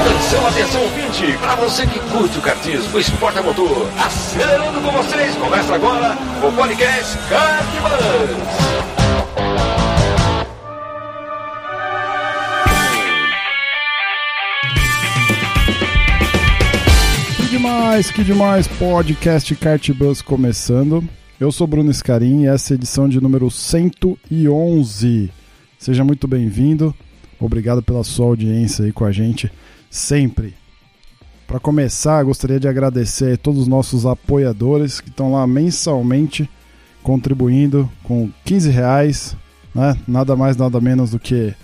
Atenção, 0.00 0.46
atenção, 0.48 0.82
ouvinte! 0.82 1.38
Para 1.38 1.54
você 1.56 1.86
que 1.86 1.98
curte 2.00 2.38
o 2.38 2.40
kartismo, 2.40 2.96
o 2.96 3.00
esporte 3.00 3.38
a 3.38 3.42
motor, 3.42 3.86
acelerando 3.98 4.80
com 4.80 4.90
vocês, 4.92 5.36
começa 5.36 5.74
agora 5.74 6.16
o 6.42 6.52
podcast 6.52 7.18
Kartbus! 7.28 8.81
Demais, 17.62 18.10
que 18.10 18.24
demais, 18.24 18.66
podcast 18.66 19.54
Kartbus 19.54 20.20
começando. 20.20 21.08
Eu 21.38 21.52
sou 21.52 21.64
Bruno 21.64 21.94
Scarim 21.94 22.42
e 22.42 22.46
essa 22.48 22.72
é 22.72 22.74
a 22.74 22.76
edição 22.76 23.08
de 23.08 23.20
número 23.20 23.48
111. 23.48 25.30
Seja 25.78 26.02
muito 26.02 26.26
bem-vindo. 26.26 26.92
Obrigado 27.38 27.80
pela 27.80 28.02
sua 28.02 28.26
audiência 28.26 28.84
aí 28.84 28.92
com 28.92 29.04
a 29.04 29.12
gente 29.12 29.48
sempre. 29.88 30.56
Para 31.46 31.60
começar, 31.60 32.24
gostaria 32.24 32.58
de 32.58 32.66
agradecer 32.66 33.38
todos 33.38 33.60
os 33.60 33.68
nossos 33.68 34.06
apoiadores 34.06 35.00
que 35.00 35.08
estão 35.08 35.30
lá 35.30 35.46
mensalmente 35.46 36.50
contribuindo 37.00 37.88
com 38.02 38.28
15 38.44 38.70
reais, 38.70 39.36
né? 39.72 39.96
nada 40.08 40.34
mais 40.34 40.56
nada 40.56 40.80
menos 40.80 41.12
do 41.12 41.18
que 41.20 41.54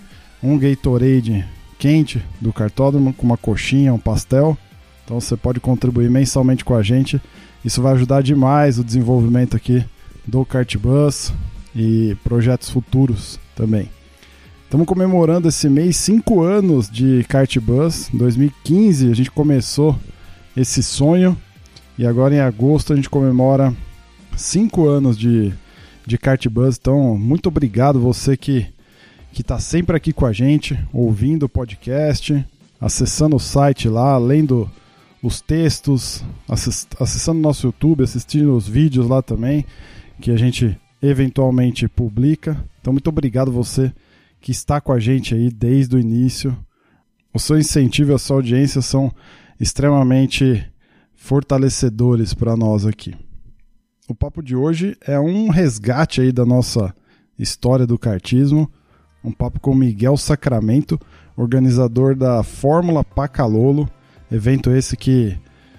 um 0.41 0.57
Gatorade 0.57 1.45
quente 1.77 2.23
do 2.39 2.53
cartódromo 2.53 3.13
com 3.13 3.25
uma 3.25 3.37
coxinha, 3.37 3.93
um 3.93 3.99
pastel. 3.99 4.57
Então 5.09 5.19
você 5.19 5.35
pode 5.35 5.59
contribuir 5.59 6.07
mensalmente 6.07 6.63
com 6.63 6.75
a 6.75 6.83
gente. 6.83 7.19
Isso 7.65 7.81
vai 7.81 7.93
ajudar 7.93 8.21
demais 8.21 8.77
o 8.77 8.83
desenvolvimento 8.83 9.57
aqui 9.57 9.83
do 10.23 10.45
Cartbus 10.45 11.33
e 11.75 12.15
projetos 12.23 12.69
futuros 12.69 13.39
também. 13.55 13.89
Estamos 14.65 14.85
comemorando 14.85 15.47
esse 15.47 15.67
mês 15.67 15.97
cinco 15.97 16.43
anos 16.43 16.87
de 16.87 17.25
Kartbus. 17.27 18.13
Em 18.13 18.19
2015 18.19 19.09
a 19.09 19.15
gente 19.15 19.31
começou 19.31 19.97
esse 20.55 20.83
sonho 20.83 21.35
e 21.97 22.05
agora 22.05 22.35
em 22.35 22.39
agosto 22.39 22.93
a 22.93 22.95
gente 22.95 23.09
comemora 23.09 23.73
cinco 24.37 24.87
anos 24.87 25.17
de, 25.17 25.51
de 26.05 26.19
Kartbus. 26.19 26.77
Então, 26.79 27.17
muito 27.17 27.47
obrigado 27.47 27.99
você 27.99 28.37
que 28.37 28.67
que 29.31 29.41
está 29.41 29.57
sempre 29.57 29.95
aqui 29.97 30.13
com 30.13 30.27
a 30.27 30.33
gente, 30.33 30.77
ouvindo 30.93 31.47
o 31.47 31.49
podcast, 31.49 32.45
acessando 32.79 33.35
o 33.35 33.39
site 33.39 33.87
lá, 33.87 34.15
lendo 34.17 34.69
os 35.21 35.41
textos, 35.41 36.23
acessando 36.47 37.39
o 37.39 37.41
nosso 37.41 37.67
YouTube, 37.67 38.03
assistindo 38.03 38.55
os 38.55 38.67
vídeos 38.67 39.07
lá 39.07 39.21
também, 39.21 39.65
que 40.21 40.31
a 40.31 40.37
gente 40.37 40.79
eventualmente 41.01 41.87
publica. 41.87 42.63
Então, 42.79 42.93
muito 42.93 43.09
obrigado 43.09 43.51
você 43.51 43.93
que 44.39 44.51
está 44.51 44.79
com 44.79 44.91
a 44.91 44.99
gente 44.99 45.35
aí 45.35 45.49
desde 45.49 45.95
o 45.95 45.99
início. 45.99 46.57
O 47.33 47.39
seu 47.39 47.57
incentivo 47.57 48.11
e 48.11 48.15
a 48.15 48.17
sua 48.17 48.37
audiência 48.37 48.81
são 48.81 49.11
extremamente 49.59 50.65
fortalecedores 51.13 52.33
para 52.33 52.55
nós 52.55 52.85
aqui. 52.85 53.13
O 54.07 54.15
papo 54.15 54.41
de 54.41 54.55
hoje 54.55 54.97
é 55.05 55.19
um 55.19 55.49
resgate 55.49 56.21
aí 56.21 56.31
da 56.31 56.45
nossa 56.45 56.95
história 57.37 57.85
do 57.85 57.99
cartismo, 57.99 58.71
um 59.23 59.31
papo 59.31 59.59
com 59.59 59.75
Miguel 59.75 60.17
Sacramento, 60.17 60.99
organizador 61.35 62.15
da 62.15 62.41
Fórmula 62.41 63.03
Pacalolo, 63.03 63.87
evento 64.31 64.71
esse 64.71 64.95
que 64.95 65.35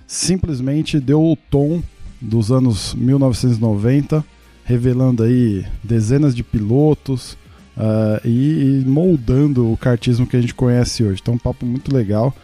simplesmente 0.06 0.98
deu 0.98 1.22
o 1.22 1.36
tom 1.36 1.82
dos 2.20 2.50
anos 2.50 2.94
1990, 2.94 4.24
revelando 4.64 5.22
aí 5.22 5.64
dezenas 5.82 6.34
de 6.34 6.42
pilotos, 6.42 7.36
uh, 7.76 8.20
e, 8.24 8.82
e, 8.82 8.84
moldando 8.86 9.72
o 9.72 9.76
cartismo 9.76 10.26
que 10.26 10.36
a 10.36 10.40
gente 10.40 10.54
conhece 10.54 11.02
hoje. 11.02 11.20
Então, 11.22 11.34
um 11.34 11.38
papo 11.38 11.64
muito 11.64 11.94
legal. 11.94 12.34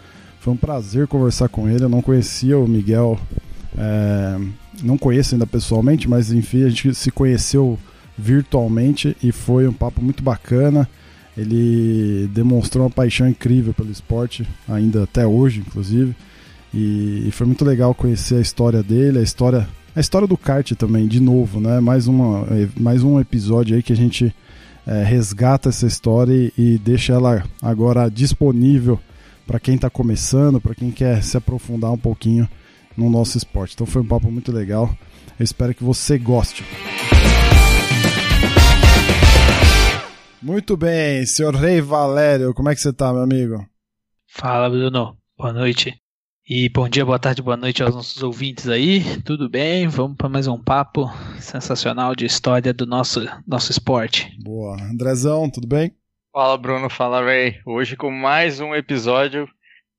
Foi 0.41 0.53
um 0.53 0.57
prazer 0.57 1.07
conversar 1.07 1.49
com 1.49 1.69
ele. 1.69 1.85
Eu 1.85 1.89
não 1.89 2.01
conhecia 2.01 2.59
o 2.59 2.69
Miguel, 2.69 3.19
é, 3.77 4.39
não 4.83 4.97
conheço 4.97 5.35
ainda 5.35 5.47
pessoalmente, 5.47 6.09
mas 6.09 6.31
enfim, 6.31 6.63
a 6.63 6.69
gente 6.69 6.95
se 6.95 7.11
conheceu 7.11 7.79
virtualmente 8.17 9.17
e 9.23 9.33
foi 9.33 9.67
um 9.67 9.73
papo 9.73 10.01
muito 10.01 10.23
bacana. 10.23 10.89
Ele 11.37 12.29
demonstrou 12.33 12.85
uma 12.85 12.91
paixão 12.91 13.29
incrível 13.29 13.75
pelo 13.75 13.91
esporte, 13.91 14.47
ainda 14.69 15.03
até 15.03 15.27
hoje, 15.27 15.61
inclusive. 15.61 16.15
E, 16.73 17.29
foi 17.33 17.47
muito 17.47 17.65
legal 17.65 17.95
conhecer 17.95 18.37
a 18.37 18.41
história 18.41 18.83
dele, 18.83 19.19
a 19.19 19.23
história, 19.23 19.69
a 19.95 20.01
história 20.01 20.27
do 20.27 20.37
kart 20.37 20.73
também, 20.73 21.07
de 21.07 21.21
novo, 21.21 21.61
né? 21.61 21.81
Mais, 21.81 22.07
uma, 22.07 22.47
mais 22.79 23.03
um 23.03 23.21
episódio 23.21 23.77
aí 23.77 23.83
que 23.83 23.93
a 23.93 23.97
gente 23.97 24.35
é, 24.87 25.03
resgata 25.03 25.69
essa 25.69 25.87
história 25.87 26.33
e, 26.33 26.53
e 26.57 26.79
deixa 26.79 27.13
ela 27.13 27.45
agora 27.61 28.09
disponível 28.11 28.99
para 29.47 29.61
quem 29.61 29.77
está 29.77 29.89
começando, 29.91 30.61
para 30.61 30.75
quem 30.75 30.91
quer 30.91 31.23
se 31.23 31.37
aprofundar 31.37 31.93
um 31.93 31.99
pouquinho 31.99 32.49
no 32.97 33.11
nosso 33.11 33.37
esporte. 33.37 33.75
Então 33.75 33.87
foi 33.87 34.03
um 34.03 34.07
papo 34.07 34.31
muito 34.31 34.51
legal. 34.51 34.95
Eu 35.39 35.45
espero 35.45 35.75
que 35.75 35.85
você 35.85 36.19
goste. 36.19 36.65
Muito 40.47 40.77
bem, 40.77 41.27
senhor 41.27 41.57
Rei 41.57 41.81
Valério, 41.81 42.55
como 42.55 42.69
é 42.69 42.75
que 42.77 42.81
você 42.81 42.91
está, 42.91 43.13
meu 43.13 43.21
amigo? 43.23 43.67
Fala, 44.29 44.71
Bruno. 44.71 45.19
Boa 45.37 45.53
noite. 45.53 46.01
E 46.49 46.69
bom 46.69 46.89
dia, 46.89 47.05
boa 47.05 47.19
tarde, 47.19 47.43
boa 47.43 47.57
noite 47.57 47.83
aos 47.83 47.93
nossos 47.93 48.23
ouvintes 48.23 48.69
aí. 48.69 49.21
Tudo 49.23 49.49
bem? 49.49 49.89
Vamos 49.89 50.17
para 50.17 50.29
mais 50.29 50.47
um 50.47 50.57
papo 50.57 51.11
sensacional 51.41 52.15
de 52.15 52.27
história 52.27 52.73
do 52.73 52.87
nosso, 52.87 53.27
nosso 53.45 53.73
esporte. 53.73 54.39
Boa. 54.41 54.81
Andrezão, 54.81 55.51
tudo 55.51 55.67
bem? 55.67 55.93
Fala, 56.33 56.57
Bruno. 56.57 56.89
Fala, 56.89 57.25
Ray. 57.25 57.57
Hoje 57.67 57.97
com 57.97 58.13
mais 58.13 58.61
um 58.61 58.73
episódio 58.73 59.49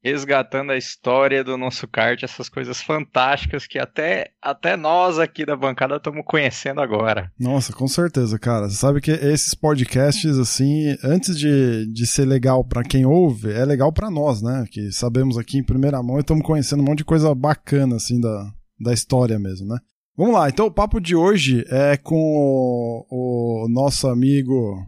resgatando 0.03 0.71
a 0.71 0.77
história 0.77 1.43
do 1.43 1.57
nosso 1.57 1.87
kart, 1.87 2.21
essas 2.23 2.49
coisas 2.49 2.81
fantásticas 2.81 3.67
que 3.67 3.79
até, 3.79 4.31
até 4.41 4.75
nós 4.75 5.19
aqui 5.19 5.45
da 5.45 5.55
bancada 5.55 5.97
estamos 5.97 6.23
conhecendo 6.25 6.81
agora. 6.81 7.31
Nossa, 7.39 7.73
com 7.73 7.87
certeza, 7.87 8.37
cara. 8.39 8.69
Você 8.69 8.75
sabe 8.75 9.01
que 9.01 9.11
esses 9.11 9.53
podcasts, 9.53 10.37
assim, 10.37 10.95
antes 11.03 11.37
de, 11.37 11.91
de 11.91 12.07
ser 12.07 12.25
legal 12.25 12.63
para 12.63 12.83
quem 12.83 13.05
ouve, 13.05 13.51
é 13.51 13.65
legal 13.65 13.91
para 13.91 14.09
nós, 14.11 14.41
né? 14.41 14.65
Que 14.71 14.91
sabemos 14.91 15.37
aqui 15.37 15.57
em 15.57 15.63
primeira 15.63 16.01
mão 16.01 16.17
e 16.17 16.21
estamos 16.21 16.45
conhecendo 16.45 16.81
um 16.81 16.85
monte 16.85 16.99
de 16.99 17.05
coisa 17.05 17.33
bacana, 17.33 17.95
assim, 17.95 18.19
da, 18.19 18.51
da 18.79 18.93
história 18.93 19.39
mesmo, 19.39 19.67
né? 19.67 19.77
Vamos 20.15 20.33
lá, 20.33 20.49
então 20.49 20.65
o 20.65 20.71
papo 20.71 20.99
de 20.99 21.15
hoje 21.15 21.63
é 21.69 21.95
com 21.95 22.15
o, 22.15 23.65
o 23.65 23.69
nosso 23.69 24.07
amigo 24.07 24.83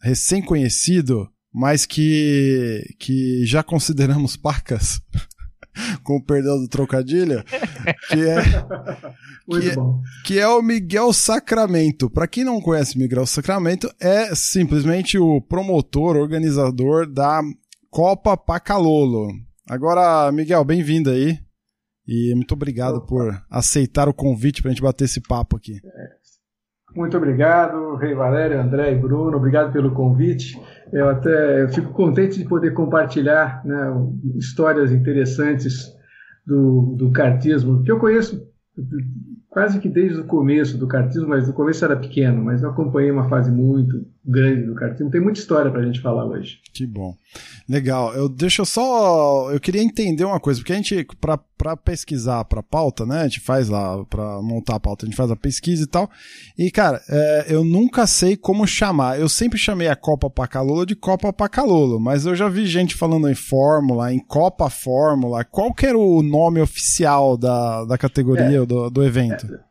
recém-conhecido 0.00 1.28
mas 1.58 1.84
que, 1.84 2.94
que 3.00 3.44
já 3.44 3.64
consideramos 3.64 4.36
pacas, 4.36 5.00
com 6.04 6.18
o 6.18 6.24
perdão 6.24 6.56
do 6.56 6.68
trocadilho, 6.68 7.42
que 8.08 8.20
é, 8.20 8.42
que, 9.50 9.68
é, 9.68 9.74
que 10.24 10.38
é 10.38 10.46
o 10.46 10.62
Miguel 10.62 11.12
Sacramento. 11.12 12.08
Para 12.08 12.28
quem 12.28 12.44
não 12.44 12.60
conhece 12.60 12.96
Miguel 12.96 13.26
Sacramento, 13.26 13.92
é 14.00 14.32
simplesmente 14.36 15.18
o 15.18 15.40
promotor, 15.40 16.16
organizador 16.16 17.10
da 17.10 17.40
Copa 17.90 18.36
Pacalolo. 18.36 19.26
Agora, 19.68 20.30
Miguel, 20.30 20.64
bem-vindo 20.64 21.10
aí. 21.10 21.40
E 22.06 22.32
muito 22.36 22.54
obrigado 22.54 22.98
Opa. 22.98 23.06
por 23.08 23.42
aceitar 23.50 24.08
o 24.08 24.14
convite 24.14 24.62
para 24.62 24.70
a 24.70 24.74
gente 24.74 24.82
bater 24.82 25.06
esse 25.06 25.20
papo 25.20 25.56
aqui. 25.56 25.80
Muito 26.94 27.16
obrigado, 27.16 27.96
Rei 27.96 28.14
Valério, 28.14 28.60
André 28.60 28.92
e 28.92 28.94
Bruno, 28.96 29.36
obrigado 29.36 29.72
pelo 29.72 29.92
convite. 29.92 30.58
Eu 30.92 31.08
até 31.08 31.62
eu 31.62 31.68
fico 31.68 31.92
contente 31.92 32.38
de 32.38 32.44
poder 32.44 32.72
compartilhar 32.72 33.64
né, 33.64 33.90
histórias 34.36 34.92
interessantes 34.92 35.92
do, 36.46 36.94
do 36.96 37.10
cartismo, 37.10 37.82
que 37.82 37.90
eu 37.90 37.98
conheço 37.98 38.46
quase 39.50 39.80
que 39.80 39.88
desde 39.88 40.20
o 40.20 40.24
começo 40.24 40.78
do 40.78 40.86
cartismo, 40.86 41.28
mas 41.28 41.46
no 41.46 41.54
começo 41.54 41.84
era 41.84 41.96
pequeno, 41.96 42.42
mas 42.44 42.62
eu 42.62 42.70
acompanhei 42.70 43.10
uma 43.10 43.28
fase 43.28 43.50
muito 43.50 44.06
grande 44.28 44.66
do 44.66 44.74
cartismo. 44.74 45.10
Tem 45.10 45.20
muita 45.20 45.40
história 45.40 45.70
para 45.70 45.80
a 45.80 45.84
gente 45.84 46.00
falar 46.00 46.26
hoje. 46.26 46.60
Que 46.74 46.86
bom. 46.86 47.16
Legal. 47.66 48.14
Eu 48.14 48.28
deixa 48.28 48.64
só, 48.64 49.50
eu 49.50 49.58
queria 49.58 49.82
entender 49.82 50.24
uma 50.24 50.38
coisa, 50.38 50.60
porque 50.60 50.72
a 50.72 50.76
gente 50.76 51.06
para 51.56 51.76
pesquisar 51.76 52.44
para 52.44 52.62
pauta, 52.62 53.04
né? 53.04 53.22
A 53.22 53.24
gente 53.24 53.40
faz 53.40 53.68
lá 53.68 54.04
para 54.04 54.40
montar 54.42 54.76
a 54.76 54.80
pauta, 54.80 55.04
a 55.04 55.08
gente 55.08 55.16
faz 55.16 55.30
a 55.30 55.36
pesquisa 55.36 55.82
e 55.82 55.86
tal. 55.86 56.08
E 56.56 56.70
cara, 56.70 57.02
é, 57.08 57.46
eu 57.48 57.64
nunca 57.64 58.06
sei 58.06 58.36
como 58.36 58.66
chamar. 58.66 59.18
Eu 59.18 59.28
sempre 59.28 59.58
chamei 59.58 59.88
a 59.88 59.96
Copa 59.96 60.30
Pacalolo 60.30 60.86
de 60.86 60.94
Copa 60.94 61.32
Pacalolo, 61.32 61.98
mas 61.98 62.26
eu 62.26 62.36
já 62.36 62.48
vi 62.48 62.66
gente 62.66 62.94
falando 62.94 63.28
em 63.28 63.34
Fórmula, 63.34 64.12
em 64.12 64.20
Copa 64.20 64.68
Fórmula. 64.68 65.42
Qual 65.42 65.72
que 65.72 65.86
era 65.86 65.98
o 65.98 66.22
nome 66.22 66.60
oficial 66.60 67.36
da, 67.36 67.84
da 67.86 67.98
categoria 67.98 68.62
é, 68.62 68.66
do, 68.66 68.90
do 68.90 69.02
evento? 69.02 69.46
É, 69.46 69.67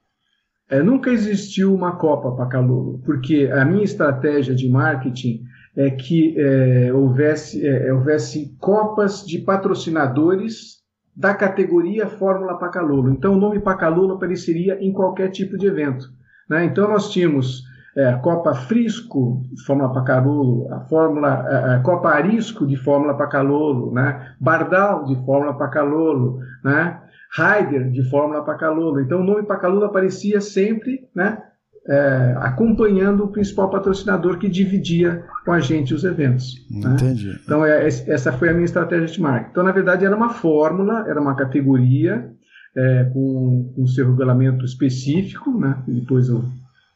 nunca 0.83 1.09
existiu 1.09 1.73
uma 1.73 1.95
Copa 1.95 2.31
Pacalolo, 2.31 2.99
porque 3.05 3.49
a 3.53 3.63
minha 3.63 3.83
estratégia 3.83 4.53
de 4.53 4.69
marketing 4.69 5.43
é 5.75 5.89
que 5.91 6.35
é, 6.37 6.91
houvesse, 6.93 7.65
é, 7.65 7.93
houvesse 7.93 8.55
copas 8.59 9.25
de 9.25 9.39
patrocinadores 9.39 10.77
da 11.15 11.33
categoria 11.33 12.07
Fórmula 12.07 12.57
Pacalolo. 12.59 13.11
Então, 13.11 13.33
o 13.33 13.39
nome 13.39 13.59
Pacalolo 13.59 14.15
apareceria 14.15 14.77
em 14.83 14.91
qualquer 14.91 15.29
tipo 15.29 15.57
de 15.57 15.67
evento. 15.67 16.05
Né? 16.49 16.65
Então, 16.65 16.87
nós 16.89 17.11
tínhamos 17.11 17.63
é, 17.97 18.09
a 18.09 18.17
Copa 18.19 18.53
Frisco 18.53 19.41
de 19.51 19.63
Fórmula 19.63 19.91
Pacalolo, 19.91 20.71
a, 20.71 20.81
Fórmula, 20.81 21.29
a, 21.29 21.75
a 21.75 21.79
Copa 21.79 22.09
Arisco 22.09 22.67
de 22.67 22.75
Fórmula 22.75 23.15
Pacalolo, 23.15 23.91
né? 23.91 24.35
Bardal 24.39 25.05
de 25.05 25.15
Fórmula 25.25 25.57
Pacalolo, 25.57 26.39
né? 26.63 27.01
Ryder 27.35 27.91
de 27.91 28.09
Fórmula 28.09 28.43
Pacalolo. 28.43 28.99
Então, 28.99 29.21
o 29.21 29.23
nome 29.23 29.43
Pacalolo 29.43 29.85
aparecia 29.85 30.41
sempre 30.41 31.07
né? 31.15 31.43
É, 31.89 32.35
acompanhando 32.39 33.23
o 33.23 33.27
principal 33.29 33.69
patrocinador 33.69 34.37
que 34.37 34.49
dividia 34.49 35.23
com 35.45 35.53
a 35.53 35.61
gente 35.61 35.93
os 35.93 36.03
eventos. 36.03 36.53
Né? 36.69 36.91
Entendi. 36.91 37.27
Né? 37.27 37.39
Então, 37.45 37.65
é, 37.65 37.87
essa 37.87 38.33
foi 38.33 38.49
a 38.49 38.53
minha 38.53 38.65
estratégia 38.65 39.07
de 39.07 39.21
marketing. 39.21 39.51
Então, 39.51 39.63
na 39.63 39.71
verdade, 39.71 40.05
era 40.05 40.15
uma 40.15 40.29
fórmula, 40.29 41.05
era 41.07 41.19
uma 41.19 41.33
categoria 41.33 42.29
é, 42.75 43.05
com, 43.05 43.71
com 43.73 43.87
seu 43.87 44.09
regulamento 44.09 44.65
específico, 44.65 45.57
né? 45.57 45.81
depois 45.87 46.27
eu 46.27 46.43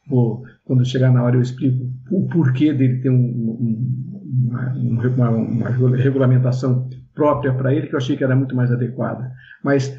vou, 0.08 0.44
quando 0.64 0.84
chegar 0.84 1.10
na 1.10 1.22
hora, 1.22 1.36
eu 1.36 1.42
explico 1.42 1.90
o 2.10 2.28
porquê 2.28 2.72
dele 2.72 3.00
ter 3.00 3.10
um, 3.10 3.14
um, 3.14 4.12
uma, 4.50 5.30
uma, 5.30 5.30
uma, 5.30 5.96
regulamentação 5.96 6.88
própria 7.14 7.52
para 7.52 7.74
ele, 7.74 7.86
que 7.86 7.94
eu 7.94 7.98
achei 7.98 8.16
que 8.16 8.24
era 8.24 8.36
muito 8.36 8.54
mais 8.54 8.70
adequada. 8.70 9.32
Mas, 9.64 9.96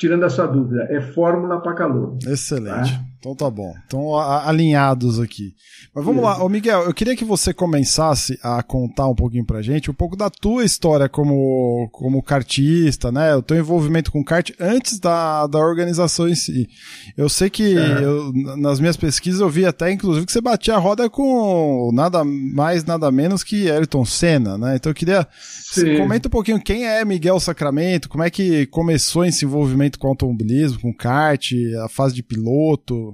tirando 0.00 0.24
a 0.24 0.30
sua 0.30 0.46
dúvida, 0.46 0.86
é 0.88 0.98
fórmula 1.02 1.60
para 1.60 1.74
calor. 1.74 2.16
Excelente. 2.26 2.94
Tá? 2.94 3.04
Então 3.20 3.34
tá 3.34 3.50
bom. 3.50 3.74
Então 3.86 4.16
alinhados 4.16 5.20
aqui. 5.20 5.54
Mas 5.94 6.02
vamos 6.02 6.24
lá, 6.24 6.42
ô 6.42 6.48
Miguel, 6.48 6.84
eu 6.84 6.94
queria 6.94 7.14
que 7.14 7.24
você 7.24 7.52
começasse 7.52 8.38
a 8.42 8.62
contar 8.62 9.06
um 9.08 9.14
pouquinho 9.14 9.44
pra 9.44 9.60
gente 9.60 9.90
um 9.90 9.94
pouco 9.94 10.16
da 10.16 10.30
tua 10.30 10.64
história 10.64 11.06
como, 11.06 11.86
como 11.92 12.22
kartista, 12.22 13.12
né? 13.12 13.36
O 13.36 13.42
teu 13.42 13.58
envolvimento 13.58 14.10
com 14.10 14.24
kart 14.24 14.50
antes 14.58 14.98
da, 14.98 15.46
da 15.46 15.58
organização 15.58 16.26
em 16.30 16.34
si. 16.34 16.66
Eu 17.14 17.28
sei 17.28 17.50
que 17.50 17.76
é. 17.76 18.02
eu, 18.02 18.32
nas 18.56 18.80
minhas 18.80 18.96
pesquisas 18.96 19.42
eu 19.42 19.50
vi 19.50 19.66
até, 19.66 19.92
inclusive, 19.92 20.24
que 20.24 20.32
você 20.32 20.40
batia 20.40 20.74
a 20.76 20.78
roda 20.78 21.10
com 21.10 21.90
nada 21.92 22.24
mais, 22.24 22.86
nada 22.86 23.12
menos 23.12 23.44
que 23.44 23.70
Ayrton 23.70 24.06
Senna, 24.06 24.56
né? 24.56 24.76
Então 24.76 24.90
eu 24.90 24.94
queria. 24.94 25.28
Comenta 25.98 26.26
um 26.26 26.30
pouquinho 26.30 26.60
quem 26.60 26.86
é 26.86 27.04
Miguel 27.04 27.38
Sacramento, 27.38 28.08
como 28.08 28.24
é 28.24 28.30
que 28.30 28.64
começou 28.66 29.26
esse 29.26 29.44
envolvimento 29.44 29.98
com 29.98 30.08
automobilismo, 30.08 30.80
com 30.80 30.92
kart, 30.92 31.52
a 31.84 31.88
fase 31.88 32.14
de 32.14 32.22
piloto. 32.22 33.09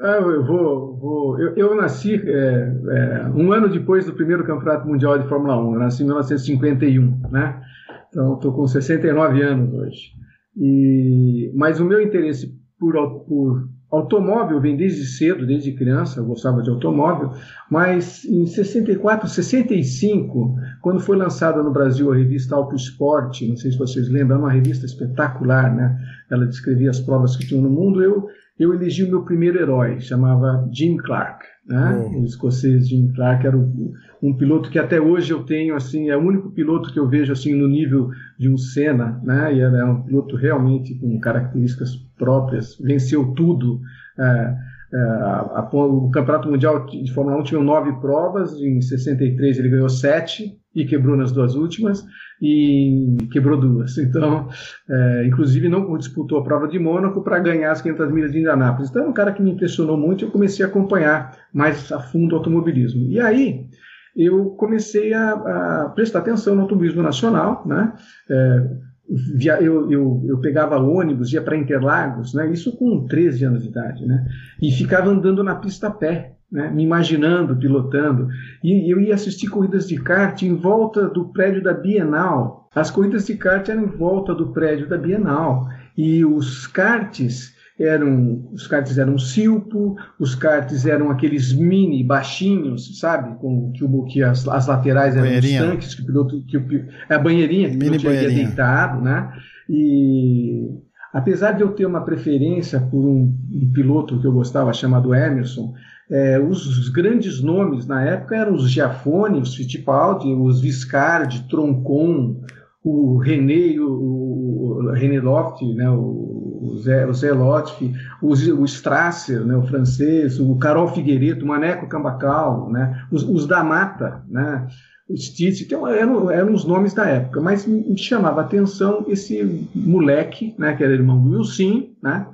Ah, 0.00 0.16
eu 0.16 0.44
vou. 0.44 0.96
vou 0.96 1.40
eu, 1.40 1.54
eu 1.56 1.74
nasci 1.76 2.14
é, 2.14 2.76
é, 2.90 3.28
um 3.34 3.52
ano 3.52 3.68
depois 3.68 4.04
do 4.06 4.12
primeiro 4.12 4.44
campeonato 4.44 4.86
mundial 4.86 5.18
de 5.18 5.28
Fórmula 5.28 5.56
1. 5.56 5.74
Eu 5.74 5.80
nasci 5.80 6.02
em 6.02 6.06
1951, 6.06 7.22
né? 7.30 7.62
Então 8.08 8.34
estou 8.34 8.52
com 8.52 8.66
69 8.66 9.42
anos 9.42 9.72
hoje. 9.72 10.12
E, 10.56 11.52
mas 11.54 11.80
o 11.80 11.84
meu 11.84 12.00
interesse 12.00 12.52
por, 12.78 12.92
por 13.24 13.68
automóvel 13.90 14.60
vem 14.60 14.76
desde 14.76 15.04
cedo, 15.04 15.46
desde 15.46 15.72
criança, 15.72 16.20
eu 16.20 16.26
gostava 16.26 16.62
de 16.62 16.70
automóvel, 16.70 17.30
mas 17.70 18.24
em 18.24 18.46
64, 18.46 19.28
65, 19.28 20.56
quando 20.82 21.00
foi 21.00 21.16
lançada 21.16 21.62
no 21.62 21.72
Brasil 21.72 22.12
a 22.12 22.16
revista 22.16 22.54
Auto 22.54 22.74
Esporte, 22.74 23.48
não 23.48 23.56
sei 23.56 23.70
se 23.70 23.78
vocês 23.78 24.08
lembram, 24.08 24.36
é 24.36 24.40
uma 24.40 24.52
revista 24.52 24.86
espetacular, 24.86 25.74
né? 25.74 25.96
Ela 26.30 26.46
descrevia 26.46 26.90
as 26.90 27.00
provas 27.00 27.36
que 27.36 27.46
tinham 27.46 27.62
no 27.62 27.70
mundo, 27.70 28.02
eu 28.02 28.26
eu 28.58 28.72
elegi 28.72 29.02
o 29.02 29.08
meu 29.08 29.24
primeiro 29.24 29.58
herói, 29.58 30.00
chamava 30.00 30.68
Jim 30.72 30.96
Clark, 30.96 31.44
né? 31.66 31.96
Oh. 31.96 32.20
O 32.20 32.24
escocês 32.24 32.88
Jim 32.88 33.12
Clark 33.14 33.46
era 33.46 33.56
um, 33.56 33.92
um, 34.22 34.36
piloto 34.36 34.70
que 34.70 34.78
até 34.78 35.00
hoje 35.00 35.32
eu 35.32 35.42
tenho, 35.42 35.74
assim, 35.74 36.10
é 36.10 36.16
o 36.16 36.20
único 36.20 36.50
piloto 36.52 36.92
que 36.92 36.98
eu 36.98 37.08
vejo 37.08 37.32
assim 37.32 37.54
no 37.54 37.66
nível 37.66 38.10
de 38.38 38.48
um 38.48 38.56
Senna, 38.56 39.20
né? 39.24 39.54
E 39.54 39.60
era 39.60 39.90
um 39.90 40.02
piloto 40.02 40.36
realmente 40.36 40.94
com 40.98 41.18
características 41.18 41.96
próprias, 42.16 42.76
venceu 42.78 43.32
tudo. 43.34 43.80
É, 44.18 44.56
é, 44.94 44.98
a, 44.98 45.58
a, 45.58 45.70
o 45.74 46.08
Campeonato 46.10 46.48
Mundial 46.48 46.86
de 46.86 47.12
Fórmula 47.12 47.38
1 47.38 47.42
tinha 47.42 47.60
nove 47.60 47.92
provas, 47.94 48.54
em 48.54 48.80
63 48.80 49.58
ele 49.58 49.70
ganhou 49.70 49.88
sete 49.88 50.56
e 50.72 50.84
quebrou 50.84 51.16
nas 51.16 51.32
duas 51.32 51.56
últimas 51.56 52.04
e 52.44 53.16
quebrou 53.32 53.58
duas. 53.58 53.96
Então, 54.04 54.48
é, 54.88 55.26
inclusive 55.26 55.68
não 55.68 55.96
disputou 55.96 56.38
a 56.38 56.44
prova 56.44 56.68
de 56.68 56.78
Mônaco 56.78 57.22
para 57.22 57.38
ganhar 57.38 57.72
as 57.72 57.80
500 57.80 58.12
milhas 58.12 58.32
de 58.32 58.38
Indianápolis. 58.38 58.90
Então, 58.90 59.04
é 59.04 59.08
um 59.08 59.12
cara 59.12 59.32
que 59.32 59.42
me 59.42 59.50
impressionou 59.50 59.96
muito 59.96 60.22
e 60.22 60.26
eu 60.26 60.30
comecei 60.30 60.64
a 60.64 60.68
acompanhar 60.68 61.36
mais 61.52 61.90
a 61.90 61.98
fundo 62.00 62.34
o 62.34 62.36
automobilismo. 62.36 63.08
E 63.10 63.18
aí, 63.18 63.66
eu 64.14 64.50
comecei 64.50 65.14
a, 65.14 65.32
a 65.32 65.88
prestar 65.94 66.18
atenção 66.20 66.54
no 66.54 66.62
automobilismo 66.62 67.02
nacional, 67.02 67.64
né? 67.66 67.94
É, 68.30 68.70
via, 69.08 69.60
eu, 69.60 69.90
eu, 69.90 70.22
eu, 70.26 70.38
pegava 70.38 70.78
ônibus, 70.78 71.32
ia 71.32 71.42
para 71.42 71.56
Interlagos, 71.56 72.34
né? 72.34 72.50
isso 72.50 72.76
com 72.76 73.06
13 73.06 73.44
anos 73.44 73.62
de 73.62 73.68
idade, 73.68 74.06
né? 74.06 74.26
e 74.60 74.70
ficava 74.72 75.10
andando 75.10 75.42
na 75.42 75.54
pista 75.54 75.88
a 75.88 75.90
pé 75.90 76.34
né, 76.54 76.70
me 76.70 76.84
imaginando 76.84 77.56
pilotando. 77.56 78.28
E 78.62 78.88
eu 78.88 79.00
ia 79.00 79.14
assistir 79.14 79.48
corridas 79.48 79.88
de 79.88 79.96
kart 79.96 80.40
em 80.42 80.54
volta 80.54 81.08
do 81.08 81.26
prédio 81.26 81.60
da 81.60 81.72
Bienal. 81.72 82.68
As 82.72 82.92
corridas 82.92 83.26
de 83.26 83.34
kart 83.34 83.68
eram 83.68 83.82
em 83.82 83.88
volta 83.88 84.32
do 84.32 84.52
prédio 84.52 84.88
da 84.88 84.96
Bienal. 84.96 85.68
E 85.96 86.24
os 86.24 86.68
karts 86.68 87.53
eram 87.78 88.48
os 88.52 88.66
karts 88.66 88.98
eram 88.98 89.18
silpo, 89.18 89.96
os 90.18 90.34
karts 90.34 90.86
eram 90.86 91.10
aqueles 91.10 91.52
mini 91.52 92.04
baixinhos, 92.04 92.98
sabe, 93.00 93.36
com 93.38 93.72
que, 93.72 93.84
o, 93.84 94.04
que 94.04 94.22
as, 94.22 94.46
as 94.46 94.66
laterais 94.66 95.16
eram 95.16 95.38
os 95.38 95.52
tanques 95.52 95.94
que 95.94 96.02
o 96.02 96.06
piloto 96.06 96.44
que 96.46 96.56
o, 96.56 96.86
a 97.08 97.18
banheirinha 97.18 97.70
que 97.70 97.76
mini 97.76 97.96
o 97.96 98.00
piloto 98.00 98.20
ia 98.20 98.28
deitado, 98.28 99.00
né? 99.00 99.32
E 99.68 100.68
apesar 101.12 101.52
de 101.52 101.62
eu 101.62 101.72
ter 101.72 101.86
uma 101.86 102.04
preferência 102.04 102.80
por 102.80 103.04
um, 103.04 103.34
um 103.52 103.72
piloto 103.72 104.20
que 104.20 104.26
eu 104.26 104.32
gostava 104.32 104.72
chamado 104.72 105.14
Emerson, 105.14 105.74
é, 106.10 106.38
os, 106.38 106.66
os, 106.66 106.88
grandes 106.90 107.42
nomes 107.42 107.86
na 107.86 108.04
época 108.04 108.36
eram 108.36 108.54
os 108.54 108.70
Giafone, 108.70 109.40
os 109.40 109.54
Fittipaldi, 109.54 110.32
os 110.34 110.60
Viscardi, 110.60 111.48
Troncon, 111.48 112.42
o 112.84 113.16
René, 113.16 113.80
o, 113.80 113.86
o 113.86 114.92
René 114.92 115.18
Loft, 115.20 115.64
né, 115.74 115.88
o, 115.90 116.33
Zé, 116.76 117.06
o 117.06 117.12
Zé 117.12 117.32
o, 117.32 118.28
o 118.28 118.64
Strasser, 118.64 119.44
né, 119.44 119.56
o 119.56 119.62
francês, 119.62 120.38
o 120.40 120.56
Carol 120.56 120.88
Figueiredo, 120.88 121.44
o 121.44 121.48
Maneco 121.48 121.88
Cambacal, 121.88 122.70
né, 122.70 123.06
os, 123.10 123.22
os 123.22 123.46
da 123.46 123.62
Mata, 123.62 124.22
né, 124.28 124.66
o 125.08 125.14
então 125.14 125.86
eram, 125.86 126.30
eram 126.30 126.54
os 126.54 126.64
nomes 126.64 126.94
da 126.94 127.06
época, 127.06 127.40
mas 127.40 127.66
me 127.66 127.98
chamava 127.98 128.40
a 128.40 128.44
atenção 128.44 129.04
esse 129.08 129.68
moleque, 129.74 130.54
né, 130.58 130.74
que 130.74 130.82
era 130.82 130.94
irmão 130.94 131.20
do 131.20 131.36
Wilson, 131.36 131.90
né, 132.02 132.26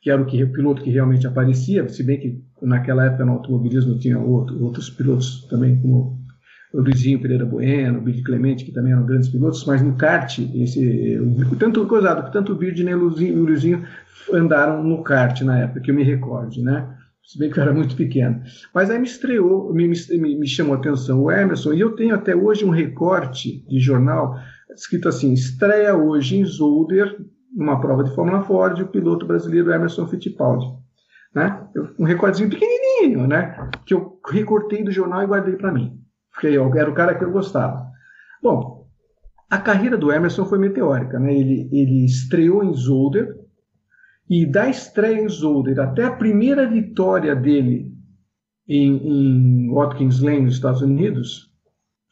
que 0.00 0.10
era 0.10 0.20
o, 0.20 0.26
que, 0.26 0.42
o 0.42 0.52
piloto 0.52 0.82
que 0.82 0.90
realmente 0.90 1.26
aparecia, 1.26 1.88
se 1.88 2.02
bem 2.02 2.20
que 2.20 2.44
naquela 2.62 3.06
época 3.06 3.24
no 3.24 3.32
automobilismo 3.32 3.98
tinha 3.98 4.18
outro, 4.18 4.62
outros 4.62 4.88
pilotos 4.90 5.46
também, 5.48 5.80
como 5.80 6.23
o 6.74 6.80
Luizinho 6.80 7.20
Pereira 7.20 7.46
Bueno, 7.46 8.00
o 8.00 8.24
Clemente, 8.24 8.64
que 8.64 8.72
também 8.72 8.92
eram 8.92 9.06
grandes 9.06 9.28
pilotos, 9.28 9.64
mas 9.64 9.80
no 9.80 9.94
kart, 9.94 10.40
esse, 10.54 11.18
tanto 11.56 11.86
coisado, 11.86 12.32
tanto 12.32 12.52
o 12.52 12.56
Bird 12.56 12.82
nem 12.82 12.94
o 12.94 12.98
Luizinho, 12.98 13.84
o 14.28 14.36
andaram 14.36 14.82
no 14.82 15.02
kart 15.04 15.40
na 15.42 15.60
época, 15.60 15.80
que 15.80 15.90
eu 15.92 15.94
me 15.94 16.02
recorde, 16.02 16.60
né? 16.62 16.96
Se 17.22 17.38
bem 17.38 17.48
que 17.48 17.58
eu 17.58 17.62
era 17.62 17.72
muito 17.72 17.94
pequeno. 17.94 18.42
Mas 18.74 18.90
aí 18.90 18.98
me 18.98 19.06
estreou, 19.06 19.72
me, 19.72 19.86
me, 19.88 20.36
me 20.40 20.46
chamou 20.48 20.74
a 20.74 20.78
atenção 20.78 21.22
o 21.22 21.30
Emerson, 21.30 21.72
e 21.72 21.80
eu 21.80 21.92
tenho 21.92 22.14
até 22.14 22.34
hoje 22.34 22.64
um 22.64 22.70
recorte 22.70 23.64
de 23.68 23.78
jornal 23.78 24.36
escrito 24.74 25.08
assim: 25.08 25.32
estreia 25.32 25.94
hoje 25.94 26.36
em 26.36 26.44
Zolder, 26.44 27.16
numa 27.54 27.80
prova 27.80 28.02
de 28.02 28.12
Fórmula 28.14 28.42
Ford, 28.42 28.80
o 28.80 28.88
piloto 28.88 29.24
brasileiro 29.26 29.72
Emerson 29.72 30.08
Fittipaldi. 30.08 30.66
Né? 31.32 31.66
Um 31.98 32.04
recordinho 32.04 32.50
pequenininho, 32.50 33.26
né? 33.26 33.70
Que 33.86 33.94
eu 33.94 34.18
recortei 34.28 34.84
do 34.84 34.92
jornal 34.92 35.22
e 35.22 35.26
guardei 35.26 35.54
para 35.54 35.72
mim. 35.72 36.03
Eu 36.42 36.74
era 36.74 36.90
o 36.90 36.94
cara 36.94 37.14
que 37.14 37.24
eu 37.24 37.30
gostava. 37.30 37.86
Bom, 38.42 38.86
a 39.48 39.58
carreira 39.58 39.96
do 39.96 40.12
Emerson 40.12 40.44
foi 40.44 40.58
meteórica, 40.58 41.18
né? 41.18 41.34
Ele, 41.34 41.68
ele 41.72 42.04
estreou 42.04 42.64
em 42.64 42.74
Zolder 42.74 43.34
e 44.28 44.44
da 44.44 44.68
estreia 44.68 45.20
em 45.20 45.28
Zolder 45.28 45.78
até 45.78 46.04
a 46.04 46.12
primeira 46.12 46.68
vitória 46.68 47.34
dele 47.36 47.92
em, 48.68 48.96
em 48.96 49.72
Watkins 49.72 50.20
Glen, 50.20 50.42
nos 50.42 50.54
Estados 50.54 50.82
Unidos, 50.82 51.52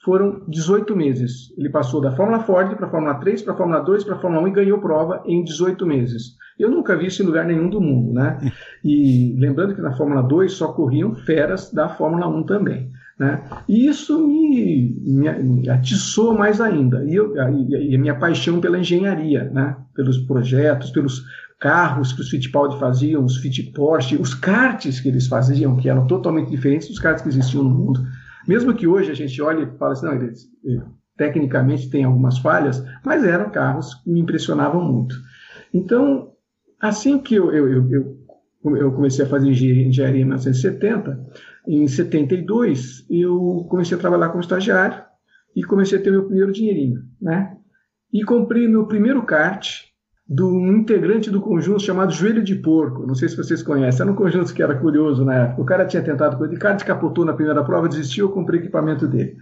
foram 0.05 0.45
18 0.49 0.95
meses. 0.97 1.53
Ele 1.57 1.71
passou 1.71 2.01
da 2.01 2.15
Fórmula 2.15 2.41
Ford 2.41 2.77
para 2.77 2.87
a 2.87 2.91
Fórmula 2.91 3.15
3, 3.15 3.43
para 3.43 3.55
a 3.55 3.57
Fórmula 3.57 3.81
2, 3.81 4.05
para 4.05 4.17
a 4.17 4.19
Fórmula 4.19 4.43
1 4.45 4.49
e 4.49 4.53
ganhou 4.53 4.81
prova 4.81 5.23
em 5.27 5.45
18 5.45 5.87
meses. 5.87 6.37
Eu 6.59 6.71
nunca 6.71 6.97
vi 6.97 7.07
isso 7.07 7.23
em 7.23 7.27
lugar 7.27 7.47
nenhum 7.47 7.71
do 7.71 7.81
mundo, 7.81 8.13
né? 8.13 8.39
E 8.85 9.35
lembrando 9.39 9.75
que 9.75 9.81
na 9.81 9.97
Fórmula 9.97 10.23
2 10.23 10.53
só 10.53 10.73
corriam 10.73 11.15
feras 11.15 11.73
da 11.73 11.89
Fórmula 11.89 12.27
1 12.27 12.45
também. 12.45 12.91
Né? 13.19 13.43
E 13.69 13.87
isso 13.87 14.27
me, 14.27 14.97
me 15.05 15.69
atiçou 15.69 16.37
mais 16.37 16.61
ainda. 16.61 17.05
E, 17.05 17.15
eu, 17.15 17.35
e 17.37 17.95
a 17.95 17.99
minha 17.99 18.15
paixão 18.15 18.61
pela 18.61 18.79
engenharia, 18.79 19.45
né? 19.45 19.77
pelos 19.95 20.19
projetos, 20.19 20.91
pelos 20.91 21.23
carros 21.61 22.13
que 22.13 22.21
os 22.21 22.29
Fittipaldi 22.29 22.79
faziam, 22.79 23.25
os 23.25 23.37
Fitt 23.37 23.63
Porsche, 23.73 24.17
os 24.17 24.35
karts 24.35 24.99
que 24.99 25.09
eles 25.09 25.29
faziam, 25.29 25.77
que 25.77 25.89
eram 25.89 26.07
totalmente 26.09 26.51
diferentes 26.51 26.89
dos 26.89 26.99
karts 26.99 27.23
que 27.23 27.29
existiam 27.29 27.63
no 27.63 27.71
mundo. 27.71 28.01
Mesmo 28.49 28.75
que 28.75 28.87
hoje 28.87 29.13
a 29.13 29.15
gente 29.15 29.41
olhe 29.41 29.63
e 29.63 29.79
fale 29.79 29.93
assim, 29.93 30.07
não, 30.07 30.15
ele, 30.15 30.33
ele 30.65 30.83
tecnicamente 31.17 31.89
tem 31.89 32.03
algumas 32.03 32.39
falhas, 32.39 32.85
mas 33.05 33.23
eram 33.23 33.51
carros 33.51 33.95
que 33.95 34.11
me 34.11 34.19
impressionavam 34.21 34.83
muito. 34.83 35.15
Então, 35.73 36.33
assim 36.81 37.19
que 37.21 37.37
eu, 37.37 37.53
eu, 37.53 37.69
eu, 37.69 37.91
eu 37.93 38.22
comecei 38.63 39.25
a 39.25 39.29
fazer 39.29 39.51
engenharia 39.51 40.21
em 40.21 40.25
1970, 40.25 41.21
em 41.67 41.87
72 41.87 43.07
eu 43.11 43.67
comecei 43.69 43.97
a 43.97 44.01
trabalhar 44.01 44.29
como 44.29 44.41
estagiário 44.41 45.03
e 45.55 45.63
comecei 45.63 45.99
a 45.99 46.03
ter 46.03 46.11
meu 46.11 46.25
primeiro 46.25 46.53
dinheirinho, 46.53 47.03
né? 47.21 47.57
E 48.13 48.23
comprei 48.25 48.69
meu 48.69 48.87
primeiro 48.87 49.23
kart 49.23 49.93
de 50.29 50.43
um 50.43 50.73
integrante 50.73 51.31
do 51.31 51.41
conjunto 51.41 51.83
chamado 51.83 52.13
Joelho 52.13 52.43
de 52.43 52.55
Porco. 52.55 53.07
Não 53.07 53.15
sei 53.15 53.29
se 53.29 53.37
vocês 53.37 53.63
conhecem. 53.63 54.03
Era 54.03 54.13
um 54.13 54.17
conjunto 54.17 54.55
que 54.55 54.63
era 54.63 54.75
curioso 54.75 55.25
na 55.25 55.35
época. 55.35 55.63
O 55.63 55.65
cara 55.65 55.85
tinha 55.85 56.03
tentado 56.03 56.39
coisa 56.39 56.55
de 56.55 56.59
kart, 56.59 56.83
capotou 56.85 57.25
na 57.25 57.35
primeira 57.35 57.63
prova, 57.63 57.89
desistiu, 57.89 58.27
eu 58.27 58.33
comprei 58.33 58.61
equipamento 58.61 59.07
dele. 59.07 59.37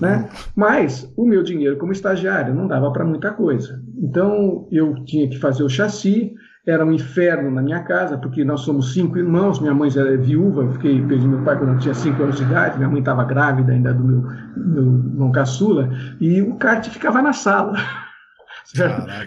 Né? 0.00 0.28
Mas 0.56 1.12
o 1.16 1.24
meu 1.26 1.42
dinheiro 1.42 1.76
como 1.76 1.92
estagiário 1.92 2.54
não 2.54 2.66
dava 2.66 2.92
para 2.92 3.04
muita 3.04 3.30
coisa. 3.30 3.80
Então 3.98 4.66
eu 4.72 4.94
tinha 5.04 5.28
que 5.28 5.38
fazer 5.38 5.62
o 5.62 5.68
chassi, 5.68 6.34
era 6.66 6.84
um 6.84 6.92
inferno 6.92 7.50
na 7.50 7.60
minha 7.60 7.82
casa, 7.82 8.16
porque 8.16 8.44
nós 8.44 8.60
somos 8.60 8.92
cinco 8.92 9.18
irmãos, 9.18 9.58
minha 9.60 9.74
mãe 9.74 9.90
era 9.96 10.16
viúva, 10.16 10.62
eu 10.62 10.72
fiquei, 10.72 11.04
perdi 11.04 11.26
meu 11.26 11.42
pai 11.42 11.58
quando 11.58 11.72
eu 11.72 11.78
tinha 11.78 11.94
cinco 11.94 12.22
anos 12.22 12.36
de 12.36 12.44
idade, 12.44 12.76
minha 12.76 12.88
mãe 12.88 13.00
estava 13.00 13.24
grávida 13.24 13.72
ainda 13.72 13.92
do 13.92 14.04
meu, 14.04 14.22
meu 14.56 14.82
irmão 14.82 15.32
caçula, 15.32 15.90
e 16.20 16.40
o 16.40 16.54
kart 16.56 16.88
ficava 16.88 17.20
na 17.20 17.32
sala. 17.32 17.74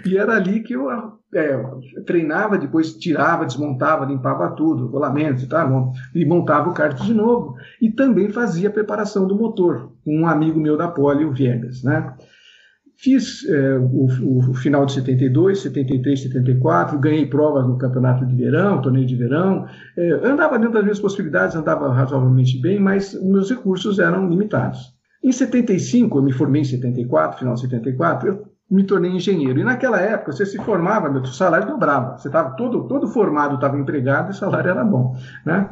E 0.06 0.18
era 0.18 0.38
ali 0.38 0.62
que 0.62 0.74
eu 0.74 0.89
é, 1.36 1.62
treinava, 2.06 2.58
depois 2.58 2.94
tirava, 2.94 3.46
desmontava, 3.46 4.06
limpava 4.06 4.56
tudo, 4.56 4.88
rolamentos 4.88 5.44
e 5.44 5.48
tal, 5.48 5.92
e 6.15 6.25
montava 6.25 6.70
o 6.70 6.74
kart 6.74 7.00
de 7.01 7.13
novo. 7.13 7.56
E 7.82 7.92
também 7.92 8.30
fazia 8.30 8.70
a 8.70 8.72
preparação 8.72 9.27
do 9.27 9.36
motor, 9.36 9.92
com 10.04 10.22
um 10.22 10.27
amigo 10.27 10.60
meu 10.60 10.77
da 10.77 10.88
Poli, 10.88 11.25
o 11.25 11.34
Viegas, 11.34 11.84
né? 11.84 12.13
Fiz 13.05 13.47
é, 13.47 13.77
o, 13.77 14.07
o, 14.39 14.53
final 14.55 14.83
de 14.83 14.93
72, 14.93 15.59
73, 15.59 16.24
74, 16.24 16.97
ganhei 16.97 17.27
provas 17.27 17.67
no 17.67 17.77
campeonato 17.77 18.25
de 18.25 18.35
verão, 18.35 18.81
torneio 18.81 19.05
de 19.05 19.15
verão. 19.15 19.67
É, 19.95 20.12
andava 20.24 20.57
dentro 20.57 20.74
das 20.74 20.83
minhas 20.83 21.00
possibilidades, 21.00 21.55
andava 21.55 21.93
razoavelmente 21.93 22.59
bem, 22.59 22.79
mas 22.79 23.13
meus 23.21 23.51
recursos 23.51 24.00
eram 24.00 24.27
limitados. 24.27 24.91
Em 25.24 25.31
75, 25.31 26.17
eu 26.17 26.24
me 26.24 26.31
formei 26.31 26.63
em 26.63 26.65
74, 26.65 27.38
final 27.38 27.53
de 27.53 27.62
74, 27.62 28.27
eu 28.27 28.47
me 28.71 28.83
tornei 28.83 29.12
engenheiro. 29.12 29.59
E 29.59 29.63
naquela 29.63 30.01
época, 30.01 30.31
você 30.31 30.43
se 30.43 30.57
formava, 30.57 31.07
meu 31.07 31.24
salário 31.25 31.67
dobrava. 31.67 32.17
Você 32.17 32.27
estava 32.27 32.55
todo, 32.55 32.88
todo 32.88 33.07
formado, 33.07 33.53
estava 33.53 33.77
empregado 33.77 34.29
e 34.29 34.31
o 34.31 34.33
salário 34.33 34.71
era 34.71 34.83
bom. 34.83 35.15
Né? 35.45 35.69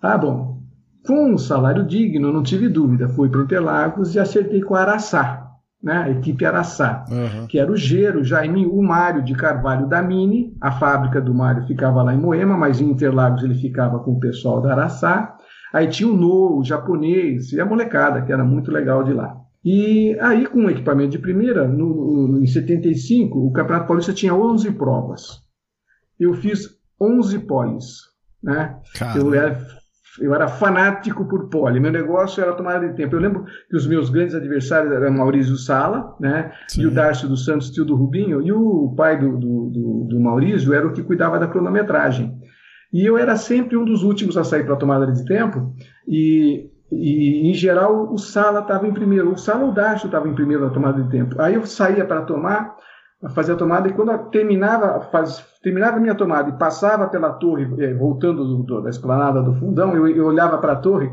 Ah, 0.00 0.16
bom. 0.16 0.62
Com 1.06 1.34
um 1.34 1.36
salário 1.36 1.84
digno, 1.84 2.32
não 2.32 2.42
tive 2.42 2.70
dúvida. 2.70 3.06
Fui 3.06 3.28
para 3.28 3.42
Interlagos 3.42 4.14
e 4.14 4.18
acertei 4.18 4.62
com 4.62 4.74
a 4.74 4.80
Araçá, 4.80 5.49
né? 5.82 5.96
a 5.96 6.10
equipe 6.10 6.44
Araçá, 6.44 7.04
uhum. 7.10 7.46
que 7.46 7.58
era 7.58 7.70
o 7.70 7.76
Gero, 7.76 8.22
Jaime, 8.22 8.66
o 8.66 8.82
Mário 8.82 9.22
de 9.22 9.34
Carvalho 9.34 9.88
da 9.88 10.02
Mini. 10.02 10.56
A 10.60 10.72
fábrica 10.72 11.20
do 11.20 11.34
Mário 11.34 11.66
ficava 11.66 12.02
lá 12.02 12.14
em 12.14 12.18
Moema, 12.18 12.56
mas 12.56 12.80
em 12.80 12.90
Interlagos 12.90 13.42
ele 13.42 13.54
ficava 13.54 13.98
com 14.00 14.12
o 14.12 14.20
pessoal 14.20 14.60
da 14.60 14.72
Araçá. 14.72 15.36
Aí 15.72 15.88
tinha 15.88 16.08
o 16.08 16.16
No, 16.16 16.58
o 16.58 16.64
japonês 16.64 17.52
e 17.52 17.60
a 17.60 17.64
molecada, 17.64 18.22
que 18.22 18.32
era 18.32 18.44
muito 18.44 18.70
legal 18.70 19.02
de 19.02 19.12
lá. 19.12 19.36
E 19.64 20.16
aí, 20.20 20.46
com 20.46 20.64
o 20.64 20.70
equipamento 20.70 21.10
de 21.10 21.18
primeira, 21.18 21.68
no, 21.68 22.28
no, 22.28 22.42
em 22.42 22.46
75, 22.46 23.38
o 23.38 23.52
Campeonato 23.52 23.86
Paulista 23.86 24.12
tinha 24.12 24.34
11 24.34 24.72
provas. 24.72 25.42
Eu 26.18 26.34
fiz 26.34 26.68
11 27.00 27.38
poles. 27.40 28.10
Né? 28.42 28.78
Eu, 29.14 29.34
era, 29.34 29.62
eu 30.18 30.34
era 30.34 30.48
fanático 30.48 31.26
por 31.28 31.48
pole. 31.48 31.78
Meu 31.78 31.92
negócio 31.92 32.42
era 32.42 32.52
tomada 32.52 32.88
de 32.88 32.94
tempo. 32.94 33.14
Eu 33.14 33.20
lembro 33.20 33.44
que 33.68 33.76
os 33.76 33.86
meus 33.86 34.10
grandes 34.10 34.34
adversários 34.34 34.92
eram 34.92 35.12
Maurício 35.12 35.56
Sala 35.56 36.16
né? 36.18 36.52
e 36.76 36.86
o 36.86 36.90
Darcio 36.90 37.28
dos 37.28 37.44
Santos, 37.44 37.70
tio 37.70 37.84
do 37.84 37.94
Rubinho, 37.94 38.42
e 38.42 38.50
o 38.52 38.94
pai 38.96 39.18
do, 39.18 39.38
do, 39.38 39.70
do, 39.70 40.06
do 40.08 40.20
Maurício 40.20 40.74
era 40.74 40.86
o 40.86 40.92
que 40.92 41.02
cuidava 41.02 41.38
da 41.38 41.46
cronometragem. 41.46 42.38
E 42.92 43.06
eu 43.06 43.16
era 43.16 43.36
sempre 43.36 43.76
um 43.76 43.84
dos 43.84 44.02
últimos 44.02 44.36
a 44.36 44.42
sair 44.42 44.64
para 44.64 44.74
a 44.74 44.78
tomada 44.78 45.06
de 45.06 45.24
tempo. 45.24 45.72
E 46.08 46.70
e, 46.92 47.48
em 47.48 47.54
geral, 47.54 48.12
o 48.12 48.18
Sala 48.18 48.60
estava 48.60 48.86
em 48.86 48.92
primeiro. 48.92 49.32
O 49.32 49.38
Sala 49.38 49.64
ou 49.64 49.70
o 49.70 49.74
Dacho 49.74 50.06
estava 50.06 50.28
em 50.28 50.34
primeiro 50.34 50.64
na 50.64 50.70
tomada 50.70 51.02
de 51.02 51.08
tempo. 51.08 51.40
Aí 51.40 51.54
eu 51.54 51.64
saía 51.64 52.04
para 52.04 52.22
tomar, 52.22 52.76
fazer 53.32 53.52
a 53.52 53.56
tomada, 53.56 53.88
e 53.88 53.92
quando 53.92 54.16
terminava, 54.30 55.00
faz, 55.12 55.44
terminava 55.62 55.96
a 55.96 56.00
minha 56.00 56.14
tomada 56.14 56.48
e 56.48 56.58
passava 56.58 57.08
pela 57.08 57.32
torre, 57.32 57.68
eh, 57.78 57.94
voltando 57.94 58.44
do, 58.44 58.62
do, 58.62 58.80
da 58.82 58.90
esplanada 58.90 59.42
do 59.42 59.54
fundão, 59.54 59.94
eu, 59.94 60.06
eu 60.08 60.26
olhava 60.26 60.58
para 60.58 60.72
a 60.72 60.76
torre, 60.76 61.10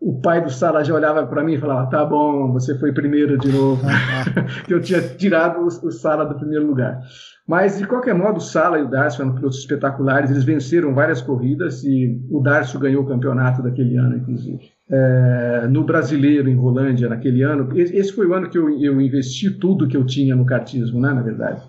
o 0.00 0.20
pai 0.20 0.42
do 0.42 0.50
Sala 0.50 0.84
já 0.84 0.94
olhava 0.94 1.24
para 1.26 1.44
mim 1.44 1.54
e 1.54 1.58
falava: 1.58 1.88
Tá 1.88 2.04
bom, 2.04 2.52
você 2.52 2.76
foi 2.78 2.92
primeiro 2.92 3.38
de 3.38 3.52
novo. 3.52 3.82
eu 4.68 4.80
tinha 4.80 5.00
tirado 5.00 5.60
o, 5.60 5.66
o 5.66 5.92
Sala 5.92 6.24
do 6.26 6.34
primeiro 6.34 6.66
lugar. 6.66 7.00
Mas, 7.46 7.78
de 7.78 7.86
qualquer 7.86 8.14
modo, 8.14 8.38
o 8.38 8.40
Sala 8.40 8.78
e 8.78 8.82
o 8.82 8.88
Darcio 8.88 9.18
foram 9.18 9.34
pilotos 9.34 9.58
espetaculares, 9.58 10.30
eles 10.30 10.44
venceram 10.44 10.94
várias 10.94 11.20
corridas 11.20 11.84
e 11.84 12.20
o 12.30 12.40
Darcio 12.40 12.80
ganhou 12.80 13.02
o 13.02 13.06
campeonato 13.06 13.62
daquele 13.62 13.96
ano, 13.96 14.16
inclusive 14.16 14.72
é, 14.92 15.66
no 15.68 15.84
Brasileiro, 15.84 16.50
em 16.50 16.54
Rolândia, 16.54 17.08
naquele 17.08 17.42
ano. 17.42 17.68
Esse 17.74 18.12
foi 18.12 18.26
o 18.26 18.34
ano 18.34 18.50
que 18.50 18.58
eu, 18.58 18.68
eu 18.78 19.00
investi 19.00 19.50
tudo 19.50 19.88
que 19.88 19.96
eu 19.96 20.04
tinha 20.04 20.36
no 20.36 20.44
kartismo, 20.44 21.00
né, 21.00 21.12
na 21.12 21.22
verdade. 21.22 21.62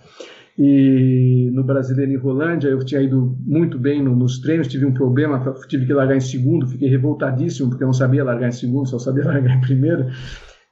E 0.57 1.50
no 1.51 1.63
Brasileiro, 1.63 2.12
em 2.12 2.17
Rolândia, 2.17 2.67
eu 2.69 2.79
tinha 2.79 3.01
ido 3.01 3.36
muito 3.39 3.79
bem 3.79 4.03
no, 4.03 4.15
nos 4.15 4.39
treinos, 4.39 4.67
tive 4.67 4.86
um 4.86 4.93
problema, 4.93 5.43
tive 5.67 5.86
que 5.86 5.93
largar 5.93 6.15
em 6.15 6.22
segundo, 6.22 6.67
fiquei 6.67 6.88
revoltadíssimo, 6.89 7.69
porque 7.69 7.83
eu 7.83 7.88
não 7.88 7.93
sabia 7.93 8.24
largar 8.24 8.50
em 8.50 8.51
segundo, 8.51 8.88
só 8.88 9.00
sabia 9.00 9.25
largar 9.25 9.57
em 9.57 9.62
primeiro. 9.62 10.07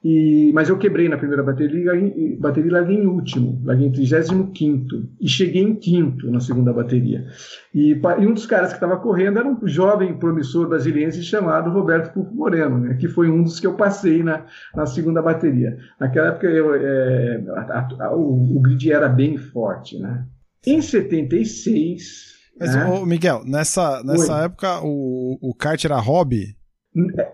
E, 0.04 0.50
mas 0.52 0.68
eu 0.68 0.76
quebrei 0.76 1.08
na 1.08 1.16
primeira 1.16 1.44
bateria 1.44 1.94
e 1.94 2.36
bateria 2.36 2.72
larguei 2.72 2.96
em 2.96 3.06
último, 3.06 3.62
larguei 3.64 3.86
em 3.86 3.92
35 3.92 4.52
e 5.20 5.28
cheguei 5.28 5.62
em 5.62 5.76
quinto 5.76 6.28
na 6.28 6.40
segunda 6.40 6.72
bateria. 6.72 7.24
E, 7.72 7.92
e 7.92 8.26
um 8.26 8.34
dos 8.34 8.44
caras 8.44 8.70
que 8.70 8.74
estava 8.74 8.96
correndo 8.96 9.38
era 9.38 9.48
um 9.48 9.56
jovem 9.64 10.18
promissor 10.18 10.68
brasileiro 10.68 11.12
chamado 11.22 11.70
Roberto 11.70 12.12
Pufo 12.12 12.34
Moreno, 12.34 12.78
né, 12.78 12.94
que 12.94 13.06
foi 13.06 13.30
um 13.30 13.44
dos 13.44 13.60
que 13.60 13.66
eu 13.66 13.74
passei 13.74 14.24
na, 14.24 14.44
na 14.74 14.86
segunda 14.86 15.22
bateria. 15.22 15.78
Naquela 16.00 16.28
época 16.28 16.48
eu, 16.48 16.74
é, 16.74 17.44
a, 17.50 17.88
a, 18.00 18.16
o, 18.16 18.56
o 18.56 18.60
grid 18.60 18.90
era 18.90 19.08
bem 19.08 19.36
forte. 19.36 19.98
Né? 20.00 20.26
Em 20.66 20.82
76. 20.82 22.32
Mas, 22.58 22.74
né? 22.74 23.04
Miguel, 23.06 23.42
nessa, 23.44 24.02
nessa 24.02 24.44
época 24.44 24.80
o, 24.82 25.38
o 25.40 25.54
kart 25.54 25.84
era 25.84 25.98
hobby? 25.98 26.56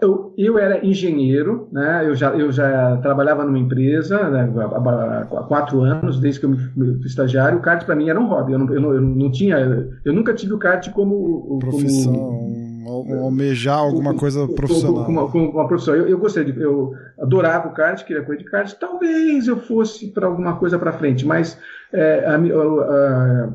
Eu, 0.00 0.27
eu 0.38 0.56
era 0.56 0.86
engenheiro, 0.86 1.68
né? 1.72 2.06
eu, 2.06 2.14
já, 2.14 2.30
eu 2.30 2.52
já 2.52 2.96
trabalhava 2.98 3.44
numa 3.44 3.58
empresa 3.58 4.30
né? 4.30 4.48
há, 4.56 5.24
quatro 5.48 5.80
anos, 5.80 6.20
desde 6.20 6.38
que 6.38 6.46
eu 6.46 6.50
me 6.50 6.58
fui 6.58 7.00
estagiário. 7.04 7.58
O 7.58 7.60
kart 7.60 7.84
para 7.84 7.96
mim 7.96 8.08
era 8.08 8.20
um 8.20 8.28
hobby. 8.28 8.52
Eu 8.52 8.58
não, 8.60 8.72
eu, 8.72 8.80
não, 8.80 8.94
eu 8.94 9.00
não, 9.00 9.32
tinha, 9.32 9.58
eu 10.04 10.12
nunca 10.12 10.32
tive 10.32 10.54
o 10.54 10.58
kart 10.58 10.88
como. 10.92 11.58
Profissão, 11.58 12.12
como, 12.12 13.24
almejar 13.24 13.78
alguma 13.78 14.14
coisa 14.14 14.46
profissional. 14.46 15.04
Como, 15.04 15.28
como 15.28 15.50
uma 15.50 15.66
profissão. 15.66 15.96
Eu, 15.96 16.06
eu 16.06 16.18
gostei, 16.18 16.44
de, 16.44 16.60
eu 16.60 16.92
adorava 17.20 17.68
o 17.68 17.72
kart, 17.72 18.04
queria 18.04 18.22
coisa 18.22 18.40
de 18.40 18.48
kart. 18.48 18.72
Talvez 18.74 19.48
eu 19.48 19.56
fosse 19.56 20.06
para 20.12 20.28
alguma 20.28 20.56
coisa 20.56 20.78
para 20.78 20.92
frente, 20.92 21.26
mas 21.26 21.58
é, 21.92 22.24
a, 22.24 22.36
a, 22.36 22.38
a 22.38 23.48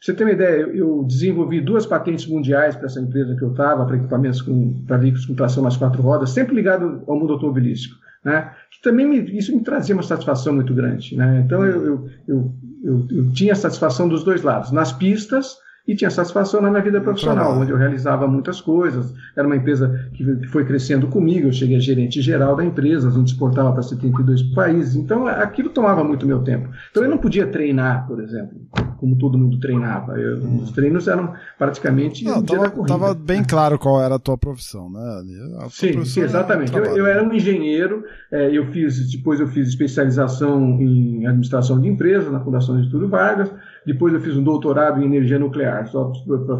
você 0.00 0.12
ter 0.12 0.24
uma 0.24 0.32
ideia, 0.32 0.60
eu, 0.62 0.74
eu 0.74 1.04
desenvolvi 1.04 1.60
duas 1.60 1.86
patentes 1.86 2.26
mundiais 2.26 2.76
para 2.76 2.86
essa 2.86 3.00
empresa 3.00 3.34
que 3.34 3.42
eu 3.42 3.50
estava, 3.50 3.84
para 3.84 3.96
equipamentos 3.96 4.42
para 4.86 4.98
veículos 4.98 5.26
com 5.26 5.34
tração 5.34 5.62
nas 5.62 5.76
quatro 5.76 6.02
rodas, 6.02 6.30
sempre 6.30 6.54
ligado 6.54 7.02
ao 7.06 7.18
mundo 7.18 7.32
automobilístico. 7.32 7.96
Né? 8.24 8.50
Que 8.70 8.82
também 8.82 9.06
me, 9.06 9.38
isso 9.38 9.54
me 9.54 9.62
trazia 9.62 9.94
uma 9.94 10.02
satisfação 10.02 10.52
muito 10.52 10.74
grande. 10.74 11.16
Né? 11.16 11.42
Então 11.44 11.64
eu, 11.64 11.84
eu, 11.84 12.08
eu, 12.28 13.06
eu, 13.10 13.32
tinha 13.32 13.54
satisfação 13.54 14.08
dos 14.08 14.22
dois 14.22 14.42
lados, 14.42 14.70
nas 14.70 14.92
pistas 14.92 15.56
e 15.86 15.94
tinha 15.94 16.10
satisfação 16.10 16.60
na 16.60 16.68
minha 16.68 16.82
vida 16.82 17.00
profissional, 17.00 17.58
onde 17.58 17.70
eu 17.70 17.76
realizava 17.76 18.26
muitas 18.26 18.60
coisas. 18.60 19.14
Era 19.36 19.46
uma 19.46 19.56
empresa 19.56 20.10
que 20.12 20.46
foi 20.48 20.64
crescendo 20.64 21.06
comigo, 21.06 21.46
eu 21.46 21.52
cheguei 21.52 21.76
a 21.76 21.80
gerente 21.80 22.20
geral 22.20 22.56
da 22.56 22.64
empresa, 22.64 23.08
a 23.08 23.12
gente 23.12 23.28
exportava 23.28 23.72
para 23.72 23.82
72 23.82 24.42
países, 24.54 24.96
então 24.96 25.28
aquilo 25.28 25.70
tomava 25.70 26.02
muito 26.02 26.26
meu 26.26 26.42
tempo. 26.42 26.68
Então 26.90 27.04
eu 27.04 27.10
não 27.10 27.18
podia 27.18 27.46
treinar, 27.46 28.06
por 28.06 28.20
exemplo, 28.20 28.58
como 28.98 29.16
todo 29.16 29.38
mundo 29.38 29.60
treinava. 29.60 30.18
Eu, 30.18 30.38
hum. 30.38 30.62
Os 30.62 30.72
treinos 30.72 31.06
eram 31.06 31.32
praticamente. 31.56 32.24
Não, 32.24 32.40
estava 32.40 33.14
bem 33.14 33.44
claro 33.44 33.78
qual 33.78 34.02
era 34.02 34.16
a 34.16 34.18
tua 34.18 34.36
profissão, 34.36 34.90
né? 34.90 35.22
sim, 35.70 35.92
profissão 35.92 36.04
sim, 36.04 36.20
exatamente. 36.22 36.74
Eu, 36.74 36.84
eu, 36.84 37.06
era 37.06 37.22
um 37.22 37.32
engenheiro, 37.32 38.04
é, 38.32 38.50
eu 38.50 38.66
fiz, 38.72 39.10
depois 39.10 39.38
eu 39.38 39.46
fiz 39.46 39.68
especialização 39.68 40.80
em 40.80 41.26
administração 41.26 41.80
de 41.80 41.88
empresas 41.88 42.32
na 42.32 42.40
Fundação 42.40 42.80
de 42.80 42.90
Túlio 42.90 43.08
Vargas. 43.08 43.50
Depois 43.86 44.12
eu 44.12 44.20
fiz 44.20 44.36
um 44.36 44.42
doutorado 44.42 45.00
em 45.00 45.04
energia 45.06 45.38
nuclear, 45.38 45.86
só 45.86 46.12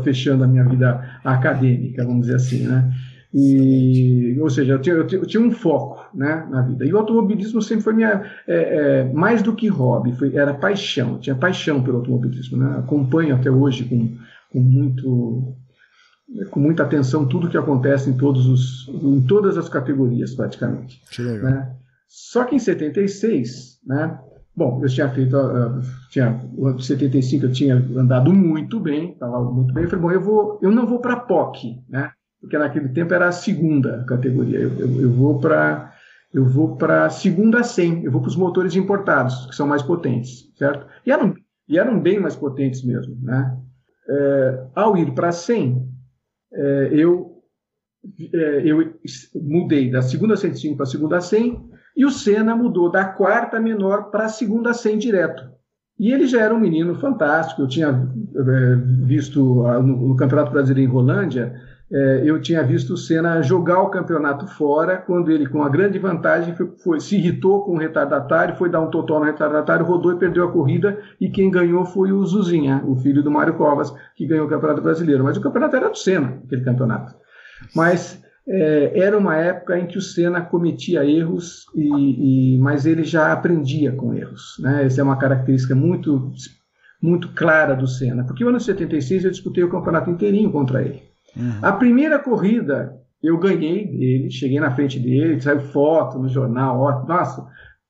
fechando 0.04 0.45
a 0.45 0.47
minha 0.47 0.64
vida 0.64 1.18
acadêmica, 1.25 2.04
vamos 2.04 2.23
dizer 2.23 2.37
assim, 2.37 2.66
né? 2.66 2.92
E, 3.35 4.38
ou 4.40 4.49
seja, 4.49 4.75
eu 4.75 4.80
tinha, 4.80 4.95
eu 4.95 5.26
tinha, 5.26 5.42
um 5.42 5.50
foco 5.50 6.06
né, 6.16 6.47
na 6.49 6.62
vida. 6.62 6.87
E 6.87 6.92
o 6.95 6.97
automobilismo 6.97 7.61
sempre 7.61 7.85
foi 7.85 7.92
minha, 7.92 8.25
é, 8.47 8.54
é, 8.56 9.12
mais 9.12 9.42
do 9.42 9.54
que 9.54 9.68
hobby, 9.68 10.12
foi, 10.12 10.35
era 10.35 10.54
paixão. 10.54 11.14
Eu 11.14 11.18
tinha 11.18 11.37
paixão 11.37 11.83
pelo 11.83 11.99
automobilismo. 11.99 12.56
Né? 12.56 12.78
Acompanho 12.78 13.35
até 13.35 13.50
hoje 13.50 13.85
com, 13.85 14.16
com, 14.50 14.61
muito, 14.61 15.54
com 16.50 16.61
muita 16.61 16.85
atenção 16.85 17.26
tudo 17.26 17.50
que 17.50 17.59
acontece 17.59 18.09
em, 18.09 18.16
todos 18.16 18.47
os, 18.47 18.88
em 18.88 19.21
todas 19.26 19.59
as 19.59 19.68
categorias, 19.68 20.35
praticamente. 20.35 21.02
Que 21.11 21.21
legal. 21.21 21.50
Né? 21.50 21.76
Só 22.09 22.45
que 22.45 22.54
em 22.54 22.59
76, 22.59 23.80
né? 23.87 24.18
Bom, 24.56 24.80
eu 24.82 24.88
tinha 24.88 25.08
feito, 25.10 25.36
uh, 25.36 25.80
tinha, 26.10 26.40
em 26.56 26.78
75 26.78 27.44
eu 27.44 27.52
tinha 27.52 27.75
andado 27.75 28.32
muito 28.32 28.80
bem, 28.80 29.12
estava 29.12 29.42
muito 29.44 29.75
bem. 29.75 29.84
Eu 29.84 29.90
falei, 29.90 30.02
bom, 30.02 30.12
eu, 30.12 30.20
vou, 30.20 30.58
eu 30.62 30.70
não 30.70 30.86
vou 30.86 30.98
para 30.98 31.16
POC, 31.16 31.82
né? 31.88 32.10
Porque 32.40 32.56
naquele 32.56 32.88
tempo 32.88 33.12
era 33.12 33.28
a 33.28 33.32
segunda 33.32 34.04
categoria. 34.04 34.58
Eu, 34.58 34.78
eu, 34.78 35.02
eu 35.02 35.12
vou 35.12 35.38
para 35.38 35.92
eu 36.36 36.44
vou 36.44 36.76
para 36.76 37.08
segunda 37.08 37.62
100, 37.62 38.04
eu 38.04 38.12
vou 38.12 38.20
para 38.20 38.28
os 38.28 38.36
motores 38.36 38.76
importados, 38.76 39.46
que 39.46 39.54
são 39.54 39.66
mais 39.66 39.82
potentes, 39.82 40.52
certo? 40.54 40.86
E 41.06 41.10
eram, 41.10 41.34
e 41.66 41.78
eram 41.78 41.98
bem 41.98 42.20
mais 42.20 42.36
potentes 42.36 42.84
mesmo, 42.84 43.16
né? 43.22 43.56
É, 44.08 44.66
ao 44.75 44.98
ir 44.98 45.14
para 45.14 45.32
100, 45.32 45.88
é, 46.52 46.90
eu, 46.92 47.42
é, 48.34 48.62
eu 48.64 48.98
mudei 49.34 49.90
da 49.90 50.02
segunda 50.02 50.36
105 50.36 50.76
para 50.76 50.84
a 50.84 50.86
segunda 50.86 51.20
100, 51.22 51.65
e 51.96 52.04
o 52.04 52.10
Senna 52.10 52.54
mudou 52.54 52.90
da 52.90 53.04
quarta 53.04 53.58
menor 53.58 54.10
para 54.10 54.26
a 54.26 54.28
segunda 54.28 54.74
100 54.74 54.98
direto. 54.98 55.56
E 55.98 56.12
ele 56.12 56.26
já 56.26 56.42
era 56.42 56.54
um 56.54 56.60
menino 56.60 56.94
fantástico. 56.96 57.62
Eu 57.62 57.68
tinha 57.68 57.88
é, 57.88 58.76
visto 59.06 59.64
ah, 59.66 59.80
no, 59.80 60.08
no 60.08 60.16
Campeonato 60.16 60.52
Brasileiro 60.52 60.90
em 60.90 60.92
Rolândia, 60.92 61.54
é, 61.90 62.22
eu 62.24 62.40
tinha 62.40 62.64
visto 62.64 62.94
o 62.94 62.96
Senna 62.96 63.40
jogar 63.42 63.80
o 63.80 63.90
campeonato 63.90 64.46
fora, 64.48 64.96
quando 64.96 65.30
ele, 65.30 65.46
com 65.46 65.62
a 65.62 65.68
grande 65.68 65.98
vantagem, 65.98 66.54
foi, 66.54 66.72
foi, 66.82 67.00
se 67.00 67.16
irritou 67.16 67.64
com 67.64 67.76
o 67.76 67.78
retardatário, 67.78 68.56
foi 68.56 68.68
dar 68.68 68.80
um 68.80 68.90
total 68.90 69.20
no 69.20 69.26
retardatário, 69.26 69.86
rodou 69.86 70.12
e 70.12 70.18
perdeu 70.18 70.44
a 70.44 70.52
corrida, 70.52 70.98
e 71.20 71.30
quem 71.30 71.48
ganhou 71.48 71.86
foi 71.86 72.10
o 72.10 72.24
Zuzinha, 72.26 72.82
o 72.84 72.96
filho 72.96 73.22
do 73.22 73.30
Mário 73.30 73.54
Covas, 73.54 73.94
que 74.16 74.26
ganhou 74.26 74.46
o 74.46 74.50
Campeonato 74.50 74.82
Brasileiro. 74.82 75.22
Mas 75.22 75.36
o 75.36 75.40
campeonato 75.40 75.76
era 75.76 75.88
do 75.88 75.96
Senna, 75.96 76.40
aquele 76.44 76.64
campeonato. 76.64 77.14
Mas 77.74 78.20
é, 78.48 79.00
era 79.00 79.18
uma 79.18 79.36
época 79.36 79.78
em 79.78 79.86
que 79.86 79.98
o 79.98 80.02
Senna 80.02 80.40
cometia 80.40 81.04
erros, 81.04 81.66
e, 81.74 82.54
e, 82.54 82.58
mas 82.58 82.86
ele 82.86 83.02
já 83.02 83.32
aprendia 83.32 83.92
com 83.92 84.14
erros. 84.14 84.56
Né? 84.60 84.84
Essa 84.84 85.00
é 85.00 85.04
uma 85.04 85.18
característica 85.18 85.74
muito, 85.74 86.30
muito 87.02 87.28
clara 87.34 87.74
do 87.74 87.86
Senna, 87.86 88.24
porque 88.24 88.44
no 88.44 88.50
ano 88.50 88.58
de 88.58 88.64
76 88.64 89.24
eu 89.24 89.30
disputei 89.30 89.64
o 89.64 89.70
campeonato 89.70 90.10
inteirinho 90.10 90.52
contra 90.52 90.82
ele. 90.82 91.02
Uhum. 91.36 91.58
A 91.60 91.72
primeira 91.72 92.18
corrida 92.18 92.96
eu 93.22 93.36
ganhei 93.38 93.86
dele, 93.86 94.30
cheguei 94.30 94.60
na 94.60 94.70
frente 94.70 95.00
dele, 95.00 95.40
saiu 95.40 95.60
foto 95.60 96.18
no 96.18 96.28
jornal, 96.28 96.80
ó, 96.80 97.04
nossa, 97.04 97.46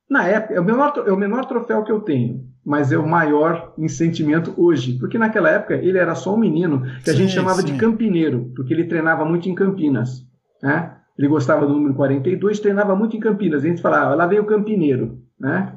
na 0.09 0.27
época, 0.27 0.55
é 0.55 0.61
o, 0.61 0.65
menor, 0.65 1.05
é 1.07 1.13
o 1.13 1.17
menor 1.17 1.45
troféu 1.45 1.83
que 1.83 1.93
eu 1.93 2.01
tenho, 2.01 2.45
mas 2.65 2.93
é 2.93 2.97
o 2.97 3.07
maior 3.07 3.75
em 3.77 3.89
sentimento 3.89 4.55
hoje, 4.57 4.97
porque 4.99 5.19
naquela 5.19 5.51
época 5.51 5.75
ele 5.75 5.99
era 5.99 6.15
só 6.15 6.35
um 6.35 6.39
menino 6.39 6.83
que 7.03 7.11
a 7.11 7.13
sim, 7.13 7.19
gente 7.19 7.33
chamava 7.33 7.61
sim. 7.61 7.67
de 7.67 7.75
campineiro, 7.75 8.53
porque 8.55 8.73
ele 8.73 8.85
treinava 8.85 9.25
muito 9.25 9.49
em 9.49 9.55
Campinas. 9.55 10.25
Né? 10.67 10.91
Ele 11.17 11.29
gostava 11.29 11.65
do 11.65 11.73
número 11.73 11.95
42, 11.95 12.59
treinava 12.59 12.97
muito 12.97 13.17
em 13.17 13.21
Campinas. 13.21 13.63
A 13.63 13.69
gente 13.69 13.81
falava, 13.81 14.17
lá 14.17 14.27
veio 14.27 14.43
o 14.43 14.47
campineiro. 14.47 15.21
Né? 15.39 15.73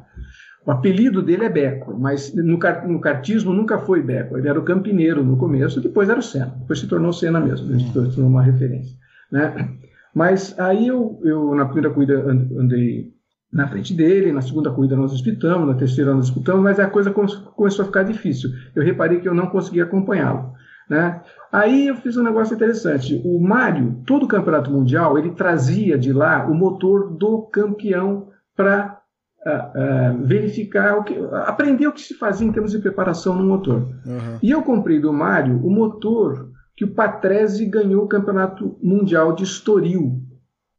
O 0.66 0.72
apelido 0.72 1.22
dele 1.22 1.46
é 1.46 1.50
Beco, 1.50 1.96
mas 1.98 2.34
no, 2.34 2.58
no 2.88 3.00
cartismo 3.00 3.54
nunca 3.54 3.78
foi 3.78 4.02
Beco. 4.02 4.36
Ele 4.36 4.48
era 4.48 4.60
o 4.60 4.64
campineiro 4.64 5.24
no 5.24 5.38
começo, 5.38 5.80
depois 5.80 6.10
era 6.10 6.18
o 6.18 6.24
Senna. 6.24 6.56
Depois 6.60 6.80
se 6.80 6.88
tornou 6.88 7.14
Senna 7.14 7.40
mesmo, 7.40 7.72
ele 7.72 7.84
se 7.84 7.94
tornou 7.94 8.28
uma 8.28 8.42
referência. 8.42 8.98
Né? 9.32 9.70
Mas 10.14 10.58
aí 10.60 10.88
eu, 10.88 11.22
eu, 11.24 11.54
na 11.54 11.66
primeira 11.66 11.92
corrida, 11.92 12.16
andei 12.28 13.14
na 13.54 13.68
frente 13.68 13.94
dele, 13.94 14.32
na 14.32 14.42
segunda 14.42 14.72
corrida 14.72 14.96
nós 14.96 15.12
disputamos, 15.12 15.68
na 15.68 15.76
terceira 15.76 16.16
nós 16.16 16.26
disputamos, 16.26 16.64
mas 16.64 16.80
a 16.80 16.88
coisa 16.88 17.12
começou 17.12 17.84
a 17.84 17.86
ficar 17.86 18.04
difícil. 18.04 18.50
Eu 18.76 18.84
reparei 18.84 19.20
que 19.20 19.30
eu 19.30 19.36
não 19.36 19.48
conseguia 19.48 19.84
acompanhá-lo. 19.84 20.54
Né? 20.90 21.22
Aí 21.52 21.88
eu 21.88 21.96
fiz 21.96 22.18
um 22.18 22.24
negócio 22.24 22.56
interessante. 22.56 23.22
O 23.24 23.40
Mário, 23.40 24.02
todo 24.06 24.24
o 24.24 24.28
campeonato 24.28 24.72
mundial, 24.72 25.18
ele 25.18 25.32
trazia 25.32 25.98
de 25.98 26.12
lá 26.12 26.48
o 26.48 26.54
motor 26.54 27.12
do 27.14 27.44
campeão 27.44 28.30
para 28.56 29.00
uh, 29.46 29.50
uh, 29.52 30.26
verificar, 30.26 30.98
o 30.98 31.04
que, 31.04 31.16
aprender 31.46 31.88
o 31.88 31.94
que 31.94 32.02
se 32.02 32.16
fazia 32.16 32.48
em 32.48 32.52
termos 32.52 32.72
de 32.72 32.80
preparação 32.80 33.36
no 33.36 33.44
motor. 33.44 33.82
Uhum. 34.06 34.40
E 34.42 34.50
eu 34.50 34.64
comprei 34.64 35.00
do 35.00 35.14
Mário 35.14 35.64
o 35.64 35.70
motor 35.70 36.50
que 36.76 36.86
o 36.86 36.94
Patrese 36.94 37.66
ganhou 37.66 38.06
o 38.06 38.08
campeonato 38.08 38.78
mundial 38.82 39.34
de 39.34 39.44
Estoril, 39.44 40.24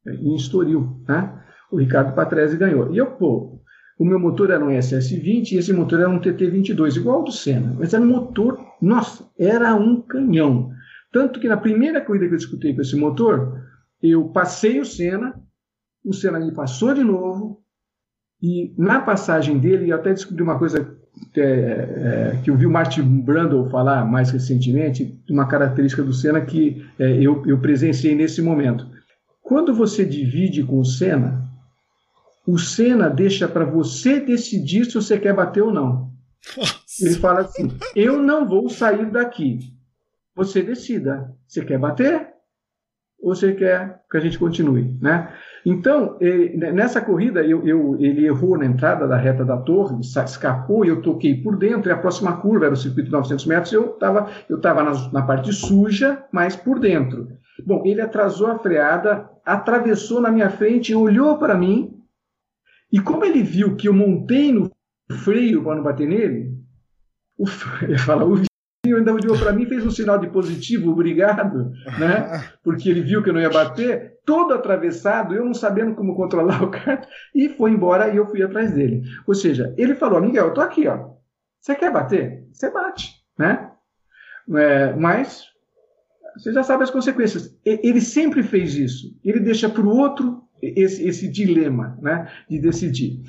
em 0.07 0.35
Estoril, 0.35 0.97
né? 1.07 1.39
O 1.71 1.77
Ricardo 1.77 2.15
Patrese 2.15 2.57
ganhou. 2.57 2.93
E 2.93 2.99
eu, 2.99 3.07
pô, 3.13 3.60
o 4.01 4.05
meu 4.07 4.19
motor 4.19 4.49
era 4.49 4.65
um 4.65 4.71
SS20 4.71 5.53
e 5.53 5.57
esse 5.59 5.75
motor 5.75 6.01
era 6.01 6.09
um 6.09 6.19
TT22, 6.19 6.97
igual 6.97 7.19
ao 7.19 7.25
do 7.25 7.31
Senna. 7.31 7.77
Mas 7.79 7.93
era 7.93 8.03
um 8.03 8.09
motor, 8.09 8.59
nossa, 8.81 9.29
era 9.39 9.75
um 9.75 10.01
canhão. 10.01 10.71
Tanto 11.13 11.39
que 11.39 11.47
na 11.47 11.59
primeira 11.59 12.01
corrida 12.01 12.27
que 12.27 12.33
eu 12.33 12.39
disputei 12.39 12.75
com 12.75 12.81
esse 12.81 12.97
motor, 12.97 13.61
eu 14.03 14.31
passei 14.31 14.81
o 14.81 14.87
Senna, 14.87 15.35
o 16.03 16.15
Senna 16.15 16.41
me 16.41 16.51
passou 16.51 16.95
de 16.95 17.05
novo, 17.05 17.63
e 18.43 18.73
na 18.79 19.01
passagem 19.01 19.59
dele, 19.59 19.91
eu 19.91 19.97
até 19.97 20.15
descobri 20.15 20.43
uma 20.43 20.59
coisa 20.59 20.97
é, 21.37 21.43
é, 21.43 22.41
que 22.43 22.49
eu 22.49 22.57
vi 22.57 22.65
o 22.65 22.71
Martin 22.71 23.03
Brundle 23.03 23.69
falar 23.69 24.07
mais 24.07 24.31
recentemente, 24.31 25.21
uma 25.29 25.47
característica 25.47 26.03
do 26.03 26.15
Senna 26.15 26.41
que 26.41 26.83
é, 26.99 27.23
eu, 27.23 27.43
eu 27.47 27.59
presenciei 27.59 28.15
nesse 28.15 28.41
momento. 28.41 28.87
Quando 29.43 29.75
você 29.75 30.07
divide 30.07 30.65
com 30.65 30.81
o 30.81 30.87
Senna, 30.87 31.50
o 32.47 32.59
Senna 32.59 33.09
deixa 33.09 33.47
para 33.47 33.65
você 33.65 34.21
decidir 34.21 34.87
se 34.87 34.95
você 34.95 35.19
quer 35.19 35.35
bater 35.35 35.63
ou 35.63 35.73
não. 35.73 36.11
Nossa. 36.57 36.81
Ele 37.01 37.15
fala 37.17 37.41
assim: 37.41 37.71
eu 37.95 38.23
não 38.23 38.47
vou 38.47 38.69
sair 38.69 39.11
daqui. 39.11 39.61
Você 40.35 40.63
decida. 40.63 41.35
Você 41.47 41.65
quer 41.65 41.79
bater? 41.79 42.29
Ou 43.23 43.35
você 43.35 43.53
quer 43.53 44.01
que 44.11 44.17
a 44.17 44.21
gente 44.21 44.39
continue, 44.39 44.97
né? 45.01 45.31
Então, 45.65 46.17
ele, 46.21 46.57
nessa 46.73 47.03
corrida, 47.03 47.43
eu, 47.43 47.67
eu, 47.67 47.97
ele 48.01 48.25
errou 48.25 48.57
na 48.57 48.65
entrada 48.65 49.07
da 49.07 49.17
reta 49.17 49.45
da 49.45 49.59
torre, 49.59 50.01
escapou 50.01 50.87
e 50.87 50.89
eu 50.89 51.03
toquei 51.03 51.35
por 51.35 51.59
dentro, 51.59 51.91
e 51.91 51.93
a 51.93 51.99
próxima 51.99 52.39
curva 52.39 52.65
era 52.65 52.75
o 52.75 52.79
circuito 52.79 53.09
de 53.09 53.13
900 53.13 53.45
metros, 53.45 53.73
eu 53.75 53.91
estava 53.91 54.31
eu 54.49 54.59
tava 54.59 54.83
na, 54.83 55.13
na 55.13 55.23
parte 55.23 55.53
suja, 55.53 56.25
mas 56.33 56.57
por 56.57 56.79
dentro. 56.79 57.29
Bom, 57.67 57.83
ele 57.85 58.01
atrasou 58.01 58.47
a 58.47 58.59
freada, 58.59 59.29
atravessou 59.45 60.19
na 60.23 60.31
minha 60.31 60.49
frente, 60.49 60.95
olhou 60.95 61.37
para 61.37 61.55
mim, 61.55 62.00
e 62.93 63.01
como 63.01 63.25
ele 63.25 63.43
viu 63.43 63.77
que 63.77 63.89
eu 63.89 63.93
montei 63.93 64.53
no 64.53 64.71
freio 65.25 65.63
para 65.63 65.77
não 65.77 65.83
bater 65.83 66.07
nele, 66.07 66.59
o, 67.39 67.45
ele 67.83 67.99
fala, 67.99 68.25
o 68.25 68.35
vizinho 68.35 68.99
ainda 68.99 69.13
olhou 69.13 69.39
para 69.39 69.53
mim 69.53 69.67
fez 69.67 69.85
um 69.85 69.91
sinal 69.91 70.19
de 70.19 70.29
positivo, 70.29 70.91
obrigado, 70.91 71.71
né? 71.99 72.45
Porque 72.63 72.89
ele 72.89 73.03
viu 73.03 73.23
que 73.23 73.31
eu 73.31 73.35
não 73.35 73.41
ia 73.41 73.51
bater, 73.51 74.19
todo 74.25 74.53
atravessado, 74.53 75.35
eu 75.35 75.45
não 75.45 75.55
sabendo 75.55 75.95
como 75.95 76.17
controlar 76.17 76.63
o 76.65 76.71
kart, 76.71 77.07
e 77.35 77.49
foi 77.49 77.71
embora 77.71 78.13
e 78.13 78.17
eu 78.17 78.27
fui 78.27 78.43
atrás 78.43 78.73
dele. 78.73 79.03
Ou 79.27 79.35
seja, 79.35 79.75
ele 79.77 79.95
falou, 79.95 80.21
Miguel, 80.21 80.49
eu 80.49 80.55
tô 80.55 80.61
aqui, 80.61 80.87
ó. 80.87 81.11
Você 81.61 81.75
quer 81.75 81.93
bater? 81.93 82.47
Você 82.53 82.71
bate, 82.71 83.15
né? 83.39 83.71
É, 84.57 84.95
mas 84.95 85.51
você 86.37 86.53
já 86.53 86.63
sabe 86.63 86.85
as 86.85 86.91
consequências. 86.91 87.57
Ele 87.65 88.01
sempre 88.01 88.43
fez 88.43 88.75
isso. 88.75 89.19
Ele 89.23 89.41
deixa 89.41 89.69
para 89.69 89.83
o 89.83 89.97
outro 89.97 90.43
esse, 90.63 91.07
esse 91.07 91.29
dilema, 91.29 91.99
né, 92.01 92.29
de 92.49 92.59
decidir. 92.59 93.23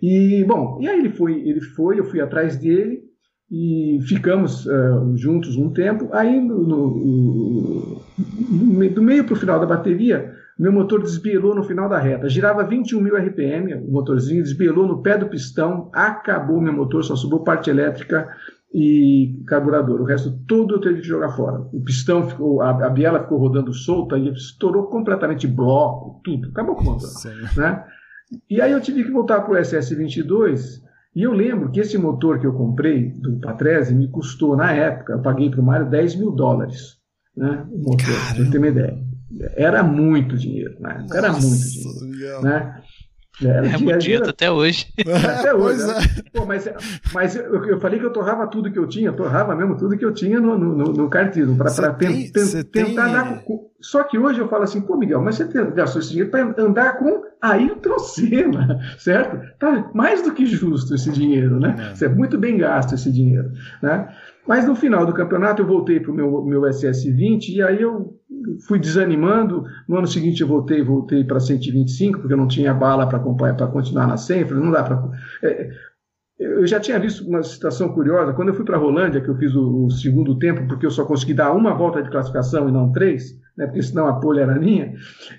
E 0.00 0.44
bom, 0.44 0.78
e 0.80 0.88
aí 0.88 0.98
ele 0.98 1.10
foi, 1.10 1.40
ele 1.48 1.60
foi, 1.60 1.98
eu 1.98 2.04
fui 2.04 2.20
atrás 2.20 2.56
dele 2.56 3.02
e 3.50 3.98
ficamos 4.02 4.66
uh, 4.66 5.16
juntos 5.16 5.56
um 5.56 5.70
tempo. 5.72 6.08
Aí 6.12 6.40
no, 6.40 6.62
no, 6.62 8.02
no 8.16 8.90
do 8.90 9.02
meio 9.02 9.24
para 9.24 9.32
o 9.32 9.36
final 9.36 9.58
da 9.58 9.66
bateria, 9.66 10.34
meu 10.58 10.72
motor 10.72 11.02
desbielou 11.02 11.54
no 11.54 11.62
final 11.62 11.88
da 11.88 11.98
reta. 11.98 12.28
Girava 12.28 12.64
21 12.64 13.00
mil 13.00 13.16
RPM, 13.16 13.74
o 13.74 13.90
motorzinho 13.90 14.42
desbielou 14.42 14.86
no 14.86 15.02
pé 15.02 15.16
do 15.16 15.28
pistão, 15.28 15.90
acabou 15.92 16.60
meu 16.60 16.72
motor, 16.72 17.02
só 17.04 17.16
sobrou 17.16 17.44
parte 17.44 17.70
elétrica 17.70 18.28
e 18.72 19.42
carburador. 19.46 20.00
O 20.00 20.04
resto 20.04 20.38
todo 20.46 20.74
eu 20.74 20.80
teve 20.80 21.00
que 21.00 21.06
jogar 21.06 21.30
fora. 21.30 21.60
O 21.72 21.80
pistão 21.82 22.28
ficou, 22.28 22.60
a, 22.60 22.70
a 22.86 22.90
biela 22.90 23.20
ficou 23.20 23.38
rodando 23.38 23.72
solta 23.72 24.18
e 24.18 24.28
estourou 24.28 24.86
completamente 24.86 25.46
bloco, 25.46 26.20
tudo. 26.22 26.48
Acabou 26.48 26.76
com 26.76 26.82
o 26.82 26.84
motor. 26.84 27.08
Né? 27.56 27.84
E 28.48 28.60
aí 28.60 28.72
eu 28.72 28.80
tive 28.80 29.04
que 29.04 29.10
voltar 29.10 29.40
para 29.40 29.52
o 29.52 29.56
SS22 29.56 30.82
e 31.14 31.22
eu 31.22 31.32
lembro 31.32 31.70
que 31.70 31.80
esse 31.80 31.96
motor 31.96 32.38
que 32.38 32.46
eu 32.46 32.52
comprei 32.52 33.10
do 33.10 33.40
Patrese 33.40 33.94
me 33.94 34.08
custou, 34.08 34.56
na 34.56 34.72
época, 34.72 35.14
eu 35.14 35.22
paguei 35.22 35.50
para 35.50 35.60
o 35.60 35.64
Mário 35.64 35.90
10 35.90 36.16
mil 36.16 36.30
dólares. 36.30 36.98
Né? 37.36 37.66
O 37.72 37.78
motor, 37.78 38.06
para 38.06 38.44
você 38.44 38.50
ter 38.50 38.58
uma 38.58 38.68
ideia. 38.68 38.98
Era 39.56 39.82
muito 39.82 40.36
dinheiro, 40.36 40.76
né? 40.80 41.06
Era 41.12 41.32
muito 41.32 41.68
dinheiro. 41.68 42.42
Né? 42.42 42.82
É, 43.44 43.74
é 43.74 43.78
muito 43.78 44.28
até 44.28 44.50
hoje. 44.50 44.86
Até 45.38 45.54
hoje. 45.54 45.86
Né? 45.86 45.94
É. 46.34 46.38
Pô, 46.38 46.44
mas 46.44 46.68
mas 47.12 47.36
eu, 47.36 47.64
eu, 47.64 47.80
falei 47.80 47.98
que 47.98 48.04
eu 48.04 48.12
torrava 48.12 48.46
tudo 48.46 48.70
que 48.70 48.78
eu 48.78 48.86
tinha, 48.86 49.08
eu 49.08 49.16
torrava 49.16 49.54
mesmo 49.54 49.76
tudo 49.76 49.96
que 49.96 50.04
eu 50.04 50.12
tinha 50.12 50.40
no, 50.40 50.58
no, 50.58 50.92
no 50.92 51.08
cartismo, 51.08 51.56
para 51.56 51.70
ten, 51.94 52.30
ten, 52.30 52.62
tentar 52.64 53.04
tem... 53.04 53.12
dar. 53.12 53.42
Com, 53.42 53.68
só 53.80 54.02
que 54.02 54.18
hoje 54.18 54.40
eu 54.40 54.48
falo 54.48 54.64
assim, 54.64 54.80
pô, 54.80 54.96
Miguel, 54.96 55.22
mas 55.22 55.36
você 55.36 55.44
gastou 55.70 56.00
esse 56.00 56.10
dinheiro 56.10 56.30
para 56.30 56.62
andar 56.62 56.98
com 56.98 57.22
Ayrton 57.40 57.98
Senna, 58.00 58.80
certo? 58.98 59.40
Tá 59.58 59.90
mais 59.94 60.22
do 60.22 60.32
que 60.32 60.44
justo 60.46 60.94
esse 60.94 61.10
dinheiro, 61.10 61.60
né? 61.60 61.94
É. 62.00 62.04
é 62.04 62.08
muito 62.08 62.36
bem 62.36 62.56
gasto 62.56 62.94
esse 62.94 63.12
dinheiro, 63.12 63.52
né? 63.80 64.08
Mas 64.48 64.66
no 64.66 64.74
final 64.74 65.04
do 65.04 65.12
campeonato 65.12 65.60
eu 65.60 65.66
voltei 65.66 66.00
para 66.00 66.10
o 66.10 66.14
meu, 66.14 66.42
meu 66.42 66.62
SS20 66.62 67.50
e 67.50 67.62
aí 67.62 67.82
eu 67.82 68.18
fui 68.66 68.78
desanimando. 68.78 69.64
No 69.86 69.98
ano 69.98 70.06
seguinte 70.06 70.40
eu 70.40 70.48
voltei, 70.48 70.82
voltei 70.82 71.22
para 71.22 71.38
125, 71.38 72.18
porque 72.18 72.32
eu 72.32 72.38
não 72.38 72.48
tinha 72.48 72.72
bala 72.72 73.06
para 73.06 73.18
continuar 73.18 74.06
na 74.06 74.16
100. 74.16 74.46
Falei, 74.46 74.64
não 74.64 74.72
dá 74.72 74.82
para. 74.82 75.10
É, 75.42 75.68
eu 76.38 76.66
já 76.66 76.80
tinha 76.80 76.98
visto 76.98 77.28
uma 77.28 77.42
situação 77.42 77.90
curiosa. 77.90 78.32
Quando 78.32 78.48
eu 78.48 78.54
fui 78.54 78.64
para 78.64 78.76
a 78.76 78.80
Rolândia, 78.80 79.20
que 79.20 79.28
eu 79.28 79.36
fiz 79.36 79.54
o, 79.54 79.84
o, 79.84 79.90
segundo 79.90 80.38
tempo, 80.38 80.66
porque 80.66 80.86
eu 80.86 80.90
só 80.90 81.04
consegui 81.04 81.34
dar 81.34 81.52
uma 81.52 81.74
volta 81.74 82.02
de 82.02 82.08
classificação 82.08 82.68
e 82.68 82.72
não 82.72 82.90
três, 82.90 83.38
né, 83.56 83.66
porque 83.66 83.82
senão 83.82 84.06
a 84.06 84.20
polha 84.20 84.42
era 84.42 84.58
minha, 84.58 84.94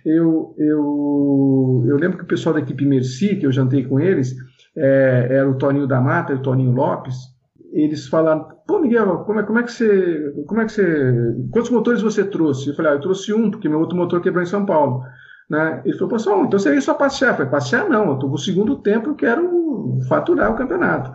eu, 0.05 0.53
eu, 0.57 1.85
eu 1.87 1.95
lembro 1.95 2.17
que 2.17 2.25
o 2.25 2.27
pessoal 2.27 2.53
da 2.53 2.59
equipe 2.59 2.85
Merci, 2.85 3.37
que 3.37 3.45
eu 3.45 3.51
jantei 3.51 3.85
com 3.85 3.97
eles, 3.97 4.35
é, 4.75 5.27
era 5.31 5.49
o 5.49 5.57
Toninho 5.57 5.87
da 5.87 6.01
Mata 6.01 6.33
e 6.33 6.35
o 6.35 6.41
Toninho 6.41 6.73
Lopes, 6.73 7.15
eles 7.71 8.07
falaram, 8.07 8.45
pô 8.69 8.79
Miguel, 8.79 9.23
como 9.25 9.39
é, 9.39 9.43
como 9.43 9.57
é 9.57 9.63
que 9.63 9.71
você, 9.71 10.31
como 10.45 10.61
é 10.61 10.65
que 10.65 10.71
você, 10.71 11.13
quantos 11.51 11.71
motores 11.71 12.03
você 12.03 12.23
trouxe? 12.23 12.69
Eu 12.69 12.75
falei, 12.75 12.91
ah, 12.91 12.95
eu 12.95 13.01
trouxe 13.01 13.33
um, 13.33 13.49
porque 13.49 13.67
meu 13.67 13.79
outro 13.79 13.97
motor 13.97 14.21
quebrou 14.21 14.43
em 14.43 14.45
São 14.45 14.63
Paulo. 14.63 15.03
Né? 15.49 15.81
Ele 15.83 15.97
falou, 15.97 16.13
pessoal, 16.13 16.45
então 16.45 16.59
você 16.59 16.69
veio 16.69 16.81
só 16.81 16.93
passear. 16.93 17.31
Eu 17.31 17.37
falei, 17.37 17.51
passear 17.51 17.89
não, 17.89 18.09
eu 18.09 18.13
estou 18.13 18.29
no 18.29 18.37
segundo 18.37 18.75
tempo, 18.83 19.09
eu 19.09 19.15
quero 19.15 19.97
faturar 20.07 20.51
o 20.51 20.55
campeonato. 20.55 21.11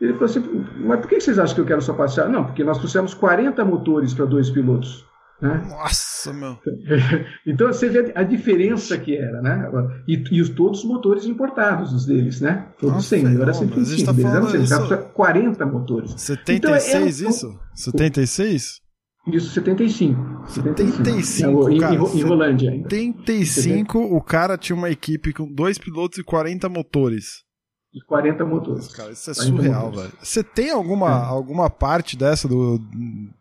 Ele 0.00 0.14
falou 0.14 0.24
assim, 0.24 0.66
mas 0.78 0.98
por 0.98 1.08
que 1.08 1.20
vocês 1.20 1.38
acham 1.38 1.54
que 1.54 1.60
eu 1.60 1.66
quero 1.66 1.80
só 1.80 1.94
passear? 1.94 2.28
Não, 2.28 2.44
porque 2.44 2.64
nós 2.64 2.78
trouxemos 2.78 3.14
40 3.14 3.64
motores 3.64 4.12
para 4.12 4.24
dois 4.24 4.50
pilotos. 4.50 5.06
Né? 5.40 5.62
Nossa, 5.68 6.32
meu. 6.32 6.58
então 7.46 7.66
você 7.66 7.88
vê 7.88 8.12
a 8.14 8.22
diferença 8.22 8.96
que 8.96 9.16
era, 9.16 9.42
né? 9.42 9.70
E, 10.08 10.22
e 10.30 10.40
os, 10.40 10.48
todos 10.50 10.80
os 10.80 10.84
motores 10.86 11.26
importados, 11.26 11.92
os 11.92 12.06
deles, 12.06 12.40
né? 12.40 12.68
Todos 12.78 12.96
Nossa, 12.96 13.08
100, 13.08 13.40
era 13.40 13.52
125. 13.52 14.06
Tá 14.06 14.12
deles 14.12 14.70
eram 14.70 14.84
isso... 14.84 14.98
40 15.12 15.66
motores. 15.66 16.14
76 16.16 17.20
então, 17.20 17.28
é, 17.28 17.30
isso? 17.30 17.60
76? 17.74 18.80
Isso, 19.32 19.50
75. 19.50 20.48
75, 20.48 21.04
75 21.04 21.70
em, 21.70 21.78
cara, 21.80 21.94
em, 21.94 21.98
em 21.98 22.22
Rolândia. 22.22 22.70
75, 22.70 23.98
o 23.98 24.22
cara 24.22 24.56
tinha 24.56 24.76
uma 24.76 24.88
equipe 24.88 25.32
com 25.32 25.52
dois 25.52 25.78
pilotos 25.78 26.18
e 26.18 26.22
40 26.22 26.68
motores 26.68 27.45
e 27.96 28.00
40 28.02 28.44
motores. 28.44 28.88
Cara, 28.88 29.10
isso 29.10 29.30
é 29.30 29.34
surreal, 29.34 29.90
velho. 29.90 30.12
Você 30.22 30.44
tem 30.44 30.70
alguma, 30.70 31.08
é. 31.08 31.24
alguma 31.24 31.70
parte 31.70 32.14
dessa 32.14 32.46
do, 32.46 32.78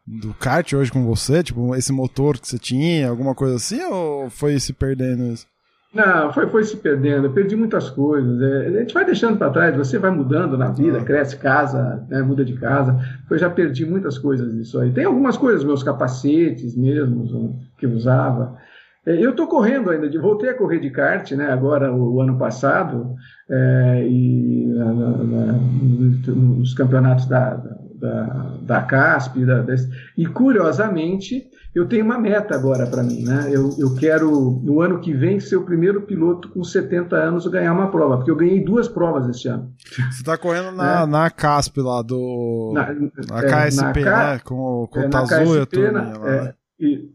do 0.07 0.33
kart 0.35 0.71
hoje 0.71 0.89
com 0.89 1.05
você? 1.05 1.43
Tipo, 1.43 1.75
esse 1.75 1.91
motor 1.91 2.39
que 2.39 2.47
você 2.47 2.57
tinha, 2.57 3.09
alguma 3.09 3.35
coisa 3.35 3.55
assim? 3.55 3.83
Ou 3.83 4.29
foi 4.29 4.57
se 4.57 4.71
perdendo 4.71 5.25
isso? 5.25 5.45
Não, 5.93 6.31
foi, 6.31 6.47
foi 6.47 6.63
se 6.63 6.77
perdendo. 6.77 7.27
Eu 7.27 7.33
perdi 7.33 7.55
muitas 7.57 7.89
coisas. 7.89 8.41
É, 8.41 8.67
a 8.67 8.79
gente 8.79 8.93
vai 8.93 9.03
deixando 9.03 9.37
para 9.37 9.49
trás, 9.49 9.75
você 9.75 9.97
vai 9.97 10.11
mudando 10.11 10.57
na 10.57 10.69
vida, 10.69 10.99
ah. 10.99 11.03
cresce 11.03 11.37
casa, 11.37 12.05
né, 12.09 12.21
muda 12.21 12.45
de 12.45 12.53
casa. 12.53 12.97
Eu 13.29 13.37
já 13.37 13.49
perdi 13.49 13.85
muitas 13.85 14.17
coisas 14.17 14.53
disso 14.53 14.79
aí. 14.79 14.91
Tem 14.91 15.03
algumas 15.03 15.35
coisas, 15.35 15.65
meus 15.65 15.83
capacetes 15.83 16.77
mesmo, 16.77 17.59
que 17.77 17.85
eu 17.85 17.91
usava. 17.91 18.57
É, 19.05 19.23
eu 19.23 19.31
estou 19.31 19.47
correndo 19.47 19.89
ainda, 19.89 20.09
voltei 20.19 20.49
a 20.49 20.57
correr 20.57 20.79
de 20.79 20.89
kart, 20.89 21.31
né, 21.31 21.51
agora 21.51 21.93
o, 21.93 22.15
o 22.15 22.21
ano 22.21 22.37
passado, 22.37 23.15
é, 23.49 24.07
e 24.07 24.65
na, 24.67 24.93
na, 24.93 25.53
nos 26.33 26.73
campeonatos 26.73 27.25
da, 27.27 27.61
da, 27.95 28.57
da 28.61 28.81
CASP, 28.81 29.45
da, 29.45 29.63
e 30.17 30.25
curiosamente 30.25 31.49
eu 31.75 31.85
tenho 31.85 32.05
uma 32.05 32.17
meta 32.17 32.55
agora 32.55 32.87
para 32.87 33.03
mim, 33.03 33.23
né? 33.23 33.49
Eu, 33.51 33.69
eu 33.77 33.93
quero 33.95 34.61
no 34.63 34.79
ano 34.79 35.01
que 35.01 35.13
vem 35.13 35.41
ser 35.41 35.57
o 35.57 35.65
primeiro 35.65 36.03
piloto 36.03 36.47
com 36.49 36.63
70 36.63 37.13
anos 37.17 37.45
a 37.45 37.49
ganhar 37.49 37.73
uma 37.73 37.91
prova, 37.91 38.15
porque 38.15 38.31
eu 38.31 38.35
ganhei 38.37 38.63
duas 38.63 38.87
provas 38.87 39.27
esse 39.27 39.49
ano. 39.49 39.73
Você 39.93 40.21
está 40.21 40.37
correndo 40.37 40.71
na, 40.71 41.01
é. 41.01 41.05
na 41.05 41.29
CASP 41.29 41.81
lá 41.81 42.01
do 42.01 42.71
na, 42.73 42.93
na 42.93 43.43
KSP, 43.43 43.99
é, 43.99 44.05
na, 44.05 44.33
né? 44.33 44.39
Com, 44.39 44.87
com 44.89 44.99
é, 45.01 45.05
o 45.05 45.09
Tazu 45.09 45.57
e 45.57 45.59
a 45.59 45.65
turma 45.65 46.13
é, 46.25 46.53
e, 46.79 47.09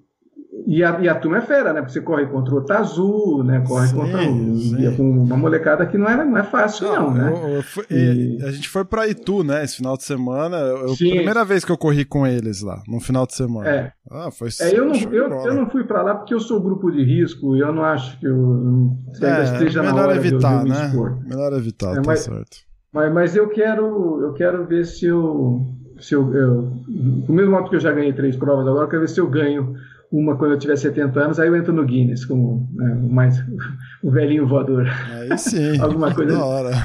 e 0.67 0.85
a, 0.85 1.01
e 1.01 1.09
a 1.09 1.15
turma 1.15 1.39
é 1.39 1.41
fera, 1.41 1.73
né? 1.73 1.81
Porque 1.81 1.93
você 1.93 2.01
corre 2.01 2.27
contra 2.27 2.55
o 2.55 2.65
Tazu, 2.65 3.43
né? 3.45 3.63
Corre 3.67 3.89
sim, 3.89 3.95
contra 3.95 4.23
um, 4.23 4.97
com 4.97 5.11
uma 5.23 5.37
molecada 5.37 5.87
que 5.87 5.97
não 5.97 6.09
é, 6.09 6.25
não 6.25 6.37
é 6.37 6.43
fácil, 6.43 6.89
não, 6.89 7.11
não 7.11 7.15
né? 7.15 7.33
Eu, 7.33 7.49
eu 7.57 7.63
fui, 7.63 7.85
e... 7.91 8.39
A 8.43 8.51
gente 8.51 8.69
foi 8.69 8.85
pra 8.85 9.09
Itu, 9.09 9.43
né? 9.43 9.65
Esse 9.65 9.77
final 9.77 9.97
de 9.97 10.05
semana. 10.05 10.57
Eu, 10.57 10.91
sim. 10.91 11.11
Primeira 11.11 11.45
vez 11.45 11.65
que 11.65 11.73
eu 11.73 11.79
corri 11.79 12.05
com 12.05 12.27
eles 12.27 12.63
lá, 12.63 12.83
no 12.89 13.01
final 13.01 13.27
de 13.27 13.35
semana. 13.35 13.69
É. 13.69 13.93
Ah, 14.11 14.31
foi 14.31 14.49
é, 14.61 14.77
eu, 14.77 14.87
não, 14.87 14.95
eu, 14.95 15.29
eu 15.29 15.55
não 15.55 15.71
fui 15.71 15.85
pra 15.85 16.03
lá 16.03 16.15
porque 16.15 16.35
eu 16.35 16.41
sou 16.41 16.61
grupo 16.61 16.91
de 16.91 17.05
risco 17.05 17.57
e 17.57 17.61
eu 17.61 17.73
não 17.73 17.85
acho 17.85 18.19
que 18.19 18.27
eu 18.27 18.97
é, 19.23 19.45
esteja 19.45 19.83
melhor 19.83 19.95
na 19.95 20.03
hora 20.03 20.17
evitar, 20.17 20.65
de 20.65 20.71
eu, 20.71 20.75
de 20.75 20.81
né? 20.81 20.87
Expor. 20.87 21.19
Melhor 21.25 21.53
evitar, 21.53 21.93
é, 21.93 21.95
tá 21.95 22.03
mas, 22.05 22.21
certo. 22.21 22.57
Mas, 22.93 23.13
mas 23.13 23.37
eu 23.37 23.49
quero 23.49 24.21
eu 24.21 24.33
quero 24.35 24.67
ver 24.67 24.85
se 24.85 25.07
eu 25.07 25.65
se 26.01 26.15
eu, 26.15 26.35
eu, 26.35 26.63
do 26.89 27.33
mesmo 27.33 27.53
modo 27.53 27.69
que 27.69 27.77
eu 27.77 27.81
já 27.81 27.93
ganhei 27.93 28.13
três 28.13 28.35
provas 28.37 28.67
agora, 28.67 28.85
eu 28.85 28.89
quero 28.89 29.03
ver 29.03 29.09
se 29.09 29.21
eu 29.21 29.29
ganho 29.29 29.77
uma 30.11 30.37
quando 30.37 30.53
eu 30.53 30.59
tiver 30.59 30.77
70 30.77 31.21
anos, 31.21 31.39
aí 31.39 31.49
eu 31.49 31.57
entro 31.57 31.73
no 31.73 31.85
Guinness 31.85 32.25
como 32.25 32.69
né, 32.75 32.95
mais 33.11 33.39
o 34.03 34.11
velhinho 34.11 34.47
voador. 34.47 34.87
Aí 35.13 35.39
sim. 35.39 35.79
alguma 35.81 36.13
coisa, 36.13 36.37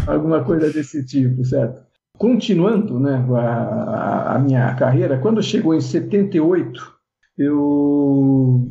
alguma 0.08 0.44
coisa 0.44 0.72
desse 0.72 1.04
tipo, 1.06 1.44
certo? 1.44 1.84
Continuando, 2.18 3.00
né, 3.00 3.26
a, 3.36 4.36
a, 4.36 4.40
minha 4.40 4.74
carreira, 4.76 5.18
quando 5.18 5.44
chegou 5.44 5.74
em 5.74 5.82
78, 5.82 6.96
eu 7.38 8.70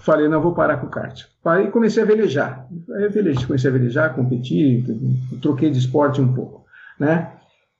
falei, 0.00 0.26
não, 0.26 0.40
vou 0.40 0.54
parar 0.54 0.78
com 0.78 0.86
o 0.86 0.90
kart. 0.90 1.24
Aí 1.44 1.70
comecei 1.70 2.02
a 2.02 2.06
velejar. 2.06 2.66
Aí 2.96 3.04
eu 3.04 3.10
velejei, 3.10 3.46
comecei 3.46 3.70
a 3.70 3.72
velejar, 3.72 4.14
competir, 4.14 4.84
troquei 5.40 5.70
de 5.70 5.78
esporte 5.78 6.20
um 6.20 6.32
pouco, 6.32 6.64
né? 6.98 7.32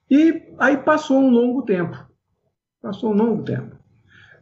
E 0.09 0.43
aí 0.59 0.77
passou 0.77 1.19
um 1.19 1.31
longo 1.31 1.63
tempo. 1.63 1.97
Passou 2.81 3.13
um 3.13 3.17
longo 3.17 3.43
tempo 3.43 3.82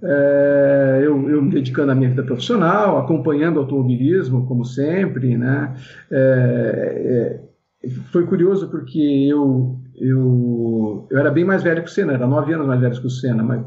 é, 0.02 1.00
eu, 1.02 1.28
eu, 1.28 1.42
me 1.42 1.50
dedicando 1.50 1.92
à 1.92 1.94
minha 1.94 2.10
vida 2.10 2.22
profissional, 2.22 2.98
acompanhando 2.98 3.56
o 3.56 3.60
automobilismo, 3.60 4.46
como 4.46 4.64
sempre, 4.64 5.36
né? 5.36 5.74
É, 6.10 7.40
é, 7.82 7.88
foi 8.12 8.26
curioso 8.26 8.68
porque 8.70 8.98
eu, 8.98 9.78
eu, 9.96 11.06
eu 11.10 11.18
era 11.18 11.30
bem 11.30 11.44
mais 11.44 11.62
velho 11.62 11.82
que 11.82 11.90
o 11.90 11.92
Senna, 11.92 12.14
era 12.14 12.26
nove 12.26 12.52
anos 12.52 12.66
mais 12.66 12.80
velho 12.80 13.00
que 13.00 13.06
o 13.06 13.10
Senna, 13.10 13.42
mas 13.42 13.62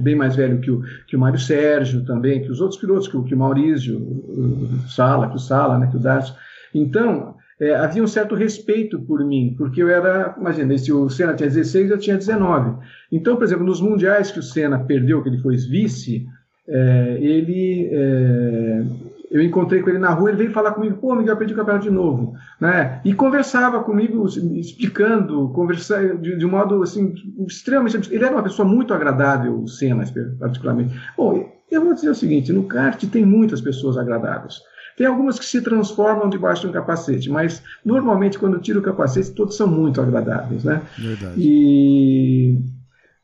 bem 0.00 0.14
mais 0.14 0.36
velho 0.36 0.60
que 0.60 0.70
o, 0.70 0.82
que 1.06 1.16
o 1.16 1.20
Mário 1.20 1.38
Sérgio 1.38 2.04
também, 2.04 2.42
que 2.42 2.50
os 2.50 2.60
outros 2.60 2.80
pilotos, 2.80 3.08
que 3.08 3.16
o, 3.16 3.24
que 3.24 3.34
o 3.34 3.38
Maurício, 3.38 3.98
o 3.98 4.88
Sala, 4.88 5.28
que 5.28 5.36
o 5.36 5.40
Sala, 5.40 5.78
né, 5.78 5.86
que 5.90 5.96
o 5.96 6.00
Darcio. 6.00 6.34
Então, 6.74 7.34
é, 7.60 7.74
havia 7.74 8.02
um 8.02 8.06
certo 8.06 8.34
respeito 8.34 9.00
por 9.00 9.24
mim, 9.24 9.54
porque 9.58 9.82
eu 9.82 9.88
era, 9.88 10.34
imagina, 10.38 10.76
se 10.78 10.92
o 10.92 11.08
Senna 11.10 11.34
tinha 11.34 11.48
16, 11.48 11.90
eu 11.90 11.98
tinha 11.98 12.16
19. 12.16 12.76
Então, 13.10 13.36
por 13.36 13.44
exemplo, 13.44 13.64
nos 13.64 13.80
mundiais 13.80 14.30
que 14.30 14.38
o 14.38 14.42
Senna 14.42 14.78
perdeu, 14.78 15.22
que 15.22 15.28
ele 15.28 15.38
foi 15.38 15.56
vice, 15.56 16.24
é, 16.68 17.18
ele, 17.20 17.88
é, 17.90 18.82
eu 19.30 19.42
encontrei 19.42 19.82
com 19.82 19.90
ele 19.90 19.98
na 19.98 20.10
rua, 20.10 20.30
ele 20.30 20.38
veio 20.38 20.52
falar 20.52 20.72
comigo, 20.72 20.98
pô, 20.98 21.14
Miguel, 21.16 21.34
eu 21.34 21.36
perdi 21.36 21.52
o 21.52 21.56
campeonato 21.56 21.84
de 21.84 21.90
novo, 21.90 22.34
né? 22.60 23.00
E 23.04 23.12
conversava 23.12 23.82
comigo, 23.82 24.26
explicando, 24.26 25.48
conversar 25.48 26.16
de, 26.18 26.36
de 26.36 26.46
um 26.46 26.50
modo 26.50 26.82
assim 26.82 27.12
extremamente, 27.46 28.12
ele 28.14 28.24
era 28.24 28.36
uma 28.36 28.42
pessoa 28.42 28.68
muito 28.68 28.94
agradável, 28.94 29.58
o 29.58 29.66
Senna 29.66 30.04
particularmente. 30.38 30.94
Bom, 31.16 31.50
eu 31.70 31.84
vou 31.84 31.92
dizer 31.92 32.10
o 32.10 32.14
seguinte, 32.14 32.52
no 32.52 32.64
kart 32.64 33.02
tem 33.06 33.26
muitas 33.26 33.60
pessoas 33.60 33.98
agradáveis. 33.98 34.60
Tem 34.98 35.06
algumas 35.06 35.38
que 35.38 35.44
se 35.44 35.62
transformam 35.62 36.28
debaixo 36.28 36.62
de 36.62 36.66
um 36.66 36.72
capacete, 36.72 37.30
mas 37.30 37.62
normalmente 37.84 38.36
quando 38.36 38.58
tira 38.58 38.80
o 38.80 38.82
capacete 38.82 39.30
todos 39.30 39.56
são 39.56 39.68
muito 39.68 40.00
agradáveis, 40.00 40.64
né? 40.64 40.82
Verdade. 40.98 41.34
E 41.36 42.58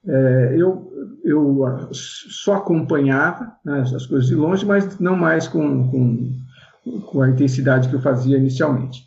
é, 0.07 0.55
eu, 0.57 0.93
eu 1.25 1.89
só 1.91 2.55
acompanhava 2.55 3.57
né, 3.65 3.81
as 3.81 4.07
coisas 4.07 4.29
de 4.29 4.37
longe, 4.37 4.65
mas 4.65 5.01
não 5.01 5.17
mais 5.17 5.49
com, 5.49 5.91
com, 5.91 7.01
com 7.11 7.23
a 7.23 7.29
intensidade 7.29 7.89
que 7.89 7.97
eu 7.97 8.01
fazia 8.01 8.39
inicialmente. 8.39 9.05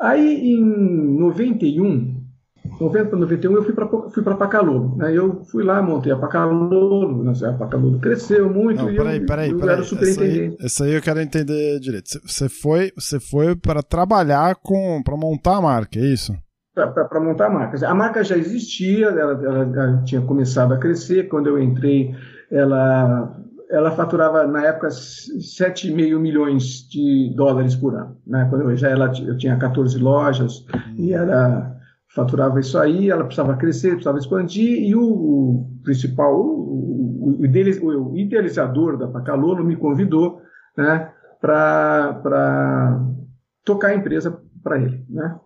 Aí 0.00 0.54
em 0.54 0.64
91 1.18 2.15
90 2.80 3.08
para 3.08 3.18
91 3.18 3.52
eu 3.54 3.64
fui 3.64 3.72
para 3.72 3.88
fui 4.10 4.22
Pacalolo, 4.22 4.96
né? 4.96 5.16
Eu 5.16 5.44
fui 5.44 5.64
lá, 5.64 5.82
montei 5.82 6.12
a 6.12 6.16
Pacalolo, 6.16 7.24
né? 7.24 7.32
a 7.48 7.52
Pacalolo 7.52 7.98
cresceu 7.98 8.52
muito 8.52 8.82
Não, 8.82 8.90
e 8.90 8.96
peraí, 8.96 9.18
eu, 9.18 9.26
peraí, 9.26 9.50
eu 9.50 9.58
peraí. 9.58 9.74
era 9.74 9.82
superintendente. 9.82 10.64
Essa 10.64 10.84
aí, 10.84 10.90
aí 10.90 10.96
eu 10.96 11.02
quero 11.02 11.20
entender 11.20 11.80
direito. 11.80 12.20
Você 12.24 12.48
foi, 12.48 12.92
você 12.94 13.18
foi 13.18 13.56
para 13.56 13.82
trabalhar 13.82 14.56
com, 14.56 15.02
para 15.02 15.16
montar 15.16 15.56
a 15.56 15.60
marca, 15.60 15.98
é 15.98 16.04
isso? 16.04 16.34
Para 16.74 17.20
montar 17.20 17.46
a 17.46 17.50
marca. 17.50 17.88
A 17.88 17.94
marca 17.94 18.22
já 18.22 18.36
existia, 18.36 19.06
ela, 19.06 19.32
ela, 19.42 20.02
tinha 20.04 20.20
começado 20.20 20.74
a 20.74 20.78
crescer. 20.78 21.28
Quando 21.28 21.46
eu 21.46 21.58
entrei, 21.58 22.14
ela 22.50 23.34
ela 23.68 23.90
faturava 23.90 24.46
na 24.46 24.64
época 24.64 24.88
7,5 24.88 26.18
milhões 26.18 26.88
de 26.88 27.32
dólares 27.34 27.74
por 27.74 27.94
ano. 27.94 28.16
Né? 28.24 28.46
Quando 28.48 28.70
eu 28.70 28.76
já 28.76 28.90
ela, 28.90 29.12
eu 29.18 29.36
tinha 29.36 29.56
14 29.56 29.98
lojas 29.98 30.64
e 30.96 31.12
era 31.12 31.75
faturava 32.16 32.58
isso 32.58 32.78
aí, 32.78 33.10
ela 33.10 33.24
precisava 33.24 33.54
crescer, 33.56 33.90
precisava 33.90 34.18
expandir, 34.18 34.88
e 34.88 34.96
o, 34.96 35.66
principal, 35.84 36.34
o, 36.34 37.36
o, 37.38 38.12
o, 38.12 38.16
idealizador 38.16 38.96
da 38.96 39.06
Pacalolo 39.06 39.62
me 39.62 39.76
convidou 39.76 40.40
né, 40.74 41.12
para 41.38 42.98
tocar 43.62 43.88
a 43.88 43.94
empresa 43.94 44.40
para 44.62 44.80
ele. 44.80 45.04
Né? 45.10 45.36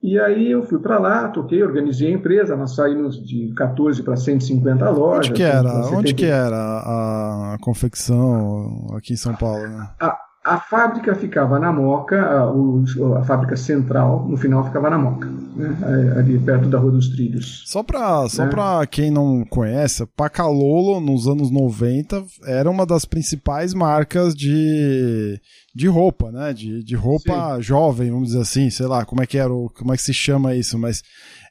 E 0.00 0.20
aí 0.20 0.52
eu 0.52 0.62
fui 0.62 0.78
para 0.78 1.00
lá, 1.00 1.28
toquei, 1.28 1.64
organizei 1.64 2.12
a 2.12 2.16
empresa, 2.16 2.56
nós 2.56 2.76
saímos 2.76 3.20
de 3.26 3.52
14 3.54 4.02
para 4.04 4.16
150 4.16 4.88
lojas. 4.90 5.30
Onde 5.30 5.32
que 5.32 5.42
era? 5.42 5.72
Onde 5.90 6.14
que 6.14 6.24
era 6.26 6.56
a, 6.56 7.54
a 7.54 7.58
confecção 7.60 8.86
aqui 8.96 9.14
em 9.14 9.16
São 9.16 9.34
Paulo? 9.34 9.66
Né? 9.66 9.90
A, 10.00 10.16
a 10.42 10.58
fábrica 10.58 11.14
ficava 11.14 11.58
na 11.58 11.70
Moca, 11.70 12.18
a, 12.18 13.18
a, 13.18 13.24
fábrica 13.24 13.56
central, 13.56 14.26
no 14.26 14.38
final 14.38 14.64
ficava 14.64 14.88
na 14.88 14.96
Moca, 14.96 15.28
né? 15.28 16.14
ali 16.16 16.38
perto 16.38 16.68
da 16.68 16.78
Rua 16.78 16.92
dos 16.92 17.10
Trilhos. 17.10 17.62
Só 17.66 17.82
para 17.82 18.26
só 18.28 18.44
né? 18.44 18.50
Pra 18.50 18.86
quem 18.86 19.10
não 19.10 19.44
conhece, 19.44 20.06
Pacalolo, 20.16 20.98
nos 20.98 21.26
anos 21.28 21.50
90, 21.50 22.24
era 22.46 22.70
uma 22.70 22.86
das 22.86 23.04
principais 23.04 23.74
marcas 23.74 24.34
de, 24.34 25.38
de 25.74 25.86
roupa, 25.86 26.30
né? 26.32 26.52
De, 26.52 26.82
de 26.82 26.94
roupa 26.96 27.56
Sim. 27.56 27.62
jovem, 27.62 28.10
vamos 28.10 28.28
dizer 28.28 28.40
assim, 28.40 28.70
sei 28.70 28.86
lá, 28.86 29.04
como 29.04 29.22
é 29.22 29.26
que 29.26 29.38
era, 29.38 29.50
como 29.74 29.92
é 29.92 29.96
que 29.96 30.02
se 30.02 30.12
chama 30.12 30.54
isso, 30.54 30.78
mas 30.78 31.02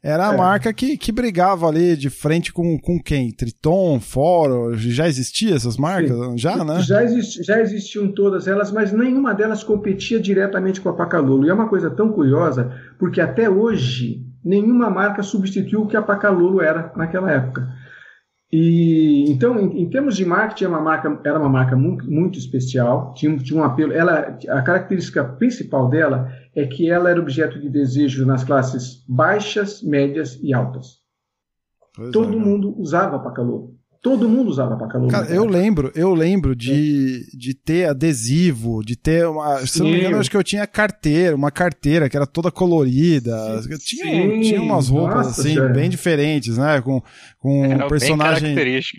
era 0.04 0.30
a 0.30 0.34
é. 0.34 0.38
marca 0.38 0.74
que, 0.74 0.98
que 0.98 1.12
brigava 1.12 1.68
ali 1.68 1.96
de 1.96 2.10
frente 2.10 2.54
com, 2.54 2.78
com 2.80 3.02
quem? 3.02 3.32
Triton, 3.32 4.00
Foro, 4.00 4.76
já 4.76 5.08
existia 5.08 5.56
essas 5.56 5.78
marcas? 5.78 6.18
Sim. 6.18 6.38
Já, 6.38 6.64
né? 6.64 6.82
Já, 6.82 7.04
existi, 7.04 7.44
já 7.44 7.60
existiam 7.62 8.12
todas 8.12 8.48
elas, 8.48 8.72
mas 8.72 8.92
nenhuma 8.92 9.34
delas 9.34 9.64
competia 9.64 10.20
diretamente 10.20 10.82
com 10.82 10.90
a 10.90 10.94
Pacalolo. 10.94 11.46
E 11.46 11.50
é 11.50 11.54
uma 11.54 11.70
coisa 11.70 11.90
tão 11.90 12.12
curiosa, 12.12 12.72
porque 12.98 13.22
até 13.22 13.50
hoje 13.50 14.26
nenhuma 14.44 14.90
marca 14.90 15.22
substituiu 15.22 15.82
o 15.82 15.88
que 15.88 15.98
a 15.98 16.02
Pacalolo 16.02 16.62
era 16.62 16.92
naquela 16.96 17.32
época. 17.32 17.68
E 18.52 19.26
então, 19.30 19.60
em, 19.60 19.84
em, 19.84 19.90
termos 19.90 20.18
de 20.18 20.26
marketing, 20.26 20.64
era 20.66 20.74
uma 20.74 20.82
marca, 20.82 21.22
era 21.24 21.40
uma 21.40 21.50
marca 21.50 21.76
muito, 21.76 22.10
muito 22.10 22.40
especial, 22.40 23.14
tinha, 23.14 23.38
tinha 23.38 23.60
um 23.60 23.64
apelo. 23.64 23.94
Ela, 23.94 24.38
a 24.50 24.62
característica 24.64 25.24
principal 25.24 25.88
dela 25.88 26.32
é 26.56 26.66
que 26.66 26.90
ela 26.90 27.12
era 27.12 27.20
objeto 27.20 27.60
de 27.60 27.70
desejo 27.70 28.26
nas 28.26 28.44
classes 28.44 29.04
baixas, 29.08 29.84
médias 29.84 30.40
e 30.42 30.52
altas. 30.52 30.98
Pois 31.96 32.12
Todo 32.12 32.34
é, 32.34 32.40
mundo 32.40 32.74
usava 32.80 33.20
Pacalolo. 33.20 33.79
Todo 34.02 34.30
mundo 34.30 34.50
usava 34.50 34.78
Pacalolo. 34.78 35.12
Cara, 35.12 35.28
eu 35.30 35.44
lembro, 35.44 35.92
eu 35.94 36.14
lembro 36.14 36.56
de, 36.56 37.26
é. 37.34 37.38
de 37.38 37.54
ter 37.54 37.90
adesivo, 37.90 38.82
de 38.82 38.96
ter 38.96 39.28
uma. 39.28 39.58
Se 39.68 39.80
não 39.80 39.90
me 39.90 40.00
engano, 40.00 40.20
acho 40.20 40.32
que 40.32 40.38
eu 40.38 40.44
tinha 40.44 40.66
carteira, 40.66 41.36
uma 41.36 41.52
carteira 41.52 42.10
que 42.10 42.16
era 42.16 42.26
toda 42.26 42.50
colorida. 42.50 43.62
Sim. 43.62 43.78
Tinha, 43.78 44.42
tinha 44.42 44.62
umas 44.62 44.88
roupas 44.88 45.28
Nossa, 45.28 45.42
assim, 45.42 45.74
bem 45.74 45.90
diferentes, 45.90 46.58
né? 46.58 46.80
Com, 46.80 47.04
com 47.40 47.68
um 47.68 47.88
personagem 47.90 48.56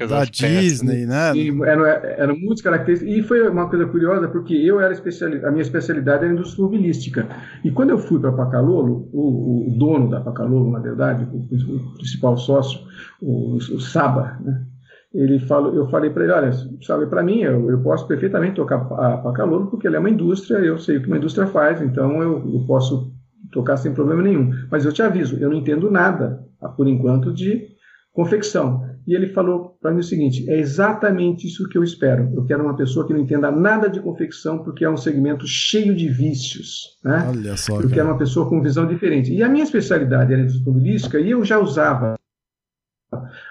da 0.06 0.24
Disney, 0.26 1.06
né? 1.06 1.32
Sim, 1.32 1.64
eram, 1.64 1.86
eram 1.86 2.36
muitas 2.36 2.60
características. 2.60 3.16
E 3.16 3.22
foi 3.22 3.48
uma 3.48 3.70
coisa 3.70 3.86
curiosa, 3.86 4.28
porque 4.28 4.52
eu 4.52 4.82
era 4.82 4.92
especialista, 4.92 5.48
a 5.48 5.50
minha 5.50 5.62
especialidade 5.62 6.24
era 6.24 6.32
indústria 6.34 6.62
automobilística. 6.62 7.26
E 7.64 7.70
quando 7.70 7.88
eu 7.88 7.98
fui 7.98 8.20
para 8.20 8.32
Pacalolo, 8.32 9.08
o, 9.14 9.66
o, 9.66 9.78
dono 9.78 10.10
da 10.10 10.20
Pacalolo, 10.20 10.70
na 10.70 10.78
verdade, 10.78 11.26
o, 11.32 11.38
o 11.38 11.94
principal 11.94 12.36
sócio, 12.36 12.80
o, 13.18 13.56
o 13.56 13.80
Saba, 13.80 14.38
né? 14.44 14.66
Ele 15.12 15.40
falou, 15.40 15.74
eu 15.74 15.88
falei 15.88 16.10
para 16.10 16.24
ele, 16.24 16.32
olha, 16.32 16.52
sabe, 16.82 17.06
para 17.06 17.22
mim, 17.22 17.40
eu, 17.40 17.68
eu 17.68 17.82
posso 17.82 18.06
perfeitamente 18.06 18.54
tocar 18.54 18.78
para 18.78 19.32
calor, 19.32 19.68
porque 19.68 19.86
ele 19.86 19.96
é 19.96 19.98
uma 19.98 20.10
indústria, 20.10 20.58
eu 20.58 20.78
sei 20.78 20.98
o 20.98 21.00
que 21.02 21.08
uma 21.08 21.16
indústria 21.16 21.46
faz, 21.48 21.82
então 21.82 22.22
eu, 22.22 22.48
eu 22.52 22.64
posso 22.66 23.12
tocar 23.50 23.76
sem 23.76 23.92
problema 23.92 24.22
nenhum. 24.22 24.52
Mas 24.70 24.84
eu 24.84 24.92
te 24.92 25.02
aviso, 25.02 25.36
eu 25.38 25.50
não 25.50 25.56
entendo 25.56 25.90
nada, 25.90 26.44
por 26.76 26.86
enquanto, 26.86 27.32
de 27.32 27.68
confecção. 28.12 28.88
E 29.06 29.14
ele 29.14 29.28
falou 29.28 29.76
para 29.80 29.90
mim 29.90 30.00
o 30.00 30.04
seguinte: 30.04 30.48
é 30.48 30.58
exatamente 30.58 31.46
isso 31.46 31.68
que 31.68 31.76
eu 31.76 31.82
espero. 31.82 32.30
Eu 32.34 32.44
quero 32.44 32.62
uma 32.62 32.76
pessoa 32.76 33.06
que 33.06 33.12
não 33.12 33.20
entenda 33.20 33.50
nada 33.50 33.88
de 33.88 34.00
confecção, 34.00 34.62
porque 34.62 34.84
é 34.84 34.90
um 34.90 34.96
segmento 34.96 35.46
cheio 35.48 35.96
de 35.96 36.08
vícios. 36.08 36.98
Né? 37.02 37.26
Olha 37.28 37.56
só. 37.56 37.74
Eu 37.74 37.82
cara. 37.82 37.94
quero 37.94 38.08
uma 38.08 38.18
pessoa 38.18 38.48
com 38.48 38.62
visão 38.62 38.86
diferente. 38.86 39.32
E 39.32 39.42
a 39.42 39.48
minha 39.48 39.64
especialidade 39.64 40.32
era 40.32 40.42
automobilística 40.42 41.18
e 41.18 41.30
eu 41.30 41.44
já 41.44 41.58
usava 41.58 42.14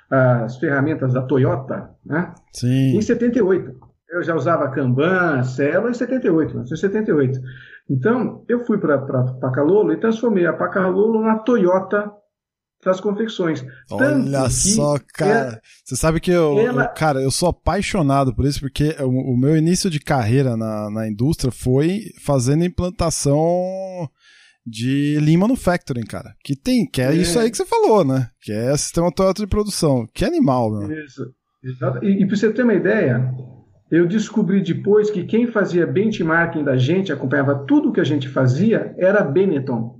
as 0.10 0.58
ferramentas 0.58 1.14
da 1.14 1.22
Toyota, 1.22 1.92
né? 2.06 2.34
Sim. 2.54 2.98
Em 2.98 3.02
78. 3.02 3.72
Eu 4.12 4.24
já 4.24 4.36
usava 4.36 4.72
Kanban, 4.72 5.44
Celo 5.44 5.90
em 5.90 5.94
78, 5.94 6.50
1978. 6.50 7.40
Então, 7.90 8.44
eu 8.48 8.66
fui 8.66 8.80
para 8.80 8.98
Pacalolo 9.40 9.94
e 9.94 10.00
transformei 10.00 10.48
a 10.48 10.54
Pacalolo 10.54 11.22
na 11.22 11.38
Toyota 11.40 12.12
das 12.84 13.02
confecções. 13.02 13.64
Olha 13.92 14.50
só, 14.50 14.98
cara. 15.14 15.60
Você 15.84 15.96
sabe 15.96 16.20
que 16.20 16.32
eu, 16.32 16.58
ela... 16.60 16.84
eu, 16.84 16.90
cara, 16.90 17.22
eu 17.22 17.30
sou 17.30 17.50
apaixonado 17.50 18.34
por 18.34 18.46
isso, 18.46 18.62
porque 18.62 18.96
o, 19.02 19.34
o 19.34 19.38
meu 19.38 19.56
início 19.58 19.90
de 19.90 20.00
carreira 20.00 20.56
na, 20.56 20.90
na 20.90 21.08
indústria 21.08 21.52
foi 21.52 22.06
fazendo 22.24 22.64
implantação 22.64 23.38
de 24.70 25.20
Lean 25.22 25.40
Manufacturing, 25.40 26.06
cara. 26.06 26.36
Que 26.44 26.56
tem, 26.56 26.86
que 26.86 27.02
é, 27.02 27.12
é, 27.12 27.16
isso 27.16 27.40
aí 27.40 27.50
que 27.50 27.58
você 27.58 27.66
falou, 27.66 28.06
né? 28.06 28.30
Que 28.42 28.52
é 28.52 28.76
sistema 28.78 29.12
Toyota 29.12 29.42
de 29.42 29.48
produção. 29.48 30.08
Que 30.14 30.24
animal, 30.24 30.72
né? 30.72 31.04
Isso. 31.04 31.24
Exato. 31.64 32.04
E, 32.06 32.24
e 32.24 32.28
para 32.28 32.36
você 32.36 32.52
ter 32.52 32.64
uma 32.64 32.74
ideia, 32.74 33.34
eu 33.92 34.08
descobri 34.08 34.62
depois 34.62 35.10
que 35.10 35.24
quem 35.24 35.48
fazia 35.48 35.88
benchmarking 35.88 36.64
da 36.64 36.78
gente, 36.78 37.12
acompanhava 37.12 37.66
tudo 37.68 37.92
que 37.92 38.00
a 38.00 38.06
gente 38.06 38.30
fazia, 38.30 38.94
era 38.98 39.20
a 39.20 39.26
Benetton. 39.26 40.00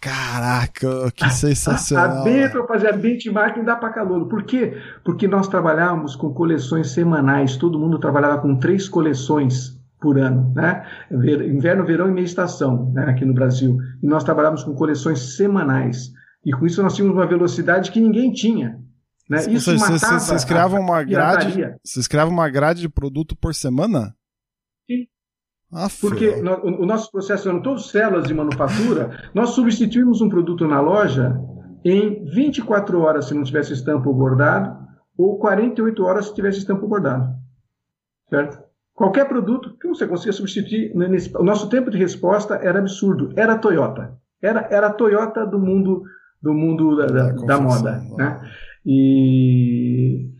Caraca, 0.00 1.10
que 1.10 1.28
sensacional. 1.30 2.18
A, 2.18 2.20
a 2.20 2.24
Benetton 2.24 2.66
fazia 2.66 2.92
benchmarking 2.92 3.64
da 3.64 3.74
Pacalolo. 3.74 4.28
Por 4.28 4.44
quê? 4.44 4.76
Porque 5.04 5.26
nós 5.26 5.48
trabalhávamos 5.48 6.14
com 6.14 6.32
coleções 6.32 6.90
semanais. 6.90 7.56
Todo 7.56 7.78
mundo 7.78 7.98
trabalhava 7.98 8.38
com 8.38 8.56
três 8.56 8.88
coleções 8.88 9.75
por 10.00 10.18
ano, 10.18 10.52
né? 10.54 10.86
Inverno, 11.10 11.84
verão 11.84 12.08
e 12.08 12.12
meia 12.12 12.24
estação, 12.24 12.92
né? 12.92 13.06
aqui 13.10 13.24
no 13.24 13.34
Brasil. 13.34 13.78
E 14.02 14.06
nós 14.06 14.24
trabalhamos 14.24 14.62
com 14.62 14.74
coleções 14.74 15.36
semanais. 15.36 16.12
E 16.44 16.52
com 16.52 16.66
isso 16.66 16.82
nós 16.82 16.94
tínhamos 16.94 17.16
uma 17.16 17.26
velocidade 17.26 17.90
que 17.90 18.00
ninguém 18.00 18.32
tinha. 18.32 18.78
Né? 19.28 19.38
Isso 19.50 19.76
você, 19.76 19.92
matava 19.92 20.20
vocês 20.20 20.44
criavam 20.44 20.80
uma 20.80 21.02
grade, 21.02 21.74
vocês 21.84 22.06
criavam 22.06 22.32
uma 22.32 22.48
grade 22.48 22.80
de 22.80 22.88
produto 22.88 23.34
por 23.36 23.54
semana? 23.54 24.14
Sim. 24.88 25.06
Ah, 25.72 25.88
Porque 26.00 26.36
no, 26.36 26.82
o 26.82 26.86
nosso 26.86 27.10
processo 27.10 27.48
eram 27.48 27.60
todos 27.60 27.90
células 27.90 28.28
de 28.28 28.34
manufatura. 28.34 29.30
nós 29.34 29.50
substituímos 29.50 30.20
um 30.20 30.28
produto 30.28 30.66
na 30.66 30.80
loja 30.80 31.36
em 31.84 32.24
24 32.24 33.00
horas 33.00 33.26
se 33.26 33.34
não 33.34 33.42
tivesse 33.42 33.72
estampo 33.72 34.12
bordado 34.14 34.86
ou 35.18 35.38
48 35.38 36.04
horas 36.04 36.26
se 36.26 36.34
tivesse 36.34 36.58
estampo 36.58 36.86
bordado. 36.86 37.34
Certo? 38.28 38.65
Qualquer 38.96 39.28
produto 39.28 39.76
que 39.78 39.86
você 39.86 40.06
consiga 40.06 40.32
substituir. 40.32 40.94
Nesse, 40.96 41.36
o 41.36 41.44
nosso 41.44 41.68
tempo 41.68 41.90
de 41.90 41.98
resposta 41.98 42.54
era 42.56 42.78
absurdo. 42.78 43.30
Era 43.36 43.52
a 43.52 43.58
Toyota. 43.58 44.16
Era, 44.42 44.66
era 44.70 44.86
a 44.86 44.92
Toyota 44.92 45.46
do 45.46 45.58
mundo 45.58 46.02
do 46.42 46.54
mundo 46.54 46.96
da, 46.96 47.06
da, 47.06 47.32
da 47.32 47.60
moda. 47.60 48.02
Né? 48.16 48.40
E 48.84 50.30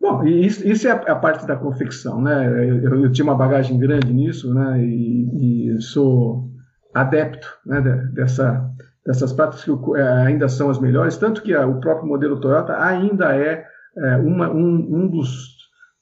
Bom, 0.00 0.24
isso, 0.24 0.66
isso 0.66 0.88
é 0.88 0.90
a, 0.90 0.96
a, 1.12 1.14
parte 1.14 1.46
da 1.46 1.54
confecção, 1.54 2.20
né? 2.20 2.48
Eu, 2.48 3.04
eu, 3.04 3.12
tinha 3.12 3.24
uma 3.24 3.36
bagagem 3.36 3.78
grande 3.78 4.12
nisso, 4.12 4.52
né? 4.52 4.84
E, 4.84 5.76
e 5.76 5.80
sou 5.80 6.50
adepto 6.92 7.46
né, 7.64 7.80
dessa, 8.12 8.68
dessas 9.06 9.32
práticas 9.32 9.64
que 9.64 9.96
é, 9.96 10.02
ainda 10.26 10.48
são 10.48 10.68
as 10.68 10.80
melhores, 10.80 11.16
tanto 11.16 11.40
que 11.40 11.54
a, 11.54 11.66
o 11.66 11.78
próprio 11.78 12.08
modelo 12.08 12.40
Toyota 12.40 12.76
ainda 12.82 13.36
é, 13.36 13.64
é 13.96 14.16
uma, 14.16 14.50
um, 14.50 15.04
um 15.04 15.08
dos 15.08 15.56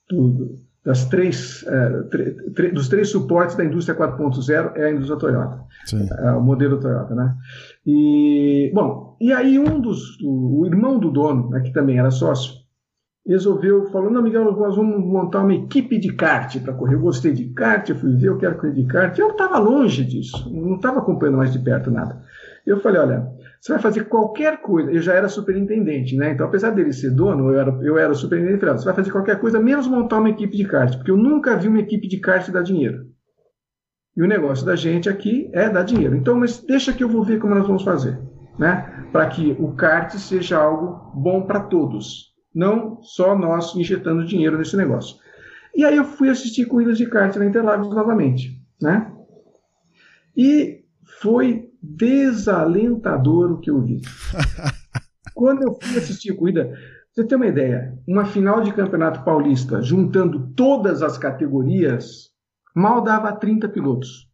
do, 0.09 0.60
das 0.85 1.05
três, 1.07 1.65
é, 1.67 2.71
dos 2.71 2.89
três 2.89 3.11
suportes 3.11 3.57
da 3.57 3.65
indústria 3.65 3.97
4.0 3.97 4.73
é 4.77 4.87
a 4.87 4.91
indústria 4.91 5.19
Toyota, 5.19 5.65
é, 5.93 6.33
o 6.33 6.41
modelo 6.41 6.81
Toyota, 6.81 7.15
né? 7.15 7.37
E 7.87 8.71
bom, 8.75 9.17
e 9.21 9.33
aí 9.33 9.59
um 9.59 9.79
dos, 9.79 10.19
o, 10.23 10.61
o 10.61 10.67
irmão 10.67 10.99
do 10.99 11.11
dono, 11.11 11.51
né, 11.51 11.61
que 11.61 11.73
também 11.73 11.99
era 11.99 12.11
sócio, 12.11 12.61
resolveu, 13.27 13.91
falou, 13.91 14.11
não, 14.11 14.23
Miguel, 14.23 14.45
nós 14.45 14.77
vamos 14.77 15.05
montar 15.05 15.43
uma 15.43 15.55
equipe 15.55 15.99
de 15.99 16.13
kart 16.15 16.59
para 16.61 16.73
correr. 16.73 16.95
Eu 16.95 17.01
gostei 17.01 17.33
de 17.33 17.51
kart, 17.51 17.89
eu 17.89 17.97
fui 17.97 18.17
ver, 18.17 18.29
eu 18.29 18.39
quero 18.39 18.57
correr 18.57 18.73
de 18.73 18.85
kart. 18.85 19.17
Eu 19.19 19.31
estava 19.31 19.59
longe 19.59 20.05
disso, 20.05 20.51
não 20.51 20.77
estava 20.77 20.99
acompanhando 20.99 21.37
mais 21.37 21.53
de 21.53 21.59
perto 21.59 21.91
nada. 21.91 22.23
Eu 22.67 22.81
falei, 22.81 23.01
olha, 23.01 23.31
você 23.61 23.75
vai 23.75 23.83
fazer 23.83 24.05
qualquer 24.05 24.63
coisa. 24.63 24.91
Eu 24.91 25.03
já 25.03 25.15
era 25.15 25.29
superintendente, 25.29 26.17
né? 26.17 26.33
Então, 26.33 26.47
apesar 26.47 26.71
dele 26.71 26.93
ser 26.95 27.11
dono, 27.11 27.51
eu 27.51 27.61
era, 27.61 27.79
eu 27.83 27.99
era 27.99 28.15
superintendente. 28.15 28.65
Você 28.65 28.87
vai 28.87 28.95
fazer 28.95 29.13
qualquer 29.13 29.39
coisa, 29.39 29.61
menos 29.61 29.87
montar 29.87 30.19
uma 30.19 30.31
equipe 30.31 30.57
de 30.57 30.65
kart, 30.65 30.97
porque 30.97 31.11
eu 31.11 31.17
nunca 31.17 31.57
vi 31.57 31.69
uma 31.69 31.81
equipe 31.81 32.09
de 32.09 32.19
kart 32.19 32.49
dar 32.51 32.63
dinheiro. 32.63 33.05
E 34.17 34.23
o 34.23 34.27
negócio 34.27 34.65
da 34.65 34.75
gente 34.75 35.11
aqui 35.11 35.51
é 35.53 35.69
dar 35.69 35.83
dinheiro. 35.83 36.17
Então, 36.17 36.39
mas 36.39 36.63
deixa 36.63 36.93
que 36.93 37.05
eu 37.05 37.09
vou 37.09 37.23
ver 37.23 37.39
como 37.39 37.55
nós 37.55 37.67
vamos 37.67 37.83
fazer, 37.83 38.19
né? 38.59 39.07
Para 39.13 39.29
que 39.29 39.55
o 39.59 39.75
kart 39.75 40.11
seja 40.15 40.57
algo 40.57 41.13
bom 41.15 41.43
para 41.43 41.61
todos, 41.61 42.35
não 42.55 43.03
só 43.03 43.37
nós 43.37 43.77
injetando 43.77 44.25
dinheiro 44.25 44.57
nesse 44.57 44.77
negócio. 44.77 45.17
E 45.77 45.85
aí 45.85 45.97
eu 45.97 46.05
fui 46.05 46.31
assistir 46.31 46.65
corridas 46.65 46.97
de 46.97 47.07
kart 47.07 47.37
na 47.37 47.45
Interlagos 47.45 47.91
novamente, 47.91 48.59
né? 48.81 49.13
E 50.35 50.83
foi 51.21 51.70
desalentador 51.83 53.53
o 53.53 53.61
que 53.61 53.71
eu 53.71 53.81
vi. 53.81 54.01
Quando 55.35 55.63
eu 55.63 55.79
fui 55.81 55.99
assistir 55.99 56.33
a 56.33 56.37
corrida, 56.37 56.73
você 57.13 57.25
tem 57.25 57.37
uma 57.37 57.47
ideia, 57.47 57.99
uma 58.07 58.25
final 58.25 58.61
de 58.61 58.73
campeonato 58.73 59.25
paulista, 59.25 59.83
juntando 59.83 60.53
todas 60.55 61.03
as 61.03 61.19
categorias, 61.19 62.31
mal 62.75 63.03
dava 63.03 63.33
30 63.33 63.69
pilotos. 63.69 64.29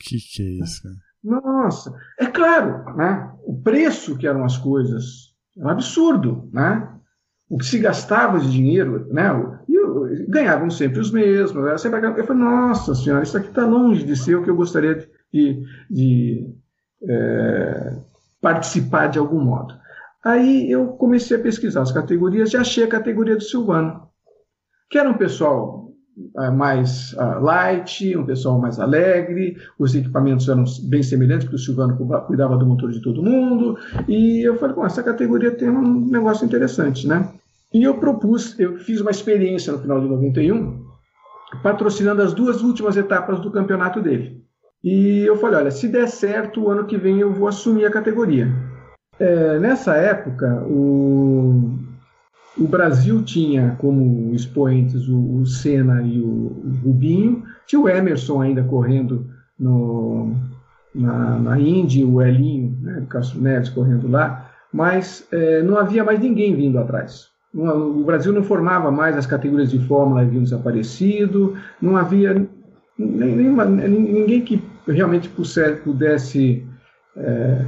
Que 0.00 0.16
que 0.16 0.42
é 0.42 0.64
isso? 0.64 0.88
Nossa, 1.22 1.94
é 2.18 2.26
claro, 2.26 2.96
né? 2.96 3.32
O 3.44 3.60
preço 3.60 4.16
que 4.16 4.26
eram 4.26 4.44
as 4.44 4.58
coisas 4.58 5.34
é 5.56 5.64
um 5.64 5.68
absurdo, 5.68 6.48
né? 6.52 6.90
O 7.48 7.58
que 7.58 7.64
se 7.64 7.78
gastava 7.78 8.38
de 8.38 8.50
dinheiro, 8.50 9.06
né? 9.12 9.30
E 9.68 10.26
ganhavam 10.28 10.70
sempre 10.70 11.00
os 11.00 11.10
mesmos. 11.10 11.80
Sempre... 11.80 12.06
Eu 12.06 12.26
falei, 12.26 12.42
nossa 12.42 12.94
senhora, 12.94 13.22
isso 13.22 13.36
aqui 13.36 13.48
está 13.48 13.66
longe 13.66 14.04
de 14.04 14.16
ser 14.16 14.36
o 14.36 14.42
que 14.42 14.50
eu 14.50 14.56
gostaria 14.56 15.08
de, 15.32 15.62
de 15.90 16.54
é, 17.08 17.96
participar 18.40 19.08
de 19.08 19.18
algum 19.18 19.40
modo. 19.40 19.74
Aí 20.24 20.70
eu 20.70 20.88
comecei 20.88 21.36
a 21.36 21.40
pesquisar 21.40 21.82
as 21.82 21.92
categorias 21.92 22.52
e 22.52 22.56
achei 22.56 22.84
a 22.84 22.88
categoria 22.88 23.36
do 23.36 23.42
Silvano, 23.42 24.08
que 24.90 24.98
era 24.98 25.08
um 25.08 25.18
pessoal 25.18 25.90
uh, 26.36 26.52
mais 26.52 27.12
uh, 27.14 27.40
light, 27.40 28.16
um 28.16 28.24
pessoal 28.24 28.58
mais 28.58 28.78
alegre, 28.80 29.56
os 29.78 29.94
equipamentos 29.94 30.48
eram 30.48 30.64
bem 30.84 31.02
semelhantes, 31.02 31.44
porque 31.44 31.56
o 31.56 31.58
Silvano 31.58 31.96
cuidava 32.26 32.56
do 32.56 32.66
motor 32.66 32.90
de 32.90 33.02
todo 33.02 33.22
mundo, 33.22 33.76
e 34.08 34.46
eu 34.46 34.56
falei, 34.56 34.74
bom, 34.74 34.86
essa 34.86 35.02
categoria 35.02 35.50
tem 35.50 35.68
um 35.68 36.06
negócio 36.08 36.46
interessante, 36.46 37.06
né? 37.06 37.28
E 37.72 37.82
eu 37.82 37.98
propus, 37.98 38.58
eu 38.58 38.78
fiz 38.78 39.00
uma 39.00 39.10
experiência 39.10 39.72
no 39.72 39.80
final 39.80 40.00
de 40.00 40.08
91, 40.08 40.84
patrocinando 41.62 42.22
as 42.22 42.32
duas 42.32 42.62
últimas 42.62 42.96
etapas 42.96 43.40
do 43.40 43.50
campeonato 43.50 44.00
dele. 44.00 44.44
E 44.84 45.24
eu 45.24 45.36
falei, 45.36 45.60
olha, 45.60 45.70
se 45.70 45.88
der 45.88 46.06
certo, 46.08 46.60
o 46.60 46.70
ano 46.70 46.84
que 46.84 46.98
vem 46.98 47.18
eu 47.18 47.32
vou 47.32 47.48
assumir 47.48 47.86
a 47.86 47.90
categoria. 47.90 48.52
É, 49.18 49.58
nessa 49.58 49.96
época, 49.96 50.62
o, 50.66 51.70
o 52.58 52.68
Brasil 52.68 53.22
tinha 53.22 53.76
como 53.78 54.34
expoentes 54.34 55.08
o, 55.08 55.36
o 55.36 55.46
Senna 55.46 56.02
e 56.02 56.20
o, 56.20 56.26
o, 56.26 56.72
Rubinho, 56.84 57.44
tinha 57.66 57.80
o 57.80 57.88
Emerson 57.88 58.42
ainda 58.42 58.62
correndo 58.62 59.26
no, 59.58 60.34
na, 60.94 61.38
na 61.38 61.58
Indy, 61.58 62.04
o 62.04 62.20
Elinho, 62.20 62.76
né, 62.82 63.00
o 63.04 63.06
Castro 63.06 63.40
Neves 63.40 63.70
correndo 63.70 64.06
lá, 64.06 64.50
mas 64.70 65.26
é, 65.32 65.62
não 65.62 65.78
havia 65.78 66.04
mais 66.04 66.20
ninguém 66.20 66.54
vindo 66.54 66.78
atrás. 66.78 67.28
O 67.54 68.02
Brasil 68.02 68.32
não 68.32 68.42
formava 68.42 68.90
mais 68.90 69.16
as 69.16 69.26
categorias 69.26 69.70
de 69.70 69.78
Fórmula, 69.86 70.22
haviam 70.22 70.42
desaparecido, 70.42 71.54
não 71.80 71.96
havia 71.96 72.46
nenhuma, 72.98 73.64
ninguém 73.64 74.40
que 74.40 74.60
realmente 74.86 75.28
pudesse 75.28 76.66
é, 77.16 77.58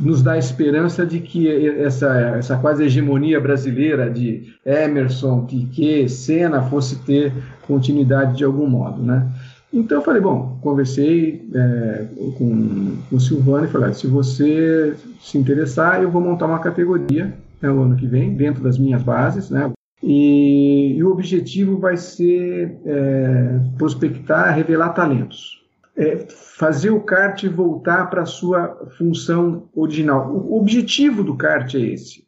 nos 0.00 0.22
dar 0.22 0.38
esperança 0.38 1.04
de 1.04 1.20
que 1.20 1.68
essa, 1.80 2.36
essa 2.38 2.56
quase 2.56 2.84
hegemonia 2.84 3.40
brasileira 3.40 4.10
de 4.10 4.54
Emerson, 4.64 5.44
Piquet, 5.44 6.08
Senna 6.08 6.62
fosse 6.62 6.96
ter 7.04 7.32
continuidade 7.66 8.36
de 8.36 8.44
algum 8.44 8.66
modo, 8.66 9.02
né? 9.02 9.28
Então 9.72 9.98
eu 9.98 10.02
falei, 10.02 10.22
bom, 10.22 10.58
conversei 10.62 11.46
é, 11.54 12.06
com, 12.38 12.96
com 13.10 13.16
o 13.16 13.20
Silvano 13.20 13.66
e 13.66 13.68
falei, 13.68 13.92
se 13.92 14.06
você 14.06 14.96
se 15.20 15.36
interessar, 15.36 16.02
eu 16.02 16.10
vou 16.10 16.22
montar 16.22 16.46
uma 16.46 16.58
categoria 16.58 17.34
né, 17.60 17.68
no 17.68 17.82
ano 17.82 17.96
que 17.96 18.06
vem, 18.06 18.34
dentro 18.34 18.62
das 18.62 18.78
minhas 18.78 19.02
bases, 19.02 19.50
né? 19.50 19.70
E, 20.02 20.94
e 20.96 21.04
o 21.04 21.10
objetivo 21.10 21.78
vai 21.78 21.96
ser 21.96 22.78
é, 22.86 23.60
prospectar, 23.76 24.54
revelar 24.54 24.90
talentos. 24.90 25.57
É, 25.98 26.16
fazer 26.56 26.90
o 26.90 27.00
kart 27.00 27.44
voltar 27.48 28.08
para 28.08 28.22
a 28.22 28.26
sua 28.26 28.88
função 28.96 29.68
original. 29.74 30.32
O 30.32 30.56
objetivo 30.56 31.24
do 31.24 31.36
kart 31.36 31.74
é 31.74 31.80
esse. 31.80 32.24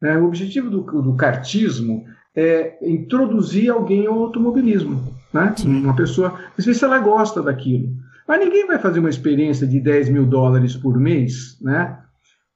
Né? 0.00 0.16
O 0.16 0.26
objetivo 0.26 0.70
do, 0.70 0.80
do 0.80 1.14
kartismo 1.16 2.04
é 2.34 2.78
introduzir 2.88 3.70
alguém 3.70 4.06
ao 4.06 4.18
automobilismo. 4.22 5.12
Né? 5.32 5.54
Uma 5.64 5.96
pessoa, 5.96 6.38
ver 6.56 6.74
se 6.74 6.84
ela 6.84 6.98
gosta 6.98 7.42
daquilo. 7.42 7.88
Mas 8.26 8.40
ninguém 8.40 8.66
vai 8.66 8.78
fazer 8.78 9.00
uma 9.00 9.10
experiência 9.10 9.66
de 9.66 9.80
10 9.80 10.08
mil 10.10 10.24
dólares 10.24 10.76
por 10.76 10.96
mês 10.98 11.58
né? 11.60 11.98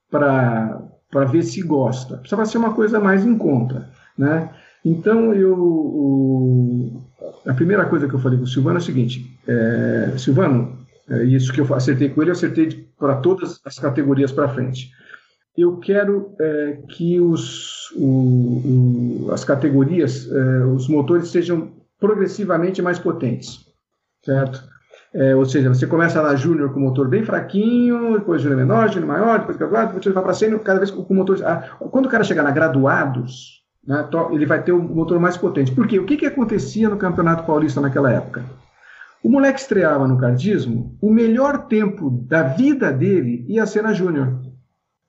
para 0.08 1.24
ver 1.30 1.42
se 1.42 1.62
gosta. 1.62 2.18
Precisa 2.18 2.44
ser 2.44 2.58
uma 2.58 2.74
coisa 2.74 3.00
mais 3.00 3.26
em 3.26 3.36
conta. 3.36 3.90
Né? 4.16 4.50
Então, 4.84 5.34
eu, 5.34 7.02
a 7.46 7.54
primeira 7.54 7.84
coisa 7.86 8.08
que 8.08 8.14
eu 8.14 8.18
falei 8.18 8.38
com 8.38 8.44
o 8.44 8.48
Silvano 8.48 8.78
é 8.78 8.80
o 8.80 8.84
seguinte: 8.84 9.38
é, 9.46 10.14
Silvano, 10.16 10.78
é 11.08 11.24
isso 11.24 11.52
que 11.52 11.60
eu 11.60 11.74
acertei 11.74 12.08
com 12.08 12.22
ele, 12.22 12.30
eu 12.30 12.34
acertei 12.34 12.88
para 12.98 13.16
todas 13.16 13.60
as 13.64 13.78
categorias 13.78 14.32
para 14.32 14.48
frente. 14.48 14.90
Eu 15.56 15.76
quero 15.78 16.34
é, 16.40 16.78
que 16.88 17.20
os, 17.20 17.90
o, 17.92 19.26
o, 19.26 19.28
as 19.32 19.44
categorias, 19.44 20.28
é, 20.30 20.64
os 20.64 20.88
motores 20.88 21.28
sejam 21.28 21.72
progressivamente 22.00 22.82
mais 22.82 22.98
potentes, 22.98 23.60
certo? 24.24 24.62
É, 25.14 25.34
ou 25.36 25.44
seja, 25.44 25.68
você 25.68 25.86
começa 25.86 26.20
na 26.20 26.34
Júnior 26.34 26.72
com 26.72 26.80
o 26.80 26.82
motor 26.82 27.06
bem 27.06 27.24
fraquinho, 27.24 28.18
depois 28.18 28.42
Júnior 28.42 28.58
menor, 28.58 28.88
Júnior 28.88 29.06
maior, 29.06 29.38
depois 29.38 29.56
graduado, 29.56 29.86
depois 29.86 30.04
você 30.04 30.10
vai 30.10 30.24
para 30.24 30.34
sênior, 30.34 30.60
cada 30.60 30.80
vez 30.80 30.90
com 30.90 31.02
o 31.02 31.14
motor. 31.14 31.38
Quando 31.78 32.06
o 32.06 32.08
cara 32.08 32.24
chegar 32.24 32.42
na 32.42 32.50
graduados, 32.50 33.63
né, 33.86 34.08
ele 34.30 34.46
vai 34.46 34.62
ter 34.62 34.72
o 34.72 34.82
motor 34.82 35.18
mais 35.20 35.36
potente. 35.36 35.72
Por 35.72 35.86
quê? 35.86 35.98
O 35.98 36.04
que, 36.04 36.16
que 36.16 36.26
acontecia 36.26 36.88
no 36.88 36.96
Campeonato 36.96 37.44
Paulista 37.44 37.80
naquela 37.80 38.10
época? 38.10 38.44
O 39.22 39.30
moleque 39.30 39.60
estreava 39.60 40.06
no 40.06 40.18
kardismo, 40.18 40.98
o 41.00 41.10
melhor 41.10 41.66
tempo 41.66 42.10
da 42.28 42.42
vida 42.42 42.92
dele 42.92 43.44
ia 43.48 43.64
ser 43.64 43.82
na 43.82 43.92
Júnior. 43.92 44.38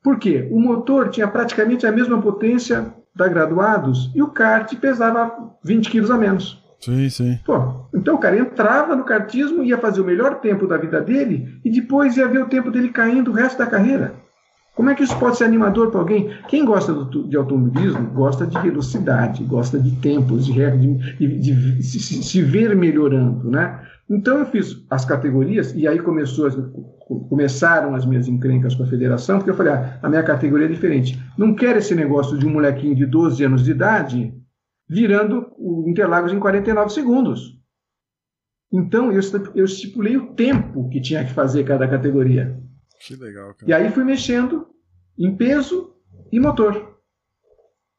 Por 0.01 0.17
quê? 0.17 0.47
O 0.51 0.59
motor 0.59 1.09
tinha 1.09 1.27
praticamente 1.27 1.85
a 1.85 1.91
mesma 1.91 2.21
potência 2.21 2.93
da 3.15 3.27
graduados 3.27 4.11
e 4.13 4.21
o 4.21 4.27
kart 4.27 4.73
pesava 4.75 5.33
20 5.63 5.89
quilos 5.89 6.11
a 6.11 6.17
menos. 6.17 6.63
Sim, 6.79 7.09
sim. 7.09 7.39
Pô, 7.45 7.87
então 7.93 8.15
o 8.15 8.17
cara 8.19 8.37
entrava 8.37 8.95
no 8.95 9.03
kartismo, 9.03 9.63
ia 9.63 9.77
fazer 9.77 10.01
o 10.01 10.05
melhor 10.05 10.35
tempo 10.39 10.67
da 10.67 10.77
vida 10.77 11.01
dele 11.01 11.59
e 11.65 11.71
depois 11.71 12.15
ia 12.15 12.27
ver 12.27 12.39
o 12.39 12.47
tempo 12.47 12.69
dele 12.69 12.89
caindo 12.89 13.31
o 13.31 13.33
resto 13.33 13.57
da 13.57 13.65
carreira. 13.65 14.13
Como 14.75 14.89
é 14.89 14.95
que 14.95 15.03
isso 15.03 15.17
pode 15.17 15.37
ser 15.37 15.45
animador 15.45 15.89
para 15.89 16.01
alguém? 16.01 16.29
Quem 16.49 16.65
gosta 16.65 16.93
do, 16.93 17.27
de 17.27 17.37
automobilismo 17.37 18.09
gosta 18.09 18.45
de 18.45 18.59
velocidade, 18.59 19.43
gosta 19.45 19.79
de 19.79 19.95
tempos, 20.01 20.45
de, 20.45 20.53
de, 20.53 20.97
de, 21.17 21.77
de 21.77 21.83
se, 21.83 21.99
se, 21.99 22.41
ver 22.41 22.75
melhorando, 22.75 23.49
né? 23.49 23.81
Então 24.09 24.37
eu 24.37 24.45
fiz 24.45 24.85
as 24.89 25.05
categorias 25.05 25.73
e 25.73 25.87
aí 25.87 25.99
começou 25.99 26.47
as, 26.47 26.55
começaram 27.29 27.95
as 27.95 28.05
minhas 28.05 28.27
encrencas 28.27 28.75
com 28.75 28.83
a 28.83 28.87
federação, 28.87 29.37
porque 29.37 29.49
eu 29.49 29.55
falei, 29.55 29.73
ah, 29.73 29.97
a 30.03 30.09
minha 30.09 30.23
categoria 30.23 30.65
é 30.65 30.69
diferente. 30.69 31.17
Não 31.37 31.55
quero 31.55 31.79
esse 31.79 31.95
negócio 31.95 32.37
de 32.37 32.45
um 32.45 32.51
molequinho 32.51 32.95
de 32.95 33.05
12 33.05 33.43
anos 33.45 33.63
de 33.63 33.71
idade 33.71 34.33
virando 34.87 35.47
o 35.57 35.85
Interlagos 35.87 36.33
em 36.33 36.39
49 36.39 36.91
segundos. 36.91 37.57
Então 38.71 39.11
eu, 39.11 39.21
eu 39.55 39.65
estipulei 39.65 40.17
o 40.17 40.33
tempo 40.33 40.89
que 40.89 41.01
tinha 41.01 41.23
que 41.23 41.31
fazer 41.31 41.63
cada 41.63 41.87
categoria. 41.87 42.59
Que 42.99 43.15
legal, 43.15 43.53
cara. 43.53 43.69
E 43.69 43.73
aí 43.73 43.91
fui 43.91 44.03
mexendo 44.03 44.67
em 45.17 45.35
peso 45.35 45.93
e 46.31 46.39
motor. 46.39 46.95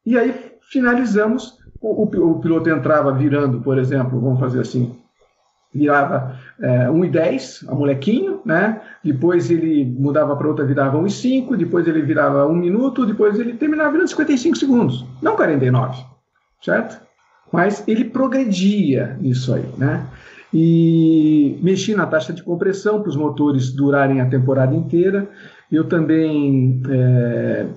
E 0.05 0.17
aí 0.17 0.57
finalizamos. 0.71 1.57
O, 1.79 2.03
o, 2.03 2.31
o 2.31 2.39
piloto 2.39 2.69
entrava 2.69 3.11
virando, 3.11 3.61
por 3.61 3.77
exemplo, 3.77 4.19
vamos 4.19 4.39
fazer 4.39 4.61
assim, 4.61 4.99
virava 5.73 6.39
é, 6.59 6.87
1,10, 6.87 7.69
a 7.69 7.75
molequinho, 7.75 8.41
né? 8.43 8.81
Depois 9.03 9.51
ele 9.51 9.85
mudava 9.85 10.35
para 10.35 10.47
outra, 10.47 10.65
virava 10.65 10.97
1,5, 10.97 11.55
depois 11.55 11.87
ele 11.87 12.01
virava 12.01 12.47
1 12.47 12.55
minuto, 12.55 13.05
depois 13.05 13.39
ele 13.39 13.53
terminava 13.53 13.91
virando 13.91 14.09
55 14.09 14.57
segundos, 14.57 15.05
não 15.21 15.35
49, 15.35 16.03
certo? 16.63 16.99
Mas 17.51 17.87
ele 17.87 18.05
progredia 18.05 19.17
nisso 19.21 19.53
aí, 19.53 19.65
né? 19.77 20.05
E 20.59 21.55
mexi 21.61 21.93
na 21.93 22.07
taxa 22.07 22.33
de 22.33 22.41
compressão 22.41 22.99
para 22.99 23.09
os 23.09 23.15
motores 23.15 23.71
durarem 23.71 24.21
a 24.21 24.25
temporada 24.25 24.75
inteira. 24.75 25.29
Eu 25.71 25.83
também 25.83 26.81
é, 26.89 27.67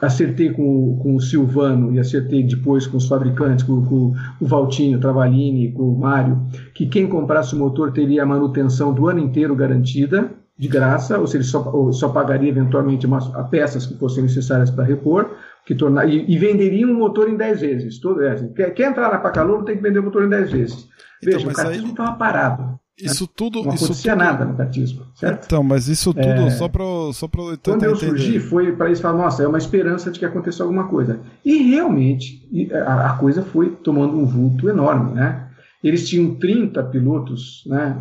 acertei 0.00 0.48
com, 0.48 0.98
com 1.02 1.16
o 1.16 1.20
Silvano 1.20 1.92
e 1.92 1.98
acertei 1.98 2.44
depois 2.44 2.86
com 2.86 2.96
os 2.96 3.06
fabricantes, 3.06 3.62
com, 3.62 3.84
com 3.84 4.14
o 4.40 4.46
Valtinho, 4.46 4.98
Travalini, 4.98 5.70
com 5.70 5.82
o 5.82 5.98
Mário, 5.98 6.40
que 6.72 6.86
quem 6.86 7.06
comprasse 7.06 7.54
o 7.54 7.58
motor 7.58 7.92
teria 7.92 8.22
a 8.22 8.26
manutenção 8.26 8.94
do 8.94 9.06
ano 9.06 9.20
inteiro 9.20 9.54
garantida, 9.54 10.30
de 10.58 10.66
graça, 10.66 11.18
ou 11.18 11.26
seja, 11.26 11.44
só, 11.44 11.70
ou 11.70 11.92
só 11.92 12.08
pagaria 12.08 12.48
eventualmente 12.48 13.06
umas, 13.06 13.28
peças 13.50 13.84
que 13.84 13.98
fossem 13.98 14.22
necessárias 14.22 14.70
para 14.70 14.82
repor, 14.82 15.36
que 15.66 15.74
tornar, 15.74 16.08
e, 16.08 16.24
e 16.26 16.38
venderia 16.38 16.86
um 16.86 16.94
motor 16.94 17.28
em 17.28 17.36
10 17.36 17.60
vezes. 17.60 18.00
Todo, 18.00 18.22
é, 18.22 18.34
quer, 18.56 18.70
quer 18.70 18.90
entrar 18.90 19.12
na 19.12 19.18
Pacaloro, 19.18 19.62
tem 19.62 19.76
que 19.76 19.82
vender 19.82 19.98
o 19.98 20.04
motor 20.04 20.24
em 20.24 20.30
10 20.30 20.50
vezes. 20.50 20.88
Veja, 21.22 21.38
então, 21.38 21.50
o 21.50 21.54
cartismo 21.54 21.86
aí... 21.86 21.90
estava 21.90 22.12
parado. 22.16 22.80
Isso 23.00 23.24
né? 23.24 23.30
tudo. 23.34 23.62
Não 23.62 23.70
acontecia 23.70 24.12
tudo... 24.12 24.24
nada 24.24 24.44
no 24.44 24.56
cartismo, 24.56 25.06
certo? 25.14 25.44
Então, 25.46 25.62
mas 25.62 25.86
isso 25.88 26.12
tudo 26.12 26.26
é... 26.26 26.50
só 26.50 26.68
para 26.68 26.84
só 27.12 27.28
pra 27.28 27.42
Quando 27.62 27.84
eu 27.84 27.96
surgi, 27.96 28.40
foi 28.40 28.72
para 28.72 28.86
eles 28.86 29.00
falar, 29.00 29.16
nossa, 29.16 29.42
é 29.42 29.46
uma 29.46 29.58
esperança 29.58 30.10
de 30.10 30.18
que 30.18 30.24
aconteça 30.24 30.62
alguma 30.64 30.88
coisa. 30.88 31.20
E 31.44 31.70
realmente, 31.70 32.70
a, 32.72 33.10
a 33.10 33.16
coisa 33.16 33.42
foi 33.42 33.70
tomando 33.70 34.18
um 34.18 34.26
vulto 34.26 34.68
enorme, 34.68 35.14
né? 35.14 35.44
Eles 35.82 36.08
tinham 36.08 36.34
30 36.34 36.82
pilotos, 36.84 37.62
né? 37.66 37.96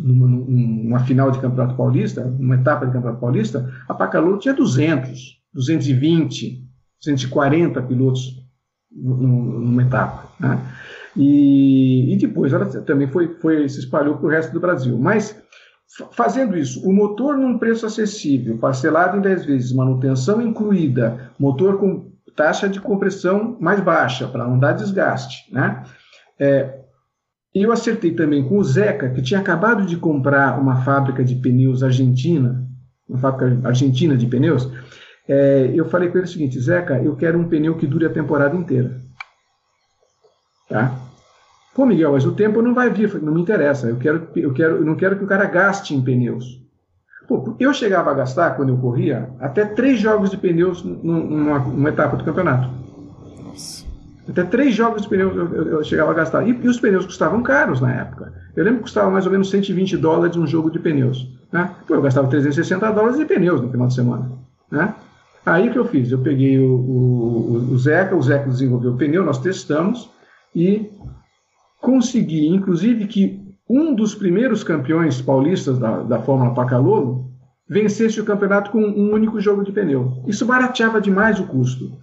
Numa, 0.00 0.26
numa 0.26 0.98
final 1.00 1.30
de 1.30 1.38
Campeonato 1.38 1.76
Paulista, 1.76 2.22
uma 2.22 2.56
etapa 2.56 2.84
de 2.84 2.92
Campeonato 2.92 3.20
Paulista, 3.20 3.72
a 3.88 3.94
Pacaloro 3.94 4.38
tinha 4.38 4.52
200, 4.52 5.40
220, 5.54 6.64
240 7.00 7.80
pilotos 7.82 8.44
numa 8.90 9.82
etapa, 9.82 10.28
né? 10.40 10.60
E, 11.16 12.12
e 12.12 12.16
depois 12.18 12.52
ela 12.52 12.66
também 12.82 13.08
foi, 13.08 13.36
foi 13.40 13.68
se 13.68 13.80
espalhou 13.80 14.16
para 14.16 14.26
o 14.26 14.30
resto 14.30 14.52
do 14.52 14.60
Brasil. 14.60 14.98
Mas 14.98 15.34
Fazendo 16.10 16.58
isso, 16.58 16.86
o 16.86 16.92
motor 16.92 17.38
num 17.38 17.58
preço 17.58 17.86
acessível, 17.86 18.58
parcelado 18.58 19.16
em 19.16 19.20
10 19.20 19.46
vezes, 19.46 19.72
manutenção 19.72 20.42
incluída, 20.42 21.30
motor 21.38 21.78
com 21.78 22.12
taxa 22.34 22.68
de 22.68 22.80
compressão 22.80 23.56
mais 23.58 23.80
baixa, 23.80 24.28
para 24.28 24.46
não 24.46 24.58
dar 24.58 24.72
desgaste. 24.72 25.50
Né? 25.50 25.84
É, 26.38 26.80
eu 27.54 27.72
acertei 27.72 28.14
também 28.14 28.46
com 28.46 28.58
o 28.58 28.64
Zeca, 28.64 29.08
que 29.08 29.22
tinha 29.22 29.40
acabado 29.40 29.86
de 29.86 29.96
comprar 29.96 30.60
uma 30.60 30.82
fábrica 30.82 31.24
de 31.24 31.36
pneus 31.36 31.82
argentina, 31.82 32.66
uma 33.08 33.18
fábrica 33.18 33.66
argentina 33.66 34.16
de 34.16 34.26
pneus. 34.26 34.68
É, 35.26 35.70
eu 35.72 35.86
falei 35.86 36.10
com 36.10 36.18
ele 36.18 36.26
o 36.26 36.30
seguinte: 36.30 36.60
Zeca, 36.60 37.00
eu 37.02 37.16
quero 37.16 37.38
um 37.38 37.48
pneu 37.48 37.76
que 37.76 37.86
dure 37.86 38.04
a 38.04 38.12
temporada 38.12 38.54
inteira. 38.54 39.00
Tá? 40.68 41.05
Pô, 41.76 41.84
Miguel, 41.84 42.12
mas 42.12 42.24
o 42.24 42.32
tempo 42.32 42.62
não 42.62 42.72
vai 42.72 42.88
vir, 42.88 43.22
não 43.22 43.34
me 43.34 43.42
interessa. 43.42 43.86
Eu 43.86 43.98
quero, 43.98 44.28
eu 44.34 44.54
quero, 44.54 44.76
eu 44.76 44.84
não 44.84 44.94
quero 44.94 45.18
que 45.18 45.24
o 45.24 45.26
cara 45.26 45.44
gaste 45.44 45.94
em 45.94 46.00
pneus. 46.00 46.58
Pô, 47.28 47.54
eu 47.60 47.74
chegava 47.74 48.10
a 48.10 48.14
gastar 48.14 48.52
quando 48.56 48.70
eu 48.70 48.78
corria 48.78 49.28
até 49.38 49.62
três 49.62 50.00
jogos 50.00 50.30
de 50.30 50.38
pneus 50.38 50.82
numa, 50.82 51.58
numa 51.58 51.90
etapa 51.90 52.16
do 52.16 52.24
campeonato. 52.24 52.70
Nossa. 53.44 53.84
Até 54.26 54.42
três 54.44 54.74
jogos 54.74 55.02
de 55.02 55.08
pneus 55.10 55.36
eu, 55.36 55.54
eu, 55.54 55.68
eu 55.72 55.84
chegava 55.84 56.12
a 56.12 56.14
gastar. 56.14 56.48
E, 56.48 56.52
e, 56.52 56.66
os 56.66 56.80
pneus 56.80 57.04
custavam 57.04 57.42
caros 57.42 57.78
na 57.78 57.92
época. 57.92 58.32
Eu 58.56 58.64
lembro 58.64 58.78
que 58.78 58.84
custava 58.84 59.10
mais 59.10 59.26
ou 59.26 59.32
menos 59.32 59.50
120 59.50 59.98
dólares 59.98 60.34
um 60.34 60.46
jogo 60.46 60.70
de 60.70 60.78
pneus. 60.78 61.28
Né? 61.52 61.70
Pô, 61.86 61.94
eu 61.94 62.00
gastava 62.00 62.26
360 62.26 62.90
dólares 62.90 63.18
de 63.18 63.26
pneus 63.26 63.60
no 63.60 63.70
final 63.70 63.86
de 63.86 63.94
semana. 63.94 64.32
Né? 64.70 64.94
Aí 65.44 65.68
o 65.68 65.72
que 65.72 65.78
eu 65.78 65.84
fiz? 65.84 66.10
Eu 66.10 66.20
peguei 66.20 66.58
o, 66.58 66.72
o, 66.72 67.68
o 67.72 67.78
Zeca, 67.78 68.16
o 68.16 68.22
Zeca 68.22 68.48
desenvolveu 68.48 68.92
o 68.92 68.96
pneu, 68.96 69.22
nós 69.22 69.38
testamos 69.38 70.10
e 70.54 70.90
consegui, 71.86 72.48
inclusive, 72.48 73.06
que 73.06 73.40
um 73.70 73.94
dos 73.94 74.12
primeiros 74.12 74.64
campeões 74.64 75.22
paulistas 75.22 75.78
da, 75.78 76.02
da 76.02 76.18
Fórmula 76.18 76.52
Pacalolo 76.52 77.30
vencesse 77.68 78.20
o 78.20 78.24
campeonato 78.24 78.72
com 78.72 78.80
um 78.80 79.12
único 79.12 79.40
jogo 79.40 79.62
de 79.62 79.70
pneu. 79.70 80.24
Isso 80.26 80.44
barateava 80.44 81.00
demais 81.00 81.38
o 81.38 81.46
custo. 81.46 81.96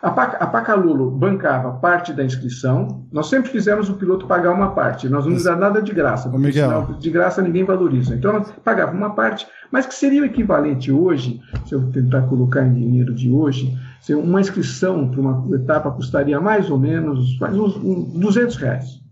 A, 0.00 0.10
Pac, 0.10 0.70
bancava 1.18 1.72
parte 1.72 2.14
da 2.14 2.24
inscrição. 2.24 3.06
Nós 3.12 3.28
sempre 3.28 3.50
fizemos 3.50 3.90
o 3.90 3.94
piloto 3.94 4.26
pagar 4.26 4.50
uma 4.50 4.70
parte. 4.70 5.10
Nós 5.10 5.26
não 5.26 5.32
nos 5.32 5.44
dar 5.44 5.56
nada 5.56 5.82
de 5.82 5.92
graça. 5.92 6.30
Porque 6.30 6.46
Miguel. 6.46 6.96
de 6.98 7.10
graça 7.10 7.42
ninguém 7.42 7.64
valoriza. 7.64 8.14
Então, 8.14 8.32
nós 8.32 8.50
pagava 8.64 8.96
uma 8.96 9.10
parte, 9.10 9.46
mas 9.70 9.84
que 9.84 9.94
seria 9.94 10.22
o 10.22 10.24
equivalente 10.24 10.90
hoje, 10.90 11.38
se 11.66 11.74
eu 11.74 11.90
tentar 11.90 12.22
colocar 12.22 12.64
em 12.64 12.72
dinheiro 12.72 13.12
de 13.12 13.30
hoje, 13.30 13.76
uma 14.10 14.40
inscrição 14.40 15.10
para 15.10 15.20
uma 15.20 15.54
etapa 15.54 15.90
custaria 15.90 16.40
mais 16.40 16.70
ou 16.70 16.78
menos 16.78 17.38
uns, 17.42 17.76
uns 17.76 18.20
200 18.20 18.56
reais 18.56 19.07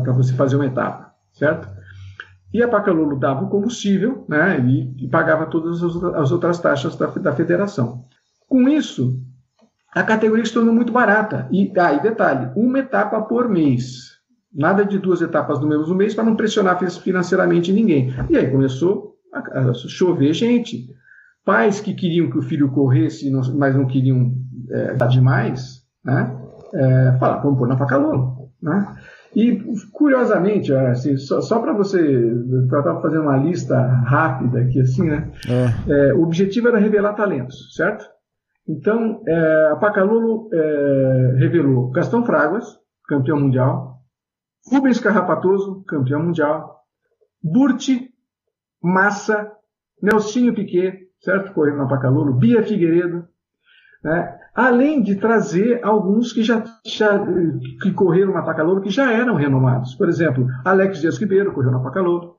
para 0.00 0.12
você 0.12 0.32
fazer 0.34 0.56
uma 0.56 0.66
etapa, 0.66 1.12
certo? 1.32 1.68
E 2.52 2.62
a 2.62 2.68
Pacalolo 2.68 3.18
dava 3.18 3.44
o 3.44 3.48
combustível 3.48 4.26
né, 4.28 4.60
e, 4.60 5.04
e 5.04 5.08
pagava 5.08 5.46
todas 5.46 5.82
as, 5.82 6.30
outras 6.30 6.58
taxas 6.58 6.96
da, 6.96 7.06
da 7.06 7.32
federação. 7.32 8.04
Com 8.46 8.68
isso, 8.68 9.18
a 9.94 10.02
categoria 10.02 10.44
se 10.44 10.52
tornou 10.52 10.74
muito 10.74 10.92
barata. 10.92 11.48
E, 11.50 11.72
ah, 11.78 11.94
e 11.94 12.00
detalhe, 12.00 12.50
uma 12.54 12.78
etapa 12.78 13.22
por 13.22 13.48
mês. 13.48 14.12
Nada 14.54 14.84
de 14.84 14.98
duas 14.98 15.22
etapas 15.22 15.60
no 15.60 15.66
mesmo 15.66 15.94
mês 15.94 16.14
para 16.14 16.24
não 16.24 16.36
pressionar 16.36 16.78
financeiramente 16.78 17.72
ninguém. 17.72 18.14
E 18.28 18.36
aí 18.36 18.50
começou 18.50 19.14
a, 19.32 19.70
a 19.70 19.74
chover 19.74 20.34
gente. 20.34 20.88
Pais 21.44 21.80
que 21.80 21.94
queriam 21.94 22.30
que 22.30 22.38
o 22.38 22.42
filho 22.42 22.70
corresse, 22.70 23.30
mas 23.54 23.74
não 23.74 23.86
queriam 23.86 24.34
é, 24.70 24.94
dar 24.94 25.08
demais, 25.08 25.82
né? 26.04 26.38
É, 26.74 27.16
falaram, 27.18 27.42
vamos 27.42 27.58
pôr 27.58 27.68
na 27.68 27.76
Pacalolo. 27.76 28.50
Né? 28.62 28.96
E, 29.34 29.58
curiosamente, 29.92 30.74
assim, 30.74 31.16
só, 31.16 31.40
só 31.40 31.58
para 31.58 31.72
você. 31.72 31.98
Eu 31.98 32.64
estava 32.64 33.00
fazendo 33.00 33.22
uma 33.22 33.36
lista 33.36 33.76
rápida 33.80 34.60
aqui, 34.60 34.80
assim, 34.80 35.08
né? 35.08 35.30
É. 35.48 36.10
É, 36.10 36.14
o 36.14 36.22
objetivo 36.22 36.68
era 36.68 36.78
revelar 36.78 37.14
talentos, 37.14 37.74
certo? 37.74 38.04
Então, 38.68 39.22
é, 39.26 39.68
a 39.72 39.76
Pacalolo 39.76 40.48
é, 40.52 41.34
revelou 41.38 41.90
Gastão 41.90 42.24
Fraguas, 42.24 42.78
campeão 43.08 43.40
mundial, 43.40 43.98
Rubens 44.70 45.00
Carrapatoso, 45.00 45.82
campeão 45.84 46.22
mundial, 46.22 46.80
Burti, 47.42 48.10
Massa, 48.82 49.50
Nelsinho 50.00 50.54
Piquet, 50.54 51.08
certo? 51.20 51.52
Correndo 51.52 51.78
na 51.78 51.88
Pacalolo, 51.88 52.34
Bia 52.34 52.62
Figueiredo, 52.62 53.26
né? 54.04 54.38
Além 54.54 55.02
de 55.02 55.16
trazer 55.16 55.80
alguns 55.82 56.32
que 56.32 56.42
já, 56.42 56.62
já 56.84 57.18
que 57.82 57.90
correram 57.92 58.34
na 58.34 58.42
Pacalouro 58.42 58.82
que 58.82 58.90
já 58.90 59.10
eram 59.10 59.34
renomados. 59.34 59.94
Por 59.94 60.08
exemplo, 60.08 60.46
Alex 60.64 61.00
Dias 61.00 61.18
Ribeiro 61.18 61.52
correu 61.52 61.70
na 61.70 61.80
Pacalouro, 61.80 62.36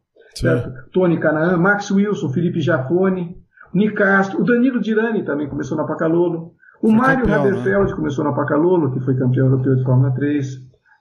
Tony 0.91 1.20
Canaan, 1.20 1.57
Max 1.57 1.89
Wilson, 1.91 2.30
Felipe 2.30 2.59
Jafone, 2.61 3.38
Nicastro, 3.74 4.41
o 4.41 4.45
Danilo 4.45 4.80
Dirani 4.80 5.24
também 5.24 5.49
começou 5.49 5.76
na 5.78 5.84
Pacalolo, 5.84 6.53
o 6.82 6.88
foi 6.88 6.95
Mário 6.95 7.34
Haberfeld 7.34 7.91
né? 7.91 7.95
começou 7.95 8.24
na 8.24 8.34
Pacalolo, 8.34 8.91
que 8.91 8.99
foi 8.99 9.16
campeão 9.16 9.47
europeu 9.47 9.76
de 9.76 9.84
Fórmula 9.84 10.11
3, 10.11 10.45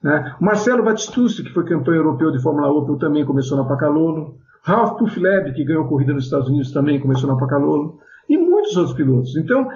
né? 0.02 0.34
o 0.40 0.44
Marcelo 0.44 0.82
Batistucci, 0.82 1.42
que 1.42 1.52
foi 1.52 1.64
campeão 1.64 1.94
europeu 1.94 2.30
de 2.30 2.40
Fórmula 2.42 2.68
Opel, 2.68 2.96
também 2.96 3.24
começou 3.26 3.58
na 3.58 3.64
Pacalolo, 3.64 4.36
Ralph 4.62 4.96
Puffleb, 4.98 5.52
que 5.52 5.64
ganhou 5.64 5.86
corrida 5.86 6.14
nos 6.14 6.24
Estados 6.24 6.48
Unidos, 6.48 6.72
também 6.72 7.00
começou 7.00 7.28
na 7.28 7.36
Pacalolo, 7.36 7.98
e 8.28 8.38
muitos 8.38 8.76
outros 8.76 8.96
pilotos. 8.96 9.36
Então, 9.36 9.68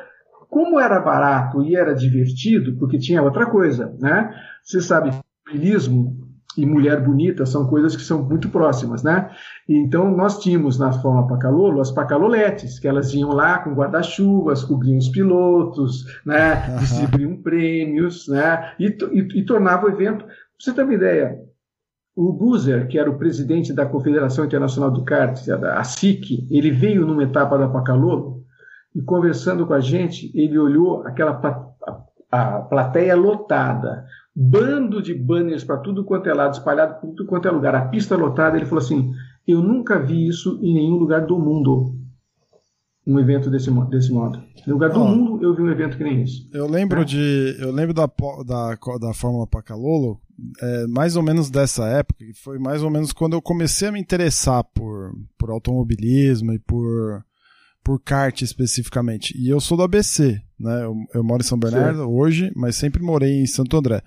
como 0.48 0.80
era 0.80 1.00
barato 1.00 1.62
e 1.62 1.76
era 1.76 1.94
divertido, 1.94 2.76
porque 2.78 2.98
tinha 2.98 3.22
outra 3.22 3.46
coisa, 3.46 3.94
né? 4.00 4.34
Você 4.62 4.80
sabe, 4.80 5.10
filismo 5.48 6.26
e 6.56 6.64
mulher 6.64 7.02
bonita 7.02 7.44
são 7.44 7.66
coisas 7.66 7.94
que 7.94 8.02
são 8.02 8.22
muito 8.22 8.48
próximas, 8.48 9.02
né? 9.02 9.30
Então 9.68 10.10
nós 10.10 10.38
tínhamos 10.38 10.78
na 10.78 10.92
forma 10.92 11.26
Pacalolo 11.26 11.80
as 11.80 11.92
pacaloletes, 11.92 12.78
que 12.78 12.88
elas 12.88 13.12
iam 13.12 13.30
lá 13.30 13.58
com 13.58 13.74
guarda-chuvas, 13.74 14.64
cobriam 14.64 14.98
os 14.98 15.08
pilotos, 15.08 16.06
né? 16.24 16.76
Distribuíam 16.78 17.36
prêmios, 17.42 18.26
né? 18.28 18.72
E, 18.78 18.86
e, 18.86 19.40
e 19.40 19.44
tornava 19.44 19.86
o 19.86 19.90
evento. 19.90 20.24
Pra 20.24 20.34
você 20.58 20.72
ter 20.72 20.82
uma 20.82 20.94
ideia, 20.94 21.38
o 22.14 22.32
Buzer, 22.32 22.88
que 22.88 22.98
era 22.98 23.10
o 23.10 23.18
presidente 23.18 23.74
da 23.74 23.84
Confederação 23.84 24.46
Internacional 24.46 24.90
do 24.90 25.04
Kart, 25.04 25.38
a 25.50 25.84
SIC, 25.84 26.46
ele 26.50 26.70
veio 26.70 27.06
numa 27.06 27.24
etapa 27.24 27.58
da 27.58 27.68
Pacalolo 27.68 28.35
e 28.96 29.02
conversando 29.02 29.66
com 29.66 29.74
a 29.74 29.80
gente, 29.80 30.32
ele 30.34 30.58
olhou 30.58 31.02
aquela 31.02 31.38
a, 32.32 32.60
plateia 32.60 33.14
lotada, 33.14 34.06
bando 34.34 35.02
de 35.02 35.12
banners 35.12 35.62
para 35.62 35.76
tudo 35.76 36.02
quanto 36.02 36.30
é 36.30 36.32
lado, 36.32 36.54
espalhado 36.54 36.98
por 36.98 37.08
tudo 37.08 37.26
quanto 37.26 37.46
é 37.46 37.50
lugar, 37.50 37.74
a 37.74 37.88
pista 37.88 38.16
lotada. 38.16 38.56
Ele 38.56 38.64
falou 38.64 38.82
assim: 38.82 39.12
Eu 39.46 39.62
nunca 39.62 39.98
vi 39.98 40.26
isso 40.26 40.58
em 40.62 40.72
nenhum 40.72 40.96
lugar 40.96 41.26
do 41.26 41.38
mundo. 41.38 41.94
Um 43.06 43.20
evento 43.20 43.50
desse, 43.50 43.70
desse 43.88 44.10
modo. 44.10 44.42
Em 44.66 44.70
lugar 44.72 44.90
do 44.90 45.00
oh, 45.00 45.06
mundo, 45.06 45.44
eu 45.44 45.54
vi 45.54 45.62
um 45.62 45.70
evento 45.70 45.96
que 45.96 46.02
nem 46.02 46.22
isso. 46.22 46.48
Eu 46.52 46.66
lembro 46.66 47.02
é. 47.02 47.04
de. 47.04 47.54
Eu 47.60 47.70
lembro 47.70 47.92
da, 47.92 48.06
da, 48.44 48.74
da 48.98 49.14
Fórmula 49.14 49.46
Pacalolo, 49.46 50.18
é, 50.60 50.86
mais 50.86 51.16
ou 51.16 51.22
menos 51.22 51.50
dessa 51.50 51.86
época, 51.86 52.24
que 52.24 52.32
foi 52.32 52.58
mais 52.58 52.82
ou 52.82 52.90
menos 52.90 53.12
quando 53.12 53.34
eu 53.34 53.42
comecei 53.42 53.88
a 53.88 53.92
me 53.92 54.00
interessar 54.00 54.64
por, 54.64 55.14
por 55.38 55.50
automobilismo 55.50 56.52
e 56.52 56.58
por 56.58 57.22
por 57.86 58.00
kart 58.00 58.42
especificamente. 58.42 59.32
E 59.38 59.48
eu 59.48 59.60
sou 59.60 59.76
do 59.76 59.84
ABC, 59.84 60.42
né? 60.58 60.82
Eu, 60.82 60.96
eu 61.14 61.22
moro 61.22 61.40
em 61.40 61.46
São 61.46 61.56
Bernardo 61.56 62.00
Sim. 62.00 62.04
hoje, 62.04 62.52
mas 62.56 62.74
sempre 62.74 63.00
morei 63.00 63.40
em 63.40 63.46
Santo 63.46 63.76
André. 63.76 64.02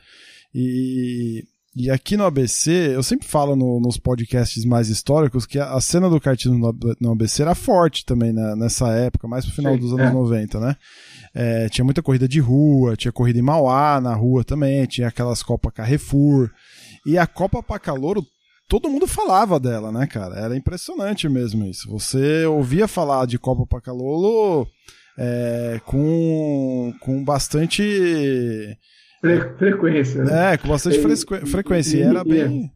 E, 0.54 1.46
e 1.74 1.90
aqui 1.90 2.18
no 2.18 2.26
ABC, 2.26 2.94
eu 2.94 3.02
sempre 3.02 3.26
falo 3.26 3.56
no, 3.56 3.80
nos 3.80 3.96
podcasts 3.96 4.66
mais 4.66 4.90
históricos 4.90 5.46
que 5.46 5.58
a, 5.58 5.76
a 5.76 5.80
cena 5.80 6.10
do 6.10 6.20
kartismo 6.20 6.58
no, 6.58 6.78
no, 7.00 7.12
ABC 7.14 7.42
era 7.42 7.56
forte 7.56 8.04
também 8.04 8.34
né, 8.34 8.54
nessa 8.58 8.90
época, 8.90 9.30
mais 9.30 9.46
pro 9.46 9.56
final 9.56 9.76
Sim, 9.76 9.80
dos 9.80 9.94
anos 9.94 10.08
é. 10.08 10.12
90, 10.12 10.60
né? 10.60 10.76
É, 11.34 11.70
tinha 11.70 11.86
muita 11.86 12.02
corrida 12.02 12.28
de 12.28 12.42
rua, 12.42 12.98
tinha 12.98 13.14
corrida 13.14 13.40
em 13.40 13.44
Mauá 13.44 14.02
na 14.02 14.14
rua 14.14 14.44
também, 14.44 14.86
tinha 14.88 15.08
aquelas 15.08 15.42
Copa 15.42 15.72
Carrefour. 15.72 16.52
E 17.06 17.18
a 17.18 17.26
Copa 17.26 17.64
Pacalouro 17.64 18.26
todo 18.70 18.90
mundo 18.90 19.08
falava 19.08 19.60
dela, 19.60 19.92
né, 19.92 20.06
cara? 20.06 20.36
Era 20.36 20.56
impressionante 20.56 21.28
mesmo 21.28 21.66
isso. 21.66 21.90
Você 21.90 22.46
ouvia 22.46 22.88
falar 22.88 23.26
de 23.26 23.40
Copa 23.40 23.66
Pacalolo 23.66 24.68
é, 25.18 25.82
com, 25.86 26.94
com 27.02 27.26
bastante. 27.26 27.84
Fre 29.20 29.40
frequência, 29.58 30.24
né? 30.24 30.54
É, 30.54 30.58
com 30.58 30.70
bastante 30.70 31.00
frequ 31.00 31.48
frequência. 31.48 31.98
E, 31.98 32.02
era 32.04 32.24
bem, 32.24 32.72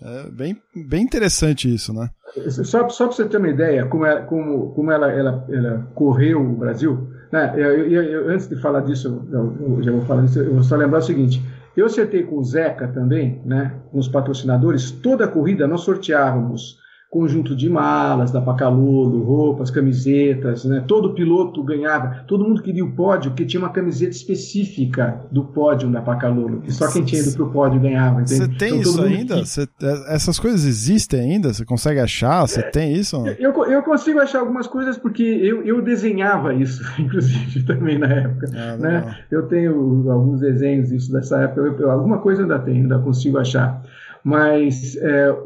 é, 0.00 0.30
bem, 0.30 0.56
bem 0.88 1.02
interessante 1.02 1.72
isso, 1.72 1.92
né? 1.92 2.08
Só, 2.48 2.88
só 2.88 3.08
para 3.08 3.16
você 3.16 3.26
ter 3.26 3.36
uma 3.36 3.50
ideia, 3.50 3.84
como, 3.86 4.06
ela, 4.06 4.22
como, 4.22 4.72
como 4.72 4.90
ela, 4.90 5.12
ela, 5.12 5.46
ela 5.50 5.90
correu 5.94 6.40
o 6.40 6.56
Brasil, 6.56 7.10
né? 7.30 7.52
Eu, 7.56 7.90
eu, 7.90 8.02
eu, 8.02 8.30
antes 8.30 8.48
de 8.48 8.58
falar 8.58 8.80
disso, 8.80 9.26
eu, 9.30 9.82
já 9.82 9.92
vou 9.92 10.02
falar 10.02 10.22
disso, 10.22 10.38
eu 10.38 10.54
vou 10.54 10.62
só 10.62 10.76
lembrar 10.76 11.00
o 11.00 11.02
seguinte: 11.02 11.42
eu 11.76 11.86
acertei 11.86 12.22
com 12.22 12.38
o 12.38 12.44
Zeca 12.44 12.88
também, 12.88 13.40
né, 13.44 13.74
com 13.90 13.98
os 13.98 14.08
patrocinadores, 14.08 14.90
toda 14.90 15.24
a 15.24 15.28
corrida 15.28 15.66
nós 15.66 15.82
sorteávamos 15.82 16.81
conjunto 17.12 17.54
de 17.54 17.68
malas 17.68 18.30
da 18.30 18.40
Pacalolo, 18.40 19.22
roupas, 19.22 19.70
camisetas, 19.70 20.64
né? 20.64 20.82
Todo 20.88 21.12
piloto 21.12 21.62
ganhava, 21.62 22.24
todo 22.26 22.42
mundo 22.42 22.62
queria 22.62 22.82
o 22.82 22.92
pódio, 22.92 23.32
porque 23.32 23.44
tinha 23.44 23.60
uma 23.60 23.68
camiseta 23.68 24.12
específica 24.12 25.20
do 25.30 25.44
pódio 25.44 25.90
da 25.90 26.00
Pacalolo, 26.00 26.62
que 26.62 26.72
só 26.72 26.90
quem 26.90 27.04
tinha 27.04 27.20
ido 27.20 27.32
pro 27.32 27.50
pódio 27.50 27.78
ganhava. 27.78 28.26
Você 28.26 28.48
tem 28.48 28.78
então, 28.78 28.80
isso 28.80 29.02
ainda? 29.02 29.44
Cê, 29.44 29.68
é, 29.82 30.14
essas 30.14 30.38
coisas 30.38 30.64
existem 30.64 31.20
ainda? 31.20 31.52
Você 31.52 31.66
consegue 31.66 32.00
achar? 32.00 32.46
Você 32.46 32.60
é, 32.60 32.70
tem 32.70 32.94
isso? 32.94 33.22
Eu, 33.38 33.52
eu 33.66 33.82
consigo 33.82 34.18
achar 34.18 34.38
algumas 34.38 34.66
coisas 34.66 34.96
porque 34.96 35.22
eu, 35.22 35.62
eu 35.64 35.82
desenhava 35.82 36.54
isso, 36.54 36.82
inclusive, 36.98 37.62
também 37.64 37.98
na 37.98 38.06
época. 38.06 38.46
Ah, 38.54 38.76
né? 38.78 39.18
Eu 39.30 39.42
tenho 39.48 40.10
alguns 40.10 40.40
desenhos 40.40 40.88
disso 40.88 41.12
dessa 41.12 41.42
época, 41.42 41.60
eu, 41.60 41.90
alguma 41.90 42.20
coisa 42.20 42.40
ainda 42.40 42.58
tenho, 42.58 42.84
ainda 42.84 42.98
consigo 43.00 43.36
achar. 43.36 43.82
Mas 44.24 44.96
é, 44.96 45.36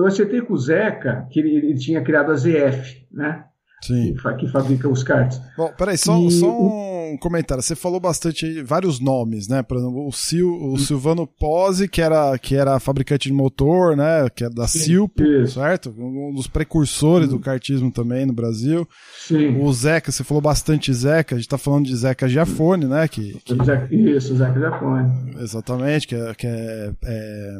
eu 0.00 0.06
acertei 0.06 0.40
com 0.40 0.54
o 0.54 0.58
Zeca 0.58 1.26
que 1.30 1.40
ele, 1.40 1.56
ele 1.56 1.74
tinha 1.74 2.02
criado 2.02 2.30
a 2.30 2.34
ZF, 2.34 3.06
né? 3.12 3.44
Sim. 3.82 4.14
Que, 4.14 4.34
que 4.34 4.48
fabrica 4.48 4.88
os 4.88 5.02
karts. 5.02 5.40
Bom, 5.56 5.72
peraí, 5.76 5.96
só, 5.96 6.18
e, 6.18 6.30
só 6.30 6.46
um 6.48 7.16
comentário. 7.18 7.62
Você 7.62 7.74
falou 7.74 7.98
bastante 7.98 8.44
aí, 8.44 8.62
vários 8.62 9.00
nomes, 9.00 9.48
né? 9.48 9.62
Por 9.62 9.78
exemplo, 9.78 10.06
o, 10.06 10.12
Sil, 10.12 10.52
o 10.52 10.76
Silvano 10.78 11.26
Pose, 11.26 11.88
que 11.88 12.02
era, 12.02 12.36
que 12.38 12.54
era 12.54 12.78
fabricante 12.78 13.28
de 13.28 13.34
motor, 13.34 13.96
né? 13.96 14.28
Que 14.34 14.44
é 14.44 14.50
da 14.50 14.66
Sim, 14.66 14.78
Silpo, 14.80 15.22
isso. 15.22 15.54
certo? 15.54 15.94
Um 15.98 16.32
dos 16.34 16.46
precursores 16.46 17.28
do 17.28 17.38
kartismo 17.38 17.90
também 17.90 18.26
no 18.26 18.32
Brasil. 18.32 18.86
Sim. 19.18 19.58
O 19.60 19.72
Zeca, 19.72 20.12
você 20.12 20.22
falou 20.22 20.42
bastante 20.42 20.92
Zeca, 20.92 21.34
a 21.34 21.38
gente 21.38 21.48
tá 21.48 21.58
falando 21.58 21.86
de 21.86 21.96
Zeca 21.96 22.28
Giafone, 22.28 22.84
né? 22.84 23.08
Que, 23.08 23.40
que... 23.44 23.54
Isso, 23.96 24.36
Zeca 24.36 24.60
Giafone. 24.60 25.36
Exatamente, 25.40 26.06
que 26.06 26.14
é, 26.14 26.34
que 26.34 26.46
é, 26.46 26.92
é 27.02 27.58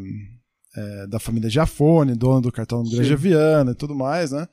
é, 0.77 1.07
da 1.07 1.18
família 1.18 1.51
Giafone, 1.51 2.14
dono 2.14 2.43
do 2.43 2.53
cartão 2.53 2.83
do 2.83 2.91
Igreja 2.91 3.16
Viana 3.16 3.73
e 3.73 3.75
tudo 3.75 3.95
mais, 3.95 4.33
né? 4.33 4.47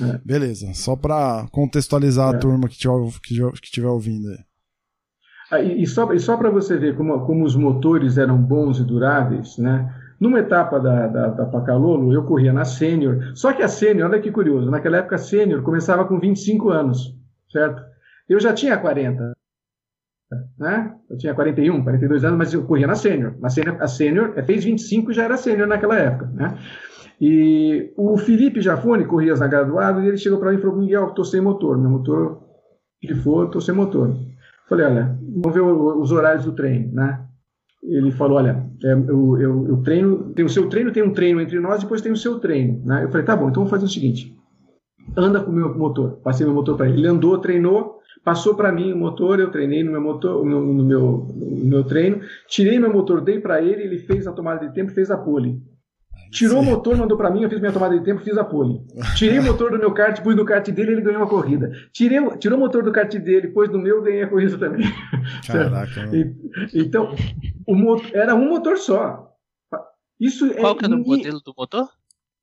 É. 0.00 0.20
Beleza, 0.24 0.72
só 0.74 0.96
para 0.96 1.46
contextualizar 1.50 2.32
é. 2.32 2.36
a 2.36 2.38
turma 2.38 2.68
que 2.68 2.76
tiver, 2.76 3.52
que 3.52 3.70
tiver 3.70 3.88
ouvindo 3.88 4.28
aí. 4.28 4.38
Ah, 5.50 5.60
e, 5.60 5.82
e, 5.82 5.86
só, 5.86 6.10
e 6.14 6.18
só 6.18 6.36
para 6.36 6.50
você 6.50 6.78
ver 6.78 6.96
como, 6.96 7.26
como 7.26 7.44
os 7.44 7.54
motores 7.54 8.16
eram 8.16 8.38
bons 8.38 8.78
e 8.78 8.84
duráveis, 8.84 9.58
né? 9.58 9.94
Numa 10.18 10.38
etapa 10.38 10.78
da, 10.78 11.08
da, 11.08 11.28
da 11.28 11.46
Pacalolo, 11.46 12.12
eu 12.12 12.24
corria 12.24 12.52
na 12.52 12.64
Sênior, 12.64 13.32
só 13.34 13.52
que 13.52 13.62
a 13.62 13.68
Sênior, 13.68 14.08
olha 14.08 14.20
que 14.20 14.30
curioso, 14.30 14.70
naquela 14.70 14.98
época 14.98 15.16
a 15.16 15.18
Sênior 15.18 15.62
começava 15.62 16.04
com 16.04 16.18
25 16.18 16.70
anos, 16.70 17.14
certo? 17.50 17.82
Eu 18.28 18.40
já 18.40 18.54
tinha 18.54 18.78
40 18.78 19.32
né? 20.58 20.94
Eu 21.10 21.16
tinha 21.18 21.34
41, 21.34 21.82
42 21.82 22.24
anos, 22.24 22.38
mas 22.38 22.54
eu 22.54 22.64
corria 22.64 22.86
na 22.86 22.94
sênior. 22.94 23.34
Na 23.40 23.48
sênior, 23.48 23.76
a 23.80 23.86
sênior 23.86 24.32
é, 24.36 24.42
fez 24.42 24.64
25 24.64 25.10
e 25.10 25.14
já 25.14 25.24
era 25.24 25.36
sênior 25.36 25.68
naquela 25.68 25.96
época, 25.96 26.26
né? 26.34 26.58
E 27.20 27.92
o 27.96 28.16
Felipe 28.16 28.60
Jafone 28.60 29.04
corria 29.04 29.34
na 29.34 29.46
graduado 29.46 30.02
e 30.02 30.08
ele 30.08 30.16
chegou 30.16 30.38
para 30.38 30.50
mim 30.50 30.58
e 30.58 30.60
falou: 30.60 30.76
Miguel, 30.76 31.08
estou 31.08 31.24
sem 31.24 31.40
motor, 31.40 31.78
meu 31.78 31.90
motor 31.90 32.42
que 33.00 33.14
for, 33.14 33.46
estou 33.46 33.60
sem 33.60 33.74
motor. 33.74 34.14
Falei: 34.68 34.86
olha, 34.86 35.18
vamos 35.20 35.54
ver 35.54 35.60
os 35.60 36.12
horários 36.12 36.44
do 36.44 36.52
treino, 36.52 36.92
né? 36.92 37.24
Ele 37.82 38.10
falou: 38.12 38.38
olha, 38.38 38.64
é, 38.84 38.92
eu, 38.92 39.38
eu, 39.40 39.68
eu, 39.68 39.82
treino, 39.82 40.32
tem 40.34 40.44
o 40.44 40.48
seu 40.48 40.68
treino, 40.68 40.92
tem 40.92 41.02
um 41.02 41.12
treino 41.12 41.40
entre 41.40 41.60
nós, 41.60 41.82
depois 41.82 42.00
tem 42.00 42.12
o 42.12 42.16
seu 42.16 42.38
treino, 42.38 42.84
né? 42.84 43.04
Eu 43.04 43.08
falei: 43.08 43.24
tá 43.24 43.36
bom, 43.36 43.48
então 43.48 43.62
vamos 43.62 43.70
fazer 43.70 43.84
o 43.84 43.88
seguinte: 43.88 44.36
anda 45.16 45.40
com 45.40 45.50
o 45.50 45.54
meu 45.54 45.76
motor. 45.76 46.20
Passei 46.22 46.46
meu 46.46 46.54
motor 46.54 46.76
para 46.76 46.88
ele. 46.88 46.98
Ele 46.98 47.08
andou, 47.08 47.38
treinou, 47.38 47.98
Passou 48.24 48.54
para 48.54 48.70
mim 48.70 48.92
o 48.92 48.96
motor, 48.96 49.40
eu 49.40 49.50
treinei 49.50 49.82
no 49.82 49.90
meu 49.90 50.00
motor, 50.00 50.44
no, 50.44 50.60
no, 50.60 50.84
meu, 50.84 51.26
no 51.34 51.64
meu 51.64 51.84
treino, 51.84 52.20
tirei 52.46 52.78
meu 52.78 52.92
motor, 52.92 53.20
dei 53.20 53.40
para 53.40 53.60
ele, 53.60 53.82
ele 53.82 53.98
fez 53.98 54.26
a 54.26 54.32
tomada 54.32 54.66
de 54.66 54.72
tempo, 54.72 54.92
fez 54.92 55.10
a 55.10 55.18
pole. 55.18 55.60
Tirou 56.30 56.62
Sim. 56.62 56.68
o 56.68 56.70
motor, 56.70 56.96
mandou 56.96 57.18
para 57.18 57.30
mim, 57.30 57.42
eu 57.42 57.50
fiz 57.50 57.60
minha 57.60 57.72
tomada 57.72 57.98
de 57.98 58.04
tempo, 58.04 58.22
fiz 58.22 58.38
a 58.38 58.44
pole. 58.44 58.80
Tirei 59.16 59.38
o 59.38 59.42
motor 59.42 59.70
do 59.70 59.78
meu 59.78 59.92
kart, 59.92 60.18
pus 60.22 60.34
no 60.34 60.46
kart 60.46 60.66
dele, 60.70 60.92
ele 60.92 61.02
ganhou 61.02 61.20
uma 61.20 61.28
corrida. 61.28 61.70
Tirei, 61.92 62.18
tirou 62.38 62.56
o 62.56 62.60
motor 62.60 62.82
do 62.82 62.90
kart 62.90 63.12
dele, 63.18 63.48
pôs 63.48 63.68
no 63.68 63.78
meu, 63.78 64.00
ganhei 64.00 64.22
a 64.22 64.28
corrida 64.28 64.56
também. 64.56 64.86
Caraca. 65.46 66.08
e, 66.16 66.34
então, 66.74 67.14
o 67.66 67.74
motor, 67.74 68.10
era 68.14 68.34
um 68.34 68.48
motor 68.48 68.78
só. 68.78 69.30
Isso 70.18 70.46
é 70.46 70.54
Qual 70.54 70.74
é, 70.74 70.78
que 70.78 70.84
era 70.86 70.94
o 70.94 70.98
modelo 70.98 71.40
do 71.40 71.52
motor? 71.56 71.88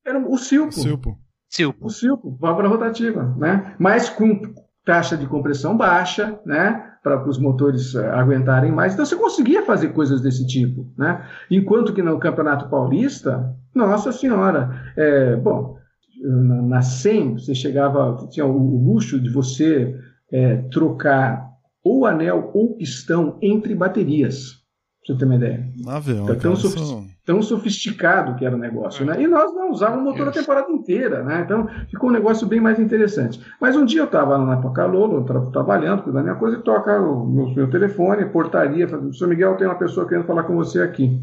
Era 0.06 0.18
o 0.18 0.38
Silpo. 0.38 0.68
O 0.68 0.72
Silpo. 0.72 1.18
Silpo. 1.48 1.86
O 1.86 1.90
Silpo, 1.90 2.36
válvula 2.38 2.68
rotativa, 2.68 3.34
né? 3.36 3.74
Mas 3.76 4.08
com 4.08 4.40
taxa 4.84 5.16
de 5.16 5.26
compressão 5.26 5.76
baixa, 5.76 6.38
né? 6.44 6.86
Para 7.02 7.26
os 7.26 7.38
motores 7.38 7.94
eh, 7.94 8.10
aguentarem 8.10 8.70
mais. 8.70 8.92
Então 8.92 9.06
você 9.06 9.16
conseguia 9.16 9.64
fazer 9.64 9.88
coisas 9.88 10.20
desse 10.20 10.46
tipo, 10.46 10.86
né? 10.98 11.24
Enquanto 11.50 11.94
que 11.94 12.02
no 12.02 12.18
Campeonato 12.18 12.68
Paulista, 12.68 13.54
nossa 13.74 14.12
senhora, 14.12 14.70
é, 14.96 15.36
bom, 15.36 15.76
na, 16.22 16.62
na 16.62 16.82
100 16.82 17.38
você 17.38 17.54
chegava, 17.54 18.26
tinha 18.30 18.44
o, 18.44 18.54
o 18.54 18.84
luxo 18.84 19.18
de 19.18 19.30
você 19.30 19.98
é, 20.30 20.56
trocar 20.70 21.48
ou 21.82 22.04
anel 22.06 22.50
ou 22.52 22.76
pistão 22.76 23.38
entre 23.40 23.74
baterias. 23.74 24.59
Pra 25.06 25.14
você 25.14 25.18
ter 25.18 25.24
uma 25.24 25.36
ideia. 25.36 25.66
Avião, 25.86 26.24
então, 26.24 26.36
tão, 26.36 26.56
sofisticado, 26.56 27.06
tão, 27.24 27.42
sofisticado 27.42 28.34
que 28.36 28.44
era 28.44 28.54
o 28.54 28.58
negócio, 28.58 29.04
né? 29.06 29.20
E 29.20 29.26
nós 29.26 29.52
não 29.54 29.70
usávamos 29.70 30.02
o 30.02 30.10
motor 30.10 30.28
a 30.28 30.32
temporada 30.32 30.70
inteira, 30.70 31.24
né? 31.24 31.40
Então 31.42 31.66
ficou 31.88 32.10
um 32.10 32.12
negócio 32.12 32.46
bem 32.46 32.60
mais 32.60 32.78
interessante. 32.78 33.40
Mas 33.58 33.74
um 33.76 33.86
dia 33.86 34.02
eu 34.02 34.04
estava 34.04 34.36
lá 34.36 34.44
na 34.44 34.58
Pacalolo, 34.58 35.24
trabalhando, 35.50 36.02
cuidando 36.02 36.24
da 36.24 36.30
minha 36.30 36.34
coisa, 36.34 36.58
e 36.58 36.62
toca 36.62 37.00
o 37.00 37.26
meu, 37.26 37.48
meu 37.54 37.70
telefone, 37.70 38.26
portaria, 38.26 38.86
falando, 38.86 39.16
Sr. 39.16 39.28
Miguel, 39.28 39.56
tem 39.56 39.66
uma 39.66 39.78
pessoa 39.78 40.06
querendo 40.06 40.26
falar 40.26 40.42
com 40.42 40.54
você 40.54 40.82
aqui. 40.82 41.18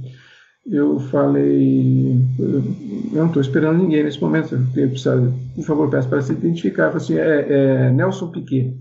Eu 0.66 1.00
falei, 1.00 2.20
eu 2.40 3.20
não 3.20 3.28
estou 3.28 3.42
esperando 3.42 3.78
ninguém 3.78 4.04
nesse 4.04 4.20
momento, 4.20 4.56
eu 4.76 4.90
preciso, 4.90 5.34
por 5.56 5.64
favor, 5.64 5.90
peço 5.90 6.10
para 6.10 6.22
se 6.22 6.34
identificar. 6.34 6.92
Eu 6.92 7.00
falei 7.00 7.06
assim, 7.06 7.18
é, 7.18 7.46
é 7.88 7.92
Nelson 7.92 8.32
Piquet. 8.32 8.76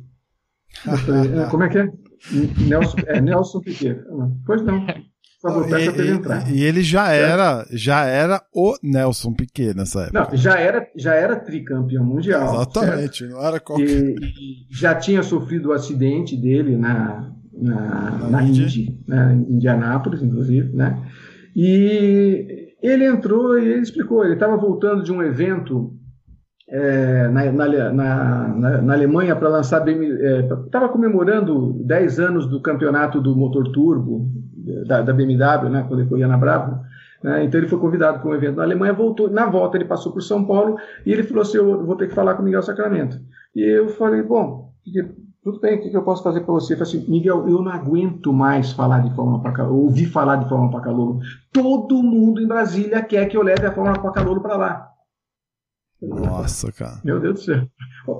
Falei, 1.05 1.39
é, 1.39 1.47
como 1.49 1.63
é 1.63 1.69
que 1.69 1.79
é? 1.79 1.93
Nelson, 2.67 2.97
é, 3.07 3.21
Nelson 3.21 3.61
Piquet. 3.61 4.01
Pois 4.45 4.63
não. 4.63 4.87
Favor, 5.41 5.69
peça 5.69 5.93
para 5.93 6.03
ele 6.03 6.13
entrar. 6.13 6.51
E 6.51 6.63
ele 6.63 6.83
já 6.83 7.13
era, 7.13 7.67
já 7.71 8.05
era 8.05 8.43
o 8.55 8.75
Nelson 8.83 9.35
Piquet 9.35 9.75
nessa 9.75 10.05
época. 10.05 10.31
Não, 10.31 10.37
já 10.37 10.59
era, 10.59 10.89
já 10.97 11.15
era 11.15 11.37
tricampeão 11.37 12.05
mundial. 12.05 12.55
Exatamente, 12.55 13.19
certo? 13.19 13.33
não 13.33 13.47
era 13.47 13.61
qualquer. 13.61 13.87
E, 13.87 14.15
e 14.15 14.67
já 14.71 14.95
tinha 14.95 15.23
sofrido 15.23 15.69
o 15.69 15.73
acidente 15.73 16.37
dele 16.37 16.77
na, 16.77 17.33
na, 17.53 17.81
na, 18.19 18.31
na 18.31 18.43
Indy, 18.43 18.99
né, 19.07 19.35
em 19.35 19.55
Indianápolis, 19.55 20.23
inclusive, 20.23 20.75
né? 20.75 21.03
E 21.55 22.75
ele 22.83 23.07
entrou 23.07 23.59
e 23.59 23.69
ele 23.69 23.83
explicou, 23.83 24.25
ele 24.25 24.35
estava 24.35 24.57
voltando 24.57 25.03
de 25.03 25.13
um 25.13 25.23
evento 25.23 25.95
é, 26.69 27.29
na, 27.29 27.53
na, 27.53 27.93
na, 27.93 28.83
na, 28.83 28.93
Alemanha 28.93 29.37
para 29.37 29.49
lançar 29.49 29.87
estava 29.87 30.87
é, 30.87 30.89
comemorando 30.89 31.75
10 31.85 32.19
anos 32.21 32.47
do 32.47 32.61
campeonato 32.61 33.21
do 33.21 33.37
motor 33.37 33.71
turbo 33.71 34.29
da, 34.87 35.01
da 35.03 35.13
BMW, 35.13 35.71
né, 35.71 35.85
quando 35.87 36.01
ele 36.01 36.09
corria 36.09 36.27
na 36.27 36.37
Bravo. 36.37 36.81
Né, 37.23 37.45
então 37.45 37.61
ele 37.61 37.69
foi 37.69 37.79
convidado 37.79 38.21
para 38.21 38.29
um 38.29 38.35
evento 38.35 38.57
na 38.57 38.65
Alemanha, 38.65 38.93
voltou, 38.93 39.31
na 39.31 39.47
volta 39.47 39.77
ele 39.77 39.85
passou 39.85 40.13
por 40.13 40.23
São 40.23 40.45
Paulo 40.45 40.77
e 41.05 41.13
ele 41.13 41.23
falou 41.23 41.43
assim, 41.43 41.59
eu 41.59 41.85
vou 41.85 41.97
ter 41.97 42.09
que 42.09 42.15
falar 42.15 42.35
com 42.35 42.43
o 42.43 42.45
Miguel 42.45 42.63
Sacramento. 42.63 43.17
E 43.55 43.63
eu 43.63 43.89
falei, 43.89 44.23
bom, 44.23 44.73
tudo 45.43 45.61
bem, 45.61 45.79
o 45.79 45.81
que 45.81 45.97
eu 45.97 46.03
posso 46.03 46.25
fazer 46.25 46.41
para 46.41 46.53
você? 46.53 46.75
Eu 46.75 46.79
falei 46.79 46.93
assim, 46.93 47.09
Miguel, 47.11 47.49
eu 47.49 47.63
não 47.63 47.71
aguento 47.71 48.33
mais 48.33 48.73
falar 48.73 49.01
de 49.01 49.15
Fórmula 49.15 49.41
para 49.41 49.69
ouvir 49.69 50.07
falar 50.07 50.37
de 50.37 50.49
Fórmula 50.49 50.73
para 50.73 50.81
Calor. 50.81 51.21
Todo 51.53 52.03
mundo 52.03 52.41
em 52.41 52.49
Brasília 52.49 53.01
quer 53.03 53.27
que 53.27 53.37
eu 53.37 53.43
leve 53.43 53.65
a 53.65 53.73
Fórmula 53.73 54.01
para 54.01 54.11
Calor 54.11 54.41
para 54.41 54.57
lá. 54.57 54.96
Nossa, 56.03 56.71
cara. 56.73 57.01
Meu 57.05 57.21
Deus 57.21 57.41
do 57.41 57.45
céu. 57.45 57.69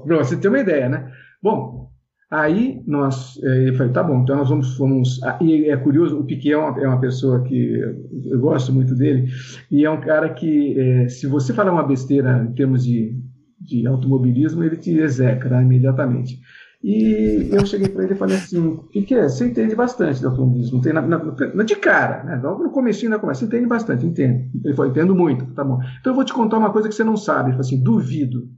Pra 0.05 0.17
você 0.19 0.37
ter 0.37 0.49
uma 0.49 0.59
ideia, 0.59 0.89
né? 0.89 1.13
Bom, 1.43 1.91
aí 2.31 2.83
nós. 2.87 3.39
É, 3.43 3.63
ele 3.63 3.77
falou, 3.77 3.93
tá 3.93 4.03
bom, 4.03 4.23
então 4.23 4.37
nós 4.37 4.49
vamos. 4.49 4.77
vamos 4.79 5.21
e 5.41 5.71
é 5.71 5.77
curioso, 5.77 6.19
o 6.19 6.25
Piquet 6.25 6.53
é 6.53 6.57
uma, 6.57 6.81
é 6.81 6.89
uma 6.89 7.01
pessoa 7.01 7.43
que 7.43 7.81
eu 8.25 8.41
gosto 8.41 8.73
muito 8.73 8.95
dele, 8.95 9.29
e 9.71 9.85
é 9.85 9.91
um 9.91 10.01
cara 10.01 10.33
que, 10.33 10.79
é, 10.79 11.09
se 11.09 11.27
você 11.27 11.53
falar 11.53 11.73
uma 11.73 11.87
besteira 11.87 12.45
em 12.45 12.55
termos 12.55 12.85
de, 12.85 13.17
de 13.61 13.87
automobilismo, 13.87 14.65
ele 14.65 14.77
te 14.77 14.97
execra 14.99 15.63
imediatamente. 15.63 16.41
E 16.83 17.49
eu 17.51 17.65
cheguei 17.67 17.89
para 17.89 18.05
ele 18.05 18.15
e 18.15 18.17
falei 18.17 18.37
assim: 18.37 18.59
o 18.59 18.83
que, 18.85 19.03
que, 19.03 19.15
é? 19.15 19.29
Você 19.29 19.47
entende 19.47 19.75
bastante 19.75 20.21
de 20.21 20.27
automobilismo, 20.27 20.81
tem 20.81 20.93
na, 20.93 21.03
na, 21.03 21.19
na, 21.19 21.63
de 21.65 21.77
cara, 21.77 22.23
né? 22.25 22.37
no 22.37 22.71
comecinho 22.71 23.11
da 23.11 23.19
conversa, 23.19 23.45
entende 23.45 23.67
bastante, 23.67 24.07
entende. 24.07 24.51
Ele 24.65 24.75
falou: 24.75 24.91
entendo 24.91 25.15
muito, 25.15 25.47
tá 25.55 25.65
bom. 25.65 25.79
Então 26.01 26.13
eu 26.13 26.15
vou 26.15 26.25
te 26.25 26.33
contar 26.33 26.59
uma 26.59 26.73
coisa 26.73 26.89
que 26.89 26.95
você 26.95 27.05
não 27.05 27.17
sabe. 27.17 27.51
Ele 27.51 27.57
falou 27.57 27.67
assim: 27.67 27.83
duvido. 27.83 28.49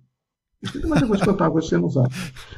Mas 0.89 1.03
eu 1.03 1.09
vou 1.09 1.17
te 1.17 1.25
contar 1.25 1.45
uma 1.45 1.53
coisa 1.53 1.67
que 1.67 1.75
você 1.75 1.81
não 1.81 1.89
sabe. 1.89 2.09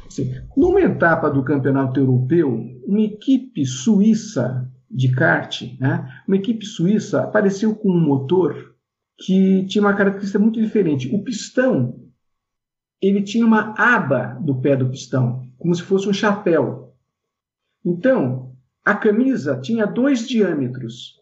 Assim, 0.06 0.32
numa 0.56 0.80
etapa 0.80 1.30
do 1.30 1.44
campeonato 1.44 2.00
europeu, 2.00 2.66
uma 2.86 3.02
equipe 3.02 3.64
suíça 3.66 4.66
de 4.90 5.12
kart, 5.12 5.62
né? 5.78 6.08
uma 6.26 6.36
equipe 6.36 6.64
suíça 6.64 7.22
apareceu 7.22 7.74
com 7.74 7.90
um 7.90 8.00
motor 8.00 8.74
que 9.18 9.66
tinha 9.66 9.82
uma 9.82 9.94
característica 9.94 10.38
muito 10.38 10.60
diferente. 10.60 11.14
O 11.14 11.22
pistão 11.22 12.00
ele 13.00 13.22
tinha 13.22 13.46
uma 13.46 13.74
aba 13.78 14.38
no 14.44 14.60
pé 14.60 14.76
do 14.76 14.88
pistão, 14.88 15.46
como 15.60 15.74
se 15.74 15.82
fosse 15.82 16.08
um 16.08 16.12
chapéu. 16.12 16.94
Então, 17.84 18.52
a 18.84 18.94
camisa 18.94 19.60
tinha 19.60 19.86
dois 19.86 20.26
diâmetros. 20.26 21.20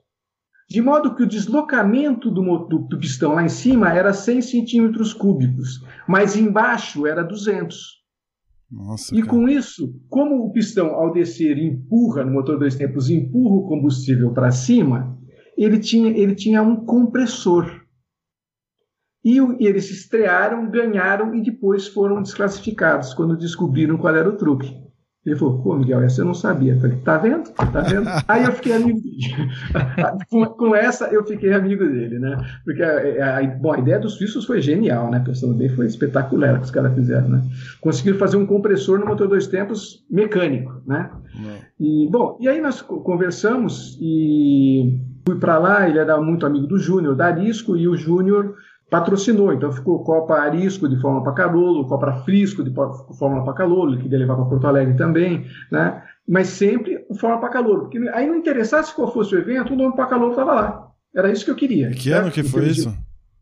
de 0.70 0.80
modo 0.82 1.14
que 1.14 1.22
o 1.22 1.26
deslocamento 1.26 2.30
do, 2.30 2.43
do, 2.66 2.78
do 2.78 2.99
pistão 2.99 3.34
lá 3.34 3.43
em 3.43 3.49
cima 3.49 3.93
era 3.93 4.12
100 4.12 4.43
centímetros 4.43 5.12
cúbicos, 5.12 5.82
mas 6.07 6.36
embaixo 6.36 7.07
era 7.07 7.22
200. 7.22 7.99
Nossa, 8.70 9.14
e 9.14 9.20
cara. 9.20 9.30
com 9.30 9.49
isso, 9.49 9.99
como 10.11 10.45
o 10.45 10.53
pistão, 10.53 10.89
ao 10.89 11.11
descer, 11.11 11.57
empurra 11.59 12.22
no 12.22 12.32
motor 12.32 12.59
dois 12.59 12.76
tempos, 12.76 13.09
empurra 13.09 13.57
o 13.57 13.66
combustível 13.66 14.32
para 14.34 14.51
cima, 14.51 15.18
ele 15.57 15.78
tinha, 15.78 16.11
ele 16.11 16.34
tinha 16.34 16.62
um 16.62 16.84
compressor. 16.84 17.82
E, 19.29 19.37
e 19.62 19.66
eles 19.66 19.85
se 19.85 19.93
estrearam, 19.93 20.70
ganharam 20.70 21.35
e 21.35 21.43
depois 21.43 21.87
foram 21.87 22.22
desclassificados 22.22 23.12
quando 23.12 23.37
descobriram 23.37 23.99
qual 23.99 24.16
era 24.16 24.26
o 24.26 24.39
truque. 24.39 24.74
Ele 25.26 25.37
falou, 25.37 25.62
pô, 25.62 25.76
Miguel, 25.76 26.01
essa 26.01 26.22
eu 26.22 26.24
não 26.24 26.33
sabia. 26.33 26.72
Eu 26.72 26.81
falei, 26.81 26.97
tá 27.01 27.18
vendo? 27.18 27.51
Tá 27.51 27.83
vendo? 27.83 28.09
Aí 28.26 28.45
eu 28.45 28.53
fiquei 28.53 28.72
amigo 28.72 28.99
dele. 29.03 29.18
com, 30.31 30.47
com, 30.47 30.74
essa 30.74 31.09
eu 31.09 31.22
fiquei 31.26 31.53
amigo 31.53 31.85
dele, 31.85 32.18
né? 32.18 32.39
Porque 32.64 32.83
a, 32.83 33.37
a, 33.37 33.47
bom, 33.47 33.74
a 33.74 33.79
ideia 33.79 33.99
dos 33.99 34.14
suíços 34.14 34.47
foi 34.47 34.62
genial, 34.62 35.11
né? 35.11 35.22
Pensando 35.22 35.53
bem, 35.53 35.68
foi 35.68 35.85
espetacular 35.85 36.55
o 36.55 36.61
que 36.61 36.64
os 36.64 36.70
caras 36.70 36.95
fizeram, 36.95 37.29
né? 37.29 37.43
Conseguiram 37.83 38.16
fazer 38.16 38.39
um 38.39 38.47
compressor 38.47 38.99
no 38.99 39.05
motor 39.05 39.29
dois 39.29 39.47
tempos 39.47 40.07
mecânico, 40.11 40.81
né? 40.87 41.11
Não. 41.39 41.59
E, 41.79 42.09
bom, 42.11 42.39
e 42.41 42.49
aí 42.49 42.62
nós 42.62 42.81
conversamos 42.81 43.99
e 44.01 44.99
fui 45.26 45.39
para 45.39 45.59
lá, 45.59 45.87
ele 45.87 45.99
era 45.99 46.18
muito 46.18 46.47
amigo 46.47 46.66
do 46.66 46.79
Júnior, 46.79 47.14
da 47.14 47.26
Arisco, 47.26 47.76
e 47.76 47.87
o 47.87 47.95
Júnior 47.95 48.57
patrocinou, 48.91 49.53
então 49.53 49.70
ficou 49.70 50.03
Copa 50.03 50.34
Arisco 50.34 50.89
de 50.89 50.99
Fórmula 51.01 51.24
Pacalolo, 51.24 51.86
Copa 51.86 52.12
Frisco 52.24 52.64
de 52.64 52.72
Fórmula 52.72 53.45
Pacalolo, 53.45 53.93
ele 53.93 54.03
queria 54.03 54.18
levar 54.18 54.36
para 54.36 54.47
Porto 54.47 54.66
Alegre 54.66 54.97
também, 54.97 55.47
né? 55.70 56.03
mas 56.26 56.49
sempre 56.49 57.05
o 57.09 57.14
Fórmula 57.14 57.41
Pacalolo, 57.41 57.80
porque 57.82 57.99
aí 58.11 58.26
não 58.26 58.36
interessasse 58.36 58.95
qual 58.95 59.12
fosse 59.12 59.34
o 59.34 59.39
evento, 59.39 59.72
o 59.72 59.76
nome 59.76 59.97
Pacalolo 59.97 60.30
estava 60.30 60.55
lá. 60.55 60.89
Era 61.14 61.32
isso 61.32 61.45
que 61.45 61.51
eu 61.51 61.57
queria. 61.57 61.91
Que 61.91 62.12
ano 62.12 62.30
que 62.30 62.43
foi 62.43 62.66
isso? 62.66 62.95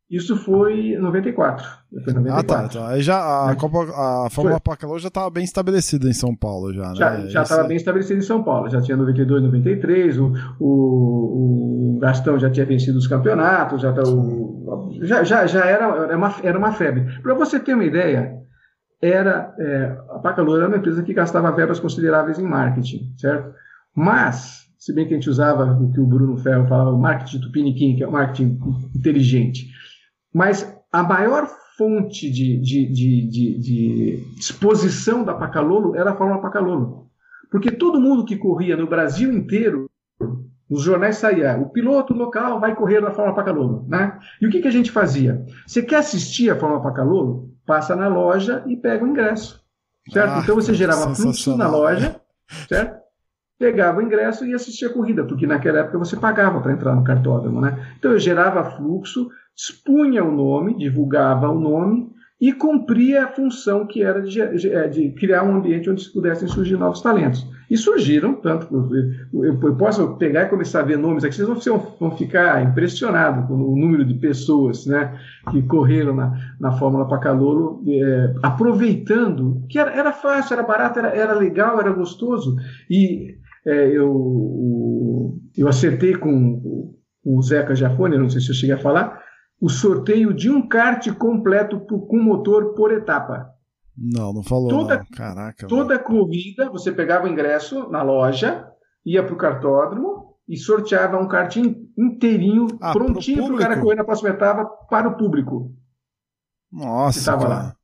Isso 0.08 0.36
foi 0.36 0.92
em 0.92 0.98
94. 1.00 1.66
Foi 2.04 2.12
94. 2.12 2.54
Ah, 2.54 2.68
tá. 2.68 2.88
Aí 2.90 3.02
já 3.02 3.50
a, 3.50 3.56
Copa, 3.56 3.78
a 3.90 4.28
Fórmula 4.30 4.60
Pacalolo 4.60 5.00
já 5.00 5.08
estava 5.08 5.28
bem 5.30 5.42
estabelecida 5.42 6.08
em 6.08 6.12
São 6.12 6.34
Paulo, 6.34 6.72
já, 6.72 6.90
né? 6.90 7.28
Já 7.28 7.42
estava 7.42 7.64
bem 7.64 7.76
estabelecida 7.76 8.20
em 8.20 8.22
São 8.22 8.44
Paulo. 8.44 8.68
Já 8.68 8.80
tinha 8.80 8.96
92, 8.96 9.42
93. 9.42 10.18
O, 10.18 10.32
o, 10.60 11.96
o 11.96 11.98
Gastão 12.00 12.38
já 12.38 12.48
tinha 12.48 12.64
vencido 12.64 12.98
os 12.98 13.08
campeonatos. 13.08 13.82
Já, 13.82 13.92
o, 13.92 15.00
já, 15.02 15.24
já, 15.24 15.44
já 15.44 15.64
era, 15.64 15.86
era, 15.86 16.16
uma, 16.16 16.34
era 16.40 16.58
uma 16.58 16.72
febre. 16.72 17.20
Para 17.20 17.34
você 17.34 17.58
ter 17.58 17.74
uma 17.74 17.84
ideia, 17.84 18.32
era 19.02 19.54
é, 19.58 19.96
a 20.10 20.20
Pacalolo 20.20 20.58
era 20.58 20.68
uma 20.68 20.76
empresa 20.76 21.02
que 21.02 21.12
gastava 21.12 21.50
verbas 21.50 21.80
consideráveis 21.80 22.38
em 22.38 22.46
marketing, 22.46 23.12
certo? 23.16 23.52
Mas, 23.92 24.68
se 24.78 24.94
bem 24.94 25.06
que 25.06 25.14
a 25.14 25.16
gente 25.16 25.28
usava 25.30 25.64
o 25.64 25.90
que 25.90 25.98
o 25.98 26.06
Bruno 26.06 26.36
Ferro 26.38 26.68
falava, 26.68 26.96
marketing 26.96 27.40
tupiniquim, 27.40 27.96
que 27.96 28.04
é 28.04 28.06
o 28.08 28.12
marketing 28.12 28.58
inteligente. 28.94 29.74
Mas 30.32 30.74
a 30.92 31.02
maior 31.02 31.48
fonte 31.76 32.30
de, 32.30 32.58
de, 32.58 32.86
de, 32.86 33.58
de, 33.58 34.24
exposição 34.38 35.22
da 35.22 35.34
Pacalolo 35.34 35.94
era 35.94 36.10
a 36.10 36.16
Fórmula 36.16 36.40
Pacalolo. 36.40 37.10
Porque 37.50 37.70
todo 37.70 38.00
mundo 38.00 38.24
que 38.24 38.36
corria 38.36 38.76
no 38.76 38.86
Brasil 38.86 39.32
inteiro, 39.32 39.90
nos 40.68 40.82
jornais 40.82 41.16
saía, 41.16 41.56
o 41.58 41.68
piloto 41.68 42.12
local 42.12 42.58
vai 42.58 42.74
correr 42.74 43.00
na 43.00 43.12
Fórmula 43.12 43.36
Pacalolo. 43.36 43.84
Né? 43.88 44.18
E 44.40 44.46
o 44.46 44.50
que, 44.50 44.60
que 44.60 44.68
a 44.68 44.72
gente 44.72 44.90
fazia? 44.90 45.44
Você 45.66 45.82
quer 45.82 45.96
assistir 45.96 46.50
a 46.50 46.56
Fórmula 46.56 46.82
Pacalolo? 46.82 47.50
Passa 47.66 47.94
na 47.94 48.08
loja 48.08 48.64
e 48.66 48.76
pega 48.76 49.04
o 49.04 49.08
ingresso. 49.08 49.64
Certo? 50.10 50.30
Ah, 50.30 50.40
então 50.42 50.54
você 50.54 50.72
gerava 50.72 51.14
fluxo 51.14 51.56
na 51.56 51.68
loja, 51.68 52.20
certo? 52.68 53.05
Pegava 53.58 53.98
o 53.98 54.02
ingresso 54.02 54.44
e 54.44 54.54
assistia 54.54 54.88
a 54.88 54.92
corrida, 54.92 55.24
porque 55.24 55.46
naquela 55.46 55.80
época 55.80 55.98
você 55.98 56.16
pagava 56.16 56.60
para 56.60 56.72
entrar 56.72 56.94
no 56.94 57.04
cartódromo. 57.04 57.60
Né? 57.60 57.94
Então 57.98 58.12
eu 58.12 58.18
gerava 58.18 58.76
fluxo, 58.76 59.28
expunha 59.56 60.24
o 60.24 60.34
nome, 60.34 60.76
divulgava 60.76 61.48
o 61.48 61.58
nome 61.58 62.10
e 62.38 62.52
cumpria 62.52 63.24
a 63.24 63.28
função 63.28 63.86
que 63.86 64.02
era 64.02 64.20
de, 64.20 64.40
é, 64.40 64.88
de 64.88 65.10
criar 65.12 65.42
um 65.42 65.56
ambiente 65.56 65.88
onde 65.88 66.08
pudessem 66.10 66.46
surgir 66.46 66.76
novos 66.76 67.00
talentos. 67.00 67.46
E 67.68 67.76
surgiram, 67.76 68.34
tanto 68.34 68.68
eu, 69.32 69.76
posso 69.76 70.16
pegar 70.18 70.42
e 70.42 70.48
começar 70.48 70.80
a 70.80 70.84
ver 70.84 70.98
nomes 70.98 71.24
aqui, 71.24 71.34
vocês 71.34 71.64
vão, 71.66 71.96
vão 71.98 72.16
ficar 72.16 72.62
impressionados 72.62 73.46
com 73.48 73.54
o 73.54 73.76
número 73.76 74.04
de 74.04 74.14
pessoas 74.14 74.86
né, 74.86 75.18
que 75.50 75.62
correram 75.62 76.14
na, 76.14 76.32
na 76.60 76.72
Fórmula 76.72 77.08
Pacalolo, 77.08 77.82
é, 77.88 78.34
aproveitando, 78.42 79.64
que 79.68 79.78
era, 79.78 79.90
era 79.90 80.12
fácil, 80.12 80.54
era 80.54 80.62
barato, 80.62 80.98
era, 80.98 81.08
era 81.08 81.34
legal, 81.34 81.80
era 81.80 81.90
gostoso. 81.90 82.54
E 82.88 83.36
é, 83.66 83.88
eu, 83.88 85.38
eu 85.56 85.68
acertei 85.68 86.16
com 86.16 86.94
o 87.24 87.42
Zeca 87.42 87.74
Jafone, 87.74 88.16
não 88.16 88.30
sei 88.30 88.40
se 88.40 88.50
eu 88.50 88.54
cheguei 88.54 88.76
a 88.76 88.80
falar, 88.80 89.20
o 89.60 89.68
sorteio 89.68 90.32
de 90.32 90.50
um 90.50 90.68
kart 90.68 91.10
completo 91.14 91.80
com 91.80 92.22
motor 92.22 92.74
por 92.74 92.92
etapa. 92.92 93.50
Não, 93.96 94.32
não 94.32 94.42
falou. 94.42 94.68
Toda, 94.68 94.98
não. 94.98 95.04
Caraca. 95.06 95.66
Toda 95.66 95.98
corrida, 95.98 96.70
você 96.70 96.92
pegava 96.92 97.26
o 97.26 97.28
ingresso 97.28 97.88
na 97.88 98.02
loja, 98.02 98.68
ia 99.04 99.24
para 99.24 99.34
o 99.34 99.38
cartódromo 99.38 100.36
e 100.48 100.56
sorteava 100.56 101.18
um 101.18 101.26
kart 101.26 101.56
inteirinho, 101.56 102.66
ah, 102.80 102.92
prontinho 102.92 103.46
para 103.46 103.54
o 103.54 103.58
cara 103.58 103.80
correr 103.80 103.96
na 103.96 104.04
próxima 104.04 104.28
etapa 104.28 104.64
para 104.88 105.08
o 105.08 105.16
público. 105.16 105.74
Nossa, 106.70 107.18
estava 107.18 107.48
lá. 107.48 107.75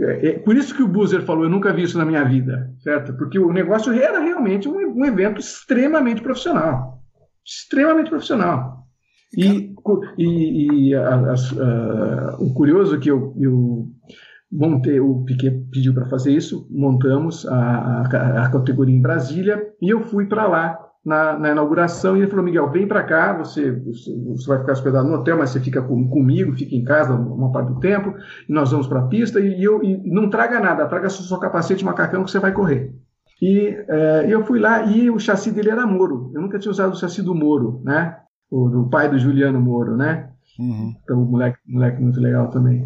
É, 0.00 0.28
é, 0.28 0.38
por 0.38 0.56
isso 0.56 0.74
que 0.74 0.82
o 0.82 0.88
Boozer 0.88 1.22
falou, 1.22 1.44
eu 1.44 1.50
nunca 1.50 1.72
vi 1.72 1.82
isso 1.82 1.98
na 1.98 2.04
minha 2.04 2.24
vida, 2.24 2.70
certo? 2.80 3.16
Porque 3.16 3.38
o 3.38 3.52
negócio 3.52 3.92
era 3.92 4.20
realmente 4.20 4.68
um, 4.68 4.74
um 4.74 5.04
evento 5.04 5.40
extremamente 5.40 6.22
profissional. 6.22 7.02
Extremamente 7.44 8.10
profissional. 8.10 8.86
E, 9.36 9.74
e, 10.16 10.88
e 10.88 10.94
a, 10.94 11.08
a, 11.08 11.34
a, 11.34 12.36
o 12.38 12.52
curioso 12.54 12.96
é 12.96 12.98
que 12.98 13.10
eu, 13.10 13.34
eu 13.38 13.88
montei, 14.50 14.98
o 14.98 15.24
Piquet 15.24 15.66
pediu 15.70 15.94
para 15.94 16.08
fazer 16.08 16.32
isso, 16.32 16.66
montamos 16.70 17.46
a, 17.46 18.48
categoria 18.50 18.94
em 18.94 19.02
Brasília 19.02 19.62
e 19.80 19.90
eu 19.90 20.00
fui 20.00 20.26
para 20.26 20.46
lá 20.46 20.87
na, 21.08 21.38
na, 21.38 21.50
inauguração 21.50 22.16
e 22.16 22.20
ele 22.20 22.30
falou: 22.30 22.44
Miguel, 22.44 22.70
vem 22.70 22.86
para 22.86 23.02
cá, 23.02 23.32
você, 23.32 23.72
você 23.72 24.46
vai 24.46 24.60
ficar 24.60 24.72
hospedado 24.72 25.08
no 25.08 25.14
hotel, 25.16 25.38
mas 25.38 25.50
você 25.50 25.60
fica 25.60 25.82
com, 25.82 26.08
comigo, 26.08 26.56
fica 26.56 26.76
em 26.76 26.84
casa 26.84 27.14
uma 27.14 27.50
parte 27.50 27.72
do 27.72 27.80
tempo, 27.80 28.14
e 28.48 28.52
nós 28.52 28.70
vamos 28.70 28.86
para 28.86 29.00
a 29.00 29.06
pista 29.06 29.40
e, 29.40 29.64
eu, 29.64 29.82
e 29.82 29.96
não 30.08 30.30
traga 30.30 30.60
nada, 30.60 30.86
traga 30.86 31.08
só 31.08 31.22
seu 31.22 31.38
capacete 31.38 31.82
e 31.82 31.84
macacão 31.86 32.22
que 32.24 32.30
você 32.30 32.38
vai 32.38 32.52
correr. 32.52 32.94
E 33.40 33.76
é, 33.88 34.26
eu 34.28 34.44
fui 34.44 34.60
lá 34.60 34.84
e 34.84 35.10
o 35.10 35.18
chassi 35.18 35.50
dele 35.50 35.70
era 35.70 35.86
Moro. 35.86 36.30
Eu 36.34 36.40
nunca 36.40 36.58
tinha 36.58 36.70
usado 36.70 36.92
o 36.92 36.96
chassi 36.96 37.22
do 37.22 37.34
Moro, 37.34 37.80
né? 37.84 38.16
o 38.50 38.68
do 38.68 38.88
pai 38.88 39.08
do 39.08 39.18
Juliano 39.18 39.60
Moro, 39.60 39.96
né? 39.96 40.30
Uhum. 40.58 40.94
Então, 41.02 41.24
moleque, 41.24 41.58
moleque 41.66 42.02
muito 42.02 42.20
legal 42.20 42.48
também. 42.48 42.84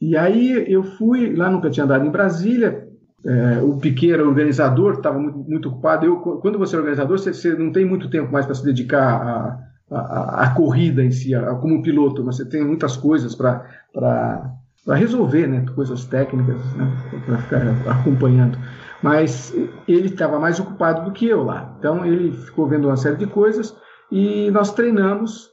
E 0.00 0.16
aí 0.16 0.70
eu 0.70 0.82
fui, 0.82 1.34
lá 1.34 1.50
nunca 1.50 1.70
tinha 1.70 1.84
andado 1.84 2.06
em 2.06 2.10
Brasília, 2.10 2.85
é, 3.26 3.60
o 3.60 3.76
Piquet 3.76 4.12
era 4.12 4.26
organizador, 4.26 4.94
estava 4.94 5.18
muito, 5.18 5.38
muito, 5.38 5.68
ocupado. 5.68 6.06
Eu, 6.06 6.16
quando 6.16 6.58
você 6.58 6.76
é 6.76 6.78
organizador, 6.78 7.18
você, 7.18 7.34
você 7.34 7.54
não 7.54 7.72
tem 7.72 7.84
muito 7.84 8.08
tempo 8.08 8.32
mais 8.32 8.46
para 8.46 8.54
se 8.54 8.64
dedicar 8.64 9.58
à, 9.90 10.50
corrida 10.50 11.02
em 11.02 11.10
si, 11.10 11.32
como 11.60 11.82
piloto, 11.82 12.22
mas 12.24 12.36
você 12.36 12.44
tem 12.44 12.64
muitas 12.64 12.96
coisas 12.96 13.34
para 13.34 14.54
resolver, 14.94 15.48
né? 15.48 15.64
coisas 15.74 16.04
técnicas, 16.04 16.56
né? 16.76 16.92
para 17.26 17.38
ficar 17.38 17.90
acompanhando. 17.90 18.58
Mas 19.02 19.52
ele 19.88 20.06
estava 20.06 20.38
mais 20.38 20.60
ocupado 20.60 21.04
do 21.04 21.12
que 21.12 21.26
eu 21.26 21.42
lá. 21.42 21.74
Então 21.78 22.06
ele 22.06 22.30
ficou 22.30 22.68
vendo 22.68 22.86
uma 22.86 22.96
série 22.96 23.16
de 23.16 23.26
coisas 23.26 23.76
e 24.10 24.50
nós 24.52 24.72
treinamos 24.72 25.50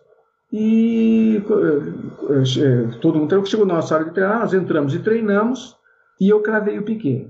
e 0.51 1.43
eh, 1.49 2.43
eh, 2.59 2.97
todo 3.01 3.17
mundo 3.17 3.45
chegou 3.47 3.65
na 3.65 3.73
nossa 3.73 3.95
hora 3.95 4.05
de 4.05 4.11
treinar, 4.11 4.41
nós 4.41 4.53
entramos 4.53 4.93
e 4.93 4.99
treinamos 4.99 5.75
e 6.21 6.29
eu 6.29 6.41
cravei 6.41 6.77
o 6.77 6.83
piquet. 6.83 7.27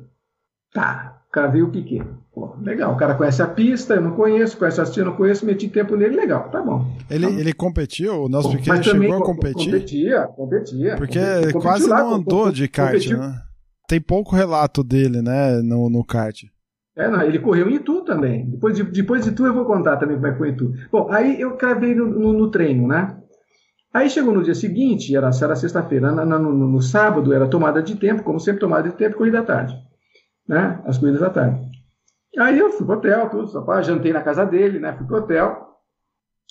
Tá, 0.74 1.22
cravei 1.32 1.62
o 1.62 1.70
piquet. 1.70 2.04
Pô, 2.34 2.56
legal, 2.60 2.94
o 2.94 2.98
cara 2.98 3.14
conhece 3.14 3.44
a 3.44 3.48
pista, 3.48 3.94
eu 3.94 4.02
não 4.02 4.16
conheço, 4.16 4.58
conhece 4.58 4.82
a 4.82 4.84
pista, 4.84 5.00
eu 5.02 5.06
não 5.06 5.16
conheço, 5.16 5.46
meti 5.46 5.70
tempo 5.70 5.96
nele, 5.96 6.16
legal, 6.16 6.50
tá 6.50 6.62
bom. 6.62 6.92
Ele, 7.10 7.28
tá 7.28 7.40
ele 7.40 7.54
competiu? 7.54 8.24
O 8.24 8.30
nosso 8.30 8.50
Piquet 8.50 8.84
chegou 8.84 9.18
a 9.18 9.22
competir? 9.22 9.72
Competia, 9.72 10.28
competia. 10.36 10.96
Porque 10.96 11.20
competia, 11.20 11.62
quase 11.62 11.88
lá, 11.88 12.00
não 12.00 12.16
andou 12.16 12.52
de 12.52 12.68
kart, 12.68 12.94
competiu. 12.94 13.20
né? 13.20 13.40
Tem 13.88 14.02
pouco 14.02 14.36
relato 14.36 14.84
dele, 14.84 15.22
né, 15.22 15.62
no, 15.62 15.90
no 15.90 16.04
kart. 16.04 16.44
É, 16.96 17.08
não, 17.08 17.22
ele 17.22 17.40
correu 17.40 17.70
em 17.70 17.76
Itu 17.76 18.02
também. 18.02 18.50
Depois 18.50 18.76
de, 18.76 18.84
depois 18.84 19.24
de 19.24 19.30
Itu 19.30 19.46
eu 19.46 19.54
vou 19.54 19.66
contar 19.66 19.98
também 19.98 20.16
como 20.16 20.28
é 20.28 20.32
que 20.32 20.38
foi 20.38 20.50
em 20.50 20.54
Itu. 20.54 20.74
Bom, 20.92 21.08
aí 21.12 21.40
eu 21.40 21.56
cravei 21.56 21.94
no, 21.94 22.06
no, 22.06 22.34
no 22.34 22.50
treino, 22.50 22.88
né? 22.88 23.16
Aí 23.94 24.10
chegou 24.10 24.34
no 24.34 24.44
dia 24.44 24.56
seguinte, 24.56 25.16
era, 25.16 25.30
era 25.40 25.56
sexta-feira, 25.56 26.12
no, 26.12 26.26
no, 26.26 26.68
no, 26.68 26.82
sábado 26.82 27.32
era 27.32 27.48
tomada 27.48 27.82
de 27.82 27.96
tempo, 27.96 28.24
como 28.24 28.40
sempre 28.40 28.60
tomada 28.60 28.90
de 28.90 28.96
tempo, 28.96 29.18
corrida 29.18 29.42
à 29.42 29.44
tarde. 29.44 29.76
Né? 30.48 30.82
As 30.86 30.98
corridas 30.98 31.22
da 31.22 31.30
tarde. 31.30 31.72
Aí 32.38 32.58
eu 32.58 32.72
fui 32.72 32.86
pro 32.86 32.96
hotel, 32.96 33.30
tudo, 33.30 33.48
só, 33.48 33.82
jantei 33.82 34.12
na 34.12 34.22
casa 34.22 34.46
dele, 34.46 34.80
né? 34.80 34.94
Fui 34.94 35.06
pro 35.06 35.18
hotel. 35.18 35.74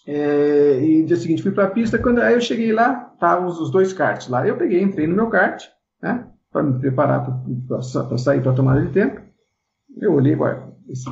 É, 0.07 0.80
e 0.82 1.01
no 1.01 1.07
dia 1.07 1.16
seguinte 1.16 1.43
fui 1.43 1.53
para 1.53 1.64
a 1.64 1.70
pista. 1.70 1.99
Quando, 1.99 2.20
aí 2.20 2.34
eu 2.34 2.40
cheguei 2.40 2.72
lá, 2.72 3.11
estavam 3.14 3.47
os, 3.47 3.61
os 3.61 3.70
dois 3.70 3.93
karts 3.93 4.28
lá. 4.28 4.47
Eu 4.47 4.57
peguei, 4.57 4.82
entrei 4.82 5.07
no 5.07 5.16
meu 5.16 5.28
kart, 5.28 5.64
né? 6.01 6.26
Para 6.51 6.62
me 6.62 6.78
preparar 6.78 7.24
para 7.66 8.18
sair 8.18 8.43
para 8.43 8.53
tomada 8.53 8.82
de 8.82 8.93
tempo. 8.93 9.20
Eu 10.01 10.14
olhei, 10.14 10.34
agora. 10.34 10.72
Esse... 10.88 11.09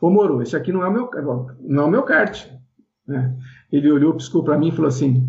Ô 0.00 0.10
Moro, 0.10 0.42
esse 0.42 0.56
aqui 0.56 0.72
não 0.72 0.82
é 0.82 0.88
o 0.88 0.92
meu, 0.92 1.10
não 1.60 1.84
é 1.84 1.86
o 1.86 1.90
meu 1.90 2.02
kart. 2.04 2.46
Né? 3.06 3.36
Ele 3.72 3.90
olhou, 3.90 4.14
piscou 4.14 4.44
para 4.44 4.58
mim 4.58 4.68
e 4.68 4.72
falou 4.72 4.88
assim: 4.88 5.28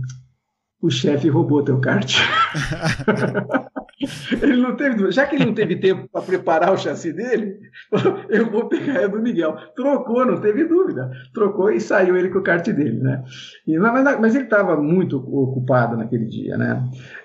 o 0.82 0.90
chefe 0.90 1.30
roubou 1.30 1.64
teu 1.64 1.80
kart. 1.80 2.14
ele 4.42 4.58
não 4.58 4.76
teve, 4.76 5.12
já 5.12 5.26
que 5.26 5.36
ele 5.36 5.46
não 5.46 5.54
teve 5.54 5.76
tempo 5.76 6.08
para 6.12 6.22
preparar 6.22 6.74
o 6.74 6.78
chassi 6.78 7.12
dele, 7.12 7.60
eu 8.30 8.50
vou 8.50 8.68
pegar 8.68 9.04
a 9.04 9.08
do 9.08 9.22
Miguel. 9.22 9.56
Trocou, 9.76 10.26
não 10.26 10.40
teve 10.40 10.66
dúvida. 10.66 11.12
Trocou 11.34 11.70
e 11.72 11.82
saiu 11.82 12.16
ele 12.16 12.30
com 12.30 12.40
o 12.40 12.44
kart 12.44 12.66
dele, 12.66 13.00
né? 13.00 13.24
E, 13.68 13.78
mas, 13.78 14.20
mas 14.20 14.36
ele 14.36 14.46
estava 14.46 14.78
muito 14.78 15.18
ocupado 15.18 15.98
naquele 15.98 16.26
dia, 16.26 16.58
né? 16.58 16.84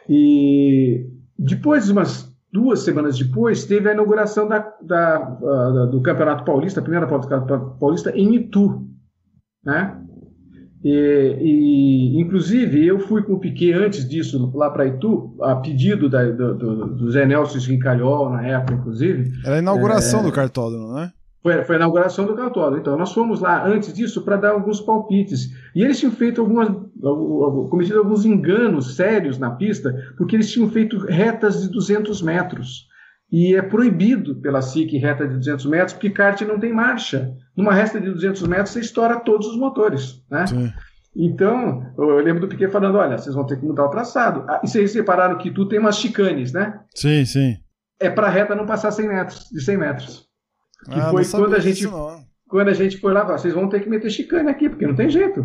E 0.08 1.06
depois, 1.38 1.88
umas 1.90 2.32
duas 2.52 2.80
semanas 2.80 3.18
depois, 3.18 3.64
teve 3.64 3.88
a 3.88 3.92
inauguração 3.92 4.48
da, 4.48 4.58
da, 4.82 5.18
da 5.18 5.86
do 5.86 6.02
Campeonato 6.02 6.44
Paulista, 6.44 6.80
a 6.80 6.82
primeira 6.82 7.06
prova 7.06 7.22
do 7.22 7.28
Campeonato 7.28 7.78
Paulista 7.78 8.10
em 8.16 8.34
Itu, 8.34 8.84
né? 9.64 10.00
E, 10.84 11.38
e, 11.40 12.20
inclusive, 12.20 12.86
eu 12.86 13.00
fui 13.00 13.22
com 13.22 13.32
o 13.32 13.40
Piquet 13.40 13.72
antes 13.72 14.06
disso, 14.06 14.52
lá 14.54 14.68
para 14.68 14.86
Itu, 14.86 15.34
a 15.40 15.56
pedido 15.56 16.10
da, 16.10 16.24
do, 16.24 16.54
do, 16.54 16.86
do, 16.94 17.10
Zé 17.10 17.24
Nelson 17.24 17.58
Rincalhol, 17.58 18.28
na 18.28 18.46
época, 18.46 18.74
inclusive. 18.74 19.32
Era 19.46 19.56
a 19.56 19.58
inauguração 19.60 20.20
é, 20.20 20.24
do 20.24 20.32
cartódromo, 20.32 20.88
não 20.88 20.98
é? 20.98 21.12
Foi, 21.42 21.64
foi 21.64 21.76
a 21.76 21.78
inauguração 21.78 22.26
do 22.26 22.34
cartódromo. 22.34 22.76
Então, 22.76 22.98
nós 22.98 23.14
fomos 23.14 23.40
lá 23.40 23.66
antes 23.66 23.94
disso 23.94 24.20
para 24.22 24.36
dar 24.36 24.50
alguns 24.50 24.78
palpites. 24.78 25.54
E 25.74 25.82
eles 25.82 25.98
tinham 25.98 26.12
feito 26.12 26.42
algumas. 26.42 26.68
cometido 27.70 28.00
alguns 28.00 28.26
enganos 28.26 28.94
sérios 28.94 29.38
na 29.38 29.52
pista, 29.52 29.94
porque 30.18 30.36
eles 30.36 30.52
tinham 30.52 30.68
feito 30.68 30.98
retas 30.98 31.62
de 31.62 31.70
200 31.70 32.20
metros. 32.20 32.88
E 33.34 33.56
é 33.56 33.60
proibido 33.60 34.36
pela 34.36 34.62
SIC 34.62 34.96
reta 34.96 35.26
de 35.26 35.34
200 35.34 35.66
metros, 35.66 35.92
porque 35.92 36.08
kart 36.08 36.40
não 36.42 36.56
tem 36.56 36.72
marcha. 36.72 37.34
Numa 37.56 37.74
resta 37.74 38.00
de 38.00 38.08
200 38.08 38.46
metros, 38.46 38.70
você 38.70 38.78
estoura 38.78 39.18
todos 39.18 39.48
os 39.48 39.58
motores. 39.58 40.22
Né? 40.30 40.46
Sim. 40.46 40.72
Então, 41.16 41.92
eu 41.98 42.18
lembro 42.18 42.42
do 42.42 42.46
Piquet 42.46 42.70
falando: 42.70 42.96
olha, 42.96 43.18
vocês 43.18 43.34
vão 43.34 43.44
ter 43.44 43.58
que 43.58 43.66
mudar 43.66 43.86
o 43.86 43.90
traçado. 43.90 44.44
Ah, 44.48 44.60
e 44.62 44.68
vocês 44.68 44.92
separaram 44.92 45.36
que 45.36 45.50
tu 45.50 45.66
tem 45.66 45.80
umas 45.80 45.98
chicanes, 45.98 46.52
né? 46.52 46.78
Sim, 46.94 47.24
sim. 47.24 47.56
É 47.98 48.08
para 48.08 48.28
a 48.28 48.30
reta 48.30 48.54
não 48.54 48.66
passar 48.66 48.92
100 48.92 49.08
metros, 49.08 49.48
de 49.50 49.60
100 49.60 49.78
metros. 49.78 50.28
Que 50.84 51.00
ah, 51.00 51.10
foi 51.10 51.24
quando 51.24 51.56
a 51.56 51.58
gente. 51.58 51.88
Quando 52.46 52.68
a 52.68 52.72
gente 52.72 52.98
foi 52.98 53.12
lá, 53.12 53.24
vocês 53.24 53.52
vão 53.52 53.68
ter 53.68 53.80
que 53.80 53.90
meter 53.90 54.10
chicane 54.10 54.48
aqui, 54.48 54.68
porque 54.68 54.86
não 54.86 54.94
tem 54.94 55.10
jeito 55.10 55.44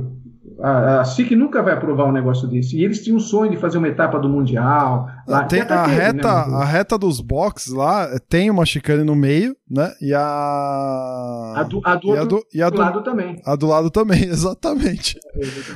a, 0.62 1.02
a 1.02 1.06
SIC 1.06 1.36
nunca 1.36 1.62
vai 1.62 1.74
aprovar 1.74 2.06
um 2.06 2.12
negócio 2.12 2.47
desse. 2.47 2.78
E 2.78 2.84
eles 2.84 3.04
tinham 3.04 3.18
um 3.18 3.20
sonho 3.20 3.52
de 3.52 3.58
fazer 3.58 3.78
uma 3.78 3.88
etapa 3.88 4.20
do 4.20 4.30
Mundial. 4.30 5.08
Lá, 5.28 5.43
tem, 5.45 5.62
a, 5.62 5.66
teve, 5.66 5.80
né, 5.80 5.95
reta, 5.95 6.47
né? 6.47 6.56
a 6.56 6.66
reta 6.66 6.97
dos 6.97 7.22
boxes 7.22 7.72
lá 7.72 8.08
tem 8.28 8.50
uma 8.50 8.66
chicane 8.66 9.04
no 9.04 9.16
meio, 9.16 9.56
né? 9.70 9.93
E 10.02 10.14
a. 10.14 11.54
A 11.56 11.64
do, 11.64 11.82
a 11.84 11.95
do, 11.95 12.14
e 12.14 12.18
a 12.18 12.24
do, 12.24 12.45
e 12.54 12.62
a 12.62 12.70
do 12.70 12.78
lado 12.78 13.04
também. 13.04 13.41
A 13.45 13.56
do 13.56 13.68
lado 13.68 13.89
também, 13.89 14.24
exatamente. 14.30 15.20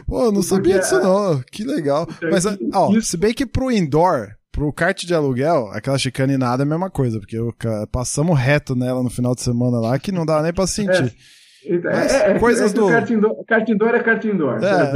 Pô, 0.07 0.31
não 0.31 0.41
sabia 0.41 0.79
disso, 0.79 0.99
não. 0.99 1.41
Que 1.51 1.63
legal. 1.63 2.07
Então, 2.17 2.29
Mas, 2.31 2.45
ó, 2.73 2.91
se 3.01 3.17
bem 3.17 3.33
que 3.33 3.45
pro 3.45 3.71
indoor. 3.71 4.29
Pro 4.51 4.71
kart 4.71 5.03
de 5.03 5.15
aluguel, 5.15 5.67
aquela 5.73 5.97
chicane 5.97 6.37
nada 6.37 6.61
é 6.61 6.63
a 6.63 6.69
mesma 6.69 6.87
coisa, 6.87 7.17
porque 7.19 7.35
eu, 7.35 7.51
passamos 7.91 8.37
reto 8.37 8.75
nela 8.75 9.01
no 9.01 9.09
final 9.09 9.33
de 9.33 9.41
semana 9.41 9.79
lá 9.79 9.97
que 9.97 10.11
não 10.11 10.27
dá 10.27 10.43
nem 10.43 10.53
pra 10.53 10.67
sentir. 10.67 11.05
É. 11.05 11.42
Então, 11.65 11.91
é, 11.91 12.31
é, 12.31 12.39
coisas 12.39 12.71
é, 12.71 12.75
do. 12.75 12.87
Kart 12.87 13.09
indoor, 13.69 13.95
é 13.95 13.99
kart 13.99 14.25
indoor. 14.25 14.59
É, 14.63 14.93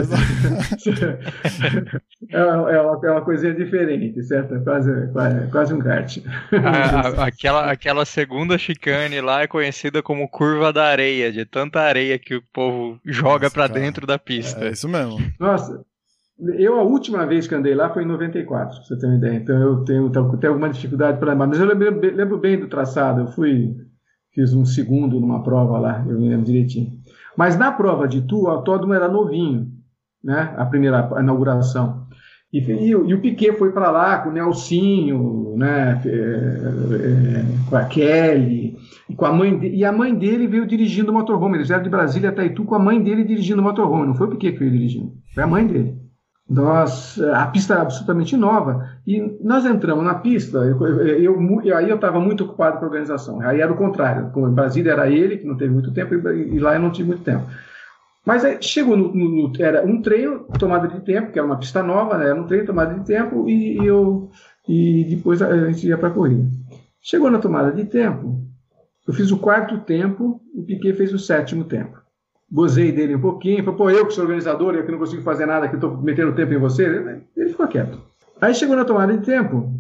é, 2.38 2.44
uma, 2.44 2.72
é, 2.72 2.82
uma, 2.82 3.00
é 3.06 3.12
uma 3.12 3.22
coisinha 3.22 3.54
diferente, 3.54 4.22
certo? 4.24 4.56
É 4.56 4.60
quase, 4.60 5.08
quase, 5.14 5.48
quase 5.52 5.74
um 5.74 5.80
kart. 5.80 6.18
A, 6.64 7.26
aquela, 7.26 7.72
aquela 7.72 8.06
segunda 8.06 8.58
chicane 8.58 9.22
lá 9.22 9.44
é 9.44 9.48
conhecida 9.48 10.02
como 10.02 10.28
curva 10.28 10.74
da 10.74 10.86
areia, 10.86 11.32
de 11.32 11.46
tanta 11.46 11.80
areia 11.82 12.20
que 12.20 12.36
o 12.36 12.44
povo 12.54 13.00
joga 13.06 13.50
para 13.50 13.68
dentro 13.68 14.06
da 14.06 14.20
pista. 14.20 14.66
É 14.66 14.72
isso 14.72 14.88
mesmo. 14.90 15.18
Nossa, 15.40 15.84
eu, 16.40 16.80
a 16.80 16.84
última 16.84 17.26
vez 17.26 17.48
que 17.48 17.56
andei 17.56 17.74
lá 17.74 17.90
foi 17.92 18.04
em 18.04 18.08
94, 18.08 18.78
pra 18.78 18.86
você 18.86 18.98
ter 18.98 19.08
uma 19.08 19.16
ideia. 19.16 19.36
Então 19.36 19.60
eu 19.60 19.84
tenho, 19.84 20.10
tenho 20.10 20.54
alguma 20.54 20.70
dificuldade 20.70 21.18
para 21.18 21.32
lembrar. 21.32 21.48
Mas 21.48 21.60
eu 21.60 21.66
lembro, 21.66 22.00
lembro 22.00 22.38
bem 22.38 22.60
do 22.60 22.68
traçado. 22.68 23.22
Eu 23.22 23.28
fui 23.28 23.76
fiz 24.38 24.54
um 24.54 24.64
segundo 24.64 25.20
numa 25.20 25.42
prova 25.42 25.80
lá, 25.80 26.06
eu 26.08 26.20
me 26.20 26.30
lembro 26.30 26.46
direitinho. 26.46 26.92
Mas 27.36 27.58
na 27.58 27.72
prova 27.72 28.08
de 28.08 28.22
Tu, 28.22 28.44
o 28.44 28.48
autódromo 28.48 28.94
era 28.94 29.08
novinho, 29.08 29.68
né? 30.24 30.54
A 30.56 30.66
primeira 30.66 31.10
inauguração. 31.20 32.06
E, 32.54 32.60
e, 32.60 32.90
e, 32.90 33.14
o 33.14 33.20
Piquet 33.20 33.54
foi 33.54 33.72
para 33.72 33.90
lá 33.90 34.20
com 34.20 34.30
o 34.30 34.32
Nelsinho, 34.32 35.56
né? 35.58 36.00
É, 36.06 36.10
é, 36.10 37.46
com 37.68 37.76
a 37.76 37.86
Kelly, 37.86 38.78
e, 39.10 39.16
com 39.16 39.26
a 39.26 39.34
mãe 39.34 39.58
de, 39.58 39.70
e 39.70 39.84
a 39.84 39.92
mãe 39.92 40.14
dele 40.14 40.48
veio 40.48 40.68
dirigindo 40.68 41.12
o 41.12 41.14
motorhome. 41.14 41.58
Eles 41.58 41.72
eram 41.72 41.84
de 41.84 41.90
Brasília 41.90 42.30
até 42.30 42.46
Itu 42.46 42.64
com 42.64 42.76
a 42.76 42.80
mãe 42.80 43.02
dele 43.02 43.24
dirigindo 43.24 43.60
o 43.60 43.64
motorhome. 43.64 44.06
Não 44.06 44.14
foi 44.14 44.28
o 44.28 44.30
Piquet 44.30 44.54
que 44.54 44.60
veio 44.60 44.72
dirigindo, 44.72 45.14
foi 45.34 45.44
a 45.44 45.48
mãe 45.48 45.66
dele. 45.66 45.98
Nós, 46.48 47.20
a 47.34 47.48
pista 47.48 47.74
era 47.74 47.82
absolutamente 47.82 48.38
nova 48.38 48.97
e 49.08 49.38
nós 49.42 49.66
entramos 49.66 50.04
na 50.04 50.16
pista. 50.16 50.58
Eu, 50.58 50.86
eu, 50.86 51.38
eu 51.64 51.78
aí 51.78 51.90
eu 51.90 51.96
estava 51.96 52.20
muito 52.20 52.44
ocupado 52.44 52.78
com 52.78 52.84
a 52.84 52.88
organização. 52.90 53.40
Aí 53.40 53.62
era 53.62 53.72
o 53.72 53.78
contrário. 53.78 54.30
Em 54.36 54.54
Brasília 54.54 54.92
era 54.92 55.10
ele 55.10 55.38
que 55.38 55.48
não 55.48 55.56
teve 55.56 55.72
muito 55.72 55.94
tempo 55.94 56.14
e, 56.14 56.56
e 56.56 56.60
lá 56.60 56.76
eu 56.76 56.82
não 56.82 56.92
tive 56.92 57.08
muito 57.08 57.24
tempo. 57.24 57.46
Mas 58.26 58.44
aí 58.44 58.58
chegou 58.62 58.98
no, 58.98 59.14
no, 59.16 59.54
era 59.58 59.86
um 59.86 60.02
treino 60.02 60.46
tomada 60.60 60.90
de 60.90 61.00
tempo, 61.00 61.32
que 61.32 61.40
era 61.40 61.48
uma 61.48 61.58
pista 61.58 61.82
nova, 61.82 62.18
né? 62.18 62.26
Era 62.26 62.42
um 62.42 62.46
treino 62.46 62.68
tomada 62.68 62.94
de 62.94 63.06
tempo 63.06 63.48
e, 63.48 63.80
e 63.82 63.86
eu 63.88 64.30
e 64.68 65.06
depois 65.10 65.42
a 65.42 65.72
gente 65.72 65.88
ia 65.88 65.98
para 65.98 66.10
a 66.10 66.14
corrida. 66.14 66.46
Chegou 67.02 67.32
na 67.32 67.40
tomada 67.40 67.72
de 67.72 67.86
tempo, 67.86 68.46
eu 69.08 69.14
fiz 69.14 69.32
o 69.32 69.40
quarto 69.40 69.80
tempo, 69.86 70.42
o 70.54 70.64
Piquet 70.64 70.92
fez 70.92 71.14
o 71.14 71.20
sétimo 71.20 71.64
tempo 71.64 71.98
gozei 72.50 72.94
dele 72.94 73.16
um 73.16 73.20
pouquinho, 73.20 73.62
falou, 73.64 73.78
pô, 73.78 73.90
eu 73.90 74.06
que 74.06 74.14
sou 74.14 74.24
organizador, 74.24 74.74
eu 74.74 74.86
que 74.86 74.92
não 74.92 75.00
consigo 75.00 75.22
fazer 75.22 75.46
nada, 75.46 75.68
que 75.68 75.76
estou 75.76 75.98
metendo 75.98 76.34
tempo 76.34 76.54
em 76.54 76.58
você, 76.58 76.86
ele 77.36 77.50
ficou 77.50 77.68
quieto. 77.68 78.00
Aí 78.40 78.54
chegou 78.54 78.76
na 78.76 78.86
tomada 78.86 79.18
de 79.18 79.26
tempo, 79.26 79.74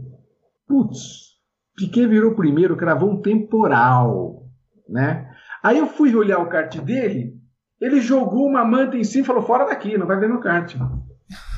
putz, 0.67 1.35
Piquet 1.75 2.07
virou 2.07 2.35
primeiro, 2.35 2.75
cravou 2.75 3.11
um 3.11 3.21
temporal, 3.21 4.47
né? 4.89 5.31
Aí 5.61 5.77
eu 5.77 5.87
fui 5.87 6.15
olhar 6.15 6.39
o 6.39 6.47
kart 6.47 6.75
dele, 6.79 7.35
ele 7.79 8.01
jogou 8.01 8.47
uma 8.47 8.65
manta 8.65 8.97
em 8.97 9.03
cima 9.03 9.23
e 9.23 9.27
falou, 9.27 9.43
fora 9.43 9.65
daqui, 9.65 9.97
não 9.97 10.07
vai 10.07 10.19
ver 10.19 10.29
no 10.29 10.39
kart. 10.39 10.75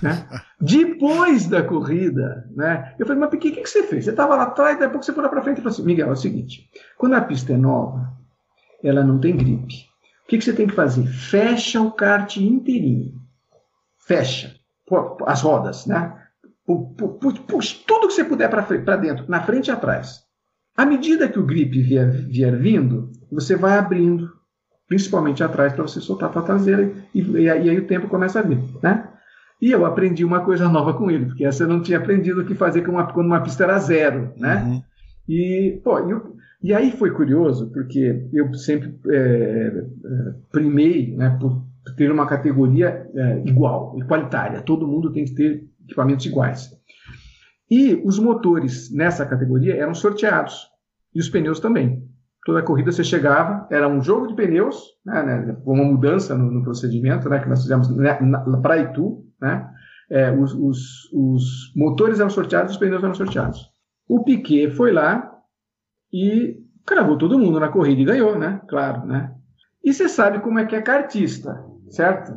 Né? 0.01 0.27
Depois 0.59 1.47
da 1.47 1.63
corrida, 1.63 2.49
né? 2.55 2.95
Eu 2.99 3.05
falei, 3.05 3.21
mas 3.21 3.29
Piquet, 3.29 3.49
o 3.49 3.53
que, 3.55 3.61
que 3.61 3.69
você 3.69 3.83
fez? 3.83 4.05
Você 4.05 4.11
estava 4.11 4.35
lá 4.35 4.43
atrás, 4.43 4.73
daqui 4.73 4.85
a 4.85 4.89
pouco 4.89 5.05
você 5.05 5.13
foi 5.13 5.23
lá 5.23 5.29
para 5.29 5.41
frente 5.41 5.59
e 5.59 5.61
falou 5.61 5.73
assim, 5.73 5.85
Miguel, 5.85 6.09
é 6.09 6.11
o 6.11 6.15
seguinte, 6.15 6.69
quando 6.97 7.13
a 7.13 7.21
pista 7.21 7.53
é 7.53 7.57
nova, 7.57 8.11
ela 8.83 9.03
não 9.03 9.19
tem 9.19 9.37
gripe 9.37 9.89
que, 10.29 10.37
que 10.37 10.43
você 10.43 10.53
tem 10.53 10.67
que 10.67 10.75
fazer? 10.75 11.05
Fecha 11.07 11.81
o 11.81 11.91
kart 11.91 12.37
inteirinho. 12.37 13.19
Fecha. 13.97 14.55
As 15.25 15.41
rodas, 15.41 15.85
né? 15.87 16.27
Puxa 16.70 17.76
tudo 17.88 18.07
que 18.07 18.13
você 18.13 18.24
puder 18.24 18.49
para 18.49 18.95
dentro, 18.95 19.26
na 19.28 19.41
frente 19.41 19.67
e 19.67 19.72
atrás. 19.72 20.24
À 20.78 20.86
medida 20.86 21.28
que 21.28 21.39
o 21.39 21.45
grip 21.45 21.82
vier, 21.82 22.09
vier 22.09 22.55
vindo, 22.55 23.11
você 23.32 23.55
vai 23.55 23.78
abrindo, 23.78 24.30
principalmente 24.88 25.43
atrás, 25.43 25.74
para 25.74 25.84
você 25.84 25.99
soltar 25.99 26.30
para 26.32 26.41
a 26.41 26.45
traseira 26.45 26.91
e, 27.13 27.22
e, 27.22 27.49
aí 27.49 27.78
o 27.78 27.88
tempo 27.88 28.07
começa 28.07 28.39
a 28.39 28.43
vir, 28.43 28.59
né? 28.82 29.09
E 29.61 29.72
eu 29.72 29.86
aprendi 29.86 30.24
uma 30.24 30.39
coisa 30.45 30.70
nova 30.70 30.93
com 30.93 31.11
ele, 31.11 31.26
porque 31.26 31.43
essa 31.43 31.63
eu 31.63 31.67
não 31.67 31.82
tinha 31.82 31.97
aprendido 31.97 32.41
o 32.41 32.45
que 32.45 32.55
fazer 32.55 32.82
quando 32.82 32.95
uma, 32.95 33.11
quando 33.11 33.28
uma 33.28 33.41
pista 33.41 33.65
era 33.65 33.78
zero, 33.80 34.32
né? 34.38 34.63
Uhum. 34.63 34.84
E, 35.28 35.82
pô, 35.84 35.99
eu, 35.99 36.36
e 36.61 36.74
aí 36.74 36.91
foi 36.91 37.11
curioso, 37.11 37.72
porque 37.72 38.28
eu 38.32 38.53
sempre 38.53 38.97
é, 39.09 39.17
é, 39.17 40.34
primei 40.51 41.15
né, 41.15 41.38
por 41.39 41.61
ter 41.97 42.11
uma 42.11 42.26
categoria 42.26 43.07
é, 43.13 43.43
igual, 43.45 43.95
igualitária. 43.97 44.61
Todo 44.61 44.88
mundo 44.88 45.11
tem 45.11 45.26
que 45.26 45.36
ter 45.36 45.68
equipamentos 45.89 46.25
iguais. 46.25 46.69
E 47.69 48.01
os 48.03 48.17
motores 48.17 48.93
nessa 48.93 49.25
categoria 49.25 49.75
eram 49.75 49.93
sorteados. 49.93 50.67
E 51.13 51.19
os 51.19 51.29
pneus 51.29 51.59
também. 51.59 52.07
Toda 52.45 52.63
corrida 52.63 52.91
você 52.91 53.03
chegava, 53.03 53.67
era 53.69 53.87
um 53.87 54.01
jogo 54.01 54.27
de 54.27 54.33
pneus, 54.33 54.81
né, 55.05 55.21
né, 55.23 55.57
uma 55.65 55.83
mudança 55.83 56.35
no, 56.35 56.49
no, 56.49 56.63
procedimento 56.63 57.29
né, 57.29 57.39
que 57.39 57.49
nós 57.49 57.61
fizemos 57.61 57.89
para 58.61 58.77
Itu. 58.77 59.25
Né, 59.39 59.69
é, 60.09 60.31
os, 60.31 60.53
os, 60.53 61.11
os 61.13 61.73
motores 61.75 62.19
eram 62.19 62.29
sorteados, 62.29 62.71
os 62.71 62.77
pneus 62.77 63.03
eram 63.03 63.13
sorteados. 63.13 63.69
O 64.07 64.23
Piquet 64.23 64.71
foi 64.71 64.91
lá 64.91 65.31
e 66.11 66.57
cravou 66.85 67.17
todo 67.17 67.37
mundo 67.37 67.59
na 67.59 67.69
corrida 67.69 68.01
e 68.01 68.05
ganhou, 68.05 68.39
né? 68.39 68.59
Claro, 68.67 69.05
né? 69.05 69.31
E 69.83 69.93
você 69.93 70.09
sabe 70.09 70.39
como 70.39 70.57
é 70.57 70.65
que 70.65 70.75
é 70.75 70.81
cartista, 70.81 71.63
certo? 71.89 72.33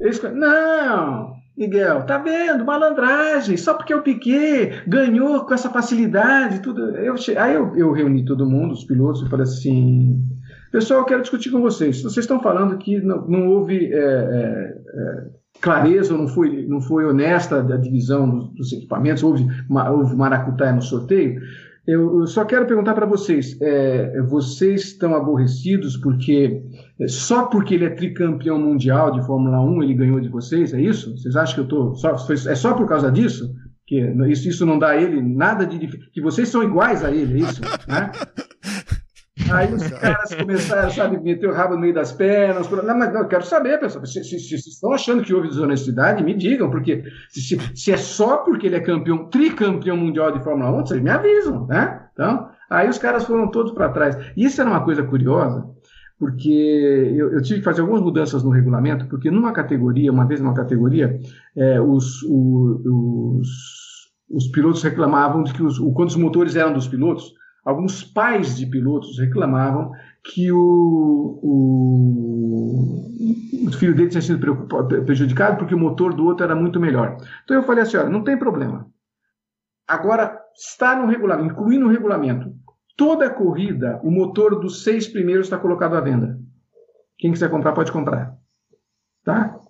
Eles, 0.00 0.20
não, 0.22 1.32
Miguel, 1.58 2.06
tá 2.06 2.18
vendo? 2.18 2.64
Malandragem, 2.64 3.56
só 3.56 3.74
porque 3.74 3.92
o 3.92 4.00
Piquet 4.00 4.84
ganhou 4.86 5.44
com 5.44 5.52
essa 5.52 5.68
facilidade, 5.68 6.62
tudo. 6.62 6.96
Eu, 6.96 7.16
aí 7.36 7.54
eu, 7.54 7.76
eu 7.76 7.92
reuni 7.92 8.24
todo 8.24 8.48
mundo, 8.48 8.72
os 8.72 8.84
pilotos, 8.84 9.22
e 9.22 9.28
falei 9.28 9.42
assim: 9.42 10.22
pessoal, 10.70 11.00
eu 11.00 11.06
quero 11.06 11.22
discutir 11.22 11.50
com 11.50 11.60
vocês. 11.60 12.00
Vocês 12.00 12.24
estão 12.24 12.40
falando 12.40 12.78
que 12.78 13.00
não, 13.00 13.26
não 13.26 13.48
houve 13.48 13.92
é, 13.92 13.98
é, 13.98 14.78
é, 14.94 15.26
clareza, 15.60 16.16
não 16.16 16.28
foi, 16.28 16.64
não 16.68 16.80
foi 16.80 17.04
honesta 17.04 17.58
a 17.58 17.76
divisão 17.76 18.30
dos, 18.30 18.54
dos 18.54 18.72
equipamentos, 18.72 19.24
houve, 19.24 19.44
houve 19.68 20.14
maracutaia 20.14 20.72
no 20.72 20.82
sorteio. 20.82 21.40
Eu, 21.88 22.26
só 22.26 22.44
quero 22.44 22.66
perguntar 22.66 22.92
para 22.92 23.06
vocês: 23.06 23.58
é, 23.62 24.20
vocês 24.20 24.82
estão 24.82 25.14
aborrecidos 25.14 25.96
porque 25.96 26.62
é, 27.00 27.08
só 27.08 27.46
porque 27.46 27.74
ele 27.74 27.86
é 27.86 27.90
tricampeão 27.90 28.60
mundial 28.60 29.10
de 29.10 29.26
Fórmula 29.26 29.58
1 29.62 29.82
ele 29.82 29.94
ganhou 29.94 30.20
de 30.20 30.28
vocês? 30.28 30.74
É 30.74 30.80
isso? 30.80 31.16
Vocês 31.16 31.34
acham 31.34 31.54
que 31.54 31.60
eu 31.62 31.68
tô 31.68 31.94
só, 31.94 32.14
é 32.30 32.54
só 32.54 32.74
por 32.74 32.86
causa 32.86 33.10
disso? 33.10 33.54
Que 33.86 34.00
isso, 34.28 34.50
isso 34.50 34.66
não 34.66 34.78
dá 34.78 34.90
a 34.90 35.00
ele 35.00 35.22
nada 35.22 35.64
de 35.64 35.78
que 36.12 36.20
vocês 36.20 36.50
são 36.50 36.62
iguais 36.62 37.02
a 37.02 37.10
ele, 37.10 37.42
é 37.42 37.48
isso? 37.48 37.62
Né? 37.88 38.12
Aí 39.52 39.72
os 39.72 39.88
caras 39.88 40.34
começaram, 40.34 40.90
sabe, 40.90 41.20
meter 41.20 41.48
o 41.48 41.52
rabo 41.52 41.74
no 41.74 41.80
meio 41.80 41.94
das 41.94 42.12
pernas. 42.12 42.68
Não, 42.70 42.98
mas 42.98 43.12
não, 43.12 43.22
eu 43.22 43.28
quero 43.28 43.44
saber, 43.44 43.78
pessoal. 43.78 44.04
Se, 44.04 44.22
se, 44.24 44.38
se, 44.38 44.58
se, 44.58 44.68
estão 44.70 44.92
achando 44.92 45.22
que 45.22 45.32
houve 45.32 45.48
desonestidade, 45.48 46.24
me 46.24 46.34
digam, 46.34 46.70
porque 46.70 47.04
se, 47.30 47.90
é 47.90 47.96
só 47.96 48.38
porque 48.38 48.66
ele 48.66 48.76
é 48.76 48.80
campeão, 48.80 49.26
tricampeão 49.26 49.96
mundial 49.96 50.32
de 50.32 50.42
Fórmula 50.42 50.70
1, 50.82 50.86
vocês 50.86 51.02
me 51.02 51.10
avisam, 51.10 51.66
né? 51.66 52.08
Então, 52.12 52.48
aí 52.68 52.88
os 52.88 52.98
caras 52.98 53.24
foram 53.24 53.50
todos 53.50 53.72
para 53.72 53.90
trás. 53.90 54.16
E 54.36 54.44
isso 54.44 54.60
era 54.60 54.68
uma 54.68 54.84
coisa 54.84 55.02
curiosa, 55.02 55.64
porque 56.18 57.14
eu, 57.16 57.32
eu, 57.32 57.42
tive 57.42 57.60
que 57.60 57.64
fazer 57.64 57.80
algumas 57.80 58.02
mudanças 58.02 58.42
no 58.42 58.50
regulamento, 58.50 59.06
porque 59.06 59.30
numa 59.30 59.52
categoria, 59.52 60.12
uma 60.12 60.26
vez 60.26 60.40
numa 60.40 60.54
categoria, 60.54 61.18
é, 61.56 61.80
os, 61.80 62.22
o, 62.24 63.38
os, 63.38 63.48
os 64.30 64.48
pilotos 64.48 64.82
reclamavam 64.82 65.42
de 65.42 65.52
que 65.52 65.62
os, 65.62 65.78
quando 65.78 66.08
os 66.08 66.16
motores 66.16 66.56
eram 66.56 66.72
dos 66.72 66.88
pilotos, 66.88 67.32
alguns 67.68 68.02
pais 68.02 68.56
de 68.56 68.64
pilotos 68.64 69.18
reclamavam 69.18 69.92
que 70.24 70.50
o, 70.50 71.38
o, 71.42 73.12
o 73.66 73.72
filho 73.72 73.94
dele 73.94 74.08
tinha 74.08 74.22
sido 74.22 74.66
prejudicado 75.04 75.58
porque 75.58 75.74
o 75.74 75.78
motor 75.78 76.14
do 76.14 76.24
outro 76.24 76.44
era 76.44 76.56
muito 76.56 76.80
melhor. 76.80 77.18
Então 77.44 77.54
eu 77.54 77.62
falei 77.62 77.82
assim: 77.82 77.98
olha, 77.98 78.08
não 78.08 78.24
tem 78.24 78.38
problema. 78.38 78.90
Agora, 79.86 80.40
está 80.56 80.96
no 80.96 81.06
regulamento, 81.06 81.52
incluindo 81.52 81.84
o 81.84 81.90
regulamento, 81.90 82.54
toda 82.96 83.28
corrida, 83.28 84.00
o 84.02 84.10
motor 84.10 84.58
dos 84.58 84.82
seis 84.82 85.06
primeiros 85.06 85.44
está 85.46 85.58
colocado 85.58 85.94
à 85.94 86.00
venda. 86.00 86.40
Quem 87.18 87.32
quiser 87.32 87.50
comprar, 87.50 87.74
pode 87.74 87.92
comprar. 87.92 88.34
Tá? 89.24 89.60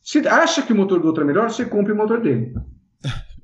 Se 0.00 0.26
acha 0.26 0.62
que 0.62 0.72
o 0.72 0.76
motor 0.76 0.98
do 0.98 1.08
outro 1.08 1.24
é 1.24 1.26
melhor, 1.26 1.50
você 1.50 1.66
compre 1.66 1.92
o 1.92 1.96
motor 1.96 2.22
dele. 2.22 2.54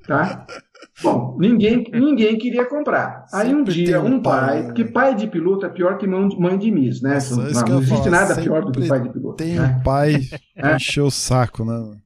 Tá? 0.07 0.47
Bom, 1.03 1.37
ninguém, 1.39 1.83
ninguém 1.93 2.37
queria 2.37 2.65
comprar. 2.65 3.25
Aí 3.31 3.53
um 3.53 3.63
dia, 3.63 4.01
um 4.01 4.19
pai, 4.19 4.63
porque 4.63 4.83
né? 4.83 4.91
pai 4.91 5.13
de 5.13 5.27
piloto 5.27 5.65
é 5.65 5.69
pior 5.69 5.97
que 5.97 6.07
mãe 6.07 6.57
de 6.57 6.71
Miss, 6.71 7.01
né? 7.01 7.15
Nossa, 7.15 7.35
não, 7.35 7.75
não 7.75 7.81
existe 7.81 8.09
nada 8.09 8.35
pior 8.35 8.65
do 8.65 8.71
que 8.71 8.87
pai 8.87 9.01
de 9.01 9.09
piloto. 9.09 9.37
Tem 9.37 9.59
né? 9.59 9.77
um 9.79 9.83
pai 9.83 10.15
é. 10.57 10.75
encheu 10.75 11.05
o 11.05 11.11
saco, 11.11 11.63
né? 11.63 11.97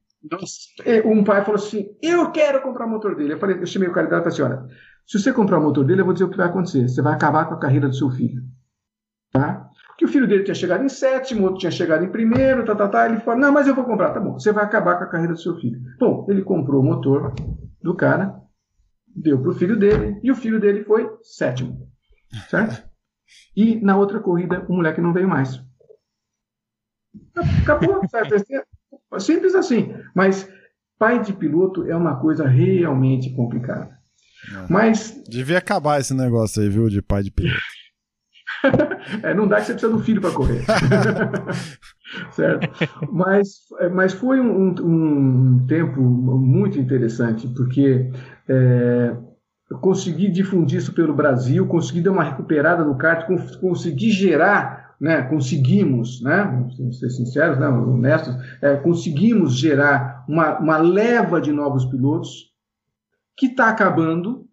Um 1.06 1.24
pai 1.24 1.42
falou 1.42 1.58
assim: 1.58 1.86
Eu 2.02 2.30
quero 2.30 2.60
comprar 2.60 2.86
o 2.86 2.90
motor 2.90 3.16
dele. 3.16 3.32
Eu 3.32 3.38
falei, 3.38 3.58
eu 3.58 3.66
chamei 3.66 3.88
o 3.88 3.92
cara 3.92 4.06
e 4.06 4.10
falei 4.10 4.26
assim: 4.26 4.42
olha, 4.42 4.66
se 5.06 5.18
você 5.18 5.32
comprar 5.32 5.58
o 5.58 5.62
motor 5.62 5.84
dele, 5.84 6.02
eu 6.02 6.04
vou 6.04 6.12
dizer 6.12 6.26
o 6.26 6.30
que 6.30 6.36
vai 6.36 6.46
acontecer. 6.46 6.86
Você 6.86 7.00
vai 7.00 7.14
acabar 7.14 7.46
com 7.46 7.54
a 7.54 7.58
carreira 7.58 7.88
do 7.88 7.94
seu 7.94 8.10
filho. 8.10 8.42
Tá? 9.32 9.68
Porque 9.88 10.04
o 10.04 10.08
filho 10.08 10.28
dele 10.28 10.44
tinha 10.44 10.54
chegado 10.54 10.84
em 10.84 10.88
sétimo, 10.90 11.44
outro 11.44 11.60
tinha 11.60 11.72
chegado 11.72 12.04
em 12.04 12.10
primeiro, 12.10 12.64
tá, 12.66 12.74
tá, 12.74 12.88
tá. 12.88 13.06
Ele 13.06 13.20
falou: 13.20 13.40
Não, 13.40 13.52
mas 13.52 13.66
eu 13.66 13.74
vou 13.74 13.84
comprar. 13.84 14.10
Tá 14.10 14.20
bom, 14.20 14.34
você 14.34 14.52
vai 14.52 14.64
acabar 14.64 14.98
com 14.98 15.04
a 15.04 15.08
carreira 15.08 15.32
do 15.32 15.40
seu 15.40 15.56
filho. 15.56 15.80
Bom, 15.98 16.26
ele 16.28 16.42
comprou 16.42 16.82
o 16.82 16.84
motor 16.84 17.32
do 17.82 17.94
cara 17.94 18.42
deu 19.14 19.40
para 19.40 19.50
o 19.50 19.54
filho 19.54 19.78
dele, 19.78 20.18
e 20.22 20.30
o 20.30 20.34
filho 20.34 20.60
dele 20.60 20.84
foi 20.84 21.08
sétimo. 21.22 21.88
Certo? 22.48 22.88
E 23.56 23.76
na 23.80 23.96
outra 23.96 24.20
corrida, 24.20 24.64
o 24.68 24.74
moleque 24.74 25.00
não 25.00 25.12
veio 25.12 25.28
mais. 25.28 25.60
Acabou, 27.62 28.00
certo? 28.08 28.34
É 28.34 29.20
simples 29.20 29.54
assim. 29.54 29.94
Mas 30.14 30.48
pai 30.98 31.20
de 31.20 31.32
piloto 31.32 31.84
é 31.86 31.96
uma 31.96 32.20
coisa 32.20 32.46
realmente 32.46 33.34
complicada. 33.34 33.98
É. 34.50 34.66
Mas. 34.68 35.22
Devia 35.28 35.58
acabar 35.58 36.00
esse 36.00 36.14
negócio 36.14 36.62
aí, 36.62 36.68
viu, 36.68 36.88
de 36.88 37.02
pai 37.02 37.22
de 37.22 37.30
piloto. 37.30 37.60
é, 39.22 39.34
não 39.34 39.48
dá 39.48 39.56
que 39.56 39.66
você 39.66 39.72
precisa 39.72 39.92
do 39.92 40.02
filho 40.02 40.20
para 40.20 40.32
correr. 40.32 40.64
certo? 42.32 42.68
Mas, 43.10 43.48
mas 43.92 44.12
foi 44.12 44.40
um, 44.40 44.68
um, 44.68 45.66
tempo 45.66 46.00
muito 46.00 46.78
interessante, 46.78 47.48
porque 47.48 48.10
é, 48.48 49.16
consegui 49.80 50.30
difundir 50.30 50.78
isso 50.78 50.92
pelo 50.92 51.14
Brasil, 51.14 51.66
consegui 51.66 52.00
dar 52.00 52.12
uma 52.12 52.24
recuperada 52.24 52.84
no 52.84 52.96
kart, 52.96 53.26
consegui 53.60 54.10
gerar, 54.10 54.94
né, 55.00 55.22
conseguimos, 55.22 56.22
né, 56.22 56.44
vamos 56.44 56.98
ser 56.98 57.10
sinceros, 57.10 57.58
né, 57.58 57.68
honestos, 57.68 58.34
é, 58.60 58.76
conseguimos 58.76 59.56
gerar 59.56 60.24
uma, 60.28 60.58
uma 60.58 60.78
leva 60.78 61.40
de 61.40 61.52
novos 61.52 61.84
pilotos 61.86 62.52
que 63.36 63.46
está 63.46 63.68
acabando, 63.68 64.46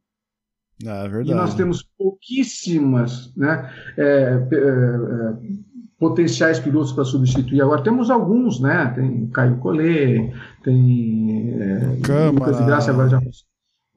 é 0.82 1.02
verdade. 1.10 1.32
E 1.32 1.34
nós 1.34 1.54
temos 1.56 1.86
pouquíssimas 1.98 3.34
né, 3.36 3.70
é, 3.98 4.04
é, 4.04 4.56
é 4.56 5.70
potenciais 6.00 6.60
pilotos 6.60 6.94
para 6.94 7.04
substituir. 7.04 7.62
Agora 7.62 7.84
temos 7.84 8.10
alguns, 8.10 8.62
né? 8.62 8.94
Tem 8.96 9.28
Caio 9.28 9.58
Collet, 9.58 10.34
tem 10.64 11.62
é, 11.62 12.00
Câmara. 12.02 12.32
Lucas 12.32 12.58
de 12.58 12.64
Graça 12.64 12.92
agora 12.92 13.10
já. 13.10 13.20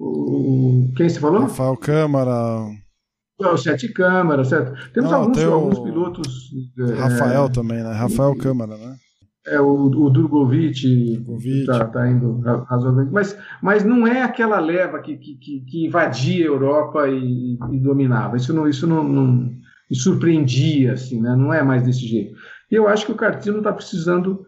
O, 0.05 0.92
quem 0.96 1.09
se 1.09 1.20
falou? 1.20 1.42
Rafael 1.42 1.76
Câmara. 1.76 2.66
O 3.38 3.57
Sete 3.57 3.92
Câmara, 3.92 4.44
certo? 4.44 4.92
Temos 4.92 5.11
Não, 5.11 5.20
alguns, 5.20 5.42
alguns 5.44 5.78
pilotos. 5.78 6.50
É, 6.78 6.94
Rafael 6.94 7.48
também, 7.48 7.82
né? 7.82 7.92
Rafael 7.92 8.32
e, 8.32 8.38
Câmara, 8.38 8.76
né? 8.76 8.96
É, 9.46 9.61
o, 9.61 9.86
o 9.86 10.11
Drogovic 10.11 11.22
está 11.61 11.86
tá 11.86 12.11
indo 12.11 12.40
razoavelmente. 12.40 13.12
Mas, 13.12 13.38
mas 13.62 13.84
não 13.84 14.07
é 14.07 14.22
aquela 14.22 14.59
leva 14.61 15.00
que, 15.00 15.16
que, 15.16 15.61
que 15.61 15.86
invadia 15.86 16.44
a 16.44 16.48
Europa 16.48 17.09
e, 17.09 17.59
e 17.72 17.78
dominava. 17.80 18.36
Isso 18.36 18.53
não, 18.53 18.68
isso 18.68 18.86
não, 18.86 19.05
não 19.05 19.26
me 19.26 19.96
surpreendia, 19.96 20.94
assim, 20.94 21.20
né? 21.20 21.34
não 21.36 21.53
é 21.53 21.62
mais 21.62 21.84
desse 21.84 22.07
jeito. 22.07 22.36
E 22.70 22.74
eu 22.74 22.88
acho 22.88 23.07
que 23.07 23.12
o 23.12 23.16
Cartino 23.16 23.59
está 23.59 23.72
precisando 23.72 24.46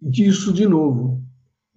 disso 0.00 0.52
de 0.52 0.66
novo. 0.66 1.19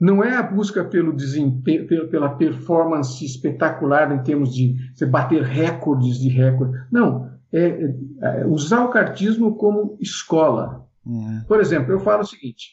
Não 0.04 0.22
é 0.22 0.36
a 0.36 0.44
busca 0.44 0.84
pelo 0.84 1.16
desempenho, 1.16 1.88
pela 2.10 2.36
performance 2.36 3.24
espetacular 3.24 4.12
em 4.12 4.22
termos 4.22 4.54
de 4.54 4.76
você 4.94 5.06
bater 5.06 5.42
recordes 5.42 6.20
de 6.20 6.28
recorde. 6.28 6.78
Não, 6.92 7.32
é, 7.54 7.96
é 8.22 8.46
usar 8.46 8.84
o 8.84 8.90
cartismo 8.90 9.56
como 9.56 9.98
escola. 10.02 10.86
Uhum. 11.06 11.46
Por 11.48 11.62
exemplo, 11.62 11.94
eu 11.94 12.02
falo 12.02 12.24
o 12.24 12.26
seguinte: 12.26 12.72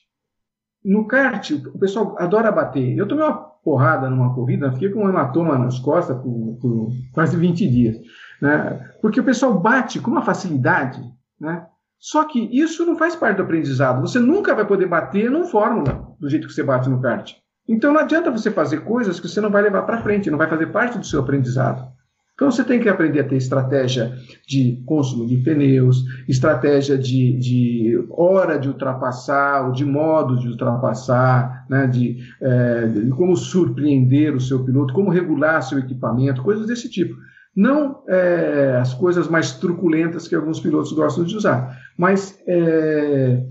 no 0.84 1.06
kart, 1.06 1.52
o 1.52 1.78
pessoal 1.78 2.16
adora 2.18 2.50
bater. 2.50 2.98
Eu 2.98 3.06
tomei 3.06 3.24
uma 3.24 3.38
porrada 3.62 4.10
numa 4.10 4.34
corrida, 4.34 4.72
fiquei 4.72 4.88
com 4.88 5.04
um 5.04 5.08
hematoma 5.08 5.56
nas 5.56 5.78
costas 5.78 6.20
por, 6.20 6.58
por 6.60 6.88
quase 7.12 7.36
20 7.36 7.68
dias. 7.68 7.96
Né? 8.42 8.90
Porque 9.00 9.20
o 9.20 9.24
pessoal 9.24 9.56
bate 9.56 10.00
com 10.00 10.10
uma 10.10 10.22
facilidade, 10.22 11.00
né? 11.40 11.64
Só 11.96 12.24
que 12.24 12.40
isso 12.50 12.84
não 12.84 12.96
faz 12.96 13.14
parte 13.14 13.36
do 13.36 13.44
aprendizado. 13.44 14.00
Você 14.00 14.18
nunca 14.18 14.52
vai 14.52 14.66
poder 14.66 14.86
bater 14.86 15.30
num 15.30 15.44
fórmula 15.44 16.09
do 16.20 16.28
jeito 16.28 16.46
que 16.46 16.52
você 16.52 16.62
bate 16.62 16.88
no 16.88 17.00
kart. 17.00 17.32
Então 17.68 17.92
não 17.92 18.00
adianta 18.00 18.30
você 18.30 18.50
fazer 18.50 18.80
coisas 18.80 19.18
que 19.18 19.28
você 19.28 19.40
não 19.40 19.50
vai 19.50 19.62
levar 19.62 19.82
para 19.82 20.02
frente, 20.02 20.30
não 20.30 20.38
vai 20.38 20.48
fazer 20.48 20.66
parte 20.66 20.98
do 20.98 21.06
seu 21.06 21.20
aprendizado. 21.20 21.88
Então 22.40 22.50
você 22.50 22.64
tem 22.64 22.80
que 22.80 22.88
aprender 22.88 23.20
a 23.20 23.28
ter 23.28 23.36
estratégia 23.36 24.16
de 24.48 24.82
consumo 24.86 25.26
de 25.26 25.36
pneus, 25.36 26.02
estratégia 26.26 26.96
de, 26.96 27.38
de 27.38 28.06
hora 28.08 28.58
de 28.58 28.66
ultrapassar, 28.66 29.66
ou 29.66 29.72
de 29.72 29.84
modo 29.84 30.38
de 30.38 30.48
ultrapassar, 30.48 31.66
né, 31.68 31.86
de, 31.86 32.16
é, 32.40 32.86
de 32.86 33.10
como 33.10 33.36
surpreender 33.36 34.34
o 34.34 34.40
seu 34.40 34.64
piloto, 34.64 34.94
como 34.94 35.10
regular 35.10 35.62
seu 35.62 35.78
equipamento, 35.78 36.42
coisas 36.42 36.66
desse 36.66 36.88
tipo. 36.88 37.14
Não 37.54 38.02
é, 38.08 38.78
as 38.80 38.94
coisas 38.94 39.28
mais 39.28 39.52
truculentas 39.52 40.26
que 40.26 40.34
alguns 40.34 40.60
pilotos 40.60 40.92
gostam 40.92 41.24
de 41.24 41.36
usar, 41.36 41.78
mas 41.94 42.40
é, 42.46 43.44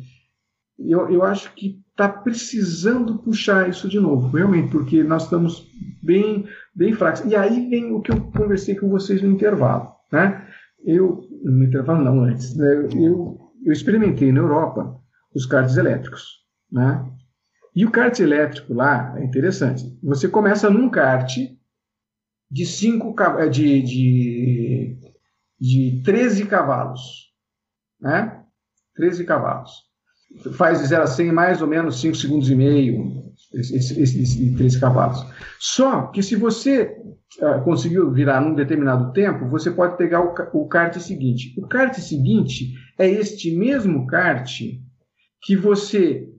eu, 0.80 1.08
eu 1.10 1.24
acho 1.24 1.54
que 1.54 1.80
está 2.00 2.08
precisando 2.08 3.20
puxar 3.20 3.70
isso 3.70 3.90
de 3.90 4.00
novo, 4.00 4.30
realmente, 4.36 4.72
porque 4.72 5.04
nós 5.04 5.24
estamos 5.24 5.70
bem, 6.02 6.48
bem 6.74 6.94
fracos. 6.94 7.26
E 7.26 7.36
aí 7.36 7.70
vem 7.70 7.92
o 7.92 8.02
que 8.02 8.12
eu 8.12 8.32
conversei 8.32 8.76
com 8.76 8.90
vocês 8.90 9.22
no 9.22 9.30
intervalo. 9.30 9.94
Né? 10.10 10.48
Eu, 10.86 11.28
no 11.44 11.66
intervalo 11.66 12.02
não, 12.02 12.24
antes, 12.24 12.56
né? 12.56 12.88
eu, 12.96 13.38
eu 13.66 13.74
experimentei 13.74 14.32
na 14.32 14.40
Europa 14.40 14.98
os 15.36 15.46
karts 15.46 15.76
elétricos. 15.76 16.40
Né? 16.72 17.06
E 17.76 17.86
o 17.86 17.92
kart 17.92 18.18
elétrico 18.18 18.74
lá 18.74 19.20
é 19.20 19.26
interessante. 19.26 19.84
Você 20.02 20.30
começa 20.30 20.70
num 20.70 20.90
kart 20.90 21.36
de, 22.50 22.66
cinco, 22.66 23.14
eh, 23.22 23.50
de, 23.50 23.82
de, 23.82 24.98
de 25.60 26.02
13 26.04 26.46
cavalos. 26.46 27.34
Né? 28.00 28.42
13 28.96 29.26
cavalos. 29.26 29.89
Faz 30.54 30.80
de 30.80 30.88
0 30.88 31.04
a 31.04 31.08
100 31.08 31.28
em 31.28 31.32
mais 31.32 31.62
ou 31.62 31.68
menos 31.68 32.00
5 32.00 32.16
segundos 32.16 32.50
e 32.50 32.56
meio, 32.56 33.34
esses 33.54 33.98
esse, 33.98 34.22
esse 34.22 34.56
13 34.56 34.80
cavalos. 34.80 35.26
Só 35.60 36.08
que 36.08 36.22
se 36.22 36.36
você 36.36 36.96
uh, 37.42 37.64
conseguiu 37.64 38.12
virar 38.12 38.40
num 38.40 38.54
determinado 38.54 39.12
tempo, 39.12 39.50
você 39.50 39.72
pode 39.72 39.98
pegar 39.98 40.22
o, 40.22 40.34
o 40.54 40.68
kart 40.68 40.96
seguinte. 41.00 41.60
O 41.60 41.68
kart 41.68 41.96
seguinte 41.96 42.74
é 42.98 43.10
este 43.10 43.56
mesmo 43.56 44.06
kart 44.06 44.50
que 45.42 45.56
você, 45.56 46.30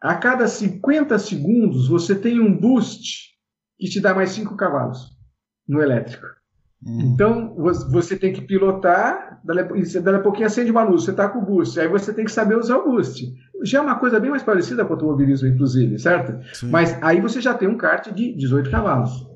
a 0.00 0.14
cada 0.14 0.46
50 0.46 1.18
segundos, 1.18 1.88
você 1.88 2.14
tem 2.14 2.40
um 2.40 2.56
boost 2.56 3.30
que 3.78 3.88
te 3.88 4.00
dá 4.00 4.14
mais 4.14 4.30
5 4.30 4.56
cavalos 4.56 5.18
no 5.66 5.82
elétrico. 5.82 6.39
Uhum. 6.84 7.00
Então, 7.00 7.54
você 7.90 8.16
tem 8.16 8.32
que 8.32 8.40
pilotar, 8.40 9.40
dali 9.44 9.60
a 9.60 10.20
pouquinho 10.20 10.46
acende 10.46 10.70
uma 10.70 10.82
luz, 10.82 11.04
você 11.04 11.10
está 11.10 11.28
com 11.28 11.40
o 11.40 11.44
boost, 11.44 11.78
aí 11.78 11.86
você 11.86 12.12
tem 12.12 12.24
que 12.24 12.32
saber 12.32 12.56
usar 12.56 12.78
o 12.78 12.90
boost. 12.90 13.34
Já 13.62 13.78
é 13.78 13.82
uma 13.82 13.98
coisa 13.98 14.18
bem 14.18 14.30
mais 14.30 14.42
parecida 14.42 14.84
com 14.84 14.90
o 14.90 14.94
automobilismo, 14.94 15.48
inclusive, 15.48 15.98
certo? 15.98 16.42
Sim. 16.54 16.70
Mas 16.70 16.96
aí 17.02 17.20
você 17.20 17.40
já 17.40 17.52
tem 17.52 17.68
um 17.68 17.76
kart 17.76 18.08
de 18.10 18.34
18 18.34 18.70
cavalos. 18.70 19.28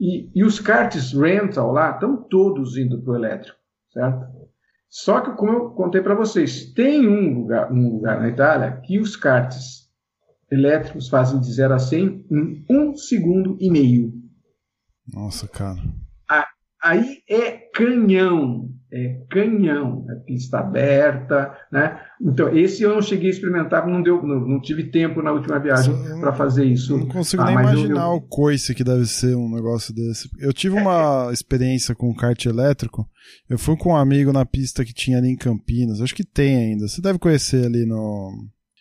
E, 0.00 0.30
e 0.32 0.44
os 0.44 0.60
karts 0.60 1.12
rental 1.12 1.72
lá 1.72 1.90
estão 1.90 2.16
todos 2.16 2.76
indo 2.76 3.02
para 3.02 3.12
o 3.12 3.16
elétrico, 3.16 3.58
certo? 3.92 4.26
Só 4.88 5.20
que, 5.20 5.32
como 5.32 5.52
eu 5.52 5.70
contei 5.70 6.00
para 6.00 6.14
vocês, 6.14 6.72
tem 6.72 7.08
um 7.08 7.40
lugar, 7.40 7.72
um 7.72 7.94
lugar 7.94 8.20
na 8.20 8.28
Itália 8.28 8.80
que 8.84 9.00
os 9.00 9.16
karts 9.16 9.88
elétricos 10.50 11.08
fazem 11.08 11.40
de 11.40 11.52
0 11.52 11.74
a 11.74 11.78
100 11.78 12.26
em 12.30 12.64
um 12.70 12.94
segundo 12.94 13.58
e 13.60 13.68
meio. 13.68 14.12
Nossa, 15.12 15.48
cara. 15.48 15.78
Aí 16.88 17.18
é 17.28 17.50
canhão, 17.74 18.70
é 18.90 19.20
canhão, 19.30 20.06
é 20.08 20.14
pista 20.24 20.60
aberta, 20.60 21.54
né? 21.70 22.00
Então, 22.18 22.48
esse 22.56 22.82
eu 22.82 22.94
não 22.94 23.02
cheguei 23.02 23.28
a 23.28 23.30
experimentar, 23.30 23.86
não 23.86 24.02
deu, 24.02 24.22
não, 24.22 24.40
não 24.40 24.58
tive 24.58 24.84
tempo 24.84 25.20
na 25.20 25.30
última 25.30 25.58
viagem 25.58 25.94
para 26.18 26.32
fazer 26.32 26.64
isso. 26.64 26.96
Não 26.96 27.06
consigo 27.06 27.42
ah, 27.42 27.46
nem 27.46 27.54
imaginar 27.56 28.06
eu, 28.06 28.12
eu... 28.12 28.16
o 28.16 28.22
coice 28.22 28.74
que 28.74 28.82
deve 28.82 29.04
ser 29.04 29.36
um 29.36 29.54
negócio 29.54 29.94
desse. 29.94 30.30
Eu 30.38 30.50
tive 30.54 30.80
uma 30.80 31.28
experiência 31.32 31.94
com 31.94 32.14
kart 32.14 32.42
elétrico. 32.46 33.06
Eu 33.50 33.58
fui 33.58 33.76
com 33.76 33.90
um 33.90 33.96
amigo 33.96 34.32
na 34.32 34.46
pista 34.46 34.82
que 34.82 34.94
tinha 34.94 35.18
ali 35.18 35.28
em 35.28 35.36
Campinas. 35.36 36.00
Acho 36.00 36.14
que 36.14 36.24
tem 36.24 36.56
ainda. 36.56 36.88
Você 36.88 37.02
deve 37.02 37.18
conhecer 37.18 37.66
ali 37.66 37.84
no, 37.84 38.32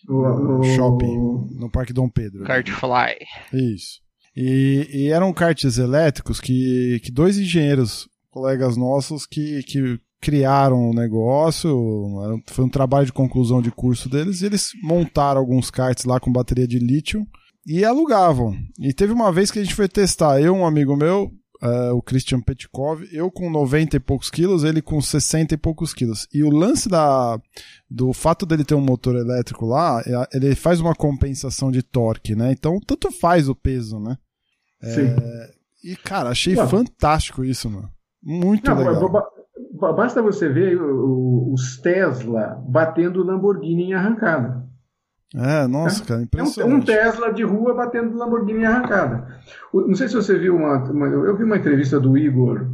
no, 0.07 0.59
no 0.59 0.63
shopping, 0.63 1.13
no 1.59 1.69
Parque 1.69 1.91
Dom 1.91 2.07
Pedro. 2.07 2.45
Kartfly. 2.45 3.17
Isso. 3.51 4.06
E, 4.39 4.87
e, 4.93 5.07
eram 5.07 5.33
karts 5.33 5.79
elétricos 5.79 6.39
que, 6.39 7.01
que 7.03 7.11
dois 7.11 7.39
engenheiros, 7.39 8.07
colegas 8.29 8.77
nossos, 8.77 9.25
que, 9.25 9.63
que 9.63 9.99
criaram 10.21 10.91
o 10.91 10.93
negócio, 10.93 12.43
foi 12.45 12.65
um 12.65 12.69
trabalho 12.69 13.07
de 13.07 13.13
conclusão 13.13 13.63
de 13.63 13.71
curso 13.71 14.07
deles, 14.07 14.41
e 14.41 14.45
eles 14.45 14.69
montaram 14.83 15.41
alguns 15.41 15.71
karts 15.71 16.05
lá 16.05 16.19
com 16.19 16.31
bateria 16.31 16.67
de 16.67 16.77
lítio 16.77 17.25
e 17.65 17.83
alugavam. 17.83 18.55
E 18.79 18.93
teve 18.93 19.11
uma 19.11 19.31
vez 19.31 19.49
que 19.49 19.57
a 19.57 19.63
gente 19.63 19.73
foi 19.73 19.87
testar, 19.87 20.39
eu 20.39 20.53
um 20.53 20.67
amigo 20.67 20.95
meu, 20.95 21.31
uh, 21.63 21.95
o 21.95 22.01
Christian 22.03 22.39
Petkov, 22.39 23.07
eu 23.11 23.31
com 23.31 23.49
90 23.49 23.97
e 23.97 23.99
poucos 23.99 24.29
quilos, 24.29 24.63
ele 24.63 24.83
com 24.83 25.01
60 25.01 25.55
e 25.55 25.57
poucos 25.57 25.95
quilos. 25.95 26.27
E 26.31 26.43
o 26.43 26.51
lance 26.51 26.87
da, 26.87 27.39
do 27.89 28.13
fato 28.13 28.45
dele 28.45 28.63
ter 28.63 28.75
um 28.75 28.81
motor 28.81 29.15
elétrico 29.15 29.65
lá, 29.65 29.99
é, 30.05 30.37
ele 30.37 30.53
faz 30.53 30.79
uma 30.79 30.93
compensação 30.93 31.71
de 31.71 31.81
torque, 31.81 32.35
né? 32.35 32.51
Então, 32.51 32.79
tanto 32.85 33.11
faz 33.11 33.49
o 33.49 33.55
peso, 33.55 33.99
né? 33.99 34.15
É, 34.81 35.51
e, 35.83 35.95
cara, 35.95 36.29
achei 36.29 36.55
não. 36.55 36.67
fantástico 36.67 37.43
isso, 37.43 37.69
mano. 37.69 37.89
Muito 38.23 38.69
não, 38.69 38.77
legal. 38.77 39.33
Basta 39.95 40.21
você 40.21 40.49
ver 40.49 40.79
os 40.81 41.77
Tesla 41.77 42.63
batendo 42.67 43.23
Lamborghini 43.23 43.85
em 43.85 43.93
arrancada. 43.93 44.65
É, 45.35 45.67
nossa, 45.67 46.03
cara, 46.05 46.21
impressionante. 46.21 46.71
É 46.71 46.73
um, 46.73 46.77
um, 46.77 46.81
Tesla 46.81 47.33
de 47.33 47.43
rua 47.43 47.73
batendo 47.73 48.17
Lamborghini 48.17 48.61
em 48.61 48.65
arrancada. 48.65 49.27
Não 49.73 49.95
sei 49.95 50.07
se 50.07 50.15
você 50.15 50.37
viu 50.37 50.55
uma, 50.55 50.83
uma, 50.89 51.07
Eu 51.07 51.35
vi 51.35 51.43
uma 51.43 51.57
entrevista 51.57 51.99
do 51.99 52.17
Igor, 52.17 52.67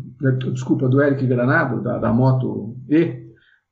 desculpa, 0.53 0.87
do 0.87 1.01
Eric 1.01 1.25
Granado, 1.25 1.81
da, 1.81 1.97
da 1.97 2.13
Moto 2.13 2.77
E. 2.89 3.23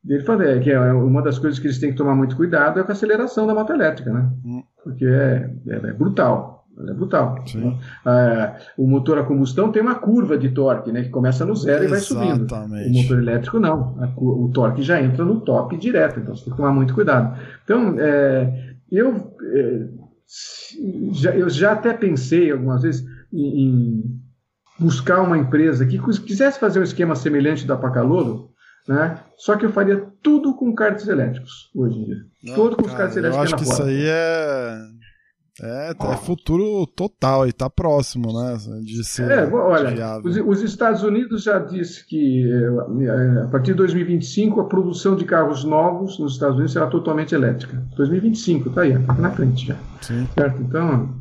Ele 0.08 0.24
falou 0.24 0.42
é, 0.42 0.60
que 0.60 0.72
é 0.72 0.94
uma 0.94 1.22
das 1.22 1.38
coisas 1.38 1.60
que 1.60 1.68
eles 1.68 1.80
têm 1.80 1.92
que 1.92 1.98
tomar 1.98 2.16
muito 2.16 2.36
cuidado 2.36 2.80
é 2.80 2.84
com 2.84 2.90
a 2.90 2.94
aceleração 2.94 3.46
da 3.46 3.54
moto 3.54 3.72
elétrica, 3.72 4.12
né? 4.12 4.32
Hum. 4.44 4.64
Porque 4.84 5.06
é, 5.06 5.54
é, 5.68 5.76
é 5.76 5.94
brutal. 5.94 6.61
É 6.78 6.94
brutal. 6.94 7.44
Né? 7.54 7.78
Ah, 8.06 8.58
o 8.78 8.88
motor 8.88 9.18
a 9.20 9.24
combustão 9.24 9.72
tem 9.72 9.82
uma 9.82 9.96
curva 9.96 10.38
de 10.38 10.50
torque, 10.50 10.92
né, 10.92 11.04
que 11.04 11.10
começa 11.10 11.46
no 11.46 11.56
zero 11.56 11.84
Exatamente. 11.84 12.12
e 12.12 12.26
vai 12.26 12.38
subindo. 12.38 12.90
O 12.90 13.02
motor 13.02 13.18
elétrico 13.20 13.60
não. 13.60 13.96
O 14.18 14.50
torque 14.54 14.82
já 14.82 15.02
entra 15.02 15.26
no 15.26 15.42
top 15.42 15.78
direto, 15.78 16.20
então 16.20 16.36
você 16.36 16.46
tem 16.46 16.52
que 16.52 16.58
tomar 16.58 16.72
muito 16.72 16.94
cuidado. 16.94 17.38
Então, 17.64 17.96
é, 18.00 18.74
eu, 18.92 19.36
é, 19.54 19.88
já, 21.12 21.36
eu 21.36 21.50
já 21.50 21.74
até 21.74 21.94
pensei 21.94 22.52
algumas 22.52 22.82
vezes 22.82 23.06
em, 23.32 23.68
em 23.68 24.22
buscar 24.80 25.22
uma 25.22 25.38
empresa 25.38 25.86
que 25.86 26.00
quisesse 26.22 26.60
fazer 26.60 26.80
um 26.80 26.84
esquema 26.84 27.16
semelhante 27.16 27.68
da 27.68 27.78
Pacalolo, 27.78 28.50
né? 28.88 29.20
Só 29.38 29.56
que 29.56 29.66
eu 29.66 29.72
faria 29.72 30.08
tudo 30.24 30.56
com 30.56 30.74
cartas 30.74 31.08
elétricos 31.08 31.70
hoje 31.76 32.00
em 32.00 32.06
dia. 32.06 32.18
Não, 32.44 32.56
Todo 32.56 32.76
com 32.78 32.86
os 32.86 32.94
cartas 32.94 33.16
elétricos. 33.16 33.52
Eu 33.52 33.56
acho 33.56 33.64
que 33.64 33.72
isso 33.72 33.84
aí 33.84 34.06
é 34.08 35.01
é, 35.62 35.92
é 35.92 36.18
futuro 36.18 36.88
total 36.88 37.48
e 37.48 37.54
tá 37.54 37.70
próximo, 37.70 38.34
né? 38.34 38.58
De 38.84 39.04
ser 39.04 39.30
é, 39.30 39.46
olha, 39.46 40.20
os, 40.24 40.36
os, 40.38 40.62
Estados 40.64 41.04
Unidos 41.04 41.44
já 41.44 41.60
disse 41.60 42.06
que 42.08 42.50
é, 42.52 43.44
a 43.44 43.48
partir 43.48 43.72
de 43.72 43.78
2025 43.78 44.60
a 44.60 44.66
produção 44.66 45.16
de 45.16 45.24
carros 45.24 45.64
novos 45.64 46.18
nos 46.18 46.34
Estados 46.34 46.56
Unidos 46.56 46.74
será 46.74 46.88
totalmente 46.88 47.36
elétrica. 47.36 47.84
2025, 47.96 48.72
tá 48.72 48.82
aí, 48.82 48.98
tá 48.98 49.14
na 49.14 49.30
frente 49.30 49.68
já. 49.68 49.76
Sim. 50.02 50.28
Certo? 50.34 50.62
Então, 50.64 51.14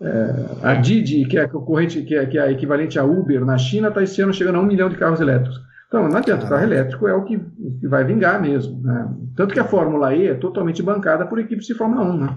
é, 0.00 0.46
a 0.62 0.74
Didi, 0.74 1.24
que 1.26 1.38
é 1.38 1.42
a 1.42 1.48
concorrente, 1.48 2.02
que 2.02 2.16
é, 2.16 2.26
que 2.26 2.38
é 2.38 2.42
a 2.42 2.50
equivalente 2.50 2.98
a 2.98 3.04
Uber 3.04 3.44
na 3.44 3.56
China, 3.56 3.88
está 3.88 4.02
esse 4.02 4.20
ano 4.20 4.32
chegando 4.32 4.56
a 4.56 4.60
um 4.60 4.66
milhão 4.66 4.88
de 4.88 4.96
carros 4.96 5.20
elétricos. 5.20 5.60
Então, 5.86 6.08
não 6.08 6.18
adianta, 6.18 6.44
o 6.44 6.48
carro 6.48 6.64
elétrico 6.64 7.06
é 7.06 7.14
o 7.14 7.22
que, 7.22 7.38
que 7.80 7.86
vai 7.86 8.04
vingar 8.04 8.42
mesmo. 8.42 8.82
Né? 8.82 9.08
Tanto 9.36 9.54
que 9.54 9.60
a 9.60 9.64
Fórmula 9.64 10.14
E 10.14 10.26
é 10.26 10.34
totalmente 10.34 10.82
bancada 10.82 11.24
por 11.24 11.38
equipes 11.38 11.66
de 11.66 11.74
Fórmula 11.74 12.02
1, 12.02 12.16
né? 12.16 12.36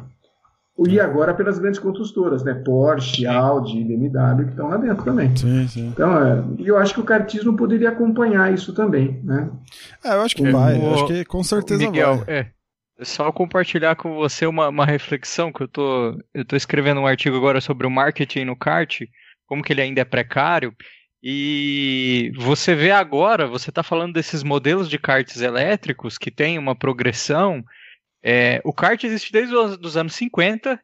E 0.88 1.00
agora 1.00 1.34
pelas 1.34 1.60
grandes 1.60 1.80
construtoras, 1.80 2.44
né? 2.44 2.54
Porsche, 2.54 3.26
Audi, 3.26 3.84
BMW, 3.84 4.46
que 4.46 4.52
estão 4.52 4.70
lá 4.70 4.78
dentro 4.78 5.04
também. 5.04 5.36
Sim, 5.36 5.68
sim. 5.68 5.88
Então, 5.88 6.26
é, 6.26 6.44
eu 6.60 6.78
acho 6.78 6.94
que 6.94 7.02
o 7.02 7.04
cartismo 7.04 7.56
poderia 7.58 7.90
acompanhar 7.90 8.54
isso 8.54 8.74
também, 8.74 9.20
né? 9.24 9.50
É, 10.04 10.14
eu 10.14 10.22
acho 10.22 10.36
que 10.36 10.50
vai. 10.50 10.78
O, 10.78 10.94
acho 10.94 11.08
que 11.08 11.26
com 11.26 11.44
certeza 11.44 11.84
Miguel, 11.84 12.24
vai. 12.26 12.36
É. 12.36 12.48
Só 13.02 13.32
compartilhar 13.32 13.96
com 13.96 14.16
você 14.16 14.46
uma, 14.46 14.70
uma 14.70 14.86
reflexão 14.86 15.52
que 15.52 15.64
eu 15.64 15.68
tô, 15.68 16.18
eu 16.34 16.46
tô 16.46 16.56
escrevendo 16.56 17.02
um 17.02 17.08
artigo 17.08 17.36
agora 17.36 17.62
sobre 17.62 17.88
o 17.88 17.92
marketing 17.92 18.46
no 18.46 18.58
kart, 18.58 19.02
como 19.46 19.64
que 19.64 19.74
ele 19.74 19.82
ainda 19.82 20.02
é 20.02 20.06
precário. 20.06 20.74
E 21.22 22.32
você 22.38 22.74
vê 22.74 22.92
agora, 22.92 23.48
você 23.48 23.70
está 23.70 23.84
falando 23.84 24.14
desses 24.14 24.44
modelos 24.44 24.90
de 24.90 24.98
karts 24.98 25.42
elétricos 25.42 26.18
que 26.18 26.32
tem 26.32 26.58
uma 26.58 26.76
progressão 26.76 27.64
é, 28.24 28.62
o 28.64 28.74
kart 28.74 29.04
existe 29.04 29.32
desde 29.32 29.56
os 29.56 29.98
anos 29.98 30.14
50 30.16 30.80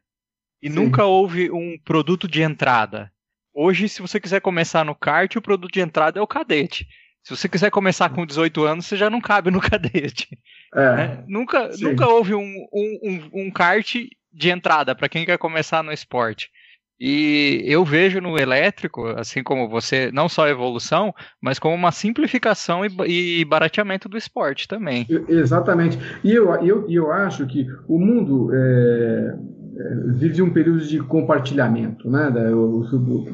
e 0.62 0.70
Sim. 0.70 0.76
nunca 0.76 1.06
houve 1.06 1.52
um 1.52 1.78
produto 1.84 2.28
de 2.28 2.42
entrada. 2.42 3.12
Hoje, 3.54 3.88
se 3.88 4.02
você 4.02 4.20
quiser 4.20 4.42
começar 4.42 4.84
no 4.84 4.96
kart, 4.96 5.34
o 5.36 5.42
produto 5.42 5.74
de 5.74 5.80
entrada 5.80 6.20
é 6.20 6.22
o 6.22 6.28
cadete. 6.28 6.88
Se 7.24 7.36
você 7.36 7.50
quiser 7.50 7.72
começar 7.72 8.10
com 8.10 8.26
18 8.26 8.64
anos, 8.64 8.86
você 8.86 8.96
já 8.96 9.10
não 9.10 9.20
cabe 9.20 9.50
no 9.50 9.60
cadete. 9.62 10.28
É, 10.74 10.96
né? 10.96 11.24
nunca, 11.28 11.70
nunca 11.80 12.08
houve 12.08 12.36
um, 12.36 12.68
um, 12.74 13.00
um, 13.04 13.30
um 13.46 13.52
kart 13.52 13.96
de 14.32 14.50
entrada 14.50 14.94
para 14.94 15.10
quem 15.10 15.26
quer 15.26 15.38
começar 15.38 15.82
no 15.82 15.92
esporte. 15.92 16.52
E 17.00 17.62
eu 17.66 17.84
vejo 17.84 18.22
no 18.22 18.38
elétrico, 18.38 19.06
assim 19.08 19.44
como 19.44 19.68
você, 19.68 20.10
não 20.14 20.30
só 20.30 20.46
a 20.46 20.50
evolução, 20.50 21.14
mas 21.42 21.60
como 21.60 21.76
uma 21.76 21.92
simplificação 21.92 22.86
e, 22.86 23.42
e 23.42 23.46
barateamento 23.46 24.08
do 24.08 24.18
esporte 24.18 24.68
também. 24.68 25.06
Exatamente. 25.28 26.00
E 26.24 26.32
eu, 26.32 26.54
eu, 26.64 26.90
eu 26.90 27.12
acho 27.12 27.46
que 27.48 27.68
o 27.88 28.00
mundo 28.00 28.50
é, 28.54 29.36
é, 29.78 29.96
vive 30.14 30.42
um 30.42 30.54
período 30.54 30.80
de 30.80 31.00
compartilhamento, 31.00 32.10
né? 32.10 32.32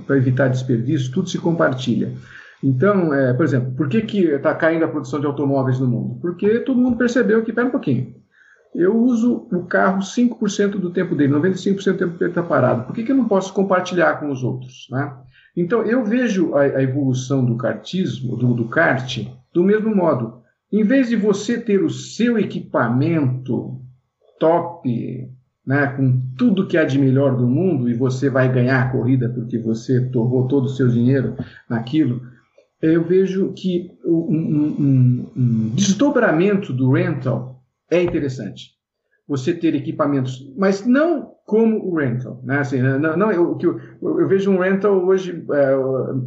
Para 0.07 0.17
evitar 0.17 0.47
desperdício, 0.47 1.11
tudo 1.11 1.29
se 1.29 1.37
compartilha. 1.37 2.11
Então, 2.63 3.13
é, 3.13 3.33
por 3.33 3.43
exemplo, 3.43 3.71
por 3.73 3.89
que 3.89 3.97
está 3.99 4.53
caindo 4.53 4.85
a 4.85 4.87
produção 4.87 5.19
de 5.19 5.25
automóveis 5.25 5.79
no 5.79 5.87
mundo? 5.87 6.19
Porque 6.19 6.59
todo 6.59 6.79
mundo 6.79 6.97
percebeu 6.97 7.43
que, 7.43 7.53
pera 7.53 7.67
um 7.67 7.71
pouquinho, 7.71 8.15
eu 8.73 8.97
uso 8.97 9.47
o 9.51 9.65
carro 9.65 9.99
5% 9.99 10.71
do 10.71 10.91
tempo 10.91 11.15
dele, 11.15 11.33
95% 11.33 11.91
do 11.91 11.97
tempo 11.97 12.17
dele 12.17 12.31
está 12.31 12.41
parado. 12.41 12.85
Por 12.85 12.95
que, 12.95 13.03
que 13.03 13.11
eu 13.11 13.17
não 13.17 13.27
posso 13.27 13.53
compartilhar 13.53 14.19
com 14.19 14.31
os 14.31 14.43
outros? 14.43 14.87
Né? 14.89 15.13
Então, 15.55 15.83
eu 15.83 16.03
vejo 16.05 16.55
a, 16.55 16.61
a 16.61 16.83
evolução 16.83 17.43
do 17.43 17.57
kartismo, 17.57 18.37
do, 18.37 18.53
do 18.53 18.65
kart, 18.65 19.27
do 19.53 19.63
mesmo 19.63 19.93
modo. 19.93 20.41
Em 20.71 20.83
vez 20.83 21.09
de 21.09 21.17
você 21.17 21.59
ter 21.59 21.83
o 21.83 21.89
seu 21.89 22.37
equipamento 22.37 23.81
top, 24.39 25.29
né, 25.67 25.87
com 25.87 26.21
tudo 26.37 26.65
que 26.65 26.77
há 26.77 26.85
de 26.85 26.97
melhor 26.97 27.35
do 27.35 27.45
mundo, 27.45 27.89
e 27.89 27.93
você 27.93 28.29
vai 28.29 28.51
ganhar 28.51 28.81
a 28.81 28.89
corrida 28.89 29.29
porque 29.29 29.59
você 29.59 30.09
torrou 30.09 30.47
todo 30.47 30.65
o 30.65 30.69
seu 30.69 30.87
dinheiro 30.87 31.35
naquilo, 31.69 32.21
eu 32.81 33.03
vejo 33.03 33.53
que 33.53 33.91
um, 34.03 34.15
um, 34.15 34.75
um, 34.79 35.31
um 35.35 35.69
desdobramento 35.75 36.73
do 36.73 36.91
rental 36.91 37.50
é 37.91 38.01
interessante 38.01 38.71
você 39.27 39.53
ter 39.53 39.75
equipamentos, 39.75 40.51
mas 40.57 40.85
não 40.85 41.35
como 41.45 41.77
o 41.85 41.97
rental, 41.97 42.41
né? 42.43 42.59
Assim, 42.59 42.81
não, 42.81 43.15
não 43.15 43.31
eu, 43.31 43.57
eu, 43.61 44.19
eu 44.19 44.27
vejo 44.27 44.51
um 44.51 44.59
rental 44.59 45.05
hoje 45.05 45.45
é, 45.53 45.75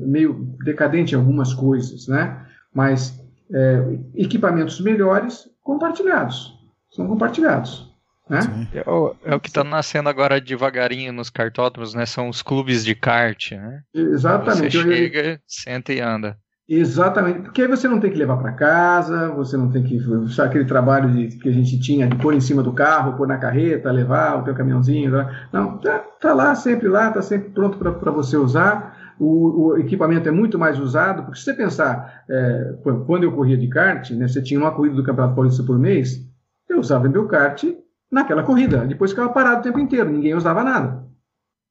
meio 0.06 0.56
decadente 0.64 1.14
em 1.14 1.18
algumas 1.18 1.52
coisas, 1.52 2.06
né? 2.08 2.46
Mas 2.72 3.20
é, 3.52 3.98
equipamentos 4.14 4.80
melhores 4.80 5.50
compartilhados, 5.62 6.54
são 6.90 7.06
compartilhados. 7.06 7.92
Né? 8.28 8.38
É, 8.72 8.90
o, 8.90 9.14
é 9.22 9.34
o 9.34 9.40
que 9.40 9.48
está 9.48 9.62
nascendo 9.62 10.08
agora 10.08 10.40
devagarinho 10.40 11.12
nos 11.12 11.28
cartódromos, 11.28 11.92
né? 11.92 12.06
São 12.06 12.30
os 12.30 12.40
clubes 12.40 12.84
de 12.84 12.94
kart, 12.94 13.52
né? 13.52 13.82
Exatamente. 13.92 14.78
Você 14.78 14.82
chega, 14.82 15.40
senta 15.46 15.92
e 15.92 16.00
anda. 16.00 16.38
Exatamente, 16.66 17.42
porque 17.42 17.60
aí 17.60 17.68
você 17.68 17.86
não 17.86 18.00
tem 18.00 18.10
que 18.10 18.16
levar 18.16 18.38
para 18.38 18.52
casa, 18.52 19.28
você 19.32 19.54
não 19.54 19.70
tem 19.70 19.82
que. 19.82 20.00
Sabe 20.30 20.48
aquele 20.48 20.64
trabalho 20.64 21.12
de, 21.12 21.36
que 21.36 21.50
a 21.50 21.52
gente 21.52 21.78
tinha 21.78 22.08
de 22.08 22.16
pôr 22.16 22.32
em 22.32 22.40
cima 22.40 22.62
do 22.62 22.72
carro, 22.72 23.18
pôr 23.18 23.28
na 23.28 23.36
carreta, 23.36 23.92
levar 23.92 24.38
o 24.38 24.44
teu 24.44 24.54
caminhãozinho. 24.54 25.12
Não, 25.52 25.76
tá, 25.76 25.98
tá 26.18 26.32
lá, 26.32 26.54
sempre 26.54 26.88
lá, 26.88 27.10
tá 27.10 27.20
sempre 27.20 27.50
pronto 27.50 27.76
para 27.76 28.10
você 28.10 28.38
usar. 28.38 29.14
O, 29.20 29.66
o, 29.66 29.78
equipamento 29.78 30.26
é 30.26 30.32
muito 30.32 30.58
mais 30.58 30.80
usado, 30.80 31.24
porque 31.24 31.38
se 31.38 31.44
você 31.44 31.54
pensar, 31.54 32.24
é, 32.30 32.74
quando 33.06 33.24
eu 33.24 33.32
corria 33.32 33.58
de 33.58 33.68
kart, 33.68 34.10
né, 34.12 34.26
você 34.26 34.42
tinha 34.42 34.58
uma 34.58 34.72
corrida 34.72 34.96
do 34.96 35.04
Campeonato 35.04 35.34
Paulista 35.34 35.62
por 35.62 35.78
mês, 35.78 36.26
eu 36.68 36.80
usava 36.80 37.08
meu 37.08 37.28
kart 37.28 37.62
naquela 38.10 38.42
corrida, 38.42 38.86
depois 38.86 39.10
ficava 39.10 39.28
parado 39.28 39.60
o 39.60 39.62
tempo 39.62 39.78
inteiro, 39.78 40.10
ninguém 40.10 40.34
usava 40.34 40.64
nada. 40.64 41.04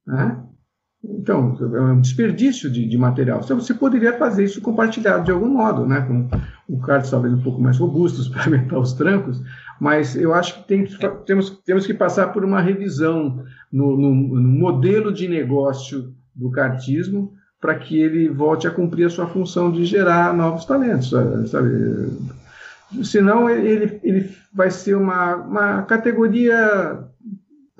Né? 0.05 0.42
Então, 1.03 1.57
é 1.59 1.81
um 1.81 1.99
desperdício 1.99 2.69
de, 2.69 2.87
de, 2.87 2.97
material. 2.97 3.41
Então, 3.43 3.59
você 3.59 3.73
poderia 3.73 4.17
fazer 4.17 4.45
isso 4.45 4.61
compartilhado 4.61 5.25
de 5.25 5.31
algum 5.31 5.49
modo, 5.49 5.85
né? 5.85 6.01
com 6.01 6.29
o 6.67 6.79
kart 6.79 7.07
talvez 7.09 7.33
um 7.33 7.41
pouco 7.41 7.61
mais 7.61 7.77
robustos 7.77 8.27
para 8.29 8.45
aumentar 8.45 8.79
os 8.79 8.93
trancos, 8.93 9.41
mas 9.81 10.15
eu 10.15 10.33
acho 10.33 10.61
que 10.61 10.67
tem, 10.67 10.87
temos, 11.25 11.49
temos 11.65 11.85
que 11.85 11.93
passar 11.93 12.31
por 12.31 12.45
uma 12.45 12.61
revisão 12.61 13.43
no, 13.71 13.97
no, 13.97 14.13
no 14.13 14.49
modelo 14.59 15.11
de 15.11 15.27
negócio 15.27 16.13
do 16.33 16.49
kartismo 16.49 17.33
para 17.59 17.75
que 17.75 17.99
ele 17.99 18.29
volte 18.29 18.67
a 18.67 18.71
cumprir 18.71 19.05
a 19.05 19.09
sua 19.09 19.27
função 19.27 19.71
de 19.71 19.85
gerar 19.85 20.33
novos 20.33 20.65
talentos, 20.65 21.09
sabe? 21.49 22.11
Senão 23.03 23.49
ele, 23.49 23.99
ele 24.03 24.29
vai 24.53 24.69
ser 24.69 24.95
uma, 24.95 25.35
uma 25.35 25.81
categoria 25.83 26.99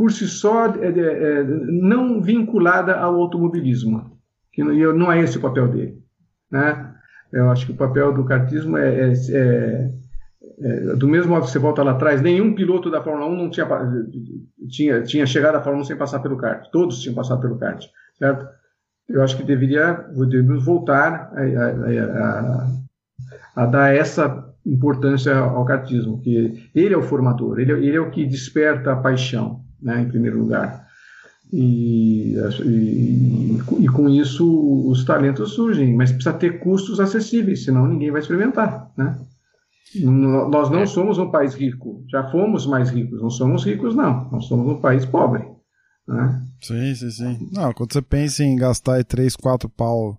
por 0.04 0.12
si 0.12 0.28
só 0.28 0.66
é, 0.66 0.89
é, 0.89 1.39
é, 1.39 1.43
não 1.45 2.22
vinculada 2.22 2.93
ao 2.97 3.16
automobilismo, 3.22 4.20
que 4.51 4.62
não, 4.62 4.93
não 4.93 5.10
é 5.10 5.22
esse 5.22 5.38
o 5.38 5.41
papel 5.41 5.70
dele, 5.70 5.97
né? 6.51 6.93
Eu 7.32 7.49
acho 7.49 7.66
que 7.66 7.72
o 7.72 7.78
papel 7.78 8.14
do 8.14 8.26
kartismo 8.26 8.78
é, 8.78 9.14
é, 9.14 9.14
é, 9.32 9.91
é, 10.60 10.95
do 10.97 11.08
mesmo 11.08 11.32
modo 11.32 11.45
que 11.45 11.51
você 11.51 11.58
volta 11.58 11.82
lá 11.84 11.91
atrás, 11.93 12.22
nenhum 12.22 12.54
piloto 12.54 12.91
da 12.91 13.01
Fórmula 13.01 13.28
1 13.28 13.36
não 13.38 13.49
tinha, 13.49 13.66
tinha, 14.70 15.01
tinha 15.04 15.26
chegado 15.26 15.56
à 15.56 15.62
Fórmula 15.62 15.84
1 15.84 15.86
sem 15.86 15.95
passar 15.95 16.20
pelo 16.20 16.36
kart, 16.36 16.70
todos 16.70 16.99
tinham 16.99 17.16
passado 17.16 17.39
pelo 17.39 17.58
kart, 17.58 17.86
certo? 18.20 18.45
Eu 19.08 19.24
acho 19.24 19.38
que 19.38 19.43
deveria, 19.43 19.93
deveríamos 20.18 20.66
voltar 20.66 21.32
a, 21.34 21.39
a, 21.39 22.66
a, 23.56 23.64
a 23.64 23.66
dar 23.68 23.95
essa 23.95 24.54
importância 24.66 25.34
ao 25.34 25.64
kartismo, 25.64 26.20
que 26.20 26.70
ele 26.76 26.93
é 26.93 26.97
o 26.97 27.04
formador, 27.04 27.58
ele, 27.58 27.72
ele 27.72 27.95
é 27.95 28.01
o 28.01 28.12
que 28.12 28.26
desperta 28.26 28.91
a 28.91 28.97
paixão, 28.97 29.62
né, 29.84 30.02
em 30.02 30.10
primeiro 30.10 30.40
lugar. 30.40 30.88
E, 31.52 32.34
e, 32.66 33.60
e, 33.80 33.88
com 33.88 34.10
isso 34.10 34.90
os 34.90 35.06
talentos 35.06 35.54
surgem, 35.54 35.96
mas 35.96 36.12
precisa 36.12 36.34
ter 36.34 36.60
custos 36.60 37.00
acessíveis, 37.00 37.64
senão 37.64 37.86
ninguém 37.86 38.10
vai 38.10 38.22
experimentar, 38.22 38.92
né? 38.98 39.20
Nós 39.96 40.72
não 40.72 40.88
somos 40.88 41.20
um 41.20 41.30
país 41.30 41.54
rico, 41.54 42.04
já 42.10 42.24
fomos 42.32 42.66
mais 42.66 42.90
ricos, 42.90 43.22
não 43.22 43.30
somos 43.30 43.64
ricos 43.64 43.96
não, 43.96 44.28
nós 44.32 44.46
somos 44.46 44.68
um 44.68 44.82
país 44.82 45.06
pobre, 45.06 45.46
né? 46.08 46.44
Sim, 46.60 46.96
sim, 46.96 47.12
sim. 47.12 47.50
Não, 47.52 47.72
quando 47.74 47.94
você 47.94 48.02
pensa 48.02 48.44
em 48.44 48.56
gastar 48.56 49.04
3, 49.04 49.36
4 49.36 49.70
pau 49.70 50.18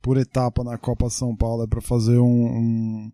por 0.00 0.16
etapa 0.16 0.62
na 0.62 0.78
Copa 0.78 1.10
São 1.10 1.34
Paulo 1.34 1.64
é 1.64 1.66
para 1.66 1.80
fazer 1.80 2.18
um, 2.18 2.46
um, 2.46 3.12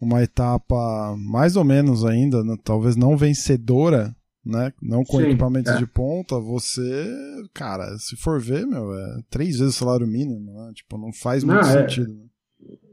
uma 0.00 0.22
etapa 0.22 1.14
mais 1.18 1.56
ou 1.56 1.64
menos 1.64 2.04
ainda, 2.04 2.42
né? 2.42 2.56
talvez 2.64 2.96
não 2.96 3.16
vencedora, 3.16 4.16
né? 4.44 4.72
Não 4.82 5.04
com 5.04 5.18
Sim, 5.18 5.24
equipamentos 5.24 5.72
é. 5.72 5.78
de 5.78 5.86
ponta, 5.86 6.38
você, 6.38 7.06
cara, 7.54 7.96
se 7.98 8.16
for 8.16 8.40
ver, 8.40 8.66
meu, 8.66 8.92
é 8.94 9.22
três 9.30 9.58
vezes 9.58 9.76
o 9.76 9.78
salário 9.78 10.06
mínimo, 10.06 10.52
né? 10.52 10.72
Tipo, 10.74 10.98
não 10.98 11.12
faz 11.12 11.44
muito 11.44 11.60
é. 11.60 11.72
sentido. 11.82 12.12
Né? 12.12 12.24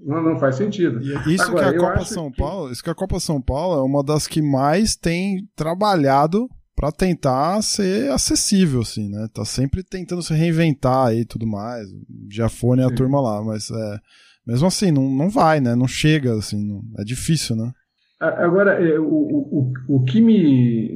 Não, 0.01 0.23
não 0.23 0.39
faz 0.39 0.55
sentido. 0.55 1.01
E 1.01 1.33
isso 1.33 1.43
Agora, 1.43 1.71
que 1.71 1.77
a 1.77 1.79
Copa 1.79 2.05
São 2.05 2.31
que... 2.31 2.37
Paulo, 2.37 2.71
isso 2.71 2.83
que 2.83 2.89
a 2.89 2.95
Copa 2.95 3.19
São 3.19 3.41
Paulo 3.41 3.79
é 3.79 3.83
uma 3.83 4.03
das 4.03 4.27
que 4.27 4.41
mais 4.41 4.95
tem 4.95 5.47
trabalhado 5.55 6.47
para 6.75 6.91
tentar 6.91 7.61
ser 7.61 8.09
acessível, 8.09 8.81
assim, 8.81 9.09
né? 9.09 9.27
Tá 9.33 9.43
sempre 9.43 9.83
tentando 9.83 10.23
se 10.23 10.33
reinventar 10.33 11.13
e 11.13 11.25
tudo 11.25 11.45
mais. 11.45 11.85
Já 12.31 12.47
foi 12.47 12.77
né, 12.77 12.85
a 12.85 12.95
turma 12.95 13.19
lá, 13.19 13.43
mas 13.43 13.69
é, 13.69 13.99
mesmo 14.47 14.67
assim, 14.67 14.89
não, 14.89 15.09
não 15.09 15.29
vai, 15.29 15.59
né? 15.59 15.75
Não 15.75 15.87
chega, 15.87 16.33
assim, 16.35 16.65
não, 16.65 16.81
é 16.97 17.03
difícil, 17.03 17.57
né? 17.57 17.69
Agora, 18.19 18.73
é, 18.73 18.99
o, 18.99 19.05
o, 19.05 19.73
o 19.87 20.03
que 20.03 20.19
me, 20.19 20.93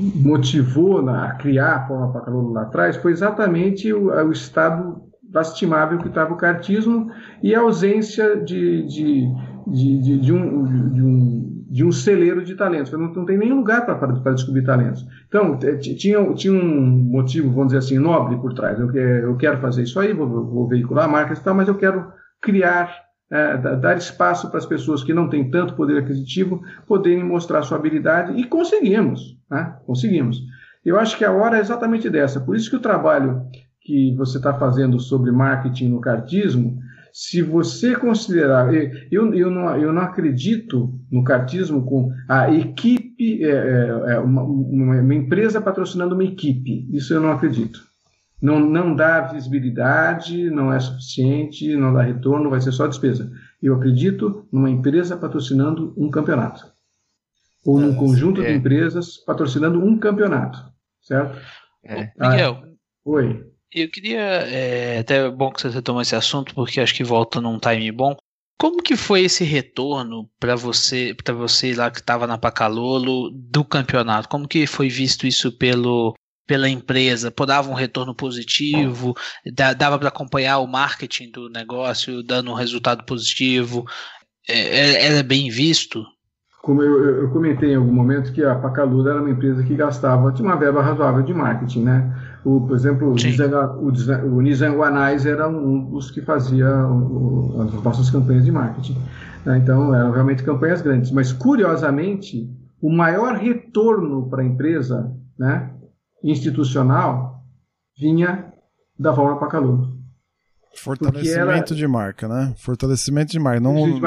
motivou 0.00 1.06
a 1.08 1.32
criar 1.32 1.76
a 1.76 1.86
Forma 1.86 2.12
Pacalolo 2.12 2.52
lá 2.52 2.62
atrás 2.62 2.96
foi 2.96 3.12
exatamente 3.12 3.92
o, 3.92 4.06
o 4.06 4.32
estado 4.32 5.02
lastimável 5.32 5.98
que 5.98 6.08
estava 6.08 6.32
o 6.32 6.36
cartismo 6.36 7.10
e 7.42 7.54
a 7.54 7.60
ausência 7.60 8.36
de, 8.36 8.86
de, 8.86 9.26
de, 9.66 10.18
de, 10.18 10.32
um, 10.32 10.90
de, 10.92 11.02
um, 11.02 11.64
de 11.70 11.84
um 11.84 11.92
celeiro 11.92 12.44
de 12.44 12.54
talentos. 12.54 12.92
Não, 12.92 13.12
não 13.12 13.24
tem 13.24 13.38
nenhum 13.38 13.56
lugar 13.56 13.84
para 13.84 14.32
descobrir 14.32 14.64
talentos. 14.64 15.06
Então, 15.28 15.58
tinha, 15.58 16.34
tinha 16.34 16.52
um 16.52 16.90
motivo, 17.10 17.50
vamos 17.50 17.68
dizer 17.72 17.78
assim, 17.78 17.98
nobre 17.98 18.36
por 18.36 18.52
trás. 18.52 18.78
Eu, 18.78 18.90
eu 18.94 19.36
quero 19.36 19.58
fazer 19.60 19.82
isso 19.82 19.98
aí, 19.98 20.12
vou, 20.12 20.28
vou 20.28 20.68
veicular 20.68 21.10
marcas 21.10 21.38
e 21.38 21.44
tal, 21.44 21.54
mas 21.54 21.68
eu 21.68 21.74
quero 21.76 22.12
criar 22.40 23.01
é, 23.32 23.56
dar 23.56 23.96
espaço 23.96 24.50
para 24.50 24.58
as 24.58 24.66
pessoas 24.66 25.02
que 25.02 25.14
não 25.14 25.26
têm 25.26 25.50
tanto 25.50 25.74
poder 25.74 25.98
aquisitivo 25.98 26.62
poderem 26.86 27.24
mostrar 27.24 27.62
sua 27.62 27.78
habilidade 27.78 28.38
e 28.38 28.44
conseguimos, 28.44 29.38
né? 29.50 29.74
conseguimos. 29.86 30.38
Eu 30.84 30.98
acho 30.98 31.16
que 31.16 31.24
a 31.24 31.32
hora 31.32 31.56
é 31.56 31.60
exatamente 31.60 32.10
dessa. 32.10 32.40
Por 32.40 32.54
isso 32.54 32.68
que 32.68 32.76
o 32.76 32.80
trabalho 32.80 33.42
que 33.80 34.14
você 34.16 34.36
está 34.36 34.52
fazendo 34.52 35.00
sobre 35.00 35.32
marketing 35.32 35.88
no 35.88 36.00
cartismo, 36.00 36.78
se 37.10 37.40
você 37.40 37.96
considerar, 37.96 38.72
eu, 39.10 39.32
eu, 39.34 39.50
não, 39.50 39.76
eu 39.78 39.92
não 39.92 40.02
acredito 40.02 40.92
no 41.10 41.24
cartismo 41.24 41.86
com 41.86 42.12
a 42.28 42.52
equipe, 42.52 43.42
é, 43.42 43.48
é, 43.48 44.12
é 44.14 44.18
uma, 44.18 44.42
uma 44.42 45.14
empresa 45.14 45.60
patrocinando 45.60 46.14
uma 46.14 46.24
equipe. 46.24 46.86
Isso 46.92 47.14
eu 47.14 47.20
não 47.20 47.32
acredito 47.32 47.91
não, 48.42 48.58
não 48.58 48.94
dá 48.96 49.20
visibilidade, 49.20 50.50
não 50.50 50.72
é 50.72 50.80
suficiente, 50.80 51.76
não 51.76 51.94
dá 51.94 52.02
retorno, 52.02 52.50
vai 52.50 52.60
ser 52.60 52.72
só 52.72 52.88
despesa. 52.88 53.30
Eu 53.62 53.76
acredito 53.76 54.48
numa 54.50 54.68
empresa 54.68 55.16
patrocinando 55.16 55.94
um 55.96 56.10
campeonato. 56.10 56.66
Ou 57.64 57.78
num 57.78 57.92
é, 57.92 57.96
conjunto 57.96 58.42
é. 58.42 58.48
de 58.48 58.58
empresas 58.58 59.16
patrocinando 59.18 59.78
um 59.78 59.96
campeonato. 59.96 60.58
Certo? 61.00 61.38
É. 61.84 62.10
Miguel. 62.18 62.64
Ah, 62.64 62.68
oi. 63.04 63.46
Eu 63.72 63.88
queria. 63.88 64.20
É 64.20 64.98
até 64.98 65.30
bom 65.30 65.52
que 65.52 65.60
você 65.60 65.68
retomou 65.68 66.02
esse 66.02 66.16
assunto, 66.16 66.52
porque 66.52 66.80
acho 66.80 66.94
que 66.94 67.04
volta 67.04 67.40
num 67.40 67.60
time 67.60 67.92
bom. 67.92 68.16
Como 68.58 68.82
que 68.82 68.96
foi 68.96 69.22
esse 69.22 69.44
retorno 69.44 70.28
para 70.38 70.56
você, 70.56 71.14
para 71.14 71.32
você 71.32 71.74
lá 71.74 71.90
que 71.90 71.98
estava 71.98 72.26
na 72.26 72.38
Pacalolo 72.38 73.30
do 73.30 73.64
campeonato? 73.64 74.28
Como 74.28 74.48
que 74.48 74.66
foi 74.66 74.88
visto 74.88 75.26
isso 75.26 75.56
pelo 75.56 76.14
pela 76.52 76.68
empresa, 76.68 77.30
pô, 77.30 77.46
dava 77.46 77.70
um 77.70 77.74
retorno 77.74 78.14
positivo, 78.14 79.14
dava 79.78 79.98
para 79.98 80.08
acompanhar 80.08 80.58
o 80.58 80.66
marketing 80.66 81.30
do 81.30 81.48
negócio, 81.48 82.22
dando 82.22 82.50
um 82.50 82.54
resultado 82.54 83.04
positivo, 83.04 83.86
é, 84.46 84.58
é, 85.06 85.18
é 85.18 85.22
bem 85.22 85.48
visto? 85.48 86.04
Como 86.62 86.82
eu, 86.82 87.22
eu, 87.22 87.30
comentei 87.30 87.72
em 87.72 87.76
algum 87.76 87.90
momento 87.94 88.34
que 88.34 88.44
a 88.44 88.54
Pacaluda 88.54 89.12
era 89.12 89.20
uma 89.22 89.30
empresa 89.30 89.62
que 89.62 89.74
gastava, 89.74 90.30
tinha 90.30 90.46
uma 90.46 90.56
verba 90.56 90.82
razoável 90.82 91.22
de 91.22 91.32
marketing, 91.32 91.84
né? 91.84 92.14
O, 92.44 92.60
por 92.60 92.76
exemplo, 92.76 93.12
o 93.12 93.14
Nizan, 93.14 93.48
o, 93.78 94.36
o 94.36 94.42
Nizam 94.42 94.76
Guanais 94.76 95.24
era 95.24 95.48
um 95.48 95.86
dos 95.86 96.10
que 96.10 96.20
fazia 96.20 96.68
o, 96.86 97.62
as 97.62 97.82
nossas 97.82 98.10
campanhas 98.10 98.44
de 98.44 98.52
marketing. 98.52 98.98
Né? 99.46 99.56
Então, 99.56 99.94
eram 99.94 100.10
realmente 100.10 100.42
campanhas 100.42 100.82
grandes. 100.82 101.10
Mas, 101.12 101.32
curiosamente, 101.32 102.46
o 102.78 102.92
maior 102.92 103.36
retorno 103.36 104.28
para 104.28 104.42
a 104.42 104.44
empresa, 104.44 105.10
né, 105.38 105.71
institucional 106.22 107.42
vinha 107.98 108.52
da 108.98 109.10
Valma 109.10 109.38
Pacaludo. 109.38 110.02
Fortalecimento 110.74 111.74
de 111.74 111.86
marca, 111.86 112.28
né? 112.28 112.54
Fortalecimento 112.56 113.32
de 113.32 113.38
marca. 113.38 113.60
Não... 113.60 114.00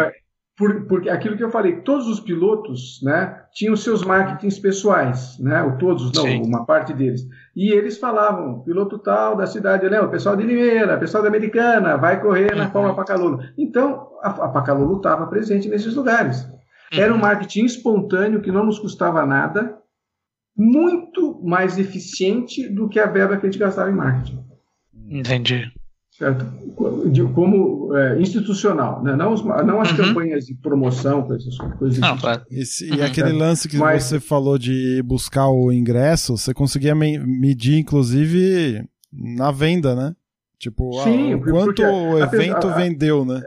Por, 0.57 0.85
porque 0.85 1.09
aquilo 1.09 1.35
que 1.35 1.43
eu 1.43 1.49
falei, 1.49 1.81
todos 1.81 2.07
os 2.07 2.21
pilotos 2.21 3.01
né, 3.03 3.41
tinham 3.53 3.75
seus 3.75 4.05
marketings 4.05 4.57
pessoais, 4.57 5.37
né? 5.37 5.61
Ou 5.61 5.77
todos, 5.77 6.13
não, 6.13 6.23
Sim. 6.23 6.43
uma 6.43 6.65
parte 6.65 6.93
deles. 6.93 7.27
E 7.53 7.73
eles 7.73 7.97
falavam, 7.97 8.61
piloto 8.61 8.97
tal 8.97 9.35
da 9.35 9.45
cidade, 9.45 9.89
né, 9.89 9.99
o 9.99 10.09
pessoal 10.09 10.33
de 10.37 10.43
Limeira, 10.43 10.97
pessoal 10.97 11.21
da 11.21 11.27
Americana, 11.27 11.97
vai 11.97 12.21
correr 12.21 12.55
na 12.55 12.69
Palma 12.69 12.89
uhum. 12.89 12.95
Pacalolo. 12.95 13.39
Então, 13.57 14.07
a, 14.23 14.29
a 14.29 14.47
Pacalolo 14.47 14.95
estava 14.95 15.27
presente 15.27 15.67
nesses 15.67 15.93
lugares. 15.93 16.43
Uhum. 16.43 16.99
Era 17.01 17.13
um 17.13 17.17
marketing 17.17 17.65
espontâneo 17.65 18.41
que 18.41 18.51
não 18.51 18.65
nos 18.65 18.79
custava 18.79 19.25
nada, 19.25 19.77
muito 20.55 21.41
mais 21.43 21.77
eficiente 21.77 22.67
do 22.69 22.87
que 22.87 22.99
a 22.99 23.07
verba 23.07 23.37
que 23.37 23.45
a 23.45 23.51
gente 23.51 23.59
gastava 23.59 23.89
em 23.89 23.95
marketing. 23.95 24.39
Entendi. 25.09 25.71
Certo? 26.11 26.45
Como 27.33 27.93
é, 27.93 28.21
institucional, 28.21 29.03
né? 29.03 29.17
não, 29.17 29.33
os, 29.33 29.43
não 29.43 29.81
as 29.81 29.91
uhum. 29.91 29.97
campanhas 29.97 30.45
de 30.45 30.55
promoção, 30.55 31.27
essas 31.33 31.57
coisas. 31.77 31.99
Não, 31.99 32.17
claro. 32.17 32.41
Esse, 32.49 32.87
e 32.87 32.91
uhum. 32.91 33.03
aquele 33.03 33.33
lance 33.33 33.67
que 33.67 33.77
Mas, 33.77 34.05
você 34.05 34.19
falou 34.21 34.57
de 34.57 35.03
buscar 35.03 35.49
o 35.49 35.73
ingresso, 35.73 36.37
você 36.37 36.53
conseguia 36.53 36.95
me 36.95 37.19
medir, 37.19 37.77
inclusive, 37.77 38.81
na 39.11 39.51
venda, 39.51 39.93
né? 39.93 40.15
Tipo, 40.57 41.03
Sim, 41.03 41.33
ah, 41.33 41.35
o 41.35 41.41
quanto 41.41 41.81
o 41.81 42.17
evento 42.17 42.67
a, 42.67 42.71
a, 42.71 42.75
vendeu, 42.77 43.25
né? 43.25 43.41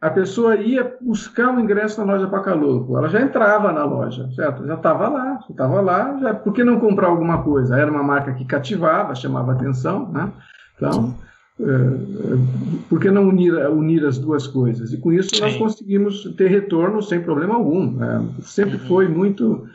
A 0.00 0.10
pessoa 0.10 0.54
ia 0.56 0.96
buscar 1.00 1.50
um 1.50 1.58
ingresso 1.58 1.98
na 2.00 2.12
loja 2.12 2.28
Pacaloco. 2.28 2.96
Ela 2.96 3.08
já 3.08 3.20
entrava 3.20 3.72
na 3.72 3.84
loja, 3.84 4.30
certo? 4.34 4.64
Já 4.64 4.74
estava 4.74 5.08
lá, 5.08 5.40
estava 5.50 5.80
lá. 5.80 6.16
Já, 6.20 6.34
por 6.34 6.52
que 6.52 6.62
não 6.62 6.78
comprar 6.78 7.08
alguma 7.08 7.42
coisa? 7.42 7.76
Era 7.76 7.90
uma 7.90 8.02
marca 8.02 8.32
que 8.32 8.44
cativava, 8.44 9.14
chamava 9.16 9.52
atenção, 9.52 10.08
né? 10.12 10.32
Então, 10.76 11.16
é, 11.60 11.64
é, 11.64 12.84
por 12.88 13.00
que 13.00 13.10
não 13.10 13.28
unir, 13.28 13.52
unir 13.70 14.06
as 14.06 14.18
duas 14.18 14.46
coisas? 14.46 14.92
E 14.92 14.98
com 14.98 15.12
isso 15.12 15.34
Sim. 15.34 15.40
nós 15.40 15.56
conseguimos 15.56 16.32
ter 16.36 16.46
retorno 16.46 17.02
sem 17.02 17.20
problema 17.20 17.56
algum. 17.56 17.90
Né? 17.90 18.24
Sempre 18.42 18.76
uhum. 18.76 18.86
foi 18.86 19.08
muito, 19.08 19.66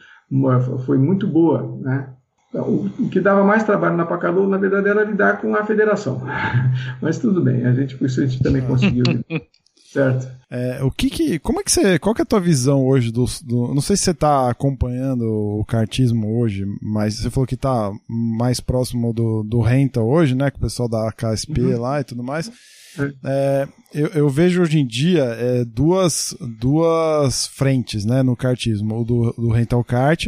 foi 0.86 0.98
muito 0.98 1.28
boa, 1.28 1.78
né? 1.82 2.10
O, 2.54 3.10
que 3.10 3.20
dava 3.20 3.44
mais 3.44 3.64
trabalho 3.64 3.98
na 3.98 4.06
Pacalu, 4.06 4.48
na 4.48 4.58
verdade, 4.58 4.88
era 4.88 5.04
lidar 5.04 5.42
com 5.42 5.56
a 5.56 5.66
federação. 5.66 6.22
Mas 7.02 7.18
tudo 7.18 7.42
bem, 7.42 7.66
a 7.66 7.74
gente, 7.74 7.98
por 7.98 8.06
isso 8.06 8.22
a 8.22 8.26
gente 8.26 8.42
também 8.42 8.62
conseguiu. 8.62 9.04
certo. 9.94 10.28
É, 10.50 10.84
o 10.84 10.92
que 10.92 11.10
que, 11.10 11.40
como 11.40 11.60
é 11.60 11.64
que 11.64 11.72
você, 11.72 11.98
qual 11.98 12.14
que 12.14 12.22
é 12.22 12.24
a 12.24 12.26
tua 12.26 12.40
visão 12.40 12.86
hoje 12.86 13.12
do, 13.12 13.26
do 13.44 13.74
não 13.74 13.82
sei 13.82 13.96
se 13.96 14.04
você 14.04 14.12
está 14.12 14.50
acompanhando 14.50 15.24
o 15.24 15.64
kartismo 15.66 16.40
hoje, 16.40 16.66
mas 16.82 17.16
você 17.16 17.30
falou 17.30 17.48
que 17.48 17.56
está 17.56 17.92
mais 18.08 18.60
próximo 18.60 19.14
do, 19.14 19.44
do 19.44 19.62
Renta 19.62 20.02
hoje, 20.02 20.36
né, 20.36 20.52
com 20.52 20.58
o 20.58 20.62
pessoal 20.62 20.90
da 20.90 21.12
KSP 21.12 21.62
uhum. 21.62 21.82
lá 21.82 22.02
e 22.02 22.04
tudo 22.04 22.24
mais. 22.24 22.52
É, 23.00 23.14
é 23.24 23.68
eu, 23.94 24.08
eu, 24.10 24.30
vejo 24.30 24.62
hoje 24.62 24.80
em 24.80 24.86
dia 24.86 25.24
é, 25.24 25.66
duas, 25.66 26.36
duas 26.60 27.48
frentes, 27.48 28.06
né, 28.06 28.22
no 28.22 28.36
kartismo, 28.36 29.02
o 29.02 29.06
do, 29.06 29.34
do 29.34 29.50
Rental 29.50 29.84
Kart 29.84 30.28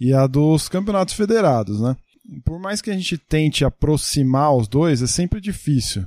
e 0.00 0.12
a 0.12 0.26
dos 0.26 0.68
campeonatos 0.68 1.14
federados, 1.14 1.80
né? 1.80 1.96
Por 2.44 2.58
mais 2.58 2.80
que 2.80 2.90
a 2.90 2.94
gente 2.94 3.18
tente 3.18 3.64
aproximar 3.64 4.54
os 4.54 4.66
dois, 4.66 5.02
é 5.02 5.06
sempre 5.06 5.40
difícil. 5.40 6.06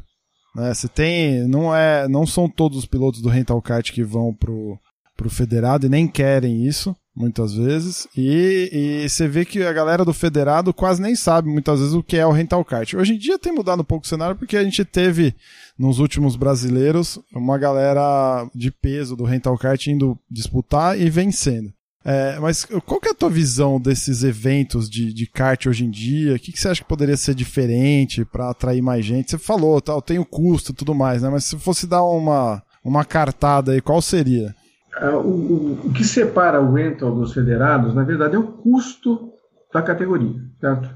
Né? 0.57 0.73
Você 0.73 0.87
tem, 0.87 1.47
não 1.47 1.73
é, 1.73 2.07
não 2.07 2.25
são 2.25 2.49
todos 2.49 2.79
os 2.79 2.85
pilotos 2.85 3.21
do 3.21 3.29
rental 3.29 3.61
kart 3.61 3.91
que 3.91 4.03
vão 4.03 4.33
pro, 4.33 4.77
pro 5.15 5.29
federado 5.29 5.85
e 5.85 5.89
nem 5.89 6.07
querem 6.07 6.65
isso 6.65 6.95
muitas 7.15 7.53
vezes. 7.53 8.07
E, 8.17 9.03
e 9.03 9.09
você 9.09 9.27
vê 9.27 9.45
que 9.45 9.61
a 9.63 9.71
galera 9.71 10.03
do 10.03 10.13
federado 10.13 10.73
quase 10.73 10.99
nem 11.01 11.15
sabe 11.15 11.47
muitas 11.47 11.79
vezes 11.79 11.93
o 11.93 12.01
que 12.01 12.17
é 12.17 12.25
o 12.25 12.31
rental 12.31 12.65
kart. 12.65 12.91
Hoje 12.95 13.13
em 13.13 13.17
dia 13.19 13.37
tem 13.37 13.53
mudado 13.53 13.81
um 13.81 13.85
pouco 13.85 14.05
o 14.05 14.09
cenário 14.09 14.35
porque 14.35 14.57
a 14.57 14.63
gente 14.63 14.83
teve 14.83 15.35
nos 15.77 15.99
últimos 15.99 16.35
brasileiros 16.35 17.19
uma 17.31 17.57
galera 17.57 18.49
de 18.53 18.71
peso 18.71 19.15
do 19.15 19.25
rental 19.25 19.57
kart 19.59 19.85
indo 19.87 20.17
disputar 20.29 20.99
e 20.99 21.07
vencendo. 21.07 21.71
É, 22.09 22.39
mas 22.39 22.63
qual 22.85 23.01
que 23.01 23.09
é 23.09 23.11
a 23.11 23.13
tua 23.13 23.29
visão 23.29 23.81
desses 23.81 24.23
eventos 24.23 24.89
de, 24.89 25.11
de 25.13 25.27
kart 25.27 25.65
hoje 25.65 25.83
em 25.83 25.89
dia? 25.89 26.35
O 26.35 26.39
que, 26.39 26.53
que 26.53 26.59
você 26.59 26.69
acha 26.69 26.81
que 26.81 26.87
poderia 26.87 27.17
ser 27.17 27.35
diferente 27.35 28.23
para 28.23 28.49
atrair 28.49 28.81
mais 28.81 29.03
gente? 29.03 29.29
Você 29.29 29.37
falou, 29.37 29.81
tal, 29.81 30.01
tem 30.01 30.17
o 30.17 30.23
custo 30.23 30.71
e 30.71 30.75
tudo 30.75 30.95
mais, 30.95 31.21
né? 31.21 31.29
Mas 31.29 31.43
se 31.43 31.59
fosse 31.59 31.85
dar 31.85 32.05
uma, 32.05 32.63
uma 32.81 33.03
cartada 33.03 33.73
aí, 33.73 33.81
qual 33.81 34.01
seria? 34.01 34.55
É, 35.01 35.09
o, 35.09 35.19
o, 35.19 35.79
o 35.87 35.91
que 35.91 36.05
separa 36.05 36.61
o 36.61 36.71
rental 36.71 37.13
dos 37.13 37.33
federados, 37.33 37.93
na 37.93 38.05
verdade, 38.05 38.37
é 38.37 38.39
o 38.39 38.53
custo 38.53 39.33
da 39.73 39.81
categoria, 39.81 40.39
certo? 40.61 40.89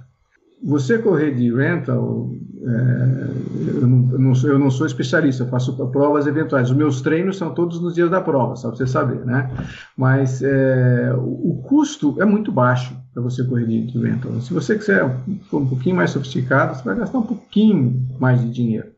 Você 0.63 0.99
correr 0.99 1.31
de 1.31 1.53
rental, 1.53 2.29
é, 2.63 3.77
eu, 3.81 3.87
não, 3.87 4.33
eu, 4.43 4.59
não 4.59 4.69
sou, 4.69 4.85
especialista, 4.85 5.43
eu 5.43 5.47
faço 5.47 5.75
provas 5.87 6.27
eventuais. 6.27 6.69
Os 6.69 6.75
meus 6.75 7.01
treinos 7.01 7.37
são 7.37 7.53
todos 7.53 7.81
nos 7.81 7.95
dias 7.95 8.09
da 8.09 8.21
prova, 8.21 8.55
só 8.55 8.69
para 8.69 8.77
você 8.77 8.85
saber, 8.85 9.25
né? 9.25 9.49
Mas 9.97 10.41
é, 10.43 11.13
o, 11.17 11.51
o, 11.51 11.63
custo 11.63 12.21
é 12.21 12.25
muito 12.25 12.51
baixo 12.51 12.95
para 13.13 13.23
você 13.23 13.43
correr 13.43 13.65
de 13.65 13.99
rental. 13.99 14.39
Se 14.41 14.53
você 14.53 14.77
quiser 14.77 15.09
for 15.49 15.61
um 15.61 15.67
pouquinho 15.67 15.95
mais 15.95 16.11
sofisticado, 16.11 16.75
você 16.75 16.83
vai 16.83 16.95
gastar 16.95 17.17
um 17.17 17.25
pouquinho 17.25 18.07
mais 18.19 18.39
de 18.41 18.51
dinheiro. 18.51 18.89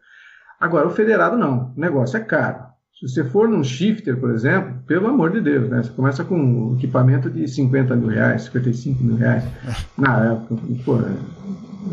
Agora, 0.59 0.87
o 0.87 0.91
federado 0.91 1.37
não, 1.37 1.73
o 1.75 1.79
negócio 1.79 2.17
é 2.17 2.19
caro. 2.19 2.62
Se 3.03 3.09
você 3.09 3.23
for 3.25 3.49
num 3.49 3.65
shifter, 3.65 4.17
por 4.17 4.31
exemplo, 4.31 4.81
pelo 4.87 5.07
amor 5.07 5.31
de 5.31 5.41
Deus, 5.41 5.69
né? 5.69 5.83
Você 5.83 5.89
começa 5.89 6.23
com 6.23 6.37
um 6.37 6.75
equipamento 6.75 7.29
de 7.29 7.45
50 7.49 7.97
mil 7.97 8.07
reais, 8.07 8.43
55 8.43 9.03
mil 9.03 9.17
reais. 9.17 9.43
Na 9.97 10.31
época, 10.31 10.55
pô, 10.85 10.99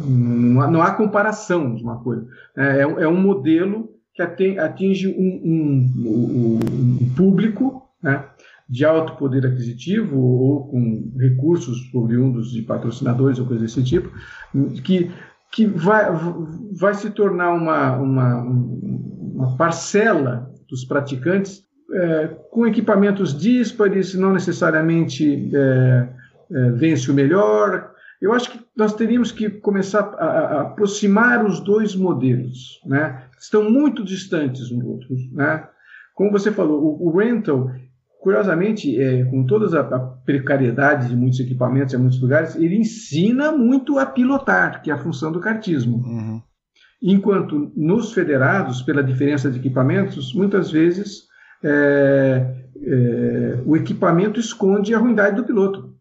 não, 0.06 0.60
há, 0.60 0.70
não 0.70 0.80
há 0.80 0.92
comparação 0.92 1.74
de 1.74 1.82
uma 1.82 1.98
coisa. 1.98 2.24
É, 2.56 2.82
é 2.82 3.08
um 3.08 3.20
modelo 3.20 3.88
que 4.14 4.22
atinge 4.22 5.08
um, 5.08 5.40
um, 5.44 6.60
um 7.02 7.14
público 7.16 7.82
né, 8.00 8.24
de 8.68 8.84
alto 8.84 9.16
poder 9.16 9.44
aquisitivo 9.44 10.16
ou 10.16 10.68
com 10.68 11.12
recursos 11.18 11.92
oriundos 11.92 12.52
de 12.52 12.62
patrocinadores 12.62 13.40
ou 13.40 13.46
coisa 13.46 13.62
desse 13.62 13.82
tipo, 13.82 14.12
que, 14.84 15.10
que 15.50 15.66
vai, 15.66 16.06
vai 16.72 16.94
se 16.94 17.10
tornar 17.10 17.52
uma, 17.52 17.96
uma, 17.96 18.42
uma 18.42 19.56
parcela 19.56 20.49
dos 20.70 20.84
praticantes 20.84 21.64
é, 21.92 22.28
com 22.50 22.66
equipamentos 22.66 23.36
díspares, 23.36 24.14
não 24.14 24.32
necessariamente 24.32 25.50
é, 25.54 26.08
é, 26.52 26.70
vence 26.72 27.10
o 27.10 27.14
melhor. 27.14 27.90
Eu 28.20 28.32
acho 28.32 28.50
que 28.50 28.60
nós 28.76 28.94
teríamos 28.94 29.32
que 29.32 29.48
começar 29.48 30.14
a, 30.18 30.26
a 30.26 30.60
aproximar 30.62 31.44
os 31.44 31.60
dois 31.60 31.96
modelos, 31.96 32.80
né? 32.86 33.24
Estão 33.38 33.70
muito 33.70 34.04
distantes 34.04 34.70
um 34.70 34.78
do 34.78 34.88
outro, 34.90 35.08
né? 35.32 35.66
Como 36.14 36.30
você 36.30 36.52
falou, 36.52 36.82
o, 36.82 37.08
o 37.08 37.16
rental, 37.16 37.70
curiosamente, 38.20 39.00
é, 39.00 39.24
com 39.24 39.46
toda 39.46 39.80
a, 39.80 39.98
precariedade 39.98 41.08
de 41.08 41.16
muitos 41.16 41.40
equipamentos 41.40 41.94
em 41.94 41.98
muitos 41.98 42.20
lugares, 42.20 42.54
ele 42.54 42.76
ensina 42.76 43.50
muito 43.50 43.98
a 43.98 44.06
pilotar, 44.06 44.82
que 44.82 44.90
é 44.90 44.94
a 44.94 44.98
função 44.98 45.32
do 45.32 45.40
kartismo. 45.40 45.96
Uhum. 45.96 46.42
Enquanto 47.02 47.72
nos 47.74 48.12
federados, 48.12 48.82
pela 48.82 49.02
diferença 49.02 49.50
de 49.50 49.58
equipamentos, 49.58 50.34
muitas 50.34 50.70
vezes 50.70 51.28
é, 51.62 52.60
é, 52.76 53.62
o 53.64 53.76
equipamento 53.76 54.38
esconde 54.38 54.94
a 54.94 54.98
ruindade 54.98 55.36
do 55.36 55.44
piloto. 55.44 55.94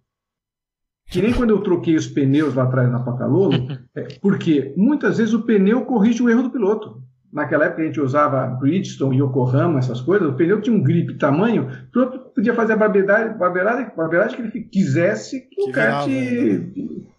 Que 1.10 1.22
nem 1.22 1.34
quando 1.34 1.50
eu 1.52 1.62
troquei 1.62 1.96
os 1.96 2.08
pneus 2.08 2.54
lá 2.54 2.64
atrás 2.64 2.92
na 2.92 3.00
Pacalolo, 3.00 3.54
é, 3.96 4.08
porque 4.22 4.74
muitas 4.78 5.18
vezes 5.18 5.34
o 5.34 5.42
pneu 5.42 5.86
corrige 5.86 6.22
o 6.22 6.30
erro 6.30 6.44
do 6.44 6.52
piloto. 6.52 7.02
Naquela 7.32 7.66
época 7.66 7.84
a 7.84 7.86
gente 7.86 8.02
usava 8.02 8.48
Bridgestone, 8.48 9.20
Yokohama, 9.20 9.80
essas 9.80 10.02
coisas, 10.02 10.28
o 10.28 10.34
pneu 10.34 10.62
tinha 10.62 10.76
um 10.76 10.82
grip 10.82 11.16
tamanho, 11.18 11.68
o 11.68 11.92
piloto 11.92 12.20
podia 12.34 12.56
fazer 12.56 12.74
a 12.74 12.78
barbeiragem, 12.78 13.38
barbeiragem, 13.38 13.92
barbeiragem 13.96 14.36
que 14.36 14.58
ele 14.58 14.66
quisesse, 14.66 15.42
que, 15.48 15.56
que 15.56 15.70
o 15.70 15.72
kart 15.72 16.08
né? 16.08 16.72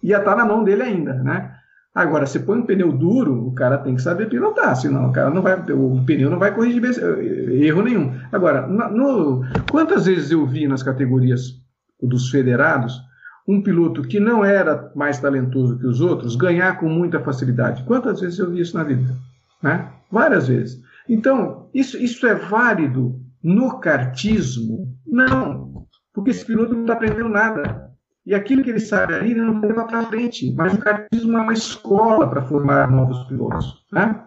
ia 0.02 0.19
estar 0.19 0.36
na 0.36 0.44
mão 0.44 0.65
dele 0.65 0.82
ainda, 0.82 1.15
né? 1.15 1.55
Agora, 1.94 2.24
se 2.24 2.38
põe 2.40 2.58
um 2.58 2.66
pneu 2.66 2.92
duro, 2.92 3.48
o 3.48 3.52
cara 3.52 3.76
tem 3.78 3.96
que 3.96 4.02
saber 4.02 4.28
pilotar, 4.28 4.76
senão 4.76 5.08
o 5.08 5.12
cara 5.12 5.28
não 5.28 5.42
vai, 5.42 5.54
o 5.72 6.04
pneu 6.04 6.30
não 6.30 6.38
vai 6.38 6.54
corrigir 6.54 6.82
erro 6.84 7.82
nenhum. 7.82 8.14
Agora, 8.30 8.66
no, 8.66 9.42
quantas 9.70 10.06
vezes 10.06 10.30
eu 10.30 10.46
vi 10.46 10.68
nas 10.68 10.84
categorias 10.84 11.60
dos 12.00 12.30
federados 12.30 13.00
um 13.46 13.60
piloto 13.60 14.02
que 14.02 14.20
não 14.20 14.44
era 14.44 14.92
mais 14.94 15.18
talentoso 15.18 15.78
que 15.78 15.86
os 15.86 16.00
outros 16.00 16.36
ganhar 16.36 16.78
com 16.78 16.88
muita 16.88 17.18
facilidade? 17.18 17.82
Quantas 17.82 18.20
vezes 18.20 18.38
eu 18.38 18.50
vi 18.50 18.60
isso 18.60 18.76
na 18.76 18.84
vida? 18.84 19.12
Né? 19.60 19.88
Várias 20.10 20.46
vezes. 20.46 20.80
Então, 21.08 21.68
isso, 21.74 21.98
isso 21.98 22.24
é 22.24 22.36
válido 22.36 23.20
no 23.42 23.80
kartismo? 23.80 24.96
Não, 25.04 25.86
porque 26.14 26.30
esse 26.30 26.44
piloto 26.44 26.72
não 26.72 26.82
está 26.82 26.92
aprendendo 26.92 27.28
nada. 27.28 27.89
E 28.31 28.35
aquilo 28.36 28.62
que 28.62 28.70
ele 28.70 28.78
sabe 28.78 29.12
ali, 29.12 29.32
ele 29.32 29.43
não 29.43 29.61
leva 29.61 29.85
para 29.86 30.07
frente. 30.07 30.55
Mas 30.57 30.73
o 30.73 30.78
kartismo 30.78 31.36
é 31.36 31.40
uma 31.40 31.52
escola 31.52 32.31
para 32.31 32.43
formar 32.43 32.89
novos 32.89 33.24
pilotos, 33.24 33.85
né? 33.93 34.24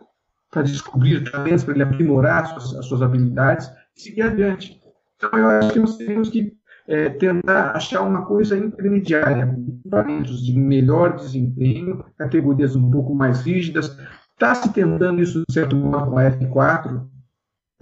para 0.51 0.61
descobrir 0.63 1.23
talentos, 1.31 1.63
para 1.63 1.73
ele 1.73 1.83
aprimorar 1.83 2.43
as 2.43 2.49
suas, 2.49 2.79
as 2.79 2.85
suas, 2.85 3.01
habilidades 3.01 3.71
e 3.95 4.01
seguir 4.01 4.23
adiante. 4.23 4.77
Então, 5.15 5.29
eu 5.39 5.47
acho 5.47 5.71
que 5.71 5.79
nós 5.79 5.95
temos 5.95 6.29
que 6.29 6.51
é, 6.85 7.11
tentar 7.11 7.77
achar 7.77 8.01
uma 8.01 8.25
coisa 8.25 8.57
intermediária, 8.57 9.57
equipamentos 9.69 10.45
de 10.45 10.53
melhor 10.59 11.15
desempenho, 11.15 12.03
categorias 12.17 12.75
um 12.75 12.91
pouco 12.91 13.15
mais 13.15 13.43
rígidas. 13.43 13.97
Está 14.33 14.53
se 14.53 14.73
tentando 14.73 15.21
isso, 15.21 15.45
de 15.47 15.53
certo 15.53 15.77
modo, 15.77 16.11
com 16.11 16.17
a 16.17 16.29
F4, 16.29 17.07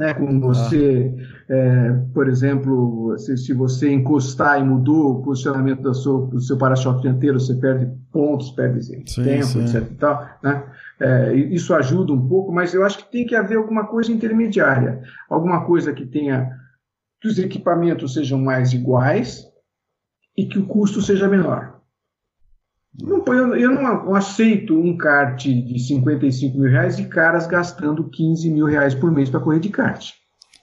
né, 0.01 0.15
com 0.15 0.39
você, 0.39 1.13
ah. 1.47 1.53
é, 1.53 1.91
por 2.11 2.27
exemplo, 2.27 3.15
se, 3.19 3.37
se, 3.37 3.53
você 3.53 3.91
encostar 3.91 4.59
e 4.59 4.63
mudou 4.63 5.11
o 5.11 5.21
posicionamento 5.21 5.83
do 5.83 5.93
seu, 5.93 6.25
do 6.25 6.41
seu 6.41 6.57
para-choque 6.57 7.03
dianteiro, 7.03 7.39
você 7.39 7.53
perde 7.53 7.87
pontos, 8.11 8.49
perde 8.49 8.83
sim, 8.83 9.23
tempo, 9.23 9.45
sim. 9.45 9.63
etc. 9.63 9.91
E 9.91 9.95
tal, 9.95 10.27
né? 10.41 10.63
É, 10.99 11.35
isso 11.35 11.71
ajuda 11.75 12.13
um 12.13 12.27
pouco, 12.27 12.51
mas 12.51 12.73
eu 12.73 12.83
acho 12.83 12.97
que 12.97 13.11
tem 13.11 13.27
que 13.27 13.35
haver 13.35 13.59
alguma 13.59 13.85
coisa 13.85 14.11
intermediária, 14.11 15.03
alguma 15.29 15.65
coisa 15.65 15.93
que 15.93 16.07
tenha 16.07 16.49
que 17.21 17.27
os 17.27 17.37
equipamentos 17.37 18.15
sejam 18.15 18.39
mais 18.39 18.73
iguais 18.73 19.45
e 20.35 20.47
que 20.47 20.57
o 20.57 20.65
custo 20.65 20.99
seja 20.99 21.27
menor. 21.27 21.70
Não, 22.99 23.23
eu, 23.27 23.55
eu 23.55 23.71
não 23.71 24.13
aceito 24.15 24.77
um 24.77 24.97
kart 24.97 25.41
de 25.43 25.79
55 25.79 26.57
mil 26.57 26.69
reais 26.69 26.99
e 26.99 27.05
caras 27.05 27.47
gastando 27.47 28.09
15 28.09 28.51
mil 28.51 28.65
reais 28.65 28.93
por 28.93 29.11
mês 29.11 29.29
para 29.29 29.39
correr 29.39 29.59
de 29.59 29.69
kart. 29.69 30.11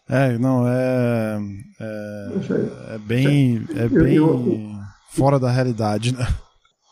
É, 0.09 0.39
não, 0.39 0.67
é. 0.67 1.39
É, 1.81 2.95
é 2.95 2.99
bem, 2.99 3.65
é 3.77 3.89
bem 3.89 4.15
eu, 4.15 4.27
eu, 4.27 4.71
fora 5.11 5.39
da 5.39 5.51
realidade, 5.51 6.15
né? 6.15 6.27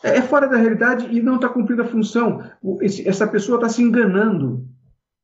é, 0.03 0.17
é 0.17 0.21
fora 0.21 0.47
da 0.47 0.57
realidade 0.57 1.07
e 1.11 1.21
não 1.21 1.35
está 1.35 1.49
cumprindo 1.49 1.81
a 1.81 1.87
função. 1.87 2.43
Esse, 2.81 3.07
essa 3.07 3.27
pessoa 3.27 3.57
está 3.57 3.69
se 3.69 3.81
enganando. 3.81 4.67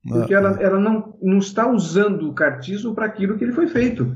Porque 0.05 0.33
ela, 0.33 0.61
ela 0.61 0.79
não, 0.79 1.17
não 1.21 1.37
está 1.37 1.65
usando 1.65 2.29
o 2.29 2.33
cartismo 2.33 2.93
para 2.93 3.05
aquilo 3.05 3.37
que 3.37 3.45
ele 3.45 3.53
foi 3.53 3.67
feito. 3.67 4.13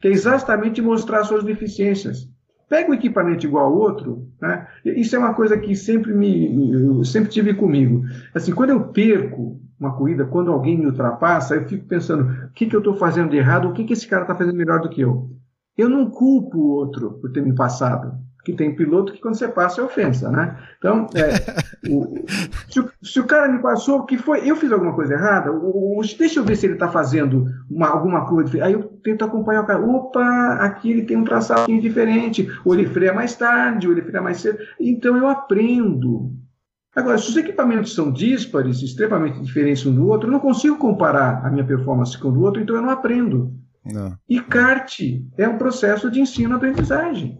Que 0.00 0.08
é 0.08 0.10
exatamente 0.12 0.80
mostrar 0.80 1.24
suas 1.24 1.42
deficiências. 1.42 2.28
Pega 2.74 2.90
um 2.90 2.94
equipamento 2.94 3.46
igual 3.46 3.66
ao 3.66 3.78
outro, 3.78 4.26
né? 4.42 4.66
isso 4.84 5.14
é 5.14 5.18
uma 5.20 5.32
coisa 5.32 5.56
que 5.56 5.76
sempre 5.76 6.12
me 6.12 7.04
sempre 7.04 7.30
tive 7.30 7.54
comigo. 7.54 8.02
Assim, 8.34 8.52
quando 8.52 8.70
eu 8.70 8.88
perco 8.88 9.60
uma 9.78 9.96
corrida, 9.96 10.24
quando 10.24 10.50
alguém 10.50 10.76
me 10.76 10.86
ultrapassa, 10.86 11.54
eu 11.54 11.68
fico 11.68 11.86
pensando, 11.86 12.24
o 12.46 12.50
que, 12.52 12.66
que 12.66 12.74
eu 12.74 12.80
estou 12.80 12.96
fazendo 12.96 13.30
de 13.30 13.36
errado, 13.36 13.68
o 13.68 13.72
que, 13.72 13.84
que 13.84 13.92
esse 13.92 14.08
cara 14.08 14.22
está 14.22 14.34
fazendo 14.34 14.56
melhor 14.56 14.80
do 14.80 14.88
que 14.88 15.02
eu. 15.02 15.30
Eu 15.78 15.88
não 15.88 16.10
culpo 16.10 16.58
o 16.58 16.70
outro 16.70 17.12
por 17.20 17.30
ter 17.30 17.42
me 17.42 17.54
passado 17.54 18.18
que 18.44 18.52
tem 18.52 18.74
piloto 18.74 19.12
que 19.12 19.20
quando 19.20 19.36
você 19.36 19.48
passa 19.48 19.80
é 19.80 19.84
ofensa, 19.84 20.30
né? 20.30 20.56
Então, 20.78 21.06
é, 21.14 21.88
o, 21.90 22.24
se, 22.68 22.80
o, 22.80 22.90
se, 23.02 23.20
o, 23.20 23.24
cara 23.24 23.50
me 23.50 23.60
passou, 23.62 24.04
que 24.04 24.18
foi, 24.18 24.48
eu 24.48 24.54
fiz 24.54 24.70
alguma 24.70 24.94
coisa 24.94 25.14
errada, 25.14 25.50
o, 25.50 26.00
deixa 26.18 26.40
eu 26.40 26.44
ver 26.44 26.56
se 26.56 26.66
ele 26.66 26.74
está 26.74 26.88
fazendo 26.88 27.46
uma, 27.70 27.88
alguma 27.88 28.26
coisa, 28.26 28.62
aí 28.62 28.74
eu 28.74 28.82
tento 29.02 29.24
acompanhar 29.24 29.62
o 29.62 29.66
cara, 29.66 29.84
opa, 29.84 30.58
aqui 30.60 30.90
ele 30.90 31.04
tem 31.04 31.16
um 31.16 31.24
traçado 31.24 31.66
diferente, 31.80 32.48
ou 32.64 32.74
ele 32.74 32.86
freia 32.86 33.14
mais 33.14 33.34
tarde, 33.34 33.86
ou 33.86 33.92
ele 33.92 34.02
freia 34.02 34.22
mais 34.22 34.38
cedo, 34.38 34.58
então 34.78 35.16
eu 35.16 35.26
aprendo. 35.26 36.30
Agora, 36.94 37.18
se 37.18 37.28
os 37.28 37.36
equipamentos 37.36 37.94
são 37.94 38.12
díspares, 38.12 38.80
extremamente 38.80 39.40
diferentes 39.40 39.84
um 39.84 39.94
do 39.94 40.06
outro, 40.06 40.28
eu 40.28 40.32
não 40.32 40.38
consigo 40.38 40.76
comparar 40.76 41.44
a 41.44 41.50
minha 41.50 41.64
performance 41.64 42.16
com 42.16 42.28
o 42.28 42.32
do 42.32 42.42
outro, 42.42 42.62
então 42.62 42.76
eu 42.76 42.82
não 42.82 42.90
aprendo. 42.90 43.52
Não. 43.84 44.16
E 44.28 44.40
kart 44.40 45.00
é 45.36 45.48
um 45.48 45.58
processo 45.58 46.10
de 46.10 46.20
ensino-aprendizagem. 46.20 47.38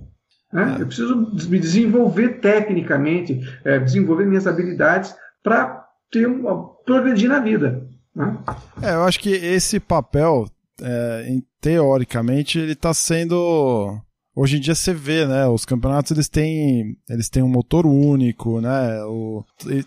Né? 0.55 0.77
É. 0.79 0.83
Eu 0.83 0.87
preciso 0.87 1.17
me 1.17 1.59
desenvolver 1.59 2.41
tecnicamente, 2.41 3.41
é, 3.65 3.81
desenvolver 3.81 4.25
minhas 4.25 4.47
habilidades 4.47 5.13
para 5.43 5.85
ter 6.13 6.27
uma, 6.27 6.69
progredir 6.87 7.29
na 7.29 7.41
vida. 7.41 7.85
Né? 8.15 8.39
É, 8.81 8.95
eu 8.95 9.03
acho 9.03 9.19
que 9.19 9.31
esse 9.31 9.81
papel, 9.81 10.49
é, 10.81 11.27
em, 11.29 11.43
teoricamente, 11.61 12.61
ele 12.61 12.73
está 12.73 12.95
sendo 12.95 14.01
hoje 14.37 14.57
em 14.57 14.61
dia 14.61 14.75
você 14.75 14.95
vê, 14.95 15.27
né? 15.27 15.47
Os 15.47 15.65
campeonatos 15.65 16.13
eles 16.13 16.29
têm, 16.29 16.97
eles 17.09 17.29
têm 17.29 17.43
um 17.43 17.49
motor 17.49 17.85
único, 17.85 18.61
né? 18.61 19.03
O, 19.05 19.45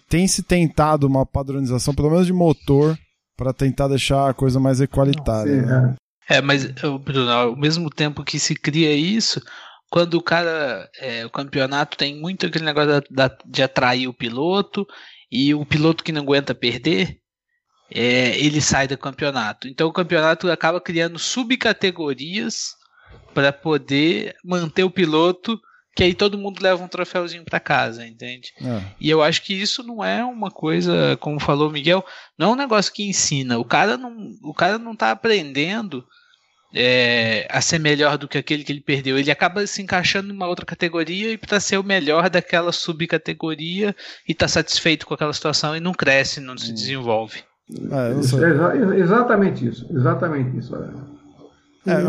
tem 0.09 0.27
se 0.27 0.43
tentado 0.43 1.07
uma 1.07 1.25
padronização, 1.25 1.93
pelo 1.93 2.09
menos 2.09 2.25
de 2.25 2.33
motor, 2.33 2.97
para 3.37 3.53
tentar 3.53 3.87
deixar 3.87 4.29
a 4.29 4.33
coisa 4.33 4.59
mais 4.59 4.81
equalitária. 4.81 5.61
Sim, 5.61 5.65
né? 5.65 5.95
é. 6.29 6.37
é, 6.37 6.41
mas 6.41 6.65
Bruno, 6.65 7.29
ao 7.29 7.55
mesmo 7.55 7.89
tempo 7.89 8.23
que 8.23 8.39
se 8.39 8.53
cria 8.53 8.93
isso, 8.93 9.41
quando 9.89 10.15
o 10.15 10.21
cara, 10.21 10.89
é, 10.99 11.25
o 11.25 11.29
campeonato 11.29 11.97
tem 11.97 12.15
muito 12.15 12.45
aquele 12.45 12.65
negócio 12.65 12.89
da, 12.89 13.27
da, 13.27 13.37
de 13.45 13.63
atrair 13.63 14.07
o 14.07 14.13
piloto 14.13 14.85
e 15.31 15.53
o 15.53 15.65
piloto 15.65 16.03
que 16.03 16.11
não 16.11 16.21
aguenta 16.21 16.53
perder, 16.53 17.19
é, 17.89 18.37
ele 18.37 18.59
sai 18.61 18.87
do 18.87 18.97
campeonato. 18.97 19.67
Então 19.67 19.87
o 19.87 19.93
campeonato 19.93 20.51
acaba 20.51 20.81
criando 20.81 21.17
subcategorias 21.17 22.75
para 23.33 23.53
poder 23.53 24.35
manter 24.43 24.83
o 24.83 24.91
piloto, 24.91 25.59
que 25.95 26.03
aí 26.03 26.13
todo 26.13 26.37
mundo 26.37 26.61
leva 26.61 26.83
um 26.83 26.87
troféuzinho 26.87 27.45
para 27.45 27.59
casa, 27.59 28.05
entende? 28.05 28.51
É. 28.61 28.83
E 28.99 29.09
eu 29.09 29.23
acho 29.23 29.41
que 29.41 29.53
isso 29.53 29.83
não 29.83 30.03
é 30.03 30.23
uma 30.23 30.51
coisa, 30.51 31.15
como 31.17 31.39
falou 31.39 31.69
o 31.69 31.71
Miguel, 31.71 32.05
não 32.37 32.49
é 32.49 32.53
um 32.53 32.57
negócio 32.57 32.91
que 32.91 33.07
ensina. 33.07 33.57
O 33.57 33.65
cara 33.65 33.97
não, 33.97 34.31
o 34.43 34.53
cara 34.53 34.77
não 34.77 34.95
tá 34.95 35.11
aprendendo 35.11 36.05
é, 36.73 37.47
a 37.49 37.61
ser 37.61 37.79
melhor 37.79 38.17
do 38.17 38.27
que 38.27 38.37
aquele 38.37 38.63
que 38.63 38.71
ele 38.71 38.81
perdeu. 38.81 39.17
Ele 39.17 39.31
acaba 39.31 39.65
se 39.65 39.81
encaixando 39.81 40.29
numa 40.29 40.47
outra 40.47 40.65
categoria 40.65 41.31
e 41.31 41.37
para 41.37 41.59
ser 41.59 41.77
o 41.77 41.83
melhor 41.83 42.29
daquela 42.29 42.71
subcategoria 42.71 43.95
e 44.27 44.33
tá 44.33 44.47
satisfeito 44.47 45.05
com 45.05 45.13
aquela 45.13 45.33
situação 45.33 45.75
e 45.75 45.79
não 45.79 45.93
cresce, 45.93 46.39
não 46.39 46.57
se 46.57 46.71
hum. 46.71 46.73
desenvolve. 46.73 47.43
É, 47.69 48.95
é 48.95 48.99
exatamente 48.99 49.67
isso, 49.67 49.85
exatamente 49.91 50.57
isso. 50.57 50.73
É, 51.85 52.03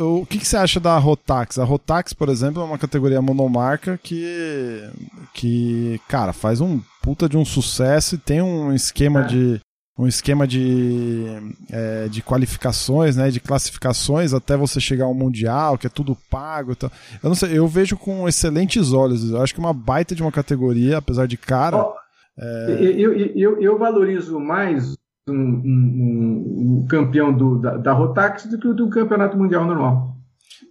o, 0.00 0.22
o 0.22 0.26
que, 0.26 0.38
que, 0.38 0.46
você 0.46 0.56
acha 0.56 0.80
da 0.80 0.96
Rotax? 0.98 1.58
A 1.58 1.64
Rotax, 1.64 2.12
por 2.12 2.28
exemplo, 2.28 2.60
é 2.60 2.64
uma 2.64 2.78
categoria 2.78 3.22
monomarca 3.22 3.98
que, 4.02 4.90
que 5.32 6.00
cara, 6.08 6.32
faz 6.32 6.60
um 6.60 6.80
puta 7.00 7.28
de 7.28 7.36
um 7.36 7.44
sucesso 7.44 8.16
e 8.16 8.18
tem 8.18 8.42
um 8.42 8.72
esquema 8.72 9.20
é. 9.20 9.24
de 9.24 9.60
um 9.98 10.06
esquema 10.06 10.46
de, 10.46 11.26
é, 11.70 12.08
de 12.08 12.22
qualificações, 12.22 13.16
né, 13.16 13.30
de 13.30 13.38
classificações 13.38 14.32
até 14.32 14.56
você 14.56 14.80
chegar 14.80 15.04
ao 15.04 15.14
mundial, 15.14 15.76
que 15.76 15.86
é 15.86 15.90
tudo 15.90 16.16
pago. 16.30 16.72
Então, 16.72 16.90
eu 17.22 17.28
não 17.28 17.34
sei, 17.34 17.58
eu 17.58 17.68
vejo 17.68 17.96
com 17.96 18.28
excelentes 18.28 18.92
olhos. 18.92 19.30
Eu 19.30 19.42
acho 19.42 19.54
que 19.54 19.60
é 19.60 19.64
uma 19.64 19.74
baita 19.74 20.14
de 20.14 20.22
uma 20.22 20.32
categoria, 20.32 20.98
apesar 20.98 21.26
de 21.26 21.36
cara. 21.36 21.84
Oh, 21.84 21.94
é... 22.38 22.76
eu, 22.80 23.12
eu, 23.12 23.32
eu, 23.36 23.60
eu, 23.60 23.78
valorizo 23.78 24.40
mais 24.40 24.96
um, 25.28 25.34
um, 25.34 26.78
um 26.80 26.86
campeão 26.88 27.32
do, 27.32 27.58
da, 27.58 27.76
da 27.76 27.92
Rotax 27.92 28.46
do 28.46 28.58
que 28.58 28.68
o 28.68 28.74
do 28.74 28.88
campeonato 28.88 29.36
mundial 29.36 29.66
normal. 29.66 30.16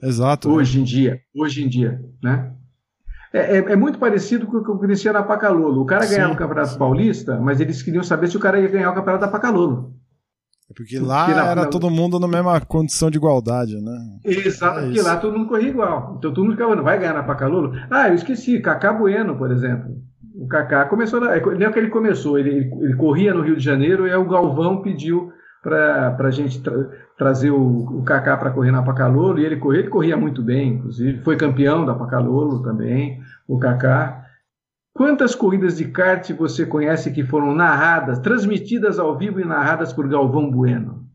Exato. 0.02 0.50
Hoje 0.50 0.78
né? 0.78 0.82
em 0.82 0.86
dia, 0.86 1.22
hoje 1.36 1.64
em 1.64 1.68
dia, 1.68 2.02
né? 2.24 2.54
É, 3.34 3.58
é, 3.58 3.58
é, 3.58 3.76
muito 3.76 4.00
parecido 4.00 4.48
com 4.48 4.58
o 4.58 4.64
que 4.64 4.72
acontecia 4.72 5.14
na 5.14 5.24
Pacalolo. 5.24 5.82
O 5.82 5.86
cara 5.86 6.04
Sim. 6.04 6.16
ganhava 6.16 6.34
o 6.34 6.38
Campeonato 6.38 6.78
Paulista, 6.78 7.40
mas 7.40 7.60
eles 7.60 7.82
queriam 7.84 8.04
saber 8.04 8.28
se 8.28 8.38
o 8.38 8.40
cara 8.40 8.60
ia 8.60 8.68
ganhar 8.68 8.92
o 8.92 8.96
Campeonato 8.96 9.26
da 9.26 9.32
Pacalolo. 9.32 9.94
É 10.70 10.74
porque 10.74 11.00
lá 11.00 11.26
porque 11.26 11.40
era 11.40 11.56
na... 11.56 11.66
todo 11.66 11.90
mundo 11.90 12.20
na 12.20 12.28
mesma 12.28 12.60
condição 12.62 13.10
de 13.10 13.18
igualdade, 13.18 13.76
né? 13.82 14.20
Exato, 14.24 14.80
é 14.80 14.84
porque 14.84 15.02
lá 15.02 15.18
todo 15.18 15.38
mundo 15.38 15.50
corria 15.50 15.70
igual. 15.70 16.16
Então 16.18 16.32
todo 16.32 16.44
mundo 16.44 16.54
ficava, 16.54 16.76
não 16.76 16.84
vai 16.84 17.00
ganhar 17.00 17.14
na 17.14 17.24
Pacalolo? 17.24 17.74
Ah, 17.90 18.10
eu 18.10 18.16
esqueci, 18.16 18.60
Cacá 18.60 18.94
Bueno, 18.94 19.36
por 19.36 19.52
exemplo. 19.52 19.96
O 20.36 20.48
Cacá 20.48 20.86
começou, 20.86 21.20
na... 21.20 21.36
nem 21.36 21.68
é 21.68 21.72
que 21.72 21.80
ele 21.80 21.90
começou, 21.90 22.38
ele, 22.38 22.50
ele, 22.50 22.72
ele 22.82 22.96
corria 22.96 23.34
no 23.34 23.42
Rio 23.42 23.58
de 23.58 23.64
Janeiro 23.64 24.08
e 24.08 24.12
aí 24.12 24.18
o 24.18 24.28
Galvão 24.28 24.82
pediu 24.82 25.32
para 25.62 26.16
a 26.18 26.32
gente 26.32 26.62
tra 26.62 26.74
trazer 27.18 27.52
o, 27.52 28.00
o 28.00 28.04
Kaká 28.04 28.38
para 28.38 28.52
correr 28.52 28.72
na 28.72 28.82
Pacalolo, 28.82 29.40
e 29.40 29.46
ele 29.46 29.58
corria, 29.58 29.82
ele 29.82 29.90
corria 29.90 30.16
muito 30.16 30.42
bem, 30.42 30.76
inclusive, 30.76 31.22
foi 31.22 31.36
campeão 31.36 31.86
da 31.86 31.94
Pacalolo 31.94 32.64
também, 32.64 33.20
o 33.48 33.60
Kaká. 33.60 34.26
Quantas 34.94 35.36
corridas 35.36 35.78
de 35.78 35.86
kart 35.86 36.30
você 36.32 36.66
conhece 36.66 37.12
que 37.12 37.26
foram 37.26 37.54
narradas, 37.54 38.20
transmitidas 38.20 39.00
ao 39.00 39.18
vivo 39.18 39.40
e 39.40 39.46
narradas 39.46 39.94
por 39.94 40.08
Galvão 40.08 40.50
Bueno? 40.50 41.08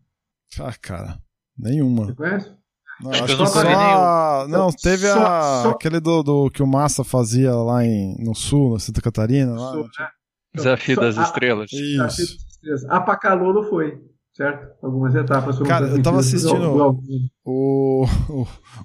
Ah, 0.60 0.72
cara, 0.80 1.18
nenhuma. 1.58 2.06
Você 2.06 2.14
conhece? 2.14 2.52
Não, 3.00 3.10
acho 3.10 3.36
que 3.36 3.46
só... 3.46 4.46
Não, 4.46 4.70
teve 4.70 5.08
só, 5.08 5.26
a... 5.26 5.62
só... 5.64 5.70
aquele 5.70 6.00
do, 6.00 6.22
do, 6.22 6.50
que 6.50 6.62
o 6.62 6.66
Massa 6.66 7.02
fazia 7.02 7.52
lá 7.54 7.84
em... 7.84 8.16
no 8.22 8.34
sul, 8.34 8.74
na 8.74 8.78
Santa 8.78 9.02
Catarina. 9.02 9.52
Lá, 9.52 9.72
sul, 9.72 9.88
né? 9.98 10.08
Desafio 10.54 10.96
das 10.96 11.16
Estrelas. 11.16 11.72
Isso. 11.72 12.38
A 12.88 13.00
Pacalolo 13.00 13.64
foi 13.64 14.00
certo? 14.34 14.84
Algumas 14.84 15.14
etapas 15.14 15.56
foram 15.56 15.68
Cara, 15.68 15.86
eu 15.86 16.02
tava 16.02 16.20
assistindo 16.20 17.00
o, 17.44 18.04
o, 18.04 18.06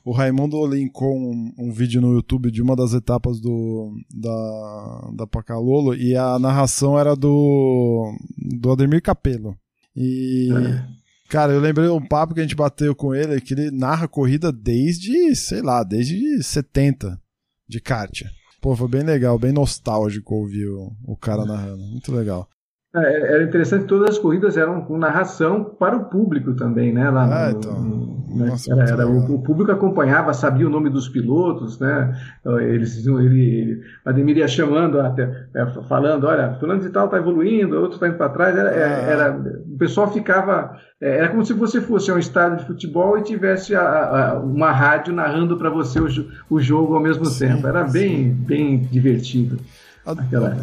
o, 0.06 0.12
Raimundo 0.12 0.66
linkou 0.66 1.18
um, 1.18 1.54
um, 1.58 1.72
vídeo 1.72 2.00
no 2.00 2.14
YouTube 2.14 2.52
de 2.52 2.62
uma 2.62 2.76
das 2.76 2.94
etapas 2.94 3.42
do 3.42 3.92
da, 4.14 5.12
da 5.16 5.28
Pacalolo 5.28 5.96
e 5.96 6.16
a 6.16 6.38
narração 6.40 6.98
era 6.98 7.16
do 7.16 8.14
do 8.38 8.72
Ademir 8.72 9.02
Capello. 9.02 9.58
E 9.96 10.50
é. 10.54 11.00
Cara, 11.30 11.54
eu 11.54 11.60
lembrei 11.60 11.88
um 11.90 12.04
papo 12.04 12.34
que 12.34 12.40
a 12.40 12.44
gente 12.44 12.56
bateu 12.56 12.96
com 12.96 13.14
ele, 13.14 13.40
que 13.40 13.54
ele 13.54 13.70
narra 13.70 14.08
corrida 14.08 14.52
desde, 14.52 15.36
sei 15.36 15.62
lá, 15.62 15.84
desde 15.84 16.42
70 16.42 17.22
de 17.68 17.80
kart. 17.80 18.24
Pô, 18.60 18.76
foi 18.76 18.88
bem 18.88 19.04
legal, 19.04 19.38
bem 19.38 19.52
nostálgico 19.52 20.34
ouvir 20.34 20.68
o, 20.68 20.92
o 21.06 21.16
cara 21.16 21.46
narrando. 21.46 21.84
Muito 21.84 22.12
legal. 22.12 22.50
É, 22.96 23.36
era 23.36 23.44
interessante, 23.44 23.86
todas 23.86 24.10
as 24.10 24.18
corridas 24.18 24.58
eram 24.58 24.82
com 24.82 24.98
narração 24.98 25.64
para 25.64 25.96
o 25.96 26.06
público 26.06 26.56
também, 26.56 26.92
né? 26.92 27.08
Lá 27.12 27.24
ah, 27.24 27.52
no, 27.52 27.58
então. 27.58 27.74
No, 27.80 28.46
Nossa, 28.48 28.74
era, 28.74 28.84
era 28.84 29.08
o, 29.08 29.36
o, 29.36 29.44
público 29.44 29.72
acompanhava, 29.72 30.34
sabia 30.34 30.66
o 30.66 30.72
nome 30.72 30.90
dos 30.90 31.08
pilotos, 31.08 31.80
né? 31.80 32.20
Então, 32.40 32.60
eles, 32.60 33.06
ele, 33.06 33.16
ele, 33.16 33.82
Ademir 34.04 34.38
ia 34.38 34.48
chamando, 34.48 35.00
até, 35.00 35.48
é, 35.54 35.66
falando, 35.88 36.26
olha, 36.26 36.56
fulano 36.60 36.82
de 36.82 36.90
tal 36.90 37.06
está 37.06 37.18
evoluindo, 37.18 37.76
outro 37.76 37.96
está 37.96 38.08
indo 38.08 38.18
para 38.18 38.30
trás. 38.30 38.58
Era, 38.58 38.70
ah. 38.72 38.74
era, 38.76 39.38
o 39.38 39.78
pessoal 39.78 40.12
ficava, 40.12 40.76
era 41.00 41.30
como 41.30 41.46
se 41.46 41.54
você 41.54 41.80
fosse 41.80 42.10
a 42.10 42.16
um 42.16 42.20
estádio 42.20 42.58
de 42.58 42.66
futebol 42.66 43.20
e 43.20 43.24
tivesse 43.24 43.76
a, 43.76 43.82
a, 43.84 44.40
uma 44.40 44.72
rádio 44.72 45.14
narrando 45.14 45.58
para 45.58 45.70
você 45.70 46.00
o, 46.00 46.08
o, 46.50 46.60
jogo 46.60 46.96
ao 46.96 47.02
mesmo 47.04 47.26
sim, 47.26 47.50
tempo. 47.50 47.68
Era 47.68 47.84
bem, 47.84 48.32
bem 48.32 48.80
divertido. 48.80 49.60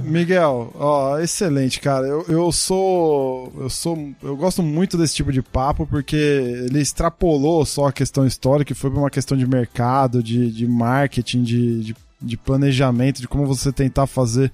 Miguel, 0.04 0.72
ó, 0.74 1.18
excelente, 1.18 1.80
cara. 1.80 2.06
Eu, 2.06 2.24
eu 2.28 2.52
sou. 2.52 3.52
Eu 3.58 3.70
sou. 3.70 4.10
Eu 4.22 4.36
gosto 4.36 4.62
muito 4.62 4.96
desse 4.96 5.14
tipo 5.14 5.32
de 5.32 5.42
papo 5.42 5.86
porque 5.86 6.16
ele 6.16 6.80
extrapolou 6.80 7.64
só 7.64 7.86
a 7.86 7.92
questão 7.92 8.26
histórica 8.26 8.72
e 8.72 8.76
foi 8.76 8.90
para 8.90 9.00
uma 9.00 9.10
questão 9.10 9.36
de 9.36 9.46
mercado, 9.46 10.22
de, 10.22 10.50
de 10.50 10.66
marketing, 10.66 11.42
de, 11.42 11.80
de, 11.82 11.96
de, 12.20 12.36
planejamento, 12.36 13.20
de 13.20 13.28
como 13.28 13.46
você 13.46 13.72
tentar 13.72 14.06
fazer 14.06 14.52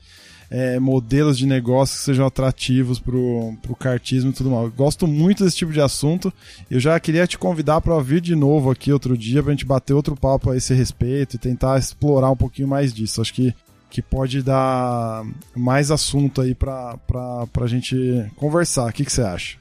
é, 0.51 0.79
modelos 0.79 1.39
de 1.39 1.47
negócio 1.47 1.97
que 1.97 2.05
sejam 2.05 2.27
atrativos 2.27 3.01
pro, 3.01 3.55
pro 3.63 3.75
cartismo 3.75 4.31
e 4.31 4.35
tudo 4.35 4.51
mais. 4.51 4.65
Eu 4.65 4.73
gosto 4.73 5.07
muito 5.07 5.45
desse 5.45 5.57
tipo 5.57 5.73
de 5.73 5.81
assunto. 5.81 6.33
Eu 6.71 6.79
já 6.79 6.99
queria 7.01 7.27
te 7.27 7.39
convidar 7.39 7.81
para 7.81 7.99
vir 8.01 8.21
de 8.21 8.37
novo 8.37 8.71
aqui 8.71 8.93
outro 8.93 9.17
dia 9.17 9.43
pra 9.43 9.53
gente 9.53 9.65
bater 9.65 9.95
outro 9.95 10.15
papo 10.15 10.51
a 10.51 10.57
esse 10.57 10.75
respeito 10.75 11.37
e 11.37 11.39
tentar 11.39 11.79
explorar 11.79 12.31
um 12.31 12.37
pouquinho 12.37 12.69
mais 12.69 12.93
disso. 12.93 13.23
Acho 13.23 13.33
que 13.33 13.55
que 13.93 14.01
pode 14.01 14.43
dar 14.43 15.23
mais 15.55 15.91
assunto 15.91 16.41
aí 16.41 16.55
para 16.55 16.97
a 17.61 17.67
gente 17.67 18.27
conversar. 18.37 18.87
O 18.87 18.93
que, 18.93 19.05
que 19.05 19.13
você 19.13 19.21
acha? 19.21 19.59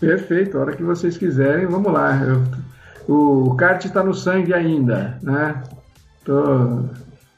Perfeito, 0.00 0.58
a 0.58 0.62
hora 0.62 0.74
que 0.74 0.82
vocês 0.82 1.16
quiserem, 1.16 1.64
vamos 1.64 1.92
lá. 1.92 2.20
Eu, 2.24 2.42
o 3.06 3.54
kart 3.54 3.84
está 3.84 4.02
no 4.02 4.12
sangue 4.12 4.52
ainda, 4.52 5.16
né? 5.22 5.62
Tô, 6.24 6.86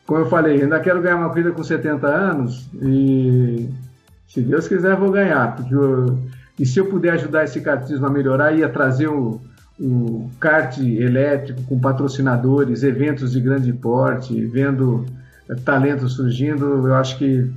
como 0.06 0.20
eu 0.20 0.30
falei, 0.30 0.62
ainda 0.62 0.80
quero 0.80 1.02
ganhar 1.02 1.16
uma 1.16 1.28
corrida 1.28 1.52
com 1.52 1.62
70 1.62 2.06
anos 2.06 2.70
e 2.80 3.68
se 4.26 4.40
Deus 4.40 4.66
quiser 4.66 4.97
vou 4.97 5.10
ganhar, 5.10 5.56
porque 5.56 5.74
eu, 5.74 6.18
e 6.59 6.64
se 6.64 6.78
eu 6.78 6.86
puder 6.86 7.12
ajudar 7.12 7.44
esse 7.44 7.60
kartismo 7.60 8.06
a 8.06 8.10
melhorar, 8.10 8.52
ia 8.52 8.70
trazer 8.70 9.09
o, 9.09 9.43
o 9.78 10.30
kart 10.40 10.78
elétrico 10.78 11.62
com 11.64 11.78
patrocinadores, 11.78 12.82
eventos 12.82 13.32
de 13.32 13.43
grande 13.43 13.74
porte, 13.74 14.43
vendo 14.47 15.05
talentos 15.64 16.14
surgindo, 16.14 16.86
eu 16.86 16.94
acho 16.94 17.18
que 17.18 17.50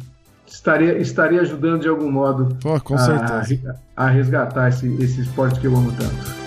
estaria, 0.47 0.97
estaria 0.97 1.41
ajudando 1.41 1.81
de 1.81 1.87
algum 1.87 2.11
modo 2.11 2.57
oh, 2.63 2.95
a, 2.95 4.05
a, 4.05 4.09
resgatar 4.09 4.69
esse, 4.69 4.87
esse 5.01 5.21
esporte 5.21 5.59
que 5.59 5.67
eu 5.67 5.75
amo 5.75 5.91
tanto. 5.91 6.40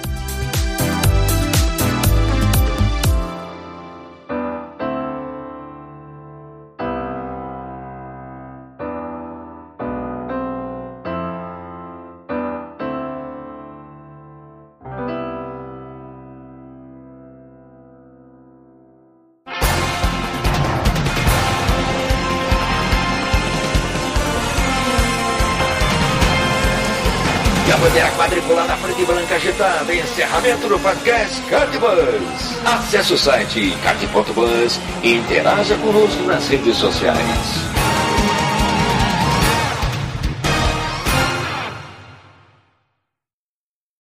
Cardbus. 31.85 32.65
Acesse 32.65 33.13
o 33.13 33.19
site 33.19 33.77
card.bus 33.83 34.81
e 35.03 35.17
interaja 35.17 35.77
conosco 35.77 36.23
nas 36.23 36.49
redes 36.49 36.77
sociais. 36.77 37.74